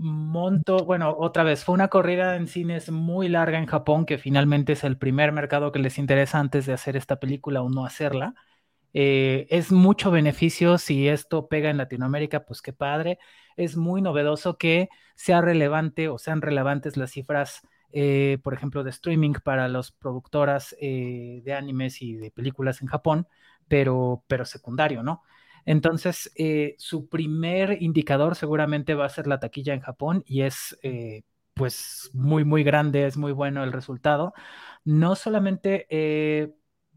monto, 0.00 0.84
bueno, 0.84 1.14
otra 1.18 1.42
vez, 1.44 1.64
fue 1.64 1.74
una 1.74 1.88
corrida 1.88 2.36
en 2.36 2.46
cines 2.48 2.90
muy 2.90 3.28
larga 3.28 3.58
en 3.58 3.66
Japón, 3.66 4.06
que 4.06 4.18
finalmente 4.18 4.72
es 4.74 4.84
el 4.84 4.96
primer 4.98 5.32
mercado 5.32 5.72
que 5.72 5.78
les 5.78 5.98
interesa 5.98 6.38
antes 6.38 6.66
de 6.66 6.72
hacer 6.72 6.96
esta 6.96 7.20
película 7.20 7.62
o 7.62 7.68
no 7.70 7.84
hacerla. 7.84 8.34
Eh, 8.94 9.46
es 9.50 9.72
mucho 9.72 10.10
beneficio 10.10 10.78
si 10.78 11.08
esto 11.08 11.48
pega 11.48 11.70
en 11.70 11.76
Latinoamérica, 11.78 12.44
pues 12.44 12.62
qué 12.62 12.72
padre. 12.72 13.18
Es 13.56 13.76
muy 13.76 14.02
novedoso 14.02 14.58
que 14.58 14.88
sea 15.16 15.40
relevante 15.42 16.08
o 16.08 16.18
sean 16.18 16.42
relevantes 16.42 16.96
las 16.96 17.12
cifras 17.12 17.62
eh, 17.92 18.38
por 18.44 18.54
ejemplo, 18.54 18.84
de 18.84 18.90
streaming 18.90 19.34
para 19.44 19.68
las 19.68 19.90
productoras 19.92 20.76
eh, 20.80 21.40
de 21.44 21.54
animes 21.54 22.02
y 22.02 22.14
de 22.16 22.30
películas 22.30 22.82
en 22.82 22.88
Japón, 22.88 23.26
pero, 23.68 24.22
pero 24.28 24.44
secundario, 24.44 25.02
¿no? 25.02 25.22
Entonces, 25.64 26.30
eh, 26.36 26.74
su 26.78 27.08
primer 27.08 27.82
indicador 27.82 28.36
seguramente 28.36 28.94
va 28.94 29.06
a 29.06 29.08
ser 29.08 29.26
la 29.26 29.40
taquilla 29.40 29.74
en 29.74 29.80
Japón 29.80 30.22
y 30.26 30.42
es 30.42 30.78
pues 31.54 32.10
muy, 32.14 32.44
muy 32.44 32.64
grande, 32.64 33.06
es 33.06 33.16
muy 33.16 33.32
bueno 33.32 33.62
el 33.64 33.72
resultado. 33.72 34.32
No 34.84 35.14
solamente 35.16 35.86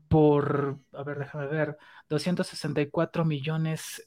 por, 0.07 0.80
a 0.94 1.03
ver, 1.03 1.19
déjame 1.19 1.48
ver, 1.48 1.77
264 2.10 3.26
millones 3.26 4.06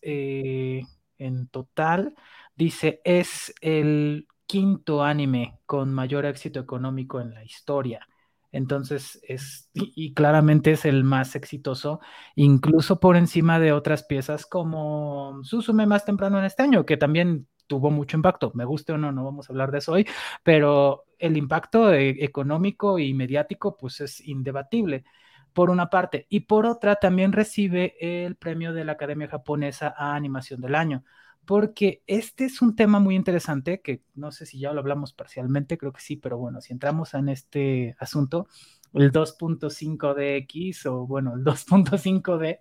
en 1.18 1.48
total, 1.48 2.14
dice, 2.54 3.00
es 3.04 3.54
el 3.60 4.28
quinto 4.46 5.02
anime 5.02 5.58
con 5.66 5.92
mayor 5.92 6.26
éxito 6.26 6.60
económico 6.60 7.20
en 7.20 7.34
la 7.34 7.44
historia. 7.44 8.06
Entonces, 8.52 9.20
es, 9.23 9.70
y, 9.74 10.14
claramente 10.14 10.73
es 10.73 10.85
el 10.85 11.05
más 11.05 11.36
exitoso, 11.36 12.01
incluso 12.35 13.01
por 13.01 13.16
encima 13.16 13.59
de 13.60 13.73
otras 13.73 14.05
piezas 14.05 14.47
como 14.47 15.40
Susume 15.43 15.86
más 15.86 16.05
temprano 16.05 16.39
en 16.39 16.44
este 16.44 16.62
año, 16.62 16.86
que 16.86 16.97
también 16.97 17.47
tuvo 17.66 17.90
mucho 17.90 18.16
impacto. 18.16 18.52
Me 18.55 18.64
guste 18.64 18.93
o 18.93 18.98
no, 18.98 19.12
no 19.12 19.24
vamos 19.24 19.48
a 19.48 19.52
hablar 19.52 19.70
de 19.70 19.78
eso 19.78 19.93
hoy, 19.93 20.06
pero 20.43 21.05
el 21.18 21.36
impacto 21.36 21.93
e, 21.93 22.24
económico 22.24 22.98
y 22.98 23.14
mediático, 23.14 23.77
pues 23.77 24.01
es 24.01 24.20
indebatible 24.27 25.05
por 25.52 25.70
una 25.70 25.90
parte. 25.90 26.27
Y 26.28 26.40
por 26.40 26.66
otra, 26.66 26.97
también 26.97 27.32
recibe 27.32 27.97
el 28.01 28.36
premio 28.36 28.73
de 28.73 28.85
la 28.85 28.93
Academia 28.93 29.28
Japonesa 29.28 29.94
a 29.97 30.14
Animación 30.14 30.60
del 30.60 30.74
Año 30.74 31.05
porque 31.47 32.02
este 32.06 32.44
es 32.44 32.60
un 32.60 32.77
tema 32.77 32.98
muy 33.01 33.14
interesante 33.14 33.81
que 33.81 34.02
no 34.14 34.32
sé 34.32 34.47
si 34.47 34.59
ya 34.59 34.73
lo 34.73 34.81
hablamos 34.81 35.12
parcialmente, 35.12 35.78
creo 35.78 35.93
que 35.93 36.01
sí, 36.01 36.16
pero 36.16 36.39
bueno, 36.39 36.60
si 36.60 36.73
entramos 36.73 37.14
en 37.14 37.28
este 37.28 37.97
asunto, 37.98 38.48
el 38.93 39.12
2.5DX 39.12 40.86
o 40.86 41.06
bueno, 41.06 41.35
el 41.35 41.44
2.5D, 41.44 42.60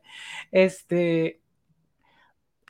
este 0.52 1.42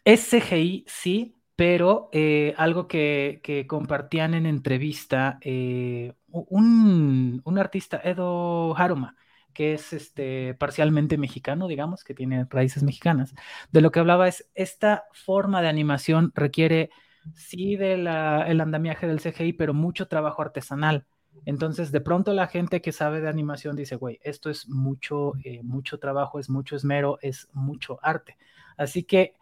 es 0.05 0.29
CGI, 0.29 0.85
sí, 0.87 1.35
pero 1.55 2.09
eh, 2.11 2.53
algo 2.57 2.87
que, 2.87 3.65
compartían 3.67 4.33
en 4.33 4.45
entrevista 4.45 5.37
eh, 5.41 6.13
un, 6.27 7.41
un 7.43 7.57
artista, 7.59 7.99
Edo 8.03 8.75
Haruma, 8.77 9.15
que 9.55 9.73
es 9.73 9.93
este, 9.93 10.53
parcialmente 10.53 11.17
mexicano, 11.17 11.67
digamos, 11.67 12.03
que 12.03 12.13
tiene 12.13 12.45
raíces 12.47 12.83
mexicanas. 12.83 13.33
De 13.71 13.81
lo 13.81 13.91
que 13.91 13.99
hablaba 13.99 14.27
es, 14.27 14.47
esta 14.53 15.05
forma 15.13 15.63
de 15.63 15.69
animación 15.69 16.31
requiere, 16.35 16.91
sí, 17.33 17.75
del 17.75 18.05
el 18.05 18.61
andamiaje 18.61 19.07
del 19.07 19.19
CGI, 19.19 19.53
pero 19.53 19.73
mucho 19.73 20.07
trabajo 20.07 20.43
artesanal. 20.43 21.07
Entonces, 21.45 21.91
de 21.91 22.01
pronto 22.01 22.33
la 22.33 22.47
gente 22.47 22.81
que 22.81 22.91
sabe 22.91 23.21
de 23.21 23.29
animación 23.29 23.75
dice, 23.75 23.95
güey, 23.95 24.19
esto 24.23 24.49
es 24.49 24.69
mucho, 24.69 25.33
eh, 25.43 25.61
mucho 25.63 25.99
trabajo, 25.99 26.39
es 26.39 26.49
mucho 26.49 26.75
esmero, 26.75 27.17
es 27.21 27.47
mucho 27.53 27.99
arte. 28.03 28.37
Así 28.77 29.03
que 29.03 29.33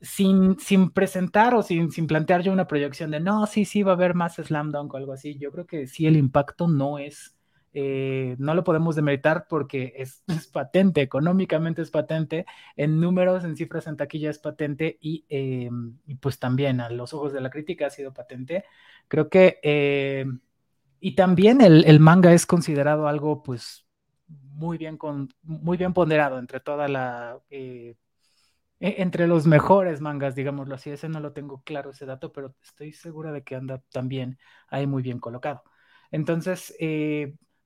sin, 0.00 0.58
sin 0.58 0.90
presentar 0.90 1.54
o 1.54 1.62
sin, 1.62 1.90
sin 1.90 2.06
plantear 2.06 2.42
yo 2.42 2.52
una 2.52 2.66
proyección 2.66 3.10
de 3.10 3.20
no, 3.20 3.46
sí, 3.46 3.64
sí, 3.64 3.82
va 3.82 3.92
a 3.92 3.94
haber 3.94 4.14
más 4.14 4.36
slam 4.36 4.70
dunk 4.70 4.94
o 4.94 4.96
algo 4.96 5.12
así, 5.12 5.38
yo 5.38 5.50
creo 5.52 5.66
que 5.66 5.86
sí 5.86 6.06
el 6.06 6.16
impacto 6.16 6.68
no 6.68 6.98
es, 6.98 7.36
eh, 7.72 8.36
no 8.38 8.54
lo 8.54 8.64
podemos 8.64 8.96
demeritar 8.96 9.46
porque 9.48 9.94
es, 9.96 10.22
patente, 10.52 11.02
económicamente 11.02 11.82
es 11.82 11.90
patente, 11.90 12.46
en 12.76 13.00
números, 13.00 13.44
en 13.44 13.56
cifras 13.56 13.86
en 13.86 13.96
taquilla 13.96 14.30
es 14.30 14.38
patente 14.38 14.98
y, 15.00 15.24
eh, 15.28 15.70
pues 16.20 16.38
también 16.38 16.80
a 16.80 16.90
los 16.90 17.12
ojos 17.14 17.32
de 17.32 17.40
la 17.40 17.50
crítica 17.50 17.86
ha 17.86 17.90
sido 17.90 18.12
patente. 18.12 18.64
Creo 19.08 19.28
que, 19.28 19.58
eh, 19.62 20.26
y 21.00 21.14
también 21.14 21.60
el, 21.60 22.00
manga 22.00 22.32
es 22.32 22.46
considerado 22.46 23.08
algo 23.08 23.42
pues 23.42 23.86
muy 24.26 24.78
bien, 24.78 24.96
con, 24.98 25.28
muy 25.42 25.76
bien 25.76 25.94
ponderado 25.94 26.38
entre 26.38 26.60
toda 26.60 26.88
la 26.88 27.38
e-, 28.80 29.02
entre 29.02 29.26
los 29.26 29.46
mejores 29.46 30.00
mangas, 30.00 30.34
digámoslo 30.34 30.74
así. 30.74 30.90
Ese 30.90 31.08
no 31.08 31.20
lo 31.20 31.32
tengo 31.32 31.62
claro 31.62 31.90
ese 31.90 32.06
dato, 32.06 32.32
pero 32.32 32.54
estoy 32.62 32.92
segura 32.92 33.32
de 33.32 33.42
que 33.42 33.56
anda 33.56 33.82
también 33.90 34.38
ahí 34.68 34.86
muy 34.86 35.02
bien 35.02 35.18
colocado. 35.20 35.62
Entonces, 36.10 36.74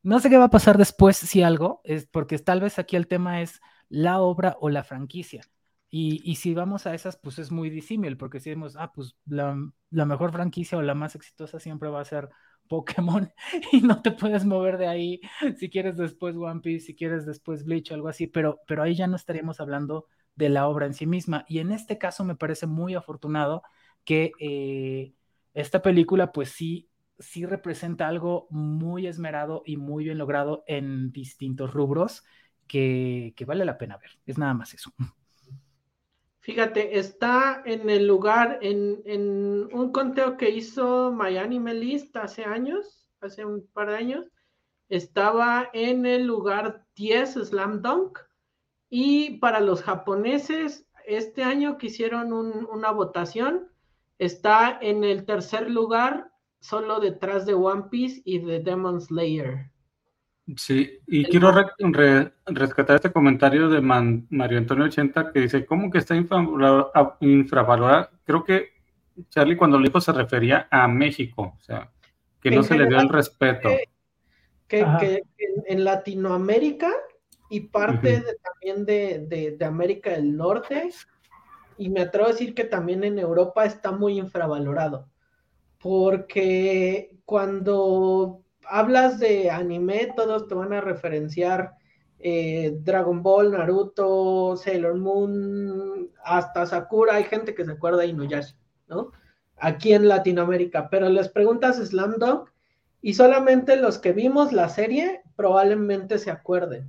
no 0.03 0.21
sé 0.21 0.31
qué 0.31 0.39
va 0.39 0.45
a 0.45 0.51
pasar 0.51 0.79
después 0.79 1.17
si 1.17 1.43
algo, 1.43 1.81
es 1.85 2.07
porque 2.07 2.39
tal 2.39 2.61
vez 2.61 2.79
aquí 2.79 2.97
el 2.97 3.07
tema 3.07 3.43
es 3.43 3.61
la 3.89 4.21
obra 4.21 4.57
o 4.61 4.69
la 4.69 4.85
franquicia. 4.85 5.43
Y, 5.95 6.37
si 6.37 6.55
vamos 6.55 6.87
a 6.87 6.95
esas, 6.95 7.19
pues 7.19 7.39
es 7.39 7.51
muy 7.53 7.69
disímil, 7.69 8.17
porque 8.17 8.41
si 8.41 8.49
decimos, 8.49 8.77
ah, 8.79 8.93
pues 8.95 9.15
la, 9.27 9.55
mejor 9.91 10.33
franquicia 10.33 10.79
o 10.79 10.83
la 10.83 10.95
más 10.95 11.15
exitosa 11.15 11.61
siempre 11.61 11.91
va 11.91 12.01
a 12.01 12.05
ser 12.07 12.31
Pokémon 12.67 13.31
y 13.73 13.83
no 13.83 14.01
te 14.01 14.13
puedes 14.13 14.47
mover 14.47 14.79
de 14.79 14.87
ahí 14.87 15.21
si 15.59 15.69
quieres 15.69 15.99
después 15.99 16.35
One 16.35 16.61
Piece, 16.61 16.87
si 16.87 16.95
quieres 16.97 17.27
después 17.27 17.65
Bleach 17.65 17.93
algo 17.93 18.09
así, 18.09 18.27
pero, 18.27 18.61
pero 18.67 18.83
ahí 18.83 18.95
ya 18.95 19.07
no 19.07 19.17
estaríamos 19.17 19.61
hablando 19.61 20.07
de 20.35 20.49
la 20.49 20.67
obra 20.67 20.87
en 20.87 20.95
sí 20.95 21.07
misma. 21.07 21.45
Y 21.47 21.59
en 21.59 21.73
este 21.73 21.99
caso 21.99 22.25
me 22.25 22.37
parece 22.37 22.67
muy 22.67 22.95
afortunado 22.95 23.63
que 24.05 24.33
eh, 24.41 25.13
esta 25.53 25.83
película 25.83 26.33
pues 26.33 26.49
sí, 26.51 26.89
sí 27.23 27.47
representa 27.47 28.09
algo 28.09 28.47
muy 28.51 29.07
esmerado 29.07 29.63
y 29.65 29.77
muy 29.77 30.05
bien 30.05 30.19
logrado 30.19 30.65
en 30.67 31.13
distintos 31.13 31.73
rubros 31.73 32.25
que, 32.67 33.35
vale 33.47 33.65
la 33.65 33.79
pena 33.79 33.97
ver. 33.97 34.11
Es 34.27 34.39
nada 34.39 34.55
más 34.55 34.75
eso. 34.75 34.93
Fíjate, 36.41 36.99
está 36.99 37.63
en 37.65 37.89
el 37.89 38.07
lugar, 38.07 38.59
en, 38.63 39.01
en 39.05 39.69
un 39.73 39.93
conteo 39.93 40.37
que 40.37 40.51
hizo 40.51 41.13
Miami 41.13 41.61
Melist 41.61 42.17
hace 42.17 42.45
años, 42.45 43.09
hace 43.21 43.45
un 43.45 43.67
par 43.73 43.91
de 43.91 43.97
años, 43.97 44.27
estaba 44.89 45.71
en 45.73 46.05
el 46.05 46.27
lugar 46.27 46.85
10 46.97 47.35
Slam 47.35 47.81
Dunk 47.81 48.19
y 48.91 49.39
para 49.39 49.61
los 49.61 49.83
japoneses, 49.83 50.87
este 51.07 51.43
año 51.45 51.79
que 51.79 51.87
hicieron 51.87 52.33
una 52.33 52.91
votación, 52.91 53.71
está 54.19 54.79
en 54.81 55.05
el 55.05 55.25
tercer 55.25 55.71
lugar, 55.71 56.32
solo 56.63 57.01
detrás 57.01 57.45
de 57.45 57.55
One 57.55 57.85
Piece 57.91 58.23
y 58.25 58.39
de 58.39 58.61
Demon 58.61 59.01
Slayer. 59.01 59.71
Sí, 60.57 60.99
y 61.07 61.25
quiero 61.25 61.53
rescatar 62.47 62.97
este 62.97 63.13
comentario 63.13 63.69
de 63.69 63.81
Mario 63.81 64.59
Antonio 64.59 64.85
80 64.85 65.33
que 65.33 65.41
dice, 65.41 65.67
¿cómo 65.67 65.91
que 65.91 65.99
está 65.99 66.17
infravalorada? 66.17 68.11
Creo 68.25 68.45
que 68.45 68.71
Charlie 69.29 69.57
cuando 69.57 69.79
lo 69.79 69.85
dijo 69.87 70.01
se 70.01 70.13
refería 70.13 70.69
a 70.71 70.89
México, 70.89 71.55
o 71.57 71.61
sea, 71.61 71.91
que 72.41 72.51
no 72.51 72.63
se 72.63 72.77
le 72.77 72.87
dio 72.87 72.99
el 73.01 73.09
respeto. 73.09 73.69
Que, 74.67 75.23
en 75.67 75.85
Latinoamérica 75.85 76.91
y 77.51 77.61
parte 77.61 78.23
también 78.43 78.87
de, 78.87 79.59
América 79.65 80.11
del 80.11 80.37
Norte. 80.37 80.91
Y 81.77 81.91
me 81.91 82.03
atrevo 82.03 82.29
a 82.29 82.33
decir 82.33 82.55
que 82.55 82.65
también 82.65 83.05
en 83.05 83.19
Europa 83.19 83.65
está 83.65 83.93
muy 83.93 84.19
infravalorado. 84.19 85.12
Porque 85.83 87.19
cuando 87.25 88.43
hablas 88.65 89.19
de 89.19 89.51
anime, 89.51 90.13
todos 90.17 90.47
te 90.49 90.55
van 90.55 90.73
a 90.73 90.81
referenciar 90.81 91.75
eh, 92.19 92.77
Dragon 92.81 93.23
Ball, 93.23 93.51
Naruto, 93.51 94.57
Sailor 94.57 94.97
Moon, 94.97 96.11
hasta 96.25 96.67
Sakura. 96.67 97.17
Hay 97.17 97.25
gente 97.25 97.55
que 97.55 97.65
se 97.65 97.73
acuerda 97.73 97.99
de 97.99 98.07
Inuyasha, 98.07 98.57
¿no? 98.87 99.11
Aquí 99.57 99.93
en 99.93 100.09
Latinoamérica. 100.09 100.89
Pero 100.89 101.09
les 101.09 101.29
preguntas 101.29 101.79
Slam 101.79 102.17
Dunk 102.19 102.49
y 103.01 103.15
solamente 103.15 103.77
los 103.77 103.99
que 103.99 104.13
vimos 104.13 104.53
la 104.53 104.69
serie 104.69 105.23
probablemente 105.35 106.19
se 106.19 106.31
acuerden. 106.31 106.89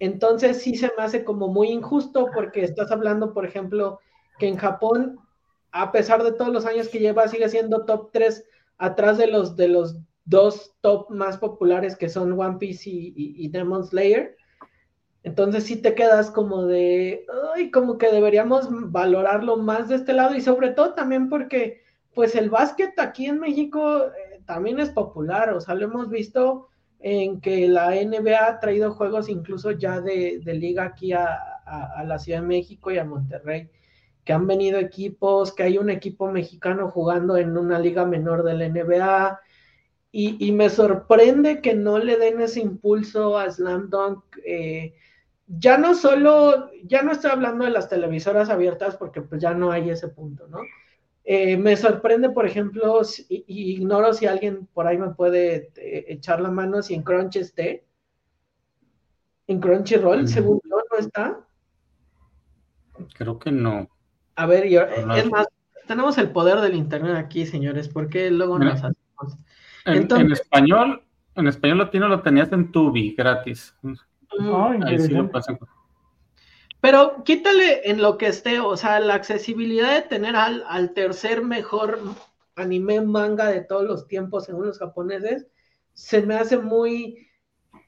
Entonces 0.00 0.60
sí 0.60 0.74
se 0.74 0.90
me 0.96 1.04
hace 1.04 1.22
como 1.22 1.46
muy 1.46 1.68
injusto 1.68 2.26
porque 2.34 2.64
estás 2.64 2.90
hablando, 2.90 3.32
por 3.32 3.46
ejemplo, 3.46 4.00
que 4.40 4.48
en 4.48 4.56
Japón, 4.56 5.20
a 5.72 5.90
pesar 5.90 6.22
de 6.22 6.32
todos 6.32 6.52
los 6.52 6.66
años 6.66 6.88
que 6.88 6.98
lleva, 6.98 7.28
sigue 7.28 7.48
siendo 7.48 7.84
top 7.84 8.10
3 8.12 8.44
atrás 8.78 9.18
de 9.18 9.26
los, 9.26 9.56
de 9.56 9.68
los 9.68 9.96
dos 10.24 10.74
top 10.80 11.10
más 11.10 11.38
populares 11.38 11.96
que 11.96 12.08
son 12.08 12.38
One 12.38 12.58
Piece 12.58 12.82
y, 12.90 13.48
Demon 13.48 13.84
Slayer. 13.84 14.36
Entonces 15.24 15.64
sí 15.64 15.76
te 15.76 15.94
quedas 15.94 16.30
como 16.30 16.66
de, 16.66 17.24
ay, 17.54 17.70
como 17.70 17.96
que 17.96 18.10
deberíamos 18.10 18.68
valorarlo 18.90 19.56
más 19.56 19.88
de 19.88 19.96
este 19.96 20.12
lado 20.12 20.34
y 20.34 20.40
sobre 20.40 20.70
todo 20.70 20.94
también 20.94 21.28
porque 21.28 21.80
pues 22.14 22.34
el 22.34 22.50
básquet 22.50 22.98
aquí 22.98 23.26
en 23.26 23.38
México 23.38 24.06
eh, 24.06 24.42
también 24.44 24.80
es 24.80 24.90
popular, 24.90 25.50
o 25.50 25.60
sea, 25.60 25.74
lo 25.74 25.84
hemos 25.84 26.10
visto 26.10 26.68
en 26.98 27.40
que 27.40 27.68
la 27.68 27.90
NBA 27.94 28.46
ha 28.46 28.60
traído 28.60 28.92
juegos 28.92 29.28
incluso 29.28 29.70
ya 29.72 30.00
de, 30.00 30.40
liga 30.44 30.84
aquí 30.84 31.12
a, 31.12 31.38
la 32.04 32.18
Ciudad 32.18 32.40
de 32.40 32.46
México 32.46 32.90
y 32.90 32.98
a 32.98 33.04
Monterrey, 33.04 33.70
que 34.24 34.32
han 34.32 34.46
venido 34.46 34.78
equipos, 34.78 35.54
que 35.54 35.64
hay 35.64 35.78
un 35.78 35.90
equipo 35.90 36.30
mexicano 36.30 36.90
jugando 36.90 37.36
en 37.36 37.56
una 37.56 37.78
liga 37.78 38.04
menor 38.04 38.44
de 38.44 38.54
la 38.54 38.68
NBA, 38.68 39.40
y, 40.14 40.52
me 40.52 40.68
sorprende 40.68 41.62
que 41.62 41.72
no 41.74 41.98
le 41.98 42.18
den 42.18 42.42
ese 42.42 42.60
impulso 42.60 43.38
a 43.38 43.50
Slam 43.50 43.88
Dunk. 43.88 44.22
Eh, 44.44 44.92
ya 45.46 45.78
no 45.78 45.94
solo, 45.94 46.70
ya 46.84 47.02
no 47.02 47.12
estoy 47.12 47.30
hablando 47.30 47.64
de 47.64 47.70
las 47.70 47.88
televisoras 47.88 48.50
abiertas 48.50 48.96
porque 48.96 49.22
pues 49.22 49.40
ya 49.40 49.54
no 49.54 49.72
hay 49.72 49.88
ese 49.88 50.08
punto, 50.08 50.46
¿no? 50.48 50.58
Eh, 51.24 51.56
me 51.56 51.76
sorprende, 51.76 52.28
por 52.28 52.46
ejemplo, 52.46 53.00
y, 53.30 53.44
ignoro 53.46 54.12
si 54.12 54.26
alguien 54.26 54.66
por 54.74 54.86
ahí 54.86 54.98
me 54.98 55.14
puede 55.14 55.70
eh, 55.76 56.04
echar 56.08 56.40
la 56.42 56.50
mano 56.50 56.82
si 56.82 56.92
en 56.92 57.02
Crunch 57.02 57.36
esté. 57.36 57.86
En 59.46 59.60
Crunchyroll, 59.60 60.28
según 60.28 60.60
yo, 60.68 60.76
¿no 60.90 60.98
está? 60.98 61.40
Creo 63.14 63.38
que 63.38 63.50
no. 63.50 63.88
A 64.42 64.46
ver, 64.46 64.66
es 64.66 65.30
más, 65.30 65.46
tenemos 65.86 66.18
el 66.18 66.30
poder 66.30 66.60
del 66.60 66.74
internet 66.74 67.14
aquí, 67.16 67.46
señores, 67.46 67.88
porque 67.88 68.28
luego 68.28 68.58
nos 68.58 68.74
hacemos. 68.74 69.38
En, 69.84 70.32
español, 70.32 71.04
en 71.36 71.46
español 71.46 71.78
latino 71.78 72.08
lo 72.08 72.22
tenías 72.22 72.50
en 72.50 72.72
Tubi, 72.72 73.14
gratis. 73.14 73.72
Ahí 74.84 74.98
sí 74.98 75.12
lo 75.12 75.30
pasan. 75.30 75.60
Pero 76.80 77.22
quítale 77.22 77.88
en 77.88 78.02
lo 78.02 78.18
que 78.18 78.26
esté, 78.26 78.58
o 78.58 78.76
sea, 78.76 78.98
la 78.98 79.14
accesibilidad 79.14 79.94
de 79.94 80.08
tener 80.08 80.34
al, 80.34 80.92
tercer 80.92 81.44
mejor 81.44 82.00
anime 82.56 83.00
manga 83.00 83.46
de 83.46 83.60
todos 83.60 83.84
los 83.84 84.08
tiempos 84.08 84.46
según 84.46 84.66
los 84.66 84.80
japoneses, 84.80 85.46
se 85.92 86.22
me 86.22 86.34
hace 86.34 86.58
muy 86.58 87.28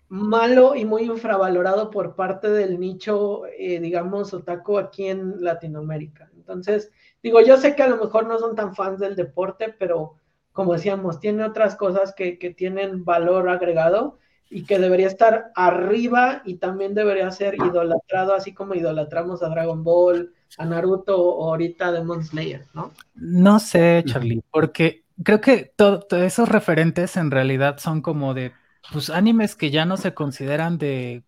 malo 0.07 0.77
y 0.77 0.85
muy 0.85 1.03
infravalorado 1.03 1.91
por 1.91 2.15
parte 2.15 2.49
del 2.49 2.79
nicho, 2.79 3.43
eh, 3.59 3.81
digamos, 3.81 4.33
otaku 4.33 4.79
aquí 4.79 5.09
en 5.09 5.43
Latinoamérica. 5.43 6.31
Entonces, 6.45 6.93
digo, 7.23 7.41
yo 7.41 7.57
sé 7.57 7.75
que 7.75 7.83
a 7.83 7.89
lo 7.89 7.97
mejor 7.97 8.27
no 8.27 8.39
son 8.39 8.55
tan 8.55 8.75
fans 8.75 9.01
del 9.01 9.17
deporte, 9.17 9.75
pero 9.79 10.17
como 10.53 10.75
decíamos, 10.75 11.19
tiene 11.21 11.45
otras 11.45 11.75
cosas 11.75 12.15
que, 12.15 12.39
que 12.39 12.51
tienen 12.51 13.05
valor 13.05 13.49
agregado 13.49 14.19
y 14.51 14.65
que 14.65 14.79
debería 14.79 15.09
estar 15.09 15.51
arriba 15.57 16.43
y 16.45 16.57
también 16.57 16.95
debería 16.95 17.31
ser 17.31 17.55
idolatrado, 17.55 18.35
así 18.35 18.53
como 18.53 18.75
idolatramos 18.75 19.43
a 19.43 19.49
Dragon 19.49 19.83
Ball, 19.83 20.33
a 20.59 20.65
Naruto 20.65 21.21
o 21.21 21.49
ahorita 21.49 21.91
Demon 21.91 22.23
Slayer, 22.23 22.67
¿no? 22.75 22.93
No 23.15 23.59
sé, 23.59 24.05
Charlie, 24.07 24.43
porque 24.51 25.05
creo 25.23 25.41
que 25.41 25.73
todos 25.75 26.05
esos 26.13 26.49
referentes 26.49 27.17
en 27.17 27.31
realidad 27.31 27.79
son 27.79 28.03
como 28.03 28.35
de 28.35 28.53
pues 28.93 29.11
animes 29.11 29.57
que 29.57 29.71
ya 29.71 29.87
no 29.87 29.97
se 29.97 30.15
consideran 30.15 30.79
de 30.79 31.25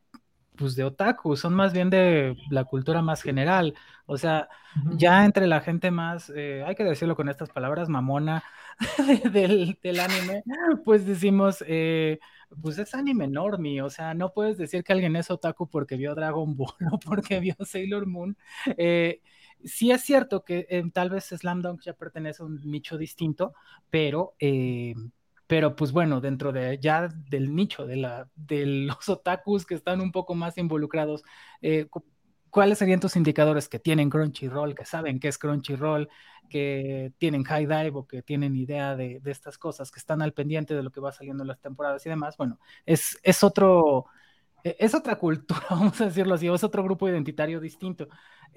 pues 0.57 0.75
de 0.77 0.85
otaku, 0.85 1.37
son 1.37 1.55
más 1.55 1.73
bien 1.73 1.91
de 1.91 2.37
la 2.51 2.65
cultura 2.65 3.03
más 3.03 3.23
general. 3.23 3.75
O 4.07 4.17
sea, 4.19 4.49
ya 4.97 5.25
entre 5.25 5.47
la 5.47 5.61
gente 5.61 5.91
más, 5.91 6.31
eh, 6.35 6.63
hay 6.67 6.75
que 6.75 6.85
decirlo 6.85 7.17
con 7.17 7.29
estas 7.29 7.51
palabras, 7.51 7.89
mamona 7.89 8.43
del, 9.33 9.79
del 9.83 10.01
anime, 10.01 10.43
pues 10.85 11.07
decimos, 11.07 11.65
eh, 11.67 12.19
pues 12.63 12.79
es 12.79 12.95
anime 12.95 13.27
normie, 13.29 13.83
o 13.83 13.91
sea, 13.91 14.15
no 14.15 14.33
puedes 14.33 14.57
decir 14.59 14.85
que 14.85 14.93
alguien 14.93 15.17
es 15.17 15.31
otaku 15.31 15.69
porque 15.69 15.97
vio 15.97 16.15
Dragon 16.15 16.57
Ball 16.57 16.75
o 16.93 16.99
porque 16.99 17.41
vio 17.41 17.55
Sailor 17.65 18.07
Moon. 18.07 18.37
Eh, 18.77 19.21
sí 19.65 19.91
es 19.91 20.03
cierto 20.03 20.45
que 20.45 20.67
eh, 20.71 20.83
tal 20.93 21.11
vez 21.11 21.25
Slam 21.27 21.63
Dunk 21.63 21.83
ya 21.83 21.95
pertenece 21.95 22.43
a 22.43 22.47
un 22.47 22.61
nicho 22.71 22.97
distinto, 22.99 23.55
pero, 23.91 24.35
eh, 24.39 24.95
pero 25.47 25.77
pues 25.77 25.93
bueno, 25.93 26.21
dentro 26.21 26.53
de 26.53 26.79
ya 26.81 27.09
del 27.09 27.55
nicho 27.55 27.87
de, 27.87 27.97
la, 27.97 28.29
de 28.35 28.67
los 28.67 29.09
otakus 29.09 29.67
que 29.67 29.75
están 29.75 30.01
un 30.01 30.13
poco 30.13 30.35
más 30.35 30.59
involucrados, 30.59 31.23
¿cuáles 32.51 32.79
serían 32.79 33.01
tus 33.01 33.17
indicadores 33.17 33.69
que 33.69 33.79
tienen 33.79 34.09
Crunchyroll, 34.11 34.75
que 34.75 34.87
saben 34.87 35.21
qué 35.21 35.29
es 35.29 35.39
Crunchyroll, 35.39 36.09
que 36.49 37.13
tienen 37.19 37.45
High 37.45 37.67
Dive 37.67 37.93
o 37.95 38.07
que 38.07 38.23
tienen 38.23 38.57
idea 38.57 38.97
de, 38.97 39.21
estas 39.27 39.59
cosas, 39.59 39.91
que 39.91 39.99
están 39.99 40.23
al 40.23 40.33
pendiente 40.33 40.75
de 40.75 40.83
lo 40.83 40.91
que 40.91 41.01
va 41.01 41.13
saliendo 41.13 41.43
en 41.43 41.49
las 41.49 41.61
temporadas 41.61 42.07
y 42.07 42.09
demás? 42.09 42.37
Bueno, 42.37 42.59
es, 42.87 43.19
es 43.23 43.45
otro 43.45 44.07
es 44.79 44.95
otra 44.95 45.17
cultura, 45.17 45.61
vamos 45.71 46.01
a 46.01 46.07
decirlo 46.07 46.35
así, 46.35 46.49
o 46.49 46.55
es 46.55 46.65
otro 46.65 46.83
grupo 46.83 47.09
identitario 47.09 47.61
distinto. 47.61 48.09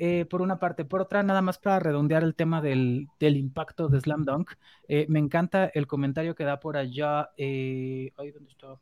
Eh, 0.02 0.26
por 0.26 0.42
una 0.42 0.60
parte. 0.60 0.86
Por 0.86 1.02
otra, 1.02 1.24
nada 1.24 1.42
más 1.42 1.58
para 1.58 1.80
redondear 1.80 2.24
el 2.24 2.34
tema 2.34 2.62
del, 2.62 3.10
impacto 3.20 3.90
de 3.90 4.00
Slam 4.00 4.24
Dunk, 4.24 4.52
eh, 4.88 5.06
me 5.10 5.20
encanta 5.20 5.66
el 5.74 5.88
comentario 5.88 6.36
que 6.36 6.46
da 6.46 6.62
por 6.62 6.78
allá. 6.78 7.32
Eh, 7.36 8.14
¿dónde 8.16 8.50
está? 8.50 8.80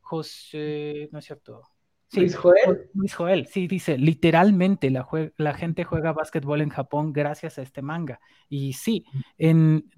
José, 0.00 1.10
no 1.12 1.18
es 1.18 1.24
cierto. 1.26 1.60
Sí, 2.08 2.20
Luis 2.20 2.36
Joel. 2.36 2.90
Luis 2.94 3.14
Joel, 3.14 3.46
sí, 3.46 3.66
dice, 3.66 3.98
literalmente 3.98 4.90
la, 4.90 5.06
la 5.36 5.52
gente 5.52 5.84
juega 5.84 6.12
básquetbol 6.12 6.62
en 6.62 6.70
Japón 6.70 7.12
gracias 7.12 7.58
a 7.58 7.62
este 7.62 7.82
manga. 7.82 8.18
Y 8.48 8.72
sí, 8.72 9.04
en, 9.36 9.90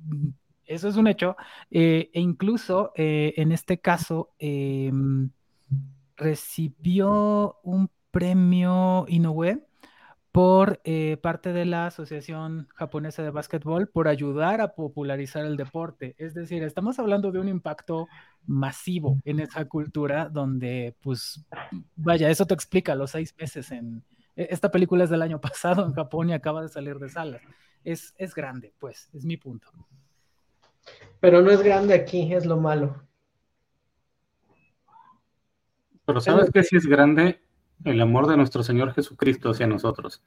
eso 0.65 0.89
es 0.89 0.97
un 0.97 1.07
hecho. 1.07 1.37
e 1.71 2.11
incluso 2.15 2.91
en 2.97 3.53
este 3.53 3.79
caso, 3.79 4.33
em, 4.41 5.31
recibió 6.17 7.59
un 7.63 7.91
premio 8.11 9.05
Inoue 9.09 9.67
por 10.37 10.81
eh, 10.85 11.17
parte 11.23 11.55
de 11.55 11.65
la 11.65 11.87
Asociación 11.87 12.69
Japonesa 12.75 13.23
de 13.23 13.31
Básquetbol 13.31 13.89
por 13.89 14.07
ayudar 14.07 14.61
a 14.61 14.75
popularizar 14.75 15.47
el 15.47 15.57
deporte. 15.57 16.15
Es 16.19 16.35
decir, 16.35 16.63
estamos 16.63 16.99
hablando 16.99 17.33
de 17.33 17.39
un 17.39 17.49
impacto 17.49 18.07
masivo 18.47 19.19
en 19.25 19.41
esa 19.41 19.65
cultura 19.65 20.29
donde, 20.29 20.95
pues, 21.01 21.43
vaya, 21.95 22.29
eso 22.29 22.47
te 22.47 22.53
explica 22.53 22.95
los 22.95 23.13
seis 23.13 23.35
meses 23.39 23.71
en... 23.71 24.05
E, 24.37 24.49
esta 24.51 24.71
película 24.71 25.05
es 25.05 25.11
del 25.11 25.23
año 25.23 25.41
pasado 25.41 25.87
en 25.87 25.95
Japón 25.95 26.29
y 26.29 26.35
acaba 26.35 26.61
de 26.61 26.69
salir 26.69 26.99
de 26.99 27.09
salas. 27.09 27.41
Es, 27.83 28.13
es 28.19 28.35
grande, 28.35 28.75
pues, 28.79 29.09
es 29.15 29.25
mi 29.25 29.39
punto. 29.39 29.69
Pero 31.19 31.41
no 31.41 31.51
es 31.51 31.63
grande 31.63 31.95
aquí, 31.95 32.35
es 32.35 32.45
lo 32.45 32.59
malo. 32.59 33.07
Pero 36.07 36.21
¿sabes 36.21 36.51
qué 36.53 36.63
sí 36.63 36.77
es 36.77 36.87
grande? 36.87 37.41
El 37.85 38.01
amor 38.01 38.27
de 38.27 38.37
nuestro 38.37 38.63
Señor 38.63 38.95
Jesucristo 38.95 39.51
hacia 39.51 39.67
nosotros. 39.67 40.23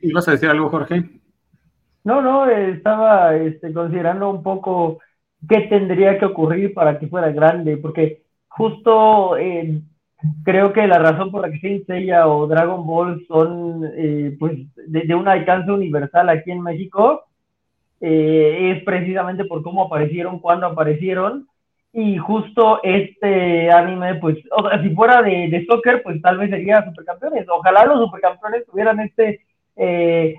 ¿Ibas 0.00 0.28
a 0.28 0.32
decir 0.32 0.48
algo, 0.48 0.70
Jorge? 0.70 1.10
No, 2.04 2.22
no, 2.22 2.48
estaba 2.48 3.34
este, 3.34 3.72
considerando 3.72 4.30
un 4.30 4.42
poco 4.42 5.00
qué 5.48 5.62
tendría 5.62 6.18
que 6.18 6.24
ocurrir 6.24 6.72
para 6.72 6.98
que 6.98 7.08
fuera 7.08 7.30
grande, 7.32 7.76
porque 7.76 8.22
justo 8.46 9.36
eh, 9.36 9.82
creo 10.44 10.72
que 10.72 10.86
la 10.86 10.98
razón 10.98 11.32
por 11.32 11.42
la 11.42 11.50
que 11.50 11.58
Saint 11.58 11.86
Seiya 11.86 12.28
o 12.28 12.46
Dragon 12.46 12.86
Ball 12.86 13.24
son 13.26 13.90
eh, 13.96 14.36
pues 14.38 14.56
de, 14.86 15.14
un 15.14 15.26
alcance 15.28 15.70
universal 15.70 16.28
aquí 16.28 16.52
en 16.52 16.62
México 16.62 17.24
eh, 18.00 18.72
es 18.72 18.84
precisamente 18.84 19.44
por 19.44 19.62
cómo 19.62 19.84
aparecieron, 19.84 20.38
cuándo 20.38 20.66
aparecieron 20.66 21.48
y 21.98 22.18
justo 22.18 22.80
este 22.82 23.70
anime, 23.72 24.16
pues, 24.16 24.36
o 24.50 24.68
sea, 24.68 24.82
si 24.82 24.90
fuera 24.90 25.22
de, 25.22 25.48
de 25.48 25.64
soccer, 25.64 26.02
pues 26.02 26.20
tal 26.20 26.36
vez 26.36 26.50
sería 26.50 26.84
supercampeones. 26.84 27.48
Ojalá 27.48 27.86
los 27.86 28.04
supercampeones 28.04 28.66
tuvieran 28.66 29.00
este, 29.00 29.40
eh, 29.76 30.34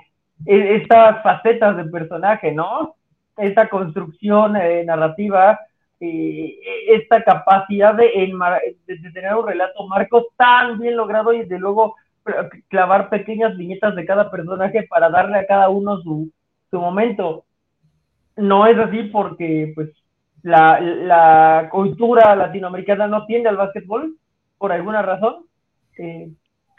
e, 0.45 0.75
estas 0.75 1.23
facetas 1.23 1.75
de 1.75 1.85
personaje, 1.85 2.51
¿no? 2.51 2.93
Esta 3.35 3.69
construcción 3.69 4.55
eh, 4.55 4.83
narrativa, 4.85 5.59
eh, 5.99 6.59
esta 6.89 7.23
capacidad 7.23 7.95
de, 7.95 8.31
de, 8.85 9.11
tener 9.11 9.33
un 9.33 9.47
relato 9.47 9.87
marco 9.87 10.27
tan 10.37 10.77
bien 10.77 10.95
logrado 10.95 11.33
y 11.33 11.43
de 11.43 11.57
luego 11.57 11.95
clavar 12.67 13.09
pequeñas 13.09 13.57
viñetas 13.57 13.95
de 13.95 14.05
cada 14.05 14.29
personaje 14.29 14.83
para 14.83 15.09
darle 15.09 15.39
a 15.39 15.47
cada 15.47 15.69
uno 15.69 16.03
su, 16.03 16.29
su 16.69 16.79
momento. 16.79 17.45
No 18.35 18.67
es 18.67 18.77
así 18.77 19.05
porque, 19.05 19.71
pues, 19.73 19.89
la, 20.43 20.79
la 20.79 21.69
cultura 21.71 22.35
latinoamericana 22.35 23.07
no 23.07 23.25
tiende 23.25 23.49
al 23.49 23.57
básquetbol 23.57 24.15
por 24.57 24.71
alguna 24.71 25.01
razón. 25.01 25.45
Eh, 25.97 26.29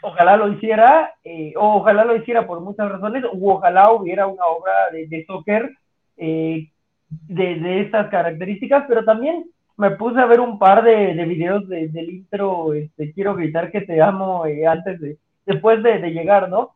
ojalá 0.01 0.37
lo 0.37 0.51
hiciera, 0.51 1.13
eh, 1.23 1.53
o 1.57 1.75
ojalá 1.77 2.05
lo 2.05 2.15
hiciera 2.15 2.47
por 2.47 2.61
muchas 2.61 2.89
razones, 2.89 3.23
o 3.25 3.53
ojalá 3.53 3.91
hubiera 3.91 4.27
una 4.27 4.45
obra 4.45 4.73
de, 4.91 5.07
de 5.07 5.25
soccer 5.25 5.69
eh, 6.17 6.69
de, 7.09 7.55
de, 7.55 7.81
estas 7.81 8.09
características, 8.09 8.85
pero 8.87 9.03
también 9.03 9.45
me 9.77 9.91
puse 9.91 10.19
a 10.19 10.25
ver 10.25 10.39
un 10.39 10.59
par 10.59 10.83
de, 10.83 11.13
de 11.15 11.25
videos 11.25 11.67
del 11.67 12.09
intro, 12.09 12.73
este, 12.73 13.13
quiero 13.13 13.35
gritar 13.35 13.71
que 13.71 13.81
te 13.81 14.01
amo 14.01 14.43
antes 14.43 14.99
de, 14.99 15.17
después 15.45 15.81
de, 15.81 15.99
llegar, 16.11 16.49
¿no? 16.49 16.71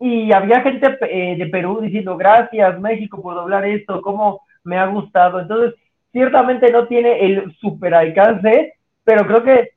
Y 0.00 0.32
había 0.32 0.62
gente 0.62 0.96
de 0.98 1.48
Perú 1.50 1.80
diciendo, 1.80 2.16
gracias 2.16 2.80
México 2.80 3.20
por 3.20 3.34
doblar 3.34 3.66
esto, 3.66 4.00
cómo 4.00 4.42
me 4.64 4.78
ha 4.78 4.86
gustado. 4.86 5.40
Entonces, 5.40 5.74
ciertamente 6.12 6.70
no 6.70 6.86
tiene 6.86 7.24
el 7.24 7.54
super 7.56 7.94
alcance, 7.94 8.74
pero 9.04 9.26
creo 9.26 9.42
que 9.42 9.70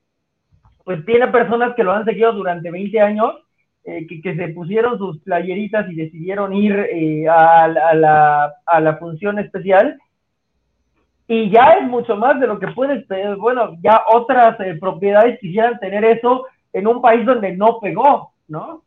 pues 0.83 1.05
tiene 1.05 1.27
personas 1.27 1.75
que 1.75 1.83
lo 1.83 1.91
han 1.91 2.05
seguido 2.05 2.33
durante 2.33 2.71
20 2.71 2.99
años, 2.99 3.35
eh, 3.83 4.05
que, 4.07 4.35
se 4.35 4.49
pusieron 4.49 4.97
sus 4.97 5.19
playeritas 5.21 5.89
y 5.89 5.95
decidieron 5.95 6.53
ir 6.53 6.73
eh, 6.73 7.27
a, 7.27 7.67
la, 7.67 8.53
a, 8.65 8.79
la, 8.79 8.97
función 8.97 9.39
especial. 9.39 9.97
Y 11.27 11.49
ya 11.49 11.73
es 11.73 11.87
mucho 11.87 12.15
más 12.15 12.39
de 12.39 12.47
lo 12.47 12.59
que 12.59 12.67
puedes, 12.69 13.07
bueno, 13.37 13.77
ya 13.81 14.01
otras 14.13 14.59
eh, 14.59 14.77
propiedades 14.79 15.39
quisieran 15.39 15.79
tener 15.79 16.03
eso 16.03 16.45
en 16.73 16.87
un 16.87 17.01
país 17.01 17.25
donde 17.25 17.55
no 17.55 17.79
pegó, 17.79 18.33
¿no? 18.47 18.83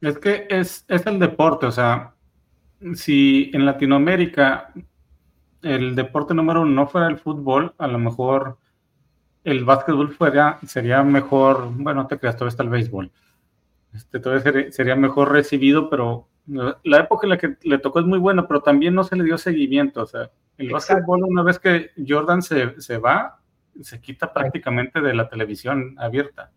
Es 0.00 0.18
que 0.18 0.46
es, 0.50 0.84
es 0.88 1.06
el 1.06 1.18
deporte, 1.18 1.66
o 1.66 1.72
sea, 1.72 2.12
si 2.94 3.50
en 3.54 3.64
Latinoamérica 3.64 4.72
el 5.64 5.94
deporte 5.94 6.34
número 6.34 6.62
uno 6.62 6.70
no 6.70 6.86
fuera 6.86 7.08
el 7.08 7.18
fútbol, 7.18 7.74
a 7.78 7.86
lo 7.86 7.98
mejor 7.98 8.58
el 9.42 9.64
básquetbol 9.64 10.12
fuera, 10.12 10.58
sería 10.66 11.02
mejor, 11.02 11.70
bueno, 11.74 12.06
te 12.06 12.18
creas, 12.18 12.36
todavía 12.36 12.50
está 12.50 12.62
el 12.62 12.68
béisbol. 12.70 13.10
Este, 13.92 14.20
todavía 14.20 14.70
sería, 14.72 14.96
mejor 14.96 15.32
recibido, 15.32 15.88
pero 15.88 16.28
la 16.46 16.98
época 16.98 17.26
en 17.26 17.30
la 17.30 17.38
que 17.38 17.56
le 17.62 17.78
tocó 17.78 18.00
es 18.00 18.06
muy 18.06 18.18
buena, 18.18 18.46
pero 18.46 18.60
también 18.60 18.94
no 18.94 19.04
se 19.04 19.16
le 19.16 19.24
dio 19.24 19.38
seguimiento. 19.38 20.02
O 20.02 20.06
sea, 20.06 20.30
el 20.58 20.70
básquetbol, 20.70 21.22
una 21.24 21.42
vez 21.42 21.58
que 21.58 21.90
Jordan 22.06 22.42
se, 22.42 22.80
se 22.80 22.98
va, 22.98 23.38
se 23.82 24.00
quita 24.00 24.32
prácticamente 24.32 25.00
de 25.00 25.14
la 25.14 25.28
televisión 25.28 25.94
abierta. 25.98 26.50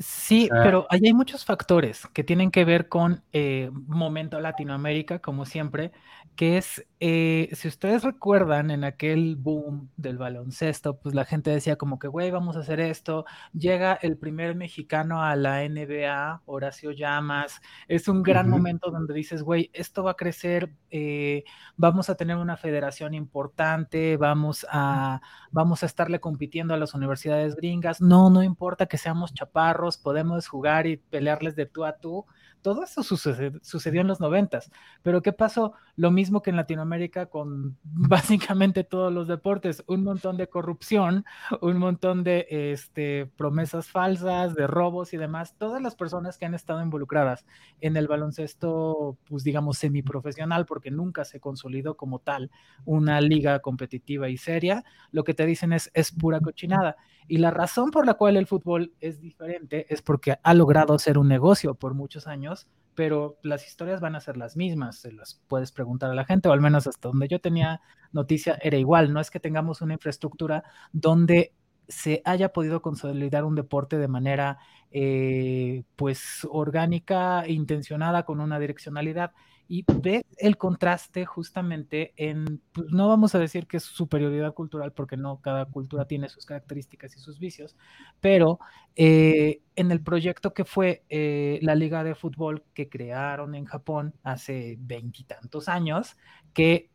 Sí, 0.00 0.48
pero 0.62 0.86
ahí 0.90 1.00
hay 1.06 1.12
muchos 1.12 1.44
factores 1.44 2.06
que 2.14 2.22
tienen 2.22 2.52
que 2.52 2.64
ver 2.64 2.88
con 2.88 3.24
eh, 3.32 3.68
momento 3.72 4.38
Latinoamérica, 4.38 5.18
como 5.18 5.44
siempre, 5.44 5.90
que 6.36 6.56
es, 6.56 6.86
eh, 7.00 7.48
si 7.52 7.66
ustedes 7.66 8.04
recuerdan, 8.04 8.70
en 8.70 8.84
aquel 8.84 9.34
boom 9.34 9.90
del 9.96 10.16
baloncesto, 10.16 11.00
pues 11.00 11.16
la 11.16 11.24
gente 11.24 11.50
decía 11.50 11.74
como 11.74 11.98
que, 11.98 12.06
güey, 12.06 12.30
vamos 12.30 12.56
a 12.56 12.60
hacer 12.60 12.78
esto, 12.78 13.24
llega 13.52 13.94
el 13.94 14.16
primer 14.16 14.54
mexicano 14.54 15.24
a 15.24 15.34
la 15.34 15.64
NBA, 15.64 16.42
Horacio 16.46 16.92
Llamas, 16.92 17.60
es 17.88 18.06
un 18.06 18.22
gran 18.22 18.48
momento 18.48 18.92
donde 18.92 19.14
dices, 19.14 19.42
güey, 19.42 19.68
esto 19.72 20.04
va 20.04 20.12
a 20.12 20.14
crecer, 20.14 20.70
eh, 20.90 21.42
vamos 21.76 22.08
a 22.08 22.14
tener 22.14 22.36
una 22.36 22.56
federación 22.56 23.14
importante, 23.14 24.16
vamos 24.16 24.64
a, 24.70 25.20
vamos 25.50 25.82
a 25.82 25.86
estarle 25.86 26.20
compitiendo 26.20 26.72
a 26.72 26.76
las 26.76 26.94
universidades 26.94 27.56
gringas, 27.56 28.00
no, 28.00 28.30
no 28.30 28.44
importa 28.44 28.86
que 28.86 28.96
seamos 28.96 29.34
chaparros, 29.34 29.87
podemos 29.96 30.48
jugar 30.48 30.86
y 30.86 30.96
pelearles 30.98 31.56
de 31.56 31.66
tú 31.66 31.84
a 31.84 31.98
tú, 31.98 32.26
todo 32.62 32.84
eso 32.84 33.02
sucedió, 33.02 34.00
en 34.00 34.06
los 34.06 34.20
noventas. 34.20 34.70
Pero 35.02 35.22
¿qué 35.22 35.32
pasó? 35.32 35.72
Lo 35.96 36.10
mismo 36.10 36.42
que 36.42 36.50
en 36.50 36.56
Latinoamérica 36.56 37.26
con 37.26 37.76
básicamente 37.84 38.84
todos 38.84 39.12
los 39.12 39.28
deportes, 39.28 39.82
un 39.86 40.04
montón 40.04 40.36
de 40.36 40.48
corrupción, 40.48 41.24
un 41.60 41.78
montón 41.78 42.24
de 42.24 42.46
este, 42.50 43.26
promesas 43.36 43.88
falsas, 43.88 44.54
de 44.54 44.66
robos 44.66 45.12
y 45.14 45.16
demás. 45.16 45.54
Todas 45.58 45.82
las 45.82 45.94
personas 45.94 46.38
que 46.38 46.46
han 46.46 46.54
estado 46.54 46.82
involucradas 46.82 47.46
en 47.80 47.96
el 47.96 48.08
baloncesto, 48.08 49.16
pues 49.28 49.44
digamos, 49.44 49.78
semiprofesional, 49.78 50.66
porque 50.66 50.90
nunca 50.90 51.24
se 51.24 51.40
consolidó 51.40 51.96
como 51.96 52.18
tal 52.18 52.50
una 52.84 53.20
liga 53.20 53.60
competitiva 53.60 54.28
y 54.28 54.36
seria, 54.36 54.84
lo 55.10 55.24
que 55.24 55.34
te 55.34 55.46
dicen 55.46 55.72
es, 55.72 55.90
es 55.94 56.12
pura 56.12 56.40
cochinada. 56.40 56.96
Y 57.30 57.38
la 57.38 57.50
razón 57.50 57.90
por 57.90 58.06
la 58.06 58.14
cual 58.14 58.38
el 58.38 58.46
fútbol 58.46 58.94
es 59.00 59.20
diferente 59.20 59.86
es 59.90 60.00
porque 60.00 60.38
ha 60.42 60.54
logrado 60.54 60.98
ser 60.98 61.18
un 61.18 61.28
negocio 61.28 61.74
por 61.74 61.92
muchos 61.92 62.26
años, 62.26 62.47
pero 62.94 63.38
las 63.42 63.64
historias 63.66 64.00
van 64.00 64.16
a 64.16 64.20
ser 64.20 64.36
las 64.36 64.56
mismas, 64.56 64.98
se 64.98 65.12
las 65.12 65.40
puedes 65.46 65.70
preguntar 65.70 66.10
a 66.10 66.14
la 66.14 66.24
gente, 66.24 66.48
o 66.48 66.52
al 66.52 66.60
menos 66.60 66.86
hasta 66.86 67.08
donde 67.08 67.28
yo 67.28 67.40
tenía 67.40 67.80
noticia 68.10 68.58
era 68.60 68.76
igual, 68.76 69.12
no 69.12 69.20
es 69.20 69.30
que 69.30 69.38
tengamos 69.38 69.82
una 69.82 69.94
infraestructura 69.94 70.64
donde 70.92 71.52
se 71.88 72.22
haya 72.24 72.52
podido 72.52 72.82
consolidar 72.82 73.44
un 73.44 73.54
deporte 73.54 73.98
de 73.98 74.08
manera 74.08 74.58
eh, 74.90 75.84
pues 75.96 76.46
orgánica, 76.50 77.44
intencionada, 77.48 78.24
con 78.24 78.40
una 78.40 78.58
direccionalidad 78.58 79.32
y 79.70 79.84
ve 80.00 80.24
el 80.38 80.56
contraste 80.56 81.26
justamente 81.26 82.14
en, 82.16 82.62
pues 82.72 82.88
no 82.90 83.06
vamos 83.06 83.34
a 83.34 83.38
decir 83.38 83.66
que 83.66 83.76
es 83.76 83.84
superioridad 83.84 84.54
cultural 84.54 84.92
porque 84.92 85.18
no, 85.18 85.42
cada 85.42 85.66
cultura 85.66 86.06
tiene 86.06 86.30
sus 86.30 86.46
características 86.46 87.14
y 87.14 87.20
sus 87.20 87.38
vicios, 87.38 87.76
pero 88.18 88.58
eh, 88.96 89.60
en 89.76 89.90
el 89.90 90.02
proyecto 90.02 90.54
que 90.54 90.64
fue 90.64 91.04
eh, 91.10 91.58
la 91.60 91.74
liga 91.74 92.02
de 92.02 92.14
fútbol 92.14 92.64
que 92.72 92.88
crearon 92.88 93.54
en 93.54 93.66
Japón 93.66 94.14
hace 94.22 94.76
veintitantos 94.80 95.68
años, 95.68 96.16
que, 96.54 96.90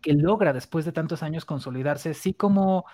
que 0.00 0.12
logra 0.12 0.52
después 0.52 0.84
de 0.84 0.92
tantos 0.92 1.22
años 1.22 1.44
consolidarse, 1.44 2.14
sí 2.14 2.34
como 2.34 2.84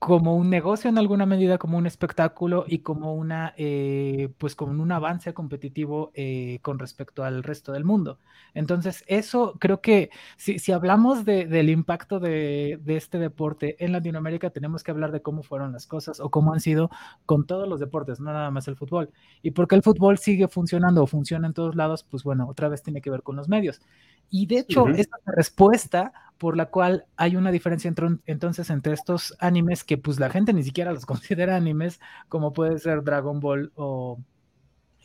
como 0.00 0.34
un 0.34 0.48
negocio 0.48 0.88
en 0.88 0.96
alguna 0.96 1.26
medida, 1.26 1.58
como 1.58 1.76
un 1.76 1.86
espectáculo 1.86 2.64
y 2.66 2.78
como 2.78 3.14
una, 3.14 3.52
eh, 3.58 4.30
pues 4.38 4.56
como 4.56 4.82
un 4.82 4.90
avance 4.92 5.34
competitivo 5.34 6.10
eh, 6.14 6.58
con 6.62 6.78
respecto 6.78 7.22
al 7.22 7.42
resto 7.42 7.72
del 7.72 7.84
mundo. 7.84 8.18
Entonces, 8.54 9.04
eso 9.08 9.56
creo 9.60 9.82
que 9.82 10.08
si, 10.38 10.58
si 10.58 10.72
hablamos 10.72 11.26
de, 11.26 11.44
del 11.46 11.68
impacto 11.68 12.18
de, 12.18 12.80
este 12.86 13.18
deporte 13.18 13.76
en 13.84 13.92
Latinoamérica, 13.92 14.48
tenemos 14.48 14.82
que 14.82 14.90
hablar 14.90 15.12
de 15.12 15.20
cómo 15.20 15.42
fueron 15.42 15.72
las 15.72 15.86
cosas 15.86 16.18
o 16.18 16.30
cómo 16.30 16.54
han 16.54 16.60
sido 16.60 16.90
con 17.26 17.46
todos 17.46 17.68
los 17.68 17.78
deportes, 17.78 18.20
no 18.20 18.32
nada 18.32 18.50
más 18.50 18.68
el 18.68 18.76
fútbol. 18.76 19.10
Y 19.42 19.50
porque 19.50 19.74
el 19.74 19.82
fútbol 19.82 20.16
sigue 20.16 20.48
funcionando 20.48 21.02
o 21.02 21.06
funciona 21.06 21.46
en 21.46 21.52
todos 21.52 21.76
lados, 21.76 22.04
pues 22.04 22.24
bueno, 22.24 22.48
otra 22.48 22.68
vez 22.70 22.82
tiene 22.82 23.02
que 23.02 23.10
ver 23.10 23.22
con 23.22 23.36
los 23.36 23.50
medios. 23.50 23.82
Y 24.30 24.46
de 24.46 24.60
hecho, 24.60 24.84
uh 24.84 24.88
-huh. 24.88 24.98
esta 24.98 25.18
respuesta 25.26 26.12
por 26.38 26.56
la 26.56 26.66
cual 26.70 27.04
hay 27.16 27.36
una 27.36 27.50
diferencia 27.50 27.88
entre, 27.88 28.08
entonces 28.24 28.70
entre 28.70 28.94
estos 28.94 29.36
animes 29.40 29.84
que 29.84 29.98
pues 29.98 30.18
la 30.18 30.30
gente 30.30 30.54
ni 30.54 30.62
siquiera 30.62 30.92
los 30.92 31.04
considera 31.12 31.54
animes, 31.56 32.00
como 32.28 32.52
puede 32.54 32.78
ser 32.78 33.02
Dragon 33.02 33.40
Ball 33.40 33.72
o... 33.74 34.18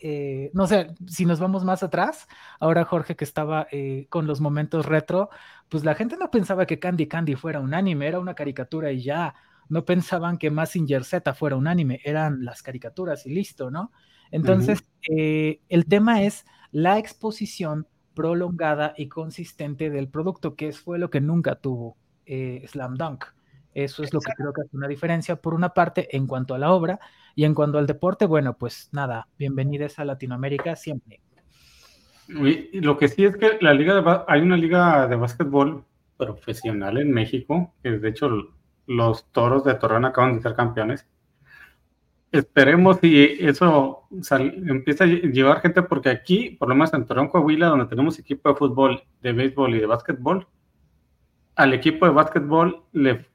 Eh, 0.02 0.52
no 0.54 0.68
sé, 0.68 0.94
si 1.08 1.26
nos 1.26 1.40
vamos 1.40 1.64
más 1.64 1.82
atrás, 1.82 2.28
ahora 2.60 2.86
Jorge 2.86 3.16
que 3.16 3.24
estaba 3.24 3.66
eh, 3.72 4.06
con 4.10 4.28
los 4.28 4.40
momentos 4.40 4.86
retro, 4.86 5.30
pues 5.68 5.84
la 5.84 5.96
gente 5.96 6.16
no 6.18 6.30
pensaba 6.30 6.66
que 6.66 6.80
Candy 6.80 7.08
Candy 7.08 7.36
fuera 7.36 7.60
un 7.60 7.74
anime, 7.74 8.08
era 8.08 8.20
una 8.20 8.36
caricatura 8.36 8.92
y 8.92 9.02
ya, 9.02 9.34
no 9.70 9.84
pensaban 9.84 10.38
que 10.38 10.52
Massinger 10.52 11.04
Z 11.06 11.34
fuera 11.34 11.56
un 11.56 11.68
anime, 11.68 12.02
eran 12.04 12.46
las 12.46 12.62
caricaturas 12.62 13.26
y 13.26 13.34
listo, 13.34 13.72
¿no? 13.72 13.92
Entonces, 14.32 14.82
uh 14.82 14.84
-huh. 14.84 15.20
eh, 15.20 15.62
el 15.70 15.86
tema 15.86 16.22
es 16.24 16.46
la 16.72 17.00
exposición 17.00 17.88
prolongada 18.16 18.94
y 18.98 19.08
consistente 19.08 19.92
del 19.92 20.08
producto, 20.08 20.56
que 20.56 20.72
fue 20.74 20.98
lo 20.98 21.10
que 21.12 21.22
nunca 21.22 21.56
tuvo 21.56 21.98
eh, 22.26 22.66
Slam 22.68 22.96
Dunk. 22.96 23.26
Eso 23.74 24.04
es 24.04 24.14
lo 24.14 24.22
que 24.22 24.32
creo 24.32 24.54
que 24.54 24.62
hace 24.62 24.78
una 24.78 24.88
diferencia, 24.88 25.36
por 25.36 25.54
una 25.54 25.70
parte, 25.70 26.16
en 26.16 26.26
cuanto 26.28 26.56
a 26.56 26.58
la 26.58 26.72
obra, 26.72 27.00
y 27.36 27.44
en 27.44 27.54
cuanto 27.54 27.78
al 27.78 27.86
deporte, 27.86 28.26
bueno, 28.26 28.58
pues 28.58 28.90
nada, 28.94 29.28
bienvenidos 29.38 30.00
a 30.00 30.06
Latinoamérica 30.06 30.78
siempre. 30.78 31.20
Lo 32.28 32.98
que 32.98 33.10
sí 33.10 33.26
es 33.26 33.36
que 33.36 33.58
la 33.62 33.74
liga 33.74 34.02
de 34.02 34.24
hay 34.28 34.42
una 34.42 34.58
liga 34.58 35.08
de 35.08 35.16
básquetbol 35.16 35.84
profesional 36.18 36.98
en 36.98 37.12
México, 37.12 37.74
que 37.84 37.92
de 37.92 38.10
hecho 38.10 38.30
los 38.88 39.32
toros 39.32 39.64
de 39.64 39.76
Torreón 39.76 40.06
acaban 40.06 40.36
de 40.36 40.42
ser 40.42 40.56
campeones. 40.56 41.06
Esperemos 42.36 42.98
si 43.00 43.38
eso 43.40 44.10
empieza 44.30 45.06
a 45.06 45.08
llevar 45.08 45.62
gente, 45.62 45.82
porque 45.84 46.10
aquí, 46.10 46.50
por 46.50 46.68
lo 46.68 46.76
menos 46.76 46.94
en 46.94 47.06
Torreón, 47.06 47.30
Coahuila, 47.30 47.68
donde 47.68 47.86
tenemos 47.86 48.20
equipo 48.20 48.50
de 48.50 48.56
fútbol, 48.56 49.04
de 49.22 49.32
béisbol 49.32 49.74
y 49.74 49.80
de 49.80 49.86
básquetbol, 49.86 50.46
al 51.56 51.74
equipo 51.74 52.06
de 52.06 52.12
básquetbol 52.12 52.84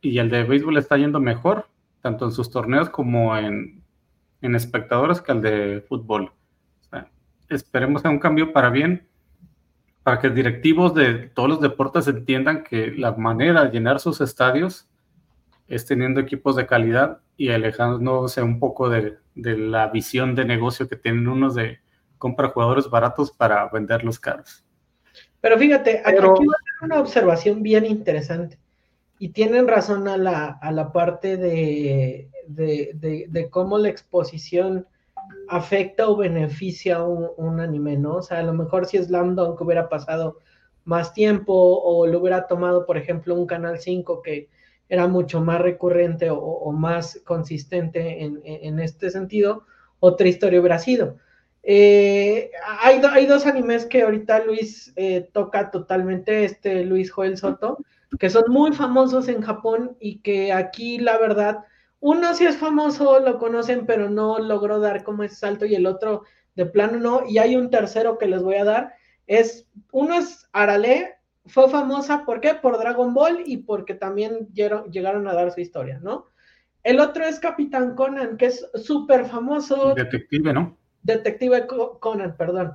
y 0.03 0.19
el 0.19 0.29
de 0.29 0.45
béisbol 0.45 0.77
está 0.77 0.99
yendo 0.99 1.19
mejor, 1.19 1.67
tanto 2.03 2.27
en 2.27 2.33
sus 2.33 2.51
torneos 2.51 2.91
como 2.91 3.35
en, 3.39 3.83
en 4.43 4.55
espectadores, 4.55 5.23
que 5.23 5.33
al 5.33 5.41
de 5.41 5.83
fútbol. 5.89 6.25
O 6.81 6.85
sea, 6.91 7.09
esperemos 7.49 8.05
a 8.05 8.11
un 8.11 8.19
cambio 8.19 8.53
para 8.53 8.69
bien, 8.69 9.09
para 10.03 10.19
que 10.19 10.29
directivos 10.29 10.95
de 10.95 11.31
todos 11.31 11.49
los 11.49 11.61
deportes 11.63 12.07
entiendan 12.07 12.65
que 12.65 12.93
la 12.95 13.13
manera 13.13 13.65
de 13.65 13.71
llenar 13.71 13.99
sus 13.99 14.21
estadios 14.21 14.90
es 15.71 15.87
teniendo 15.87 16.21
equipos 16.21 16.57
de 16.57 16.67
calidad 16.67 17.21
y 17.37 17.51
alejándose 17.51 18.43
un 18.43 18.59
poco 18.59 18.91
de, 18.91 19.17
de, 19.37 19.57
la 19.57 19.87
visión 19.87 20.35
de 20.35 20.45
negocio 20.45 20.89
que 20.89 20.97
tienen 20.97 21.29
unos 21.29 21.55
de 21.55 21.79
compra 22.19 22.49
jugadores 22.49 22.91
baratos 22.91 23.31
para 23.31 23.69
venderlos 23.69 24.19
caros. 24.19 24.65
Pero 25.41 25.57
fíjate, 25.57 26.03
Pero, 26.05 26.33
aquí 26.33 26.45
va 26.45 26.55
a 26.55 26.85
una 26.85 27.01
observación 27.01 27.63
bien 27.63 27.87
interesante. 27.87 28.59
Y 29.21 29.29
tienen 29.29 29.69
razón 29.69 30.09
a 30.09 30.17
la, 30.17 30.59
a 30.61 30.73
la 30.73 30.93
parte 30.93 31.37
de, 31.37 32.29
de, 32.49 32.91
de, 32.95 33.27
de, 33.29 33.49
cómo 33.49 33.79
la 33.79 33.91
exposición 33.91 34.87
afecta 35.49 36.09
o 36.09 36.17
beneficia 36.17 37.03
un, 37.05 37.29
un, 37.37 37.61
anime, 37.61 37.97
¿no? 37.97 38.17
O 38.17 38.23
sea, 38.23 38.39
a 38.41 38.43
lo 38.43 38.55
mejor 38.55 38.87
si 38.87 38.99
Slam 38.99 39.37
Dunk 39.37 39.61
hubiera 39.61 39.89
pasado 39.89 40.39
más 40.85 41.13
tiempo 41.13 41.53
o 41.55 42.07
lo 42.07 42.19
hubiera 42.19 42.47
tomado, 42.49 42.87
por 42.87 42.97
ejemplo, 42.97 43.35
un 43.35 43.47
Canal 43.47 43.79
5 43.79 44.23
que 44.23 44.49
era 44.91 45.07
mucho 45.07 45.41
más 45.41 45.61
recurrente 45.61 46.29
o, 46.31 46.71
más 46.73 47.21
consistente 47.25 48.25
en, 48.25 48.43
en, 48.45 48.81
este 48.81 49.09
sentido, 49.11 49.65
otra 50.01 50.29
historia 50.29 50.61
hubiera 50.61 50.81
sido. 50.81 51.17
Eh, 51.63 52.51
hay, 52.81 53.01
hay, 53.09 53.27
dos 53.27 53.47
animes 53.47 53.87
que 53.87 54.03
ahorita 54.03 54.45
Luis 54.45 54.93
eh, 54.97 55.29
toca 55.33 55.71
totalmente, 55.71 56.45
este 56.45 56.85
Luis 56.85 57.13
Joel 57.13 57.37
Soto, 57.37 57.79
que 58.19 58.31
son 58.31 58.45
muy 58.49 58.73
famosos 58.73 59.29
en 59.29 59.43
Japón 59.43 59.97
y 60.01 60.19
que 60.19 60.53
aquí 60.53 60.99
la 60.99 61.19
verdad, 61.19 61.65
uno 62.01 62.35
sí 62.35 62.45
es 62.45 62.57
famoso, 62.57 63.21
lo 63.21 63.39
conocen, 63.39 63.87
pero 63.87 64.11
no 64.11 64.41
logró 64.41 64.81
dar 64.81 65.05
como 65.05 65.23
ese 65.23 65.37
salto 65.37 65.67
y 65.67 65.77
el 65.77 65.87
otro 65.87 66.25
de 66.57 66.67
plano 66.67 66.99
no, 66.99 67.23
y 67.29 67.39
hay 67.39 67.55
un 67.55 67.71
tercero 67.71 68.19
que 68.19 68.27
les 68.27 68.43
voy 68.43 68.57
a 68.57 68.65
dar, 68.65 68.95
es, 69.29 69.69
uno 69.93 70.17
es 70.17 70.49
Arale, 70.53 71.20
fue 71.53 71.69
famosa, 71.69 72.25
¿por 72.25 72.41
qué? 72.41 72.55
Por 72.55 72.79
Dragon 72.79 73.13
Ball 73.13 73.43
y 73.45 73.59
porque 73.59 73.95
también 73.95 74.49
llegaron 74.53 75.29
a 75.29 75.35
dar 75.35 75.53
su 75.53 75.61
historia, 75.61 75.99
¿no? 76.03 76.27
El 76.83 77.01
otro 77.01 77.25
es 77.25 77.39
Capitán 77.39 77.95
Conan, 77.95 78.37
que 78.37 78.47
es 78.47 78.67
súper 78.75 79.27
famoso. 79.27 79.95
Detective, 79.95 80.53
¿no? 80.53 80.79
Detective 81.03 81.67
Conan, 82.01 82.37
perdón. 82.37 82.73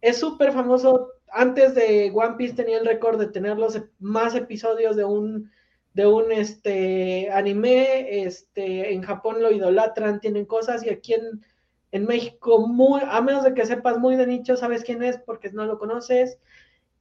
Es 0.00 0.18
súper 0.18 0.52
famoso. 0.52 1.10
Antes 1.30 1.74
de 1.74 2.10
One 2.14 2.36
Piece 2.36 2.54
tenía 2.54 2.78
el 2.78 2.86
récord 2.86 3.18
de 3.18 3.26
tener 3.26 3.58
los 3.58 3.80
más 3.98 4.34
episodios 4.34 4.96
de 4.96 5.04
un, 5.04 5.50
de 5.92 6.06
un 6.06 6.32
este, 6.32 7.30
anime. 7.30 8.24
Este, 8.24 8.94
en 8.94 9.02
Japón 9.02 9.42
lo 9.42 9.50
idolatran, 9.50 10.20
tienen 10.20 10.46
cosas, 10.46 10.84
y 10.84 10.88
aquí 10.88 11.14
en, 11.14 11.44
en 11.92 12.06
México, 12.06 12.66
muy, 12.66 13.02
a 13.06 13.20
menos 13.20 13.44
de 13.44 13.52
que 13.52 13.66
sepas 13.66 13.98
muy 13.98 14.16
de 14.16 14.26
nicho, 14.26 14.56
sabes 14.56 14.82
quién 14.82 15.02
es 15.02 15.18
porque 15.18 15.50
no 15.50 15.66
lo 15.66 15.78
conoces. 15.78 16.38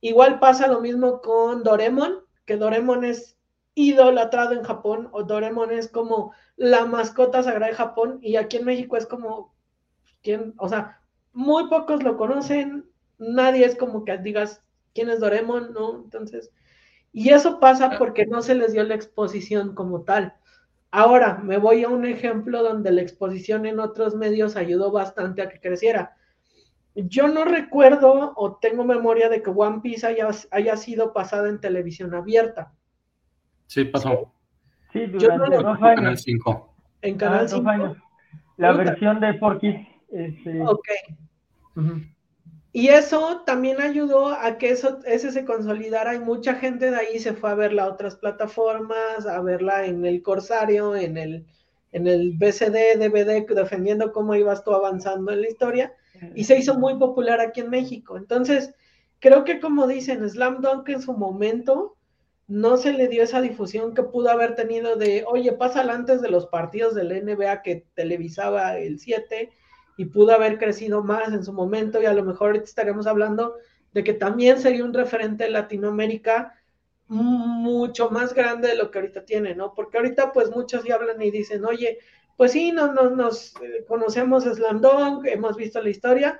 Igual 0.02 0.40
pasa 0.40 0.68
lo 0.68 0.82
mismo 0.82 1.22
con 1.22 1.64
Doremon, 1.64 2.19
que 2.45 2.57
Doremon 2.57 3.06
es 3.06 3.38
idolatrado 3.76 4.53
en 4.53 4.64
Japón, 4.64 5.10
o 5.11 5.23
Doremon 5.23 5.72
es 5.72 5.88
como 5.88 6.34
la 6.57 6.86
mascota 6.86 7.44
sagrada 7.44 7.68
de 7.68 7.78
Japón, 7.78 8.19
y 8.22 8.36
aquí 8.36 8.57
en 8.57 8.65
México 8.65 8.98
es 8.98 9.06
como, 9.06 9.53
¿quién? 10.23 10.53
O 10.57 10.68
sea, 10.68 11.02
muy 11.34 11.69
pocos 11.69 12.03
lo 12.03 12.18
conocen, 12.18 12.90
nadie 13.19 13.65
es 13.65 13.76
como 13.76 14.03
que 14.03 14.18
digas 14.18 14.64
quién 14.94 15.10
es 15.10 15.19
Doremon, 15.19 15.73
¿no? 15.73 16.02
Entonces, 16.03 16.52
y 17.14 17.30
eso 17.30 17.60
pasa 17.60 17.98
porque 17.98 18.26
no 18.26 18.41
se 18.41 18.56
les 18.56 18.73
dio 18.73 18.84
la 18.84 18.95
exposición 18.95 19.76
como 19.76 20.03
tal. 20.03 20.34
Ahora, 20.91 21.38
me 21.44 21.57
voy 21.57 21.84
a 21.84 21.90
un 21.90 22.06
ejemplo 22.06 22.64
donde 22.64 22.91
la 22.91 23.02
exposición 23.02 23.65
en 23.65 23.80
otros 23.80 24.15
medios 24.15 24.56
ayudó 24.56 24.91
bastante 24.91 25.41
a 25.41 25.49
que 25.49 25.60
creciera 25.60 26.18
yo 26.96 27.28
no 27.28 27.46
recuerdo 27.46 28.34
o 28.36 28.58
tengo 28.58 28.84
memoria 28.84 29.30
de 29.30 29.42
que 29.42 29.50
One 29.50 29.80
Piece 29.82 30.06
haya, 30.06 30.30
haya 30.52 30.78
sido 30.78 31.14
pasada 31.14 31.50
en 31.50 31.62
televisión 31.62 32.14
abierta. 32.14 32.74
Sí, 33.68 33.86
pasó. 33.86 34.34
Sí, 34.92 35.06
durante 35.06 35.50
no 35.50 35.64
dos 35.64 35.82
años. 35.82 35.96
Canal 35.96 36.18
5. 36.18 36.76
En 37.02 37.18
Canal 37.18 37.46
ah, 37.46 37.48
5. 37.48 37.70
Años. 37.70 37.98
La 38.58 38.74
versión 38.74 39.20
de 39.22 39.34
Porky. 39.36 39.88
Este... 40.10 40.62
Ok. 40.62 40.88
Uh 41.76 41.82
-huh. 41.82 42.16
Y 42.74 42.88
eso 42.88 43.42
también 43.46 43.82
ayudó 43.82 44.28
a 44.28 44.58
que 44.58 44.72
eso, 44.72 45.00
ese 45.06 45.32
se 45.32 45.44
consolidara 45.44 46.16
y 46.16 46.20
mucha 46.20 46.56
gente 46.56 46.90
de 46.90 46.98
ahí 46.98 47.20
se 47.20 47.34
fue 47.34 47.52
a 47.52 47.56
verla 47.56 47.84
a 47.84 47.90
otras 47.90 48.16
plataformas, 48.16 49.26
a 49.26 49.42
verla 49.42 49.86
en 49.86 50.06
el 50.06 50.22
Corsario, 50.22 50.96
en 50.96 51.18
el, 51.18 51.46
en 51.92 52.08
el 52.08 52.32
BCD, 52.38 52.98
DVD, 52.98 53.46
defendiendo 53.54 54.14
cómo 54.14 54.36
ibas 54.36 54.64
tú 54.64 54.74
avanzando 54.74 55.34
en 55.34 55.42
la 55.42 55.50
historia 55.50 55.94
y 56.35 56.43
se 56.43 56.57
hizo 56.57 56.76
muy 56.77 56.98
popular 56.98 57.39
aquí 57.39 57.61
en 57.61 57.69
México. 57.69 58.18
Entonces, 58.18 58.73
creo 59.19 59.43
que 59.43 59.60
como 59.60 59.88
dicen, 59.88 60.27
Slam 60.27 60.61
Dunk 60.61 60.89
en 60.89 61.02
su 61.02 61.14
momento 61.14 61.98
no 62.48 62.76
se 62.77 62.91
le 62.91 63.07
dio 63.07 63.23
esa 63.23 63.41
difusión 63.41 63.93
que 63.93 64.03
pudo 64.03 64.30
haber 64.30 64.56
tenido 64.56 64.98
de, 64.98 65.23
oye, 65.27 65.53
pásala 65.53 65.93
antes 65.93 66.22
de 66.22 66.30
los 66.30 66.48
partidos 66.48 66.95
del 66.95 67.26
NBA 67.26 67.61
que 67.61 67.85
televisaba 67.93 68.77
el 68.77 68.99
7 68.99 69.49
y 69.98 70.06
pudo 70.06 70.34
haber 70.34 70.57
crecido 70.57 71.03
más 71.03 71.31
en 71.31 71.45
su 71.45 71.53
momento 71.53 72.02
y 72.02 72.06
a 72.06 72.14
lo 72.14 72.23
mejor 72.23 72.57
estaremos 72.57 73.07
hablando 73.07 73.56
de 73.93 74.03
que 74.03 74.14
también 74.14 74.60
sería 74.60 74.84
un 74.84 74.93
referente 74.93 75.45
en 75.45 75.53
Latinoamérica 75.53 76.56
mucho 77.07 78.10
más 78.10 78.34
grande 78.34 78.69
de 78.69 78.76
lo 78.76 78.89
que 78.89 78.99
ahorita 78.99 79.26
tiene, 79.26 79.53
¿no? 79.53 79.73
Porque 79.73 79.98
ahorita 79.98 80.31
pues 80.31 80.49
muchos 80.49 80.84
ya 80.84 80.95
hablan 80.95 81.22
y 81.22 81.30
dicen, 81.30 81.65
oye, 81.65 81.99
pues 82.42 82.54
sí, 82.54 82.72
no, 82.72 82.92
no, 82.92 83.12
nos 83.12 83.54
eh, 83.62 83.86
conocemos 83.88 84.46
Slam 84.46 84.82
Dunk, 84.82 85.28
hemos 85.28 85.56
visto 85.56 85.80
la 85.80 85.92
historia, 85.92 86.40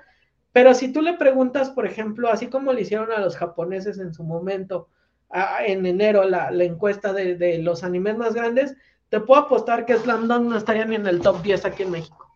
pero 0.52 0.74
si 0.74 0.92
tú 0.92 1.00
le 1.00 1.14
preguntas, 1.14 1.70
por 1.70 1.86
ejemplo, 1.86 2.28
así 2.28 2.48
como 2.48 2.74
le 2.74 2.82
hicieron 2.82 3.12
a 3.12 3.20
los 3.20 3.38
japoneses 3.38 4.00
en 4.00 4.12
su 4.12 4.24
momento, 4.24 4.88
a, 5.30 5.64
en 5.64 5.86
enero, 5.86 6.24
la, 6.24 6.50
la 6.50 6.64
encuesta 6.64 7.14
de, 7.14 7.36
de, 7.36 7.60
los 7.60 7.84
animes 7.84 8.18
más 8.18 8.34
grandes, 8.34 8.76
te 9.10 9.20
puedo 9.20 9.42
apostar 9.42 9.86
que 9.86 9.94
Slam 9.94 10.28
Dunk 10.28 10.50
no 10.50 10.58
estaría 10.58 10.86
ni 10.86 10.96
en 10.96 11.06
el 11.06 11.22
top 11.22 11.44
10 11.44 11.66
aquí 11.66 11.84
en 11.84 11.92
México. 11.92 12.36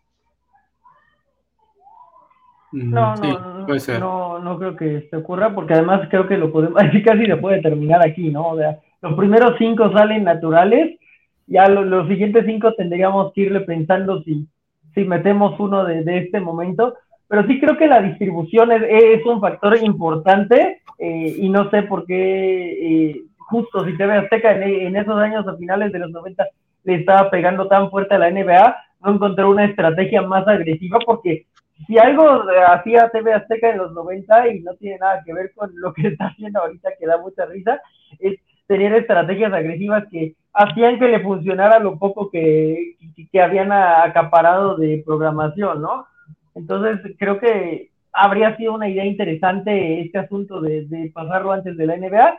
Mm, 2.72 2.94
No, 2.94 3.18
sí, 3.18 3.28
no, 3.28 3.66
puede 3.66 3.80
ser. 3.80 4.00
no, 4.00 4.38
no 4.38 4.60
creo 4.60 4.76
que 4.76 5.08
se 5.10 5.18
ocurra, 5.18 5.56
porque 5.56 5.74
además 5.74 6.08
creo 6.12 6.28
que 6.28 6.38
lo 6.38 6.52
podemos, 6.52 6.80
así 6.84 7.02
casi 7.02 7.26
se 7.26 7.38
puede 7.38 7.64
terminar 7.64 8.08
aquí, 8.08 8.30
¿no? 8.30 8.50
O 8.50 8.58
sea, 8.58 8.78
los 9.02 9.16
primeros 9.16 9.56
cinco 9.58 9.92
salen 9.92 10.24
naturales, 10.24 11.00
ya 11.48 11.68
lo- 11.70 11.84
los 11.84 12.08
siguientes 12.08 12.46
cinco 12.46 12.74
tendríamos 12.76 13.34
que 13.34 13.42
irle 13.42 13.62
pensando 13.62 14.22
si, 14.24 14.48
si 14.94 15.04
metemos 15.06 15.60
uno 15.60 15.84
de, 15.86 16.04
de 16.04 16.20
este 16.20 16.40
momento, 16.40 16.96
pero 17.28 17.46
sí 17.48 17.60
creo 17.60 17.78
que 17.78 17.88
la 17.88 18.02
distribución 18.02 18.72
es, 18.72 18.84
es 18.90 19.26
un 19.26 19.42
factor 19.42 19.78
importante 19.84 20.82
eh, 21.00 21.36
y 21.38 21.50
no 21.50 21.70
sé 21.70 21.84
por 21.84 22.06
qué 22.06 23.10
eh, 23.12 23.22
justo 23.38 23.86
si 23.86 23.98
TV 23.98 24.14
Azteca 24.14 24.54
en, 24.56 24.64
en 24.64 24.96
esos 24.96 25.18
años 25.18 25.48
a 25.48 25.58
finales 25.58 25.92
de 25.92 26.00
los 26.00 26.12
90 26.12 26.46
le 26.84 26.96
estaba 26.96 27.30
pegando 27.32 27.68
tan 27.68 27.90
fuerte 27.90 28.16
a 28.16 28.20
la 28.20 28.28
NBA, 28.30 28.76
no 29.04 29.14
encontró 29.14 29.50
una 29.50 29.66
estrategia 29.66 30.22
más 30.22 30.48
agresiva 30.48 31.00
porque 31.06 31.46
si 31.88 31.98
algo 31.98 32.44
hacía 32.68 33.10
TV 33.10 33.34
Azteca 33.34 33.70
en 33.72 33.80
los 33.80 33.92
90 33.94 34.48
y 34.50 34.62
no 34.62 34.74
tiene 34.76 34.98
nada 35.00 35.22
que 35.26 35.34
ver 35.34 35.52
con 35.54 35.72
lo 35.76 35.94
que 35.94 36.08
está 36.10 36.28
haciendo 36.28 36.62
ahorita 36.62 36.90
que 37.00 37.06
da 37.08 37.18
mucha 37.18 37.46
risa, 37.46 37.82
es 38.20 38.40
tener 38.68 38.94
estrategias 38.94 39.54
agresivas 39.54 40.06
que 40.12 40.36
hacían 40.54 40.98
que 41.00 41.08
le 41.08 41.20
funcionara 41.20 41.80
lo 41.80 41.98
poco 41.98 42.30
que, 42.30 42.96
habían 43.42 43.72
acaparado 43.72 44.78
de 44.78 45.04
programación, 45.06 45.82
¿no? 45.82 46.08
Entonces 46.56 47.16
creo 47.20 47.40
que 47.40 47.90
habría 48.14 48.56
sido 48.56 48.74
una 48.74 48.88
idea 48.88 49.06
interesante 49.06 50.02
este 50.02 50.20
asunto 50.20 50.62
de, 50.62 51.12
pasarlo 51.14 51.52
antes 51.52 51.76
de 51.78 51.86
la 51.86 51.98
NBA. 51.98 52.38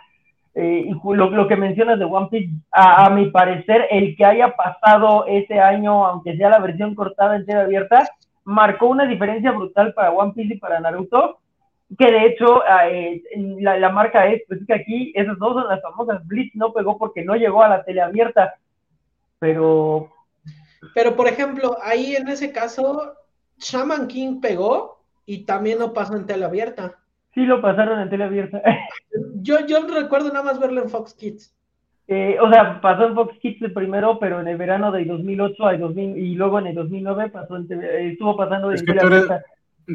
Eh, 0.55 0.87
y 0.87 1.15
lo, 1.15 1.49
que 1.49 1.57
mencionas 1.57 1.99
de 1.99 2.07
One 2.07 2.29
Piece, 2.31 2.51
a, 2.73 3.11
mi 3.11 3.31
parecer, 3.31 3.87
el 3.91 4.17
que 4.17 4.25
haya 4.25 4.57
pasado 4.57 5.27
ese 5.27 5.61
año, 5.61 6.07
aunque 6.07 6.35
sea 6.39 6.49
la 6.49 6.61
versión 6.61 6.95
cortada 6.95 7.37
en 7.37 7.45
TV 7.45 7.61
abierta, 7.61 8.09
marcó 8.45 8.87
una 8.87 9.05
diferencia 9.05 9.53
brutal 9.53 9.93
para 9.93 10.13
One 10.13 10.33
Piece 10.33 10.55
y 10.55 10.59
para 10.59 10.81
Naruto, 10.81 11.41
que 11.99 12.11
de 12.11 12.27
hecho 12.27 12.63
eh, 12.91 13.23
la, 13.61 13.79
la 13.79 13.91
marca 13.91 14.27
es, 14.31 14.43
pues 14.49 14.61
es 14.61 14.67
que 14.67 14.75
aquí 14.75 15.13
esas 15.15 15.39
dos 15.39 15.55
son 15.55 15.69
las 15.69 15.81
famosas, 15.83 16.27
Blitz 16.27 16.55
no 16.55 16.73
pegó 16.73 16.99
porque 16.99 17.25
no 17.25 17.35
llegó 17.37 17.63
a 17.63 17.69
la 17.69 17.85
tele 17.85 18.01
abierta, 18.03 18.55
pero 19.39 20.11
Pero, 20.95 21.17
por 21.17 21.29
ejemplo, 21.29 21.77
ahí 21.83 22.17
en 22.17 22.29
ese 22.29 22.53
caso, 22.53 23.13
Shaman 23.59 24.07
King 24.09 24.41
pegó 24.41 25.01
y 25.27 25.45
también 25.45 25.79
no 25.79 25.93
pasó 25.93 26.17
en 26.17 26.27
tele 26.27 26.45
abierta. 26.45 26.97
sí 27.35 27.45
lo 27.45 27.61
pasaron 27.61 28.01
en 28.01 28.09
tele 28.11 28.25
abierta. 28.25 28.63
Yo, 29.43 29.61
yo 29.67 29.79
recuerdo 29.87 30.29
nada 30.29 30.43
más 30.43 30.59
verlo 30.61 30.83
en 30.83 30.91
Fox 30.91 31.15
Kids. 31.15 31.55
Eh, 32.09 32.37
o 32.41 32.51
sea, 32.51 32.81
pasó 32.81 33.07
en 33.07 33.15
Fox 33.15 33.39
Kids 33.39 33.63
el 33.63 33.73
primero, 33.73 34.19
pero 34.19 34.41
en 34.41 34.49
el 34.49 34.57
verano 34.57 34.93
del 34.93 35.07
2008 35.09 35.67
al 35.67 35.81
2000, 35.81 36.17
y 36.19 36.35
luego 36.35 36.59
en 36.59 36.67
el 36.69 36.75
2009 36.75 37.31
pasó 37.31 37.57
en 37.57 37.67
TV, 37.67 38.11
estuvo 38.13 38.37
pasando 38.37 38.71
Es 38.73 38.81
en 38.81 38.87
que 38.87 38.93
tele 38.93 39.01
tú 39.01 39.07
eres- 39.09 39.25
abierta. 39.31 39.47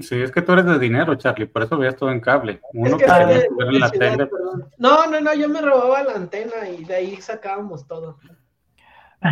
Sí, 0.01 0.21
es 0.21 0.31
que 0.31 0.41
tú 0.41 0.53
eres 0.53 0.65
de 0.65 0.79
dinero, 0.79 1.15
Charlie, 1.15 1.47
por 1.47 1.63
eso 1.63 1.77
veías 1.77 1.95
todo 1.97 2.11
en 2.11 2.21
cable. 2.21 2.61
Uno 2.73 2.95
Es 2.95 3.03
que 3.03 3.05
que 3.05 3.25
de- 3.25 3.47
en 3.59 3.79
la 3.79 3.89
ciudad, 3.89 4.11
tele. 4.17 4.29
No, 4.77 5.05
no, 5.07 5.19
no, 5.19 5.33
yo 5.33 5.49
me 5.49 5.61
robaba 5.61 6.03
la 6.03 6.13
antena 6.13 6.69
y 6.69 6.85
de 6.85 6.95
ahí 6.95 7.15
sacábamos 7.17 7.85
todo. 7.87 8.17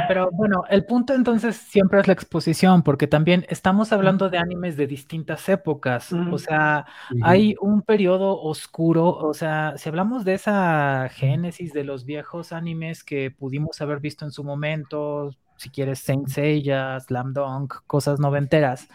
Pero 0.08 0.30
bueno, 0.32 0.66
el 0.70 0.86
punto 0.86 1.16
entonces 1.16 1.56
siempre 1.56 2.00
es 2.00 2.06
la 2.06 2.14
exposición, 2.14 2.84
porque 2.84 3.08
también 3.08 3.48
estamos 3.50 3.92
hablando 3.92 4.30
de 4.30 4.38
animes 4.38 4.78
de 4.78 4.86
distintas 4.86 5.50
épocas. 5.50 6.14
O 6.14 6.38
sea, 6.38 6.86
hay 7.24 7.56
un 7.60 7.82
periodo 7.82 8.40
oscuro, 8.40 9.08
o 9.08 9.34
sea, 9.34 9.74
si 9.78 9.90
hablamos 9.90 10.26
de 10.26 10.36
esa 10.36 11.10
génesis 11.12 11.74
de 11.74 11.84
los 11.86 12.06
viejos 12.06 12.52
animes 12.52 13.04
que 13.04 13.32
pudimos 13.32 13.82
haber 13.82 14.00
visto 14.00 14.26
en 14.26 14.32
su 14.32 14.44
momento, 14.44 15.32
si 15.56 15.72
quieres 15.72 16.00
Saint 16.00 16.28
Seiya, 16.28 17.00
Slam 17.00 17.34
Dunk, 17.34 17.74
cosas 17.88 18.20
noventeras, 18.20 18.88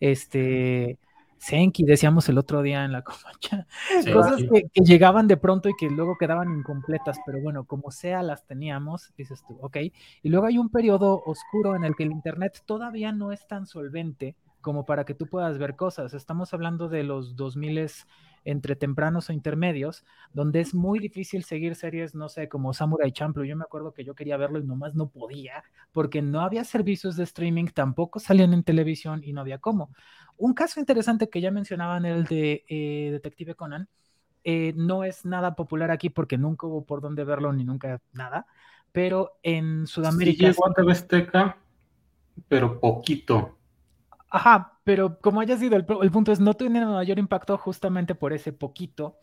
este, 0.00 0.98
Senki, 1.40 1.84
decíamos 1.84 2.28
el 2.28 2.36
otro 2.36 2.60
día 2.62 2.84
en 2.84 2.92
la 2.92 3.02
comacha, 3.04 3.66
Sí, 3.98 4.12
cosas 4.12 4.40
sí. 4.40 4.48
que, 4.52 4.68
que 4.72 4.82
llegaban 4.84 5.26
de 5.26 5.38
pronto 5.38 5.68
y 5.70 5.74
que 5.74 5.88
luego 5.88 6.16
quedaban 6.18 6.52
incompletas, 6.52 7.18
pero 7.24 7.40
bueno, 7.40 7.64
como 7.64 7.90
sea 7.90 8.22
las 8.22 8.46
teníamos, 8.46 9.12
dices 9.16 9.42
tú, 9.48 9.58
ok. 9.62 9.76
Y 10.22 10.28
luego 10.28 10.46
hay 10.46 10.58
un 10.58 10.68
periodo 10.68 11.22
oscuro 11.24 11.74
en 11.76 11.84
el 11.84 11.96
que 11.96 12.02
el 12.04 12.12
Internet 12.12 12.62
todavía 12.66 13.12
no 13.12 13.32
es 13.32 13.46
tan 13.46 13.66
solvente 13.66 14.36
como 14.60 14.84
para 14.84 15.04
que 15.06 15.14
tú 15.14 15.26
puedas 15.28 15.56
ver 15.56 15.76
cosas. 15.76 16.12
Estamos 16.12 16.52
hablando 16.52 16.88
de 16.90 17.04
los 17.04 17.34
2000 17.36 17.90
entre 18.44 18.76
tempranos 18.76 19.28
o 19.28 19.32
intermedios, 19.32 20.04
donde 20.32 20.60
es 20.60 20.74
muy 20.74 20.98
difícil 20.98 21.44
seguir 21.44 21.74
series, 21.74 22.14
no 22.14 22.28
sé, 22.28 22.48
como 22.48 22.72
Samurai 22.72 23.12
Champloo. 23.12 23.44
Yo 23.44 23.56
me 23.56 23.64
acuerdo 23.64 23.92
que 23.92 24.04
yo 24.04 24.14
quería 24.14 24.36
verlo 24.36 24.58
y 24.58 24.64
nomás 24.64 24.94
no 24.94 25.08
podía, 25.08 25.62
porque 25.92 26.22
no 26.22 26.40
había 26.40 26.64
servicios 26.64 27.16
de 27.16 27.24
streaming, 27.24 27.66
tampoco 27.66 28.18
salían 28.18 28.52
en 28.54 28.62
televisión 28.62 29.22
y 29.24 29.32
no 29.32 29.40
había 29.40 29.58
cómo. 29.58 29.90
Un 30.36 30.54
caso 30.54 30.80
interesante 30.80 31.28
que 31.28 31.40
ya 31.40 31.50
mencionaban, 31.50 32.04
el 32.04 32.24
de 32.24 32.64
eh, 32.68 33.10
Detective 33.12 33.54
Conan, 33.54 33.88
eh, 34.42 34.72
no 34.74 35.04
es 35.04 35.26
nada 35.26 35.54
popular 35.54 35.90
aquí 35.90 36.08
porque 36.08 36.38
nunca 36.38 36.66
hubo 36.66 36.84
por 36.84 37.02
dónde 37.02 37.24
verlo 37.24 37.52
ni 37.52 37.64
nunca 37.64 38.00
nada, 38.12 38.46
pero 38.90 39.38
en 39.42 39.86
Sí 39.86 39.94
Sudamérica... 39.94 40.46
llegó 40.46 40.66
a 40.66 40.72
TV 40.72 40.92
Azteca, 40.92 41.58
pero 42.48 42.80
poquito. 42.80 43.58
Ajá, 44.30 44.78
pero 44.90 45.18
como 45.20 45.40
haya 45.40 45.56
sido, 45.56 45.76
el, 45.76 45.86
pu- 45.86 46.02
el 46.02 46.10
punto 46.10 46.32
es, 46.32 46.40
no 46.40 46.54
tiene 46.54 46.84
mayor 46.86 47.18
impacto 47.18 47.56
justamente 47.58 48.14
por 48.14 48.32
ese 48.32 48.52
poquito. 48.52 49.18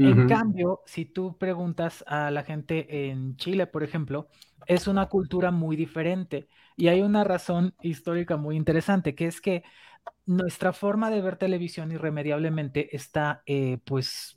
En 0.00 0.22
cambio, 0.22 0.82
si 0.86 1.06
tú 1.06 1.38
preguntas 1.38 2.04
a 2.08 2.30
la 2.30 2.44
gente 2.44 3.10
en 3.10 3.36
Chile, 3.36 3.66
por 3.68 3.82
ejemplo, 3.84 4.28
es 4.66 4.86
una 4.88 5.06
cultura 5.08 5.50
muy 5.52 5.76
diferente 5.76 6.48
y 6.76 6.88
hay 6.88 7.02
una 7.02 7.24
razón 7.24 7.74
histórica 7.82 8.36
muy 8.36 8.56
interesante, 8.56 9.14
que 9.14 9.26
es 9.26 9.40
que 9.40 9.64
nuestra 10.26 10.72
forma 10.72 11.10
de 11.10 11.22
ver 11.22 11.36
televisión 11.36 11.92
irremediablemente 11.92 12.94
está 12.96 13.42
eh, 13.46 13.78
pues 13.84 14.36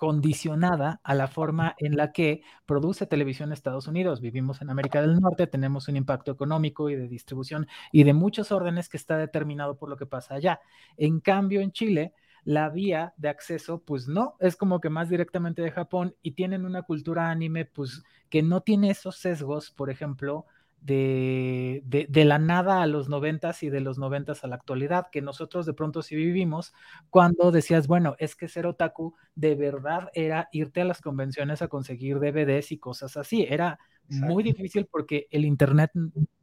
condicionada 0.00 0.98
a 1.04 1.14
la 1.14 1.28
forma 1.28 1.74
en 1.76 1.94
la 1.94 2.10
que 2.10 2.40
produce 2.64 3.04
televisión 3.04 3.52
Estados 3.52 3.86
Unidos. 3.86 4.22
Vivimos 4.22 4.62
en 4.62 4.70
América 4.70 5.02
del 5.02 5.20
Norte, 5.20 5.46
tenemos 5.46 5.88
un 5.88 5.96
impacto 5.96 6.32
económico 6.32 6.88
y 6.88 6.96
de 6.96 7.06
distribución 7.06 7.66
y 7.92 8.04
de 8.04 8.14
muchos 8.14 8.50
órdenes 8.50 8.88
que 8.88 8.96
está 8.96 9.18
determinado 9.18 9.76
por 9.76 9.90
lo 9.90 9.98
que 9.98 10.06
pasa 10.06 10.36
allá. 10.36 10.62
En 10.96 11.20
cambio, 11.20 11.60
en 11.60 11.72
Chile, 11.72 12.14
la 12.44 12.70
vía 12.70 13.12
de 13.18 13.28
acceso, 13.28 13.82
pues 13.84 14.08
no, 14.08 14.36
es 14.40 14.56
como 14.56 14.80
que 14.80 14.88
más 14.88 15.10
directamente 15.10 15.60
de 15.60 15.70
Japón 15.70 16.16
y 16.22 16.30
tienen 16.30 16.64
una 16.64 16.80
cultura 16.80 17.28
anime, 17.28 17.66
pues 17.66 18.02
que 18.30 18.42
no 18.42 18.62
tiene 18.62 18.88
esos 18.88 19.16
sesgos, 19.16 19.70
por 19.70 19.90
ejemplo, 19.90 20.46
de, 20.80 21.82
de, 21.84 22.06
de, 22.08 22.24
la 22.24 22.38
nada 22.38 22.82
a 22.82 22.86
los 22.86 23.08
noventas 23.08 23.62
y 23.62 23.70
de 23.70 23.80
los 23.80 23.98
noventas 23.98 24.44
a 24.44 24.46
la 24.46 24.56
actualidad, 24.56 25.08
que 25.12 25.20
nosotros 25.20 25.66
de 25.66 25.74
pronto 25.74 26.02
sí 26.02 26.16
vivimos 26.16 26.72
cuando 27.10 27.50
decías, 27.50 27.86
bueno, 27.86 28.16
es 28.18 28.34
que 28.34 28.48
ser 28.48 28.66
otaku 28.66 29.14
de 29.34 29.54
verdad 29.54 30.08
era 30.14 30.48
irte 30.52 30.80
a 30.80 30.86
las 30.86 31.00
convenciones 31.00 31.60
a 31.62 31.68
conseguir 31.68 32.18
DVDs 32.18 32.72
y 32.72 32.78
cosas 32.78 33.16
así. 33.16 33.46
Era 33.48 33.78
Exacto. 34.04 34.32
muy 34.32 34.42
difícil 34.42 34.86
porque 34.90 35.26
el 35.30 35.44
Internet 35.44 35.92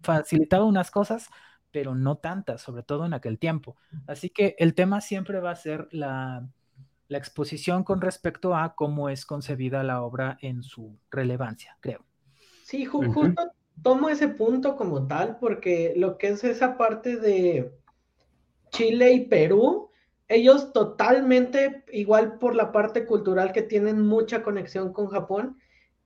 facilitaba 0.02 0.66
unas 0.66 0.92
cosas, 0.92 1.30
pero 1.72 1.96
no 1.96 2.18
tantas, 2.18 2.62
sobre 2.62 2.84
todo 2.84 3.06
en 3.06 3.14
aquel 3.14 3.40
tiempo. 3.40 3.76
Así 4.06 4.30
que 4.30 4.56
el 4.60 4.76
tema 4.76 5.02
siempre 5.02 5.40
va 5.40 5.52
a 5.52 5.56
ser 5.56 5.88
la, 5.92 6.48
la 7.08 7.18
exposición 7.18 7.84
con 7.84 8.02
respecto 8.02 8.56
a 8.56 8.76
cómo 8.76 9.10
es 9.10 9.26
concebida 9.26 9.84
la 9.84 10.02
obra 10.04 10.38
en 10.42 10.62
su 10.62 11.00
relevancia, 11.10 11.78
creo. 11.80 12.06
Sí, 12.64 12.86
ju 12.86 13.00
uh 13.00 13.04
-huh. 13.04 13.14
justo 13.14 13.52
tomo 13.82 14.10
ese 14.10 14.28
punto 14.28 14.76
como 14.76 15.08
tal, 15.08 15.38
porque 15.40 15.94
lo 15.96 16.18
que 16.18 16.30
es 16.30 16.44
esa 16.44 16.78
parte 16.78 17.18
de 17.18 17.72
Chile 18.72 19.12
y 19.14 19.26
Perú, 19.26 19.90
ellos 20.28 20.74
totalmente, 20.74 21.84
igual 21.92 22.38
por 22.38 22.56
la 22.56 22.72
parte 22.72 23.06
cultural 23.06 23.52
que 23.52 23.62
tienen 23.62 24.06
mucha 24.06 24.44
conexión 24.44 24.92
con 24.92 25.08
Japón, 25.08 25.58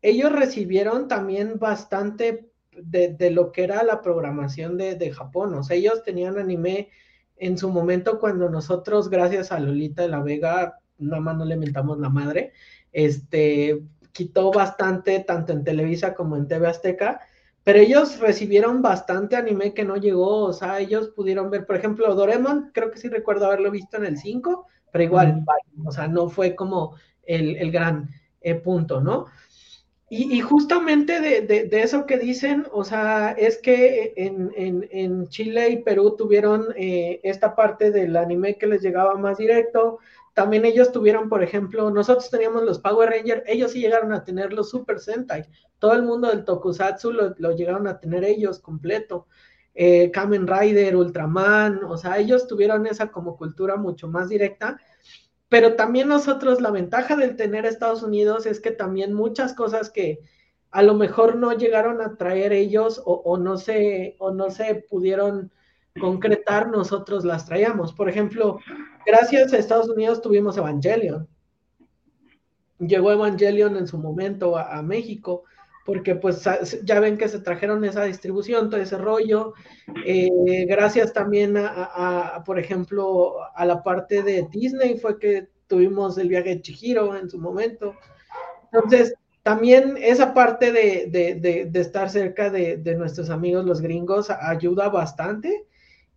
ellos 0.02 0.31
recibieron 0.31 1.07
también 1.07 1.60
bastante 1.60 2.52
de, 2.72 3.10
de 3.10 3.31
lo 3.31 3.52
que 3.52 3.64
era 3.64 3.84
la 3.84 4.02
programación 4.02 4.77
de, 4.77 4.95
de, 4.95 5.11
Japón, 5.11 5.53
o 5.53 5.64
sea, 5.64 5.76
ellos 5.76 6.03
tenían 6.03 6.38
anime 6.38 6.89
en 7.38 7.57
su 7.57 7.69
momento 7.69 8.19
cuando 8.19 8.49
nosotros, 8.49 9.10
gracias 9.10 9.52
a 9.52 9.60
Lolita 9.60 10.03
de 10.03 10.10
la 10.10 10.22
Vega, 10.22 10.80
nada 10.98 11.22
más 11.22 11.38
no 11.38 11.45
le 11.45 11.57
mentamos 11.57 11.99
la 11.99 12.10
madre, 12.10 12.53
este, 12.91 13.81
quitó 14.11 14.52
bastante, 14.52 15.19
tanto 15.19 15.53
en 15.53 15.64
Televisa 15.64 16.14
como 16.14 16.38
en 16.38 16.48
TV 16.48 16.68
Azteca, 16.68 17.22
pero 17.63 17.79
ellos 17.79 18.19
recibieron 18.19 18.81
bastante 18.81 19.35
anime 19.35 19.73
que 19.73 19.83
no 19.83 19.97
llegó, 19.97 20.45
o 20.45 20.53
sea, 20.53 20.79
ellos 20.79 21.09
pudieron 21.09 21.49
ver, 21.51 21.65
por 21.65 21.75
ejemplo, 21.75 22.13
Doraemon, 22.15 22.71
creo 22.73 22.89
que 22.91 22.97
sí 22.97 23.07
recuerdo 23.07 23.45
haberlo 23.45 23.69
visto 23.69 23.97
en 23.97 24.05
el 24.05 24.17
5, 24.17 24.65
pero 24.91 25.03
igual, 25.03 25.43
mm. 25.75 25.88
o 25.88 25.91
sea, 25.91 26.07
no 26.07 26.29
fue 26.29 26.55
como 26.55 26.95
el, 27.23 27.55
el 27.57 27.71
gran 27.71 28.09
eh, 28.41 28.55
punto, 28.55 29.01
¿no? 29.01 29.27
Y, 30.09 30.35
y 30.38 30.41
justamente 30.41 31.21
de, 31.21 31.41
de, 31.41 31.63
de, 31.69 31.83
eso 31.83 32.05
que 32.05 32.17
dicen, 32.17 32.65
o 32.73 32.83
sea, 32.83 33.31
es 33.31 33.59
que 33.59 34.11
en, 34.17 34.51
en, 34.57 34.85
en 34.91 35.29
Chile 35.29 35.69
y 35.69 35.83
Perú 35.83 36.17
tuvieron 36.17 36.65
eh, 36.75 37.21
esta 37.23 37.55
parte 37.55 37.91
del 37.91 38.17
anime 38.17 38.57
que 38.57 38.67
les 38.67 38.81
llegaba 38.81 39.15
más 39.15 39.38
directo, 39.38 39.99
también 40.34 40.66
ellos 40.66 40.91
tuvieron, 40.91 41.30
por 41.30 41.44
ejemplo, 41.44 41.90
nosotros 41.91 42.30
teníamos 42.30 42.64
los 42.64 42.80
Power 42.80 43.10
Rangers, 43.10 43.44
ellos 43.45 43.72
sí 43.72 43.82
llegaron 43.82 44.14
a 44.14 44.24
tener 44.24 44.53
los 44.53 44.70
Super 44.70 44.99
Sentai, 44.99 45.45
todo 45.80 45.94
el 45.94 46.03
mundo 46.03 46.30
del 46.30 46.45
Tokusatsu 46.45 47.12
lo, 47.12 47.36
lo 47.38 47.52
llegaron 47.56 47.88
a 47.88 47.99
tener 47.99 48.24
ellos 48.24 48.60
completo. 48.60 49.28
eh, 49.74 50.12
Kamen 50.12 50.48
Rider, 50.48 50.95
Ultraman, 50.95 51.84
o 51.86 51.98
sea, 51.98 52.18
ellos 52.18 52.48
tuvieron 52.48 52.86
esa 52.88 53.12
como 53.12 53.38
cultura 53.38 53.78
mucho 53.78 54.08
más 54.08 54.30
directa, 54.30 54.80
pero 55.49 55.76
también 55.76 56.08
nosotros, 56.08 56.62
la 56.62 56.72
ventaja 56.72 57.16
del 57.16 57.36
tener 57.36 57.66
Estados 57.66 58.03
Unidos 58.03 58.45
es 58.45 58.60
que 58.60 58.72
también 58.72 59.14
muchas 59.14 59.53
cosas 59.53 59.90
que 59.90 60.20
a 60.72 60.82
lo 60.84 60.94
mejor 60.94 61.36
no 61.36 61.52
llegaron 61.52 62.02
a 62.02 62.16
traer 62.16 62.53
ellos 62.53 63.02
o, 63.06 63.38
no, 63.38 63.58
se, 63.58 64.16
o 64.20 64.32
no 64.32 64.49
se 64.49 64.76
pudieron 64.76 65.52
concretar, 65.99 66.69
nosotros 66.69 67.26
las 67.26 67.45
traíamos. 67.45 67.93
Por 67.93 68.09
ejemplo, 68.09 68.59
gracias 69.05 69.53
a 69.53 69.57
Estados 69.57 69.89
Unidos 69.89 70.22
tuvimos 70.22 70.57
Evangelion. 70.57 71.27
Llegó 72.80 73.11
Evangelion 73.11 73.77
en 73.77 73.88
su 73.88 73.97
momento 73.97 74.57
a 74.57 74.81
México 74.81 75.43
porque 75.85 76.15
pues 76.15 76.43
ya 76.84 76.99
ven 76.99 77.18
que 77.18 77.27
se 77.27 77.39
trajeron 77.39 77.84
esa 77.85 78.03
distribución, 78.03 78.69
todo 78.69 78.80
ese 78.80 78.97
rollo. 78.97 79.53
Eh, 80.05 80.65
gracias 80.68 81.11
también 81.13 81.55
a, 81.57 82.43
por 82.45 82.59
ejemplo, 82.59 83.38
a 83.55 83.65
la 83.65 83.81
parte 83.84 84.22
de 84.22 84.47
Disney 84.51 84.97
fue 84.99 85.18
que 85.18 85.49
tuvimos 85.68 86.18
el 86.18 86.30
viaje 86.30 86.49
de 86.49 86.61
Chihiro 86.61 87.15
en 87.18 87.30
su 87.30 87.39
momento. 87.39 87.95
Entonces, 88.72 89.13
también 89.43 89.97
esa 89.99 90.34
parte 90.34 90.72
de, 90.72 91.72
estar 91.73 92.09
cerca 92.09 92.49
de, 92.51 92.95
nuestros 92.95 93.30
amigos 93.30 93.65
los 93.65 93.81
gringos 93.81 94.30
ayuda 94.30 94.89
bastante. 94.89 95.65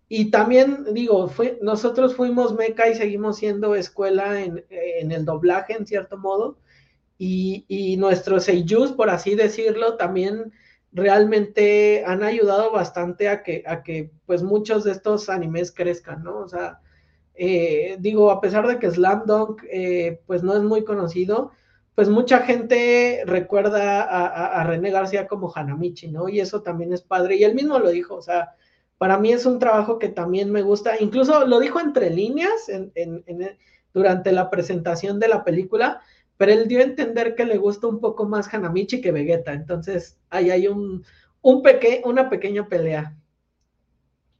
Y 0.08 0.30
también 0.30 0.92
digo, 0.92 1.30
nosotros 1.62 2.14
fuimos 2.14 2.54
meca 2.54 2.88
y 2.88 2.94
seguimos 2.94 3.38
siendo 3.38 3.74
escuela 3.74 4.40
en, 4.40 4.64
en 4.70 5.12
el 5.12 5.24
doblaje 5.24 5.74
en 5.74 5.86
cierto 5.86 6.18
modo 6.18 6.58
y, 7.18 7.96
nuestros 7.98 8.44
seiyus, 8.44 8.92
por 8.92 9.10
así 9.10 9.34
decirlo, 9.34 9.96
también 9.96 10.52
realmente 10.92 12.04
han 12.06 12.22
ayudado 12.22 12.70
bastante 12.70 13.28
a 13.28 13.42
que, 13.42 13.64
a 13.66 13.82
que 13.82 14.10
pues 14.26 14.42
muchos 14.42 14.84
de 14.84 14.92
estos 14.92 15.28
animes 15.28 15.72
crezcan, 15.72 16.22
¿no? 16.22 16.38
O 16.38 16.48
sea, 16.48 16.80
eh, 17.34 17.96
digo, 17.98 18.30
a 18.30 18.40
pesar 18.40 18.66
de 18.66 18.78
que 18.78 18.90
Slam 18.90 19.24
Dunk 19.26 19.62
eh, 19.70 20.20
pues 20.26 20.42
no 20.42 20.54
es 20.54 20.62
muy 20.62 20.84
conocido, 20.84 21.52
pues 21.94 22.08
mucha 22.08 22.40
gente 22.40 23.22
recuerda 23.26 24.02
a, 24.02 24.60
a, 24.60 24.64
René 24.64 24.90
García 24.90 25.28
como 25.28 25.52
Hanamichi, 25.54 26.08
¿no? 26.08 26.28
Y 26.28 26.40
eso 26.40 26.62
también 26.62 26.92
es 26.92 27.02
padre. 27.02 27.36
Y 27.36 27.44
él 27.44 27.54
mismo 27.54 27.78
lo 27.78 27.90
dijo, 27.90 28.16
o 28.16 28.22
sea, 28.22 28.54
para 28.98 29.18
mí 29.18 29.32
es 29.32 29.46
un 29.46 29.58
trabajo 29.58 29.98
que 29.98 30.08
también 30.08 30.50
me 30.50 30.62
gusta, 30.62 30.94
incluso 31.00 31.46
lo 31.46 31.60
dijo 31.60 31.80
entre 31.80 32.10
líneas 32.10 32.68
en, 32.68 32.92
en, 32.94 33.58
durante 33.92 34.32
la 34.32 34.50
presentación 34.50 35.20
de 35.20 35.28
la 35.28 35.44
película, 35.44 36.00
pero 36.36 36.52
él 36.52 36.68
dio 36.68 36.80
a 36.80 36.84
entender 36.84 37.34
que 37.34 37.44
le 37.44 37.58
gusta 37.58 37.86
un 37.86 38.00
poco 38.00 38.26
más 38.26 38.52
Hanamichi 38.52 39.00
que 39.00 39.12
Vegeta, 39.12 39.52
entonces 39.52 40.18
ahí 40.30 40.50
hay 40.50 40.66
un, 40.66 41.04
un 41.42 41.62
peque 41.62 42.02
una 42.04 42.28
pequeña 42.28 42.66
pelea. 42.68 43.14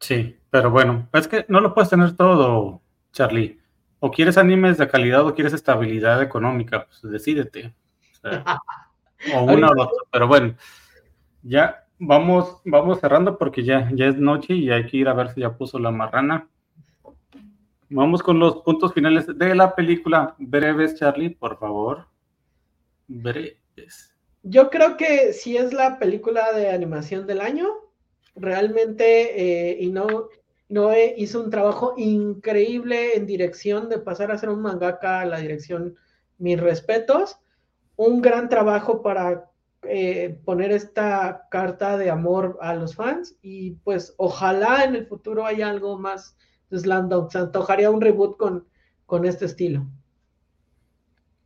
Sí, 0.00 0.36
pero 0.50 0.70
bueno, 0.70 1.08
es 1.12 1.28
que 1.28 1.44
no 1.48 1.60
lo 1.60 1.72
puedes 1.74 1.90
tener 1.90 2.16
todo, 2.16 2.82
Charlie. 3.12 3.60
O 4.00 4.10
quieres 4.10 4.36
animes 4.36 4.76
de 4.76 4.88
calidad 4.88 5.26
o 5.26 5.34
quieres 5.34 5.52
estabilidad 5.52 6.22
económica, 6.22 6.86
pues 6.86 7.10
decídete. 7.10 7.74
O, 9.34 9.42
una 9.44 9.68
o 9.68 9.82
otra, 9.82 9.98
pero 10.10 10.28
bueno, 10.28 10.54
ya 11.42 11.83
vamos, 11.98 12.60
vamos 12.64 13.00
cerrando 13.00 13.38
porque 13.38 13.64
ya, 13.64 13.90
ya 13.94 14.06
es 14.06 14.16
noche 14.16 14.54
y 14.54 14.70
hay 14.70 14.86
que 14.86 14.98
ir 14.98 15.08
a 15.08 15.14
ver 15.14 15.30
si 15.30 15.40
ya 15.40 15.56
puso 15.56 15.78
la 15.78 15.90
marrana. 15.90 16.48
Vamos 17.90 18.22
con 18.22 18.38
los 18.38 18.56
puntos 18.62 18.92
finales 18.92 19.26
de 19.26 19.54
la 19.54 19.74
película. 19.74 20.34
Breves, 20.38 20.96
Charlie, 20.96 21.30
por 21.30 21.58
favor. 21.58 22.06
Breves. 23.06 24.14
Yo 24.42 24.70
creo 24.70 24.96
que 24.96 25.32
si 25.32 25.56
es 25.56 25.72
la 25.72 25.98
película 25.98 26.52
de 26.52 26.70
animación 26.70 27.26
del 27.26 27.40
año. 27.40 27.68
Realmente, 28.36 29.70
eh, 29.70 29.76
y 29.80 29.90
no, 29.90 30.28
no 30.68 30.90
hizo 31.16 31.40
un 31.40 31.50
trabajo 31.50 31.94
increíble 31.96 33.16
en 33.16 33.26
dirección 33.26 33.88
de 33.88 33.98
pasar 33.98 34.32
a 34.32 34.38
ser 34.38 34.48
un 34.48 34.60
mangaka 34.60 35.20
a 35.20 35.26
la 35.26 35.38
dirección. 35.38 35.94
Mis 36.38 36.58
respetos. 36.58 37.38
Un 37.96 38.22
gran 38.22 38.48
trabajo 38.48 39.02
para 39.02 39.50
eh, 39.88 40.40
poner 40.44 40.72
esta 40.72 41.46
carta 41.50 41.96
de 41.96 42.10
amor 42.10 42.58
a 42.60 42.74
los 42.74 42.94
fans 42.94 43.36
y 43.42 43.72
pues 43.84 44.14
ojalá 44.16 44.84
en 44.84 44.94
el 44.94 45.06
futuro 45.06 45.46
haya 45.46 45.68
algo 45.68 45.98
más 45.98 46.36
Slam 46.70 47.08
Se 47.30 47.38
antojaría 47.38 47.90
un 47.90 48.00
reboot 48.00 48.36
con, 48.36 48.66
con 49.06 49.24
este 49.24 49.44
estilo. 49.46 49.86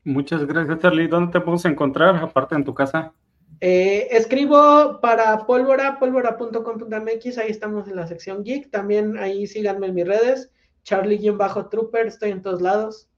Muchas 0.04 0.46
gracias, 0.46 0.78
Charlie. 0.78 1.08
¿Dónde 1.08 1.32
te 1.32 1.40
podemos 1.40 1.64
encontrar, 1.64 2.16
aparte 2.16 2.54
en 2.54 2.64
tu 2.64 2.72
casa? 2.72 3.12
Eh, 3.60 4.08
escribo 4.10 5.00
para 5.00 5.44
pólvora, 5.46 5.98
pólvora.com.mx, 5.98 7.38
ahí 7.38 7.50
estamos 7.50 7.88
en 7.88 7.96
la 7.96 8.06
sección 8.06 8.44
geek. 8.44 8.70
También 8.70 9.18
ahí 9.18 9.46
síganme 9.46 9.88
en 9.88 9.94
mis 9.94 10.06
redes, 10.06 10.50
Charlie-Trooper, 10.84 12.06
estoy 12.06 12.30
en 12.30 12.42
todos 12.42 12.62
lados. 12.62 13.10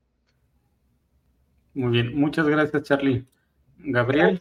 Muy 1.75 1.93
bien, 1.93 2.19
muchas 2.19 2.49
gracias, 2.49 2.83
Charlie. 2.83 3.27
Gabriel. 3.79 4.41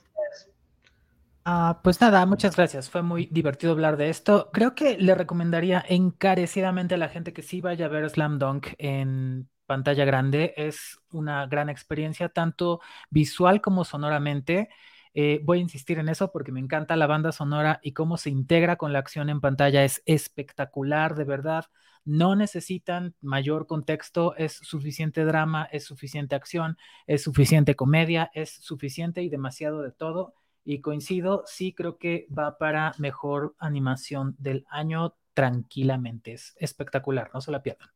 Ah, 1.52 1.80
pues 1.84 2.00
nada, 2.00 2.24
muchas 2.28 2.56
gracias. 2.56 2.90
Fue 2.92 3.02
muy 3.02 3.26
divertido 3.32 3.72
hablar 3.72 3.98
de 3.98 4.10
esto. 4.10 4.52
Creo 4.54 4.76
que 4.76 4.98
le 5.00 5.16
recomendaría 5.16 5.84
encarecidamente 5.88 6.94
a 6.94 6.98
la 7.00 7.10
gente 7.10 7.34
que 7.34 7.42
sí 7.42 7.60
vaya 7.60 7.86
a 7.86 7.90
ver 7.90 8.08
Slam 8.08 8.38
Dunk 8.38 8.68
en 8.78 9.50
pantalla 9.66 10.06
grande. 10.06 10.54
Es 10.58 11.00
una 11.12 11.48
gran 11.48 11.70
experiencia, 11.70 12.30
tanto 12.30 12.82
visual 13.10 13.62
como 13.62 13.84
sonoramente. 13.84 14.70
Eh, 15.16 15.42
voy 15.44 15.58
a 15.58 15.62
insistir 15.62 15.98
en 15.98 16.10
eso 16.10 16.32
porque 16.32 16.52
me 16.52 16.60
encanta 16.60 16.96
la 16.96 17.08
banda 17.08 17.32
sonora 17.32 17.80
y 17.82 17.94
cómo 17.94 18.18
se 18.18 18.30
integra 18.30 18.76
con 18.76 18.94
la 18.94 19.00
acción 19.00 19.28
en 19.30 19.42
pantalla. 19.42 19.84
Es 19.84 20.04
espectacular, 20.06 21.16
de 21.16 21.24
verdad. 21.24 21.66
No 22.06 22.36
necesitan 22.36 23.16
mayor 23.22 23.66
contexto, 23.66 24.36
es 24.36 24.54
suficiente 24.54 25.26
drama, 25.26 25.68
es 25.72 25.84
suficiente 25.86 26.36
acción, 26.36 26.78
es 27.08 27.24
suficiente 27.24 27.76
comedia, 27.76 28.30
es 28.36 28.52
suficiente 28.52 29.24
y 29.24 29.30
demasiado 29.30 29.82
de 29.82 29.92
todo 29.92 30.36
y 30.64 30.82
coincido, 30.82 31.44
sí 31.46 31.74
creo 31.74 31.98
que 31.98 32.28
va 32.36 32.58
para 32.58 32.94
mejor 32.98 33.56
animación 33.60 34.36
del 34.40 34.66
año 34.70 35.16
tranquilamente. 35.34 36.34
Es 36.34 36.56
espectacular, 36.60 37.30
no 37.34 37.42
se 37.42 37.52
la 37.52 37.62
pierdan. 37.64 37.90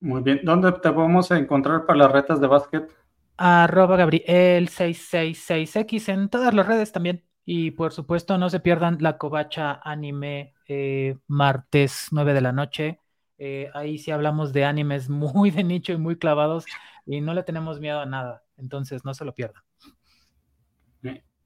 Muy 0.00 0.22
bien, 0.22 0.40
¿dónde 0.42 0.72
te 0.72 0.90
vamos 0.90 1.30
a 1.30 1.38
encontrar 1.38 1.86
para 1.86 2.00
las 2.00 2.10
retas 2.10 2.40
de 2.40 2.48
básquet? 2.48 2.90
Arroba 3.36 3.96
Gabriel666X 3.96 6.08
en 6.08 6.28
todas 6.28 6.52
las 6.54 6.66
redes 6.66 6.92
también. 6.92 7.24
Y 7.44 7.70
por 7.70 7.92
supuesto, 7.92 8.36
no 8.38 8.50
se 8.50 8.60
pierdan 8.60 8.98
la 9.00 9.16
covacha 9.16 9.80
anime 9.84 10.54
eh, 10.66 11.16
martes 11.28 12.08
9 12.10 12.34
de 12.34 12.40
la 12.40 12.52
noche. 12.52 13.00
Eh, 13.38 13.70
ahí 13.74 13.98
sí 13.98 14.10
hablamos 14.10 14.52
de 14.52 14.64
animes 14.64 15.08
muy 15.08 15.50
de 15.50 15.64
nicho 15.64 15.92
y 15.92 15.96
muy 15.98 16.18
clavados 16.18 16.64
y 17.06 17.20
no 17.20 17.32
le 17.34 17.44
tenemos 17.44 17.80
miedo 17.80 18.00
a 18.00 18.06
nada. 18.06 18.44
Entonces, 18.56 19.04
no 19.04 19.14
se 19.14 19.24
lo 19.24 19.34
pierdan. 19.34 19.62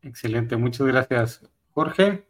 Excelente, 0.03 0.57
muchas 0.57 0.87
gracias. 0.87 1.51
Jorge. 1.73 2.25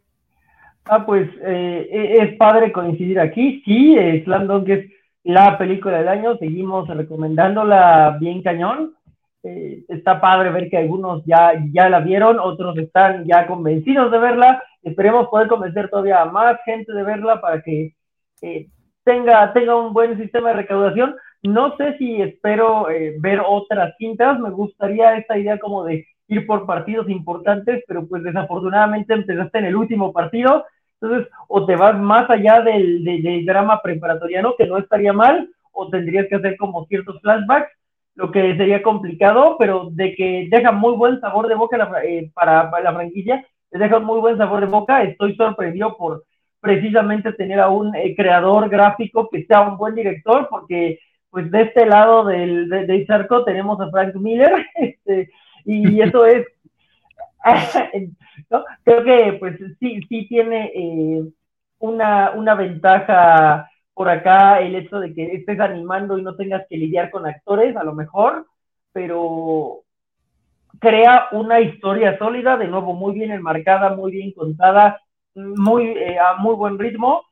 Ah, 0.85 1.05
pues 1.05 1.29
eh, 1.41 1.87
e, 1.91 2.23
es 2.23 2.37
padre 2.37 2.71
coincidir 2.71 3.19
aquí. 3.19 3.61
Sí, 3.65 3.95
Slam 4.23 4.47
Dunk 4.47 4.69
es 4.69 4.91
la 5.23 5.57
película 5.57 5.97
del 5.97 6.07
año. 6.07 6.37
Seguimos 6.37 6.87
recomendándola 6.87 8.17
bien 8.19 8.41
cañón. 8.43 8.93
Eh, 9.43 9.83
está 9.89 10.21
padre 10.21 10.51
ver 10.51 10.69
que 10.69 10.77
algunos 10.77 11.23
ya, 11.25 11.51
ya 11.73 11.89
la 11.89 11.99
vieron, 11.99 12.39
otros 12.39 12.77
están 12.77 13.25
ya 13.25 13.47
convencidos 13.47 14.11
de 14.11 14.19
verla. 14.19 14.63
Esperemos 14.81 15.27
poder 15.29 15.47
convencer 15.47 15.89
todavía 15.89 16.21
a 16.21 16.25
más 16.25 16.57
gente 16.65 16.93
de 16.93 17.03
verla 17.03 17.41
para 17.41 17.61
que 17.61 17.95
eh, 18.41 18.67
tenga, 19.03 19.51
tenga 19.53 19.75
un 19.75 19.93
buen 19.93 20.17
sistema 20.17 20.49
de 20.49 20.55
recaudación. 20.55 21.15
No 21.41 21.75
sé 21.77 21.97
si 21.97 22.21
espero 22.21 22.87
ver 23.19 23.41
otras 23.45 23.95
cintas. 23.97 24.39
Me 24.39 24.49
gustaría 24.49 25.17
esta 25.17 25.37
idea 25.37 25.59
como 25.59 25.83
de 25.83 26.05
ir 26.27 26.45
por 26.45 26.65
partidos 26.65 27.09
importantes, 27.09 27.83
pero 27.87 28.07
pues 28.07 28.23
desafortunadamente 28.23 29.13
empezaste 29.13 29.59
en 29.59 29.65
el 29.65 29.75
último 29.75 30.13
partido, 30.13 30.65
entonces 31.01 31.31
o 31.47 31.65
te 31.65 31.75
vas 31.75 31.99
más 31.99 32.29
allá 32.29 32.61
del, 32.61 33.45
drama 33.45 33.81
preparatoriano, 33.81 34.55
que 34.57 34.67
no 34.67 34.77
estaría 34.77 35.13
mal, 35.13 35.49
o 35.71 35.89
tendrías 35.89 36.27
que 36.27 36.35
hacer 36.35 36.55
como 36.57 36.85
ciertos 36.85 37.19
flashbacks, 37.21 37.71
lo 38.15 38.31
que 38.31 38.55
sería 38.55 38.81
complicado, 38.83 39.57
pero 39.57 39.89
de 39.91 40.15
que 40.15 40.47
deja 40.49 40.71
muy 40.71 40.95
buen 40.95 41.19
sabor 41.19 41.47
de 41.47 41.55
boca 41.55 41.77
eh, 42.03 42.31
para, 42.33 42.69
la 42.81 42.93
franquicia, 42.93 43.45
deja 43.71 43.99
muy 43.99 44.19
buen 44.19 44.37
sabor 44.37 44.61
de 44.61 44.67
boca, 44.67 45.03
estoy 45.03 45.35
sorprendido 45.35 45.97
por 45.97 46.23
precisamente 46.61 47.33
tener 47.33 47.59
a 47.59 47.69
un 47.69 47.93
eh, 47.95 48.15
creador 48.15 48.69
gráfico 48.69 49.27
que 49.29 49.45
sea 49.45 49.61
un 49.61 49.77
buen 49.77 49.95
director, 49.95 50.47
porque 50.49 50.99
pues 51.29 51.49
de 51.49 51.63
este 51.63 51.87
lado 51.87 52.23
del, 52.25 52.69
del 52.69 53.07
charco 53.07 53.43
tenemos 53.43 53.81
a 53.81 53.89
Frank 53.89 54.13
Miller, 54.15 54.67
este, 54.75 55.31
y 55.65 56.01
eso 56.01 56.25
es, 56.25 56.45
creo 58.83 59.03
que 59.03 59.37
pues 59.39 59.57
sí, 59.79 60.01
sí 60.09 60.27
tiene 60.27 60.71
eh, 60.75 61.23
una, 61.79 62.31
una 62.31 62.55
ventaja 62.55 63.69
por 63.93 64.09
acá 64.09 64.59
el 64.61 64.75
hecho 64.75 64.99
de 64.99 65.13
que 65.13 65.33
estés 65.35 65.59
animando 65.59 66.17
y 66.17 66.23
no 66.23 66.35
tengas 66.35 66.65
que 66.69 66.77
lidiar 66.77 67.11
con 67.11 67.27
actores, 67.27 67.75
a 67.75 67.83
lo 67.83 67.93
mejor, 67.93 68.47
pero 68.91 69.83
crea 70.79 71.27
una 71.31 71.59
historia 71.61 72.17
sólida, 72.17 72.57
de 72.57 72.67
nuevo 72.67 72.93
muy 72.93 73.13
bien 73.13 73.31
enmarcada, 73.31 73.95
muy 73.95 74.11
bien 74.11 74.33
contada, 74.33 75.01
muy, 75.35 75.87
eh, 75.87 76.17
a 76.19 76.35
muy 76.35 76.55
buen 76.55 76.77
ritmo. 76.79 77.23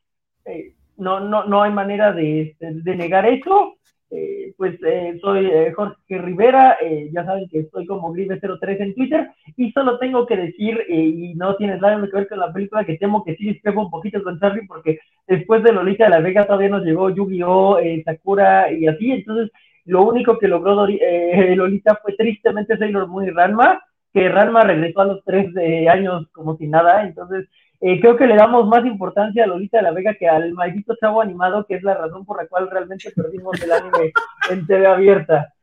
Eh, 0.45 0.75
no, 0.97 1.19
no, 1.19 1.45
no 1.45 1.63
hay 1.63 1.71
manera 1.71 2.13
de, 2.13 2.55
de 2.59 2.95
negar 2.95 3.25
eso. 3.27 3.75
Eh, 4.13 4.53
pues 4.57 4.77
eh, 4.85 5.17
soy 5.21 5.45
eh, 5.45 5.71
Jorge 5.73 6.17
Rivera, 6.17 6.77
ya 7.13 7.23
saben 7.23 7.47
que 7.47 7.59
estoy 7.59 7.85
como 7.85 8.13
Gribe03 8.13 8.81
en 8.81 8.93
Twitter 8.93 9.29
y 9.55 9.71
solo 9.71 9.99
tengo 9.99 10.25
que 10.25 10.35
decir, 10.35 10.83
y 10.89 11.33
no 11.35 11.55
tienes 11.55 11.79
nada 11.79 11.95
que 12.05 12.17
ver 12.17 12.27
con 12.27 12.39
la 12.39 12.51
película, 12.51 12.83
que 12.83 12.97
temo 12.97 13.23
que 13.23 13.37
sí 13.37 13.45
discrepo 13.45 13.81
un 13.81 13.89
poquito 13.89 14.21
con 14.21 14.37
Charlie 14.37 14.67
porque 14.67 14.99
después 15.27 15.63
de 15.63 15.71
Lolita 15.71 16.03
de 16.03 16.09
la 16.09 16.19
Vega 16.19 16.45
todavía 16.45 16.67
nos 16.67 16.83
llegó 16.83 17.09
Yu-Gi-Oh, 17.09 17.79
Sakura 18.03 18.69
y 18.73 18.85
así, 18.87 19.11
entonces 19.11 19.49
lo 19.85 20.03
único 20.03 20.37
que 20.37 20.49
logró 20.49 20.85
Lolita 21.55 21.95
fue 22.01 22.13
tristemente 22.17 22.77
Sailor 22.77 23.07
Moon 23.07 23.27
y 23.27 23.29
Ranma, 23.29 23.81
que 24.13 24.27
Ranma 24.27 24.63
regresó 24.65 25.01
a 25.01 25.05
los 25.05 25.23
tres 25.23 25.55
años 25.89 26.27
como 26.33 26.57
si 26.57 26.67
nada, 26.67 27.03
entonces 27.07 27.47
eh, 27.81 27.99
creo 27.99 28.15
que 28.15 28.27
le 28.27 28.35
damos 28.35 28.67
más 28.67 28.85
importancia 28.85 29.43
a 29.43 29.47
Lolita 29.47 29.77
de 29.77 29.83
la 29.83 29.91
Vega 29.91 30.13
que 30.13 30.27
al 30.27 30.53
maldito 30.53 30.95
chavo 31.01 31.19
animado, 31.19 31.65
que 31.65 31.75
es 31.75 31.83
la 31.83 31.95
razón 31.95 32.25
por 32.25 32.37
la 32.37 32.47
cual 32.47 32.69
realmente 32.69 33.11
perdimos 33.15 33.61
el 33.61 33.71
anime 33.71 34.13
en 34.49 34.67
TV 34.67 34.85
abierta. 34.85 35.53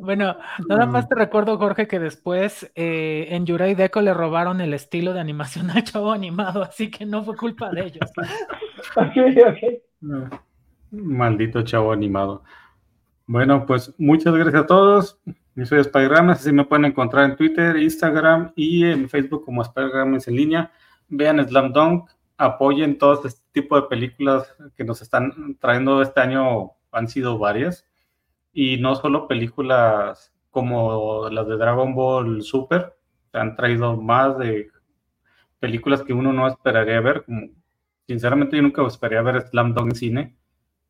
Bueno, 0.00 0.36
nada 0.68 0.86
más 0.86 1.08
te 1.08 1.14
recuerdo, 1.14 1.56
Jorge, 1.58 1.88
que 1.88 1.98
después 1.98 2.70
eh, 2.74 3.28
en 3.30 3.46
Yurai 3.46 3.74
Deco 3.74 4.00
le 4.00 4.12
robaron 4.12 4.60
el 4.60 4.74
estilo 4.74 5.12
de 5.12 5.20
animación 5.20 5.70
al 5.70 5.82
chavo 5.84 6.12
animado, 6.12 6.62
así 6.62 6.90
que 6.90 7.06
no 7.06 7.22
fue 7.22 7.36
culpa 7.36 7.70
de 7.70 7.86
ellos. 7.86 8.12
Maldito 10.90 11.62
chavo 11.62 11.92
animado. 11.92 12.42
Bueno, 13.26 13.64
pues 13.64 13.94
muchas 13.98 14.34
gracias 14.34 14.64
a 14.64 14.66
todos. 14.66 15.20
Yo 15.54 15.66
soy 15.66 15.80
Spider-Man, 15.80 16.30
así 16.30 16.50
me 16.50 16.64
pueden 16.64 16.86
encontrar 16.86 17.28
en 17.28 17.36
Twitter, 17.36 17.76
Instagram 17.76 18.52
y 18.56 18.84
en 18.84 19.06
Facebook 19.06 19.44
como 19.44 19.60
Spider-Man 19.60 20.18
en 20.26 20.34
línea. 20.34 20.72
Vean 21.08 21.46
Slam 21.46 21.74
Dunk, 21.74 22.10
apoyen 22.38 22.96
todo 22.96 23.26
este 23.26 23.42
tipo 23.52 23.76
de 23.76 23.86
películas 23.86 24.56
que 24.74 24.84
nos 24.84 25.02
están 25.02 25.58
trayendo 25.60 26.00
este 26.00 26.20
año, 26.20 26.70
han 26.90 27.06
sido 27.06 27.36
varias. 27.38 27.86
Y 28.54 28.78
no 28.78 28.94
solo 28.94 29.28
películas 29.28 30.32
como 30.50 31.28
las 31.28 31.46
de 31.46 31.58
Dragon 31.58 31.94
Ball 31.94 32.42
Super, 32.42 32.96
han 33.34 33.54
traído 33.54 34.00
más 34.00 34.38
de 34.38 34.70
películas 35.60 36.02
que 36.02 36.14
uno 36.14 36.32
no 36.32 36.48
esperaría 36.48 37.00
ver. 37.02 37.24
Como, 37.24 37.48
sinceramente, 38.06 38.56
yo 38.56 38.62
nunca 38.62 38.86
esperaría 38.86 39.20
ver 39.20 39.42
Slam 39.48 39.74
Dunk 39.74 39.88
en 39.90 39.94
cine. 39.96 40.36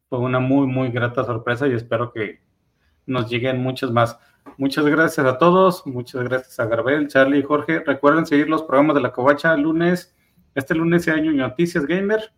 Fue 0.09 0.21
una 0.21 0.39
muy, 0.39 0.69
muy 0.69 0.91
grata 0.91 1.25
sorpresa 1.25 1.67
y 1.67 1.73
espero 1.73 2.13
que 2.13 2.42
nos 3.07 3.31
lleguen 3.31 3.63
muchas 3.63 3.91
más. 3.91 4.19
Muchas 4.59 4.85
gracias 4.87 5.25
a 5.27 5.39
todos, 5.39 5.87
muchas 5.87 6.25
gracias 6.25 6.59
a 6.61 6.67
Garbel, 6.67 7.09
Charlie 7.09 7.39
y 7.39 7.43
Jorge. 7.43 7.81
Recuerden 7.81 8.27
seguir 8.27 8.49
los 8.49 8.63
programas 8.63 8.95
de 8.95 9.03
la 9.03 9.13
Covacha 9.13 9.57
lunes, 9.57 10.15
este 10.55 10.75
lunes 10.75 11.09
hay 11.09 11.27
Noticias 11.29 11.87
Gamer 11.87 12.33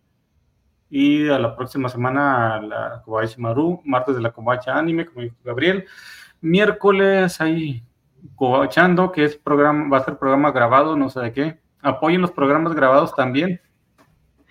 y 0.89 1.27
a 1.27 1.37
la 1.37 1.55
próxima 1.55 1.89
semana 1.89 2.61
la 2.61 3.01
Covacha 3.03 3.35
Maru, 3.37 3.81
martes 3.83 4.15
de 4.15 4.21
la 4.21 4.31
Covacha 4.31 4.77
Anime, 4.77 5.05
como 5.05 5.21
dijo 5.21 5.35
Gabriel. 5.43 5.85
Miércoles 6.39 7.41
hay 7.41 7.83
Covachando, 8.35 9.11
que 9.11 9.25
es 9.25 9.35
programa, 9.35 9.89
va 9.89 9.97
a 9.97 10.05
ser 10.05 10.17
programa 10.17 10.51
grabado, 10.51 10.95
no 10.95 11.09
sé 11.09 11.19
de 11.19 11.33
qué. 11.33 11.59
Apoyen 11.81 12.21
los 12.21 12.31
programas 12.31 12.73
grabados 12.73 13.13
también. 13.13 13.59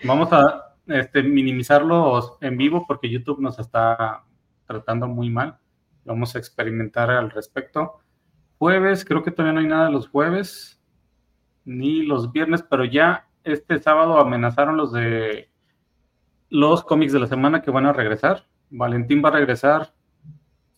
Vamos 0.04 0.32
a 0.32 0.74
este, 0.86 1.22
minimizarlos 1.22 2.36
en 2.40 2.56
vivo 2.58 2.84
porque 2.86 3.08
YouTube 3.08 3.40
nos 3.40 3.58
está 3.58 4.22
tratando 4.66 5.08
muy 5.08 5.30
mal. 5.30 5.58
Vamos 6.04 6.34
a 6.34 6.38
experimentar 6.38 7.10
al 7.10 7.30
respecto. 7.30 8.00
Jueves, 8.58 9.04
creo 9.04 9.22
que 9.22 9.30
todavía 9.30 9.54
no 9.54 9.60
hay 9.60 9.66
nada 9.66 9.90
los 9.90 10.08
jueves, 10.08 10.80
ni 11.64 12.02
los 12.02 12.32
viernes, 12.32 12.62
pero 12.62 12.84
ya 12.84 13.26
este 13.42 13.78
sábado 13.80 14.18
amenazaron 14.18 14.76
los 14.76 14.92
de 14.92 15.50
los 16.50 16.84
cómics 16.84 17.12
de 17.12 17.20
la 17.20 17.26
semana 17.26 17.62
que 17.62 17.70
van 17.70 17.86
a 17.86 17.92
regresar. 17.92 18.44
Valentín 18.70 19.22
va 19.24 19.30
a 19.30 19.32
regresar 19.32 19.92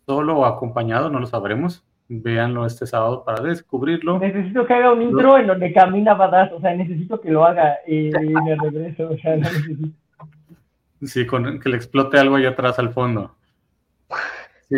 solo 0.06 0.38
o 0.38 0.46
acompañado, 0.46 1.10
no 1.10 1.20
lo 1.20 1.26
sabremos. 1.26 1.84
Véanlo 2.08 2.66
este 2.66 2.86
sábado 2.86 3.24
para 3.24 3.42
descubrirlo. 3.42 4.20
Necesito 4.20 4.64
que 4.64 4.74
haga 4.74 4.92
un 4.92 5.02
intro 5.02 5.38
en 5.38 5.48
donde 5.48 5.72
camina 5.72 6.14
Badass, 6.14 6.52
o 6.52 6.60
sea, 6.60 6.74
necesito 6.74 7.20
que 7.20 7.30
lo 7.30 7.44
haga 7.44 7.78
y, 7.86 8.10
me 8.10 8.56
regreso, 8.56 9.10
o 9.10 9.18
sea, 9.18 9.36
Sí, 11.02 11.26
con, 11.26 11.60
que 11.60 11.68
le 11.68 11.76
explote 11.76 12.18
algo 12.18 12.36
allá 12.36 12.50
atrás 12.50 12.78
al 12.78 12.92
fondo. 12.92 13.35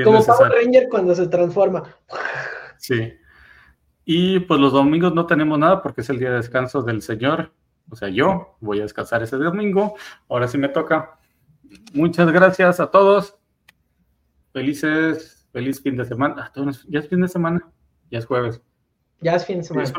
Como 0.04 0.24
Power 0.24 0.52
Ranger 0.52 0.88
cuando 0.88 1.14
se 1.14 1.26
transforma. 1.28 1.82
Sí. 2.76 3.14
Y 4.04 4.40
pues 4.40 4.60
los 4.60 4.72
domingos 4.72 5.14
no 5.14 5.26
tenemos 5.26 5.58
nada 5.58 5.82
porque 5.82 6.00
es 6.02 6.10
el 6.10 6.18
día 6.18 6.30
de 6.30 6.36
descanso 6.36 6.82
del 6.82 7.02
Señor. 7.02 7.52
O 7.90 7.96
sea, 7.96 8.08
yo 8.08 8.56
voy 8.60 8.80
a 8.80 8.82
descansar 8.82 9.22
ese 9.22 9.36
domingo. 9.36 9.96
Ahora 10.28 10.48
sí 10.48 10.58
me 10.58 10.68
toca. 10.68 11.18
Muchas 11.92 12.30
gracias 12.32 12.80
a 12.80 12.90
todos. 12.90 13.38
Felices, 14.52 15.46
feliz 15.52 15.82
fin 15.82 15.96
de 15.96 16.04
semana. 16.04 16.50
Ah, 16.54 16.70
ya 16.88 17.00
es 17.00 17.08
fin 17.08 17.20
de 17.20 17.28
semana. 17.28 17.66
Ya 18.10 18.18
es 18.18 18.26
jueves. 18.26 18.62
Ya 19.20 19.34
es 19.34 19.44
fin 19.44 19.58
de 19.58 19.64
semana. 19.64 19.92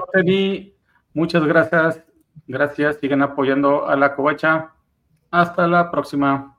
muchas 1.14 1.44
gracias. 1.46 2.04
Gracias. 2.48 2.98
Sigan 2.98 3.22
apoyando 3.22 3.88
a 3.88 3.96
la 3.96 4.16
covacha. 4.16 4.74
Hasta 5.32 5.68
la 5.68 5.92
próxima. 5.92 6.59